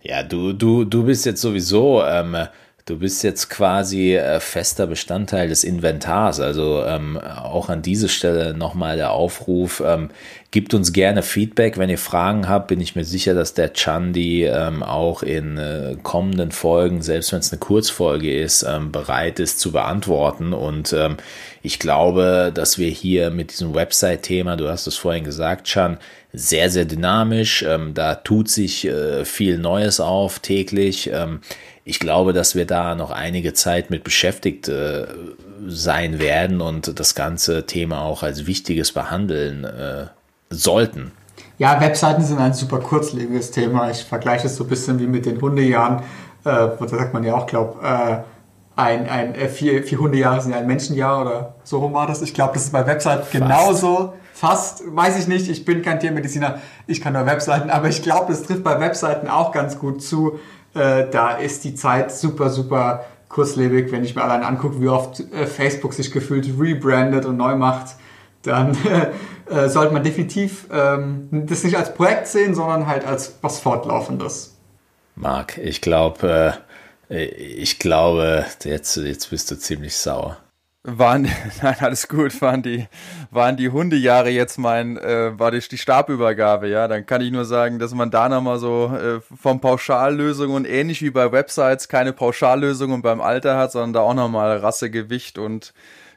ja, 0.02 0.24
du, 0.24 0.54
du, 0.54 0.86
du 0.86 1.04
bist 1.04 1.26
jetzt 1.26 1.42
sowieso, 1.42 2.04
ähm, 2.06 2.38
du 2.86 2.98
bist 2.98 3.24
jetzt 3.24 3.50
quasi 3.50 4.16
äh, 4.16 4.40
fester 4.40 4.88
Bestandteil 4.88 5.50
des 5.50 5.64
Inventars. 5.64 6.40
Also 6.40 6.84
ähm, 6.86 7.18
auch 7.18 7.70
an 7.70 7.82
dieser 7.82 8.08
Stelle 8.08 8.54
nochmal 8.54 8.96
der 8.96 9.12
Aufruf. 9.12 9.84
Ähm, 9.86 10.10
Gebt 10.52 10.74
uns 10.74 10.94
gerne 10.94 11.22
Feedback, 11.22 11.78
wenn 11.78 11.92
ihr 11.92 12.00
Fragen 12.00 12.50
habt. 12.50 12.70
Bin 12.70 12.82
ich 12.82 12.96
mir 12.96 13.06
sicher, 13.06 13.36
dass 13.36 13.54
der 13.54 13.72
Chandi 13.72 14.46
ähm, 14.46 14.82
auch 14.82 15.22
in 15.22 15.60
äh, 15.60 15.96
kommenden 16.02 16.52
Folgen, 16.52 17.04
selbst 17.04 17.32
wenn 17.32 17.40
es 17.40 17.52
eine 17.52 17.60
Kurzfolge 17.60 18.36
ist, 18.36 18.64
ähm, 18.64 18.92
bereit 18.92 19.40
ist 19.40 19.60
zu 19.60 19.72
beantworten. 19.72 20.54
Und 20.54 20.92
ähm, 20.92 21.18
ich 21.62 21.78
glaube, 21.78 22.52
dass 22.52 22.80
wir 22.80 22.90
hier 22.90 23.30
mit 23.30 23.52
diesem 23.52 23.76
Website-Thema, 23.76 24.56
du 24.56 24.70
hast 24.70 24.88
es 24.88 24.98
vorhin 24.98 25.24
gesagt, 25.24 25.68
Chan, 25.68 26.00
sehr, 26.34 26.72
sehr 26.72 26.86
dynamisch. 26.86 27.62
Ähm, 27.62 27.94
da 27.94 28.16
tut 28.16 28.50
sich 28.50 28.88
äh, 28.88 29.26
viel 29.26 29.60
Neues 29.60 30.00
auf 30.00 30.40
täglich. 30.40 31.12
Ähm, 31.14 31.42
ich 31.86 32.00
glaube, 32.00 32.34
dass 32.34 32.56
wir 32.56 32.66
da 32.66 32.96
noch 32.96 33.12
einige 33.12 33.54
Zeit 33.54 33.92
mit 33.92 34.04
beschäftigt 34.04 34.68
äh, 34.68 35.06
sein 35.68 36.20
werden 36.20 36.60
und 36.60 37.00
das 37.00 37.14
ganze 37.14 37.68
Thema 37.68 38.02
auch 38.02 38.24
als 38.24 38.48
wichtiges 38.48 38.92
behandeln 38.92 39.64
äh, 39.64 40.08
sollten. 40.50 41.12
Ja, 41.58 41.80
Webseiten 41.82 42.24
sind 42.24 42.40
ein 42.40 42.54
super 42.54 42.80
kurzlebiges 42.80 43.52
Thema. 43.52 43.90
Ich 43.92 44.04
vergleiche 44.06 44.48
es 44.48 44.56
so 44.56 44.64
ein 44.64 44.70
bisschen 44.70 45.00
wie 45.00 45.08
mit 45.08 45.26
den 45.26 45.42
Hundejahren. 45.42 45.98
Äh, 46.46 46.70
da 46.80 46.88
sagt 46.88 47.14
man 47.14 47.24
ja 47.24 47.36
auch, 47.36 47.46
glaube 47.46 47.86
äh, 47.86 48.18
ein, 48.80 49.10
ein, 49.10 49.36
äh, 49.36 49.50
vier, 49.50 49.84
vier 49.84 50.00
Hundejahre 50.00 50.42
sind 50.42 50.54
ja 50.54 50.60
ein 50.60 50.68
Menschenjahr 50.68 51.22
oder 51.22 51.56
so 51.64 51.80
rum 51.80 51.94
war 51.94 52.08
das. 52.08 52.22
Ich 52.22 52.34
glaube, 52.34 52.54
das 52.54 52.64
ist 52.64 52.72
bei 52.72 52.88
Webseiten 52.88 53.28
genauso. 53.32 54.14
Fast, 54.34 54.84
weiß 54.86 55.20
ich 55.20 55.28
nicht, 55.28 55.50
ich 55.50 55.66
bin 55.66 55.82
kein 55.82 56.00
Tiermediziner, 56.00 56.60
ich 56.88 57.02
kann 57.02 57.12
nur 57.12 57.26
Webseiten, 57.26 57.70
aber 57.70 57.90
ich 57.90 58.02
glaube, 58.02 58.32
das 58.32 58.44
trifft 58.44 58.64
bei 58.64 58.80
Webseiten 58.80 59.28
auch 59.28 59.52
ganz 59.52 59.78
gut 59.78 60.02
zu. 60.02 60.40
Äh, 60.74 61.08
da 61.12 61.32
ist 61.32 61.66
die 61.66 61.76
Zeit 61.76 62.10
super, 62.14 62.50
super 62.50 63.04
kurzlebig. 63.28 63.92
Wenn 63.92 64.06
ich 64.06 64.16
mir 64.16 64.24
allein 64.24 64.44
angucke, 64.44 64.80
wie 64.80 64.88
oft 64.88 65.20
äh, 65.20 65.46
Facebook 65.46 65.94
sich 65.94 66.12
gefühlt 66.12 66.48
rebrandet 66.58 67.26
und 67.26 67.36
neu 67.36 67.58
macht, 67.58 67.98
dann 68.44 68.78
äh, 69.50 69.70
sollte 69.70 69.94
man 69.94 70.04
definitiv 70.04 70.68
ähm, 70.72 71.28
das 71.32 71.64
nicht 71.64 71.78
als 71.78 71.94
Projekt 71.94 72.28
sehen, 72.28 72.56
sondern 72.56 72.88
halt 72.88 73.06
als 73.06 73.38
was 73.42 73.60
Fortlaufendes. 73.60 74.58
Marc, 75.16 75.58
ich 75.58 75.82
glaube, 75.82 76.58
äh, 77.10 77.26
ich 77.26 77.80
glaube, 77.80 78.46
jetzt, 78.64 78.96
jetzt 78.96 79.30
bist 79.30 79.52
du 79.52 79.58
ziemlich 79.58 79.96
sauer. 79.96 80.38
Waren, 80.84 81.24
nein, 81.62 81.76
alles 81.82 82.08
gut, 82.08 82.42
waren 82.42 82.64
die, 82.64 82.88
waren 83.32 83.58
die 83.58 83.70
Hundejahre 83.70 84.30
jetzt 84.30 84.58
mein, 84.58 84.98
äh, 84.98 85.38
war 85.38 85.52
die, 85.52 85.60
die 85.60 85.78
Stabübergabe, 85.78 86.70
ja, 86.70 86.88
dann 86.88 87.06
kann 87.06 87.22
ich 87.22 87.32
nur 87.32 87.44
sagen, 87.44 87.80
dass 87.80 87.94
man 87.94 88.12
da 88.12 88.30
nochmal 88.30 88.60
so 88.60 88.96
äh, 88.96 89.20
vom 89.36 89.60
Pauschallösung 89.60 90.54
und 90.54 90.66
ähnlich 90.66 91.02
wie 91.02 91.10
bei 91.10 91.34
Websites 91.34 91.90
keine 91.90 92.14
Pauschallösung 92.14 93.02
beim 93.02 93.20
Alter 93.20 93.58
hat, 93.58 93.74
sondern 93.74 93.94
da 93.94 94.00
auch 94.02 94.14
nochmal 94.14 94.58
Rasse, 94.58 94.90
Gewicht 94.90 95.38
und 95.38 95.74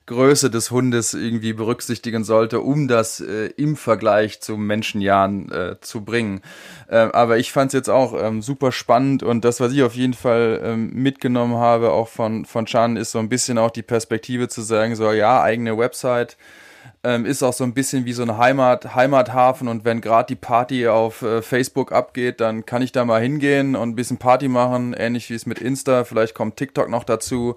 Größe 0.06 0.50
des 0.50 0.70
Hundes 0.70 1.14
irgendwie 1.14 1.52
berücksichtigen 1.52 2.24
sollte, 2.24 2.60
um 2.60 2.88
das 2.88 3.20
äh, 3.20 3.46
im 3.56 3.76
Vergleich 3.76 4.40
zu 4.40 4.56
Menschenjahren 4.56 5.50
äh, 5.52 5.76
zu 5.80 6.04
bringen. 6.04 6.40
Ähm, 6.90 7.10
aber 7.12 7.38
ich 7.38 7.52
fand 7.52 7.68
es 7.68 7.74
jetzt 7.74 7.90
auch 7.90 8.14
ähm, 8.20 8.42
super 8.42 8.72
spannend 8.72 9.22
und 9.22 9.44
das, 9.44 9.60
was 9.60 9.72
ich 9.72 9.82
auf 9.82 9.94
jeden 9.94 10.14
Fall 10.14 10.60
ähm, 10.64 10.90
mitgenommen 10.92 11.54
habe, 11.54 11.90
auch 11.90 12.08
von, 12.08 12.44
von 12.44 12.66
Chan, 12.66 12.96
ist 12.96 13.12
so 13.12 13.20
ein 13.20 13.28
bisschen 13.28 13.58
auch 13.58 13.70
die 13.70 13.82
Perspektive 13.82 14.48
zu 14.48 14.62
sagen, 14.62 14.96
so 14.96 15.12
ja, 15.12 15.40
eigene 15.40 15.78
Website, 15.78 16.36
ähm, 17.04 17.24
ist 17.24 17.42
auch 17.42 17.52
so 17.52 17.64
ein 17.64 17.74
bisschen 17.74 18.04
wie 18.04 18.12
so 18.12 18.22
ein 18.22 18.38
Heimat, 18.38 18.94
Heimathafen 18.94 19.68
und 19.68 19.84
wenn 19.84 20.00
gerade 20.00 20.26
die 20.28 20.36
Party 20.36 20.88
auf 20.88 21.22
äh, 21.22 21.42
Facebook 21.42 21.92
abgeht, 21.92 22.40
dann 22.40 22.64
kann 22.64 22.82
ich 22.82 22.92
da 22.92 23.04
mal 23.04 23.20
hingehen 23.20 23.74
und 23.74 23.90
ein 23.90 23.96
bisschen 23.96 24.18
Party 24.18 24.48
machen, 24.48 24.94
ähnlich 24.94 25.28
wie 25.30 25.34
es 25.34 25.46
mit 25.46 25.58
Insta, 25.58 26.04
vielleicht 26.04 26.34
kommt 26.34 26.56
TikTok 26.56 26.88
noch 26.88 27.04
dazu. 27.04 27.56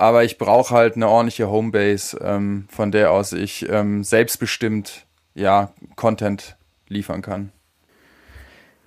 Aber 0.00 0.24
ich 0.24 0.38
brauche 0.38 0.74
halt 0.74 0.96
eine 0.96 1.08
ordentliche 1.08 1.50
Homebase, 1.50 2.18
ähm, 2.22 2.64
von 2.70 2.90
der 2.90 3.10
aus 3.10 3.34
ich 3.34 3.68
ähm, 3.68 4.02
selbstbestimmt 4.02 5.04
ja, 5.34 5.74
Content 5.94 6.56
liefern 6.88 7.20
kann. 7.20 7.52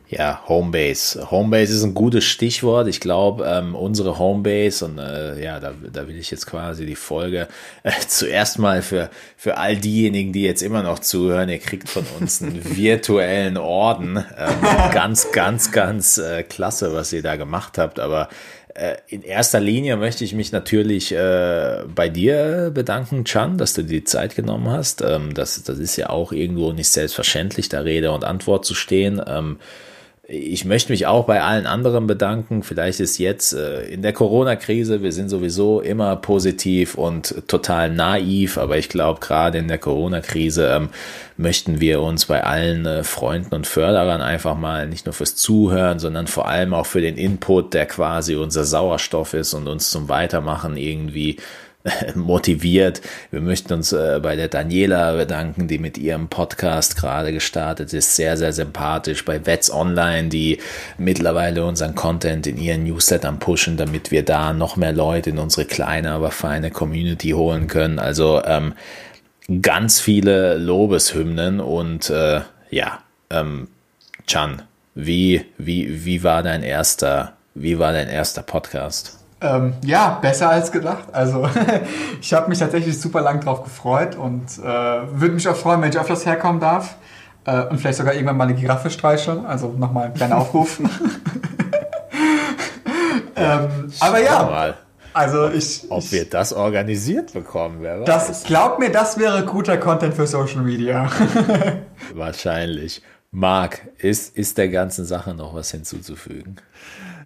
Ja, 0.10 0.42
Homebase. 0.48 1.30
Homebase 1.30 1.74
ist 1.74 1.84
ein 1.84 1.94
gutes 1.94 2.24
Stichwort. 2.24 2.88
Ich 2.88 3.00
glaube, 3.00 3.46
ähm, 3.46 3.76
unsere 3.76 4.18
Homebase, 4.18 4.86
und 4.86 4.98
äh, 4.98 5.44
ja, 5.44 5.60
da, 5.60 5.74
da 5.92 6.08
will 6.08 6.18
ich 6.18 6.32
jetzt 6.32 6.48
quasi 6.48 6.88
die 6.88 6.96
Folge 6.96 7.48
äh, 7.84 7.92
zuerst 8.08 8.58
mal 8.58 8.82
für, 8.82 9.12
für 9.38 9.58
all 9.58 9.78
diejenigen, 9.78 10.34
die 10.34 10.44
jetzt 10.44 10.64
immer 10.64 10.82
noch 10.82 10.98
zuhören, 10.98 11.50
ihr 11.50 11.60
kriegt 11.60 11.90
von 11.90 12.06
uns 12.20 12.42
einen 12.42 12.76
virtuellen 12.76 13.58
Orden. 13.58 14.18
Ähm, 14.18 14.92
ganz, 14.92 15.32
ganz, 15.32 15.72
ganz 15.72 16.18
äh, 16.18 16.42
klasse, 16.42 16.92
was 16.94 17.14
ihr 17.14 17.22
da 17.22 17.36
gemacht 17.36 17.78
habt. 17.78 18.00
Aber 18.00 18.30
in 19.08 19.22
erster 19.22 19.60
Linie 19.60 19.98
möchte 19.98 20.24
ich 20.24 20.34
mich 20.34 20.52
natürlich 20.52 21.12
äh, 21.12 21.84
bei 21.94 22.10
dir 22.10 22.72
bedanken, 22.74 23.24
Chan, 23.24 23.58
dass 23.58 23.74
du 23.74 23.84
dir 23.84 24.00
die 24.00 24.04
Zeit 24.04 24.36
genommen 24.36 24.70
hast. 24.70 25.02
Ähm, 25.02 25.34
das, 25.34 25.62
das 25.64 25.78
ist 25.78 25.96
ja 25.96 26.10
auch 26.10 26.32
irgendwo 26.32 26.72
nicht 26.72 26.90
selbstverständlich, 26.90 27.70
da 27.70 27.82
Rede 27.82 28.12
und 28.12 28.24
Antwort 28.24 28.66
zu 28.66 28.74
stehen. 28.74 29.22
Ähm, 29.28 29.60
ich 30.34 30.66
möchte 30.66 30.92
mich 30.92 31.06
auch 31.06 31.26
bei 31.26 31.42
allen 31.42 31.66
anderen 31.68 32.08
bedanken. 32.08 32.64
Vielleicht 32.64 33.00
ist 33.00 33.18
jetzt 33.18 33.54
äh, 33.54 33.84
in 33.86 34.02
der 34.02 34.14
Corona-Krise, 34.14 35.04
wir 35.04 35.12
sind 35.12 35.30
sowieso 35.30 35.80
immer 35.82 36.16
positiv 36.16 36.96
und 36.96 37.48
total 37.48 37.92
naiv, 37.92 38.58
aber 38.58 38.78
ich 38.78 38.90
glaube, 38.90 39.20
gerade 39.20 39.60
in 39.60 39.68
der 39.68 39.78
Corona-Krise 39.78 40.68
ähm, 40.76 40.90
möchten 41.38 41.80
wir 41.80 42.02
uns 42.02 42.26
bei 42.26 42.44
allen 42.44 42.86
äh, 42.86 43.04
Freunden 43.04 43.54
und 43.54 43.68
Förderern 43.68 44.22
einfach 44.22 44.58
mal 44.58 44.88
nicht 44.88 45.06
nur 45.06 45.14
fürs 45.14 45.36
Zuhören, 45.36 46.00
sondern 46.00 46.28
vor 46.28 46.48
allem 46.48 46.74
auch 46.74 46.86
für 46.86 47.02
den 47.02 47.18
Input, 47.18 47.74
der 47.74 47.86
quasi 47.86 48.36
unser 48.36 48.64
Sauerstoff 48.64 49.34
ist 49.34 49.54
und 49.54 49.68
uns 49.68 49.92
zum 49.92 50.10
Weitermachen 50.10 50.78
irgendwie 50.78 51.38
motiviert. 52.16 53.02
Wir 53.32 53.42
möchten 53.42 53.74
uns 53.74 53.92
äh, 53.92 54.20
bei 54.22 54.36
der 54.36 54.48
Daniela 54.48 55.14
bedanken, 55.14 55.68
die 55.68 55.80
mit 55.80 55.98
ihrem 55.98 56.30
Podcast 56.30 56.96
gerade 56.96 57.34
gestartet 57.34 57.94
ist. 57.94 58.16
Sehr, 58.16 58.38
sehr 58.38 58.54
sympathisch. 58.54 59.26
Bei 59.26 59.46
Vets 59.46 59.72
Online, 59.72 60.30
die 60.30 60.60
mittlerweile 60.98 61.66
unseren 61.66 61.96
Content 61.96 62.48
in 62.48 62.58
ihren 62.58 62.84
Newslettern 62.84 63.40
pushen, 63.40 63.78
damit 63.78 64.12
wir 64.12 64.24
da 64.24 64.54
noch 64.54 64.78
mehr 64.78 64.94
Leute 64.94 65.32
in 65.32 65.40
unsere 65.40 65.66
kleine, 65.66 66.12
aber 66.12 66.32
feine 66.32 66.72
Community 66.72 67.32
holen 67.32 67.68
können. 67.68 68.00
Also 68.00 68.42
ähm, 68.46 68.74
ganz 69.62 70.00
viele 70.00 70.58
Lobeshymnen 70.58 71.60
und 71.60 72.10
äh, 72.10 72.42
ja, 72.70 73.00
ähm, 73.30 73.68
Chan, 74.26 74.62
wie, 74.96 75.44
wie, 75.58 76.06
wie 76.06 76.24
war 76.24 76.44
dein 76.44 76.64
erster, 76.64 77.34
wie 77.56 77.78
war 77.78 77.92
dein 77.92 78.08
erster 78.08 78.42
Podcast? 78.42 79.23
Ähm, 79.44 79.74
ja, 79.84 80.20
besser 80.22 80.50
als 80.50 80.72
gedacht. 80.72 81.06
Also 81.12 81.50
ich 82.22 82.34
habe 82.34 82.50
mich 82.50 82.60
tatsächlich 82.60 83.00
super 83.00 83.22
lang 83.22 83.42
drauf 83.42 83.64
gefreut 83.64 84.16
und 84.16 84.58
äh, 84.60 84.64
würde 84.64 85.34
mich 85.34 85.48
auch 85.50 85.56
freuen, 85.56 85.82
wenn 85.82 85.90
ich 85.90 86.00
öfters 86.00 86.26
herkommen 86.26 86.62
darf 86.62 86.96
äh, 87.46 87.66
und 87.66 87.78
vielleicht 87.78 87.98
sogar 87.98 88.14
irgendwann 88.14 88.38
mal 88.38 88.48
eine 88.48 88.56
Giraffe 88.56 88.90
streicheln. 88.90 89.46
Also 89.46 89.68
nochmal 89.78 90.06
ein 90.06 90.14
kleiner 90.14 90.38
Aufruf. 90.38 90.80
ähm, 93.36 93.92
aber 94.00 94.22
ja. 94.22 94.76
Also 95.14 95.50
ich. 95.50 95.84
Ob 95.90 96.00
ich, 96.00 96.14
wir 96.14 96.26
das 96.26 96.54
organisiert 96.54 97.34
bekommen, 97.34 97.80
wer 97.82 98.00
weiß. 98.00 98.06
Das, 98.06 98.44
glaub 98.46 98.80
mir, 98.80 98.92
das 98.92 99.20
wäre 99.20 99.44
guter 99.44 99.78
Content 99.78 100.16
für 100.16 100.26
Social 100.26 100.62
Media. 100.62 101.10
Wahrscheinlich. 102.14 103.02
Marc, 103.32 103.82
ist, 103.98 104.38
ist 104.38 104.58
der 104.58 104.70
ganzen 104.70 105.06
Sache 105.06 105.34
noch 105.34 105.54
was 105.56 105.72
hinzuzufügen? 105.72 106.56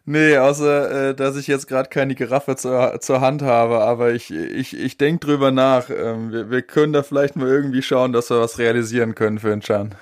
Nee, 0.10 0.38
außer, 0.38 1.10
äh, 1.10 1.16
dass 1.16 1.36
ich 1.36 1.48
jetzt 1.48 1.68
gerade 1.68 1.90
keine 1.90 2.16
Giraffe 2.16 2.56
zur, 2.56 3.02
zur 3.02 3.20
Hand 3.20 3.42
habe, 3.42 3.82
aber 3.82 4.14
ich, 4.14 4.32
ich, 4.32 4.74
ich 4.80 4.98
denke 4.98 5.28
drüber 5.28 5.52
nach. 5.52 5.90
Ähm, 5.90 6.32
wir, 6.32 6.50
wir 6.50 6.62
können 6.62 6.94
da 6.94 7.04
vielleicht 7.04 7.36
mal 7.36 7.50
irgendwie 7.50 7.82
schauen, 7.82 8.14
dass 8.14 8.30
wir 8.30 8.40
was 8.40 8.58
realisieren 8.58 9.16
können 9.16 9.38
für 9.38 9.50
den 9.50 9.60
Chan. 9.60 9.96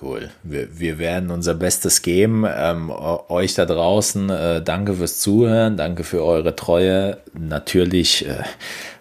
Cool. 0.00 0.28
Wir, 0.42 0.78
wir 0.78 0.98
werden 0.98 1.30
unser 1.30 1.54
Bestes 1.54 2.02
geben. 2.02 2.44
Ähm, 2.46 2.90
euch 2.90 3.54
da 3.54 3.64
draußen, 3.64 4.28
äh, 4.28 4.62
danke 4.62 4.92
fürs 4.92 5.20
Zuhören, 5.20 5.78
danke 5.78 6.04
für 6.04 6.22
eure 6.22 6.54
Treue. 6.54 7.16
Natürlich 7.32 8.28
äh, 8.28 8.42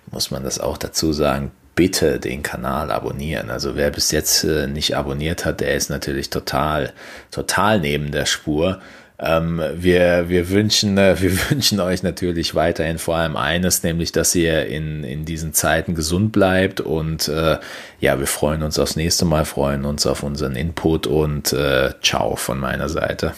muss 0.09 0.31
man 0.31 0.45
das 0.45 0.61
auch 0.61 0.77
dazu 0.77 1.11
sagen. 1.11 1.51
Bitte 1.75 2.17
den 2.17 2.43
Kanal 2.43 2.91
abonnieren. 2.91 3.49
Also 3.49 3.75
wer 3.75 3.91
bis 3.91 4.11
jetzt 4.11 4.45
äh, 4.45 4.67
nicht 4.67 4.95
abonniert 4.95 5.43
hat, 5.43 5.59
der 5.59 5.75
ist 5.75 5.89
natürlich 5.89 6.29
total, 6.29 6.93
total 7.29 7.81
neben 7.81 8.13
der 8.13 8.25
Spur. 8.25 8.79
Ähm, 9.17 9.61
wir, 9.73 10.27
wir, 10.27 10.49
wünschen, 10.49 10.97
äh, 10.97 11.19
wir 11.21 11.31
wünschen 11.49 11.79
euch 11.79 12.03
natürlich 12.03 12.53
weiterhin 12.53 12.97
vor 12.97 13.15
allem 13.15 13.37
eines, 13.37 13.83
nämlich, 13.83 14.11
dass 14.11 14.35
ihr 14.35 14.65
in, 14.65 15.03
in 15.03 15.25
diesen 15.25 15.53
Zeiten 15.53 15.95
gesund 15.95 16.31
bleibt 16.31 16.81
und 16.81 17.27
äh, 17.27 17.57
ja, 17.99 18.19
wir 18.19 18.27
freuen 18.27 18.61
uns 18.63 18.77
aufs 18.77 18.95
nächste 18.95 19.25
Mal, 19.25 19.45
freuen 19.45 19.85
uns 19.85 20.05
auf 20.05 20.23
unseren 20.23 20.55
Input 20.55 21.07
und 21.07 21.53
äh, 21.53 21.93
ciao 22.01 22.35
von 22.35 22.59
meiner 22.59 22.89
Seite. 22.89 23.33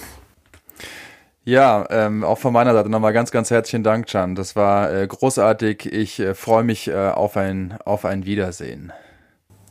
Ja, 1.47 1.85
ähm, 1.91 2.25
auch 2.25 2.39
von 2.39 2.51
meiner 2.51 2.73
Seite 2.73 2.89
nochmal 2.89 3.13
ganz, 3.13 3.31
ganz 3.31 3.51
herzlichen 3.51 3.81
Dank, 3.81 4.07
Can. 4.07 4.35
Das 4.35 4.57
war 4.57 4.91
äh, 4.91 5.07
großartig. 5.07 5.85
Ich 5.85 6.19
äh, 6.19 6.33
freue 6.33 6.65
mich 6.65 6.89
äh, 6.89 6.93
auf, 6.93 7.37
ein, 7.37 7.77
auf 7.85 8.03
ein 8.03 8.25
Wiedersehen. 8.25 8.91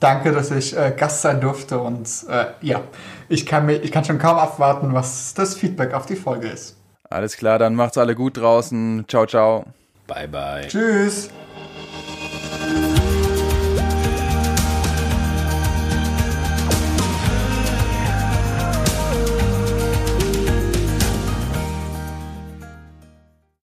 Danke, 0.01 0.33
dass 0.33 0.51
ich 0.51 0.75
äh, 0.75 0.95
Gast 0.97 1.21
sein 1.21 1.41
durfte 1.41 1.79
und 1.79 2.09
äh, 2.31 2.47
ja, 2.63 2.81
ich 3.29 3.47
kann, 3.47 3.67
mir, 3.67 3.77
ich 3.77 3.91
kann 3.91 4.05
schon 4.05 4.19
kaum 4.19 4.39
abwarten, 4.39 4.93
was 4.93 5.35
das 5.35 5.55
Feedback 5.55 5.95
auf 5.95 6.07
die 6.07 6.17
Folge 6.17 6.49
ist. 6.49 6.77
Alles 7.09 7.37
klar, 7.37 7.59
dann 7.59 7.75
macht's 7.75 7.99
alle 7.99 8.15
gut 8.15 8.37
draußen. 8.37 9.05
Ciao, 9.09 9.27
ciao. 9.27 9.65
Bye, 10.07 10.29
bye. 10.29 10.67
Tschüss. 10.69 11.31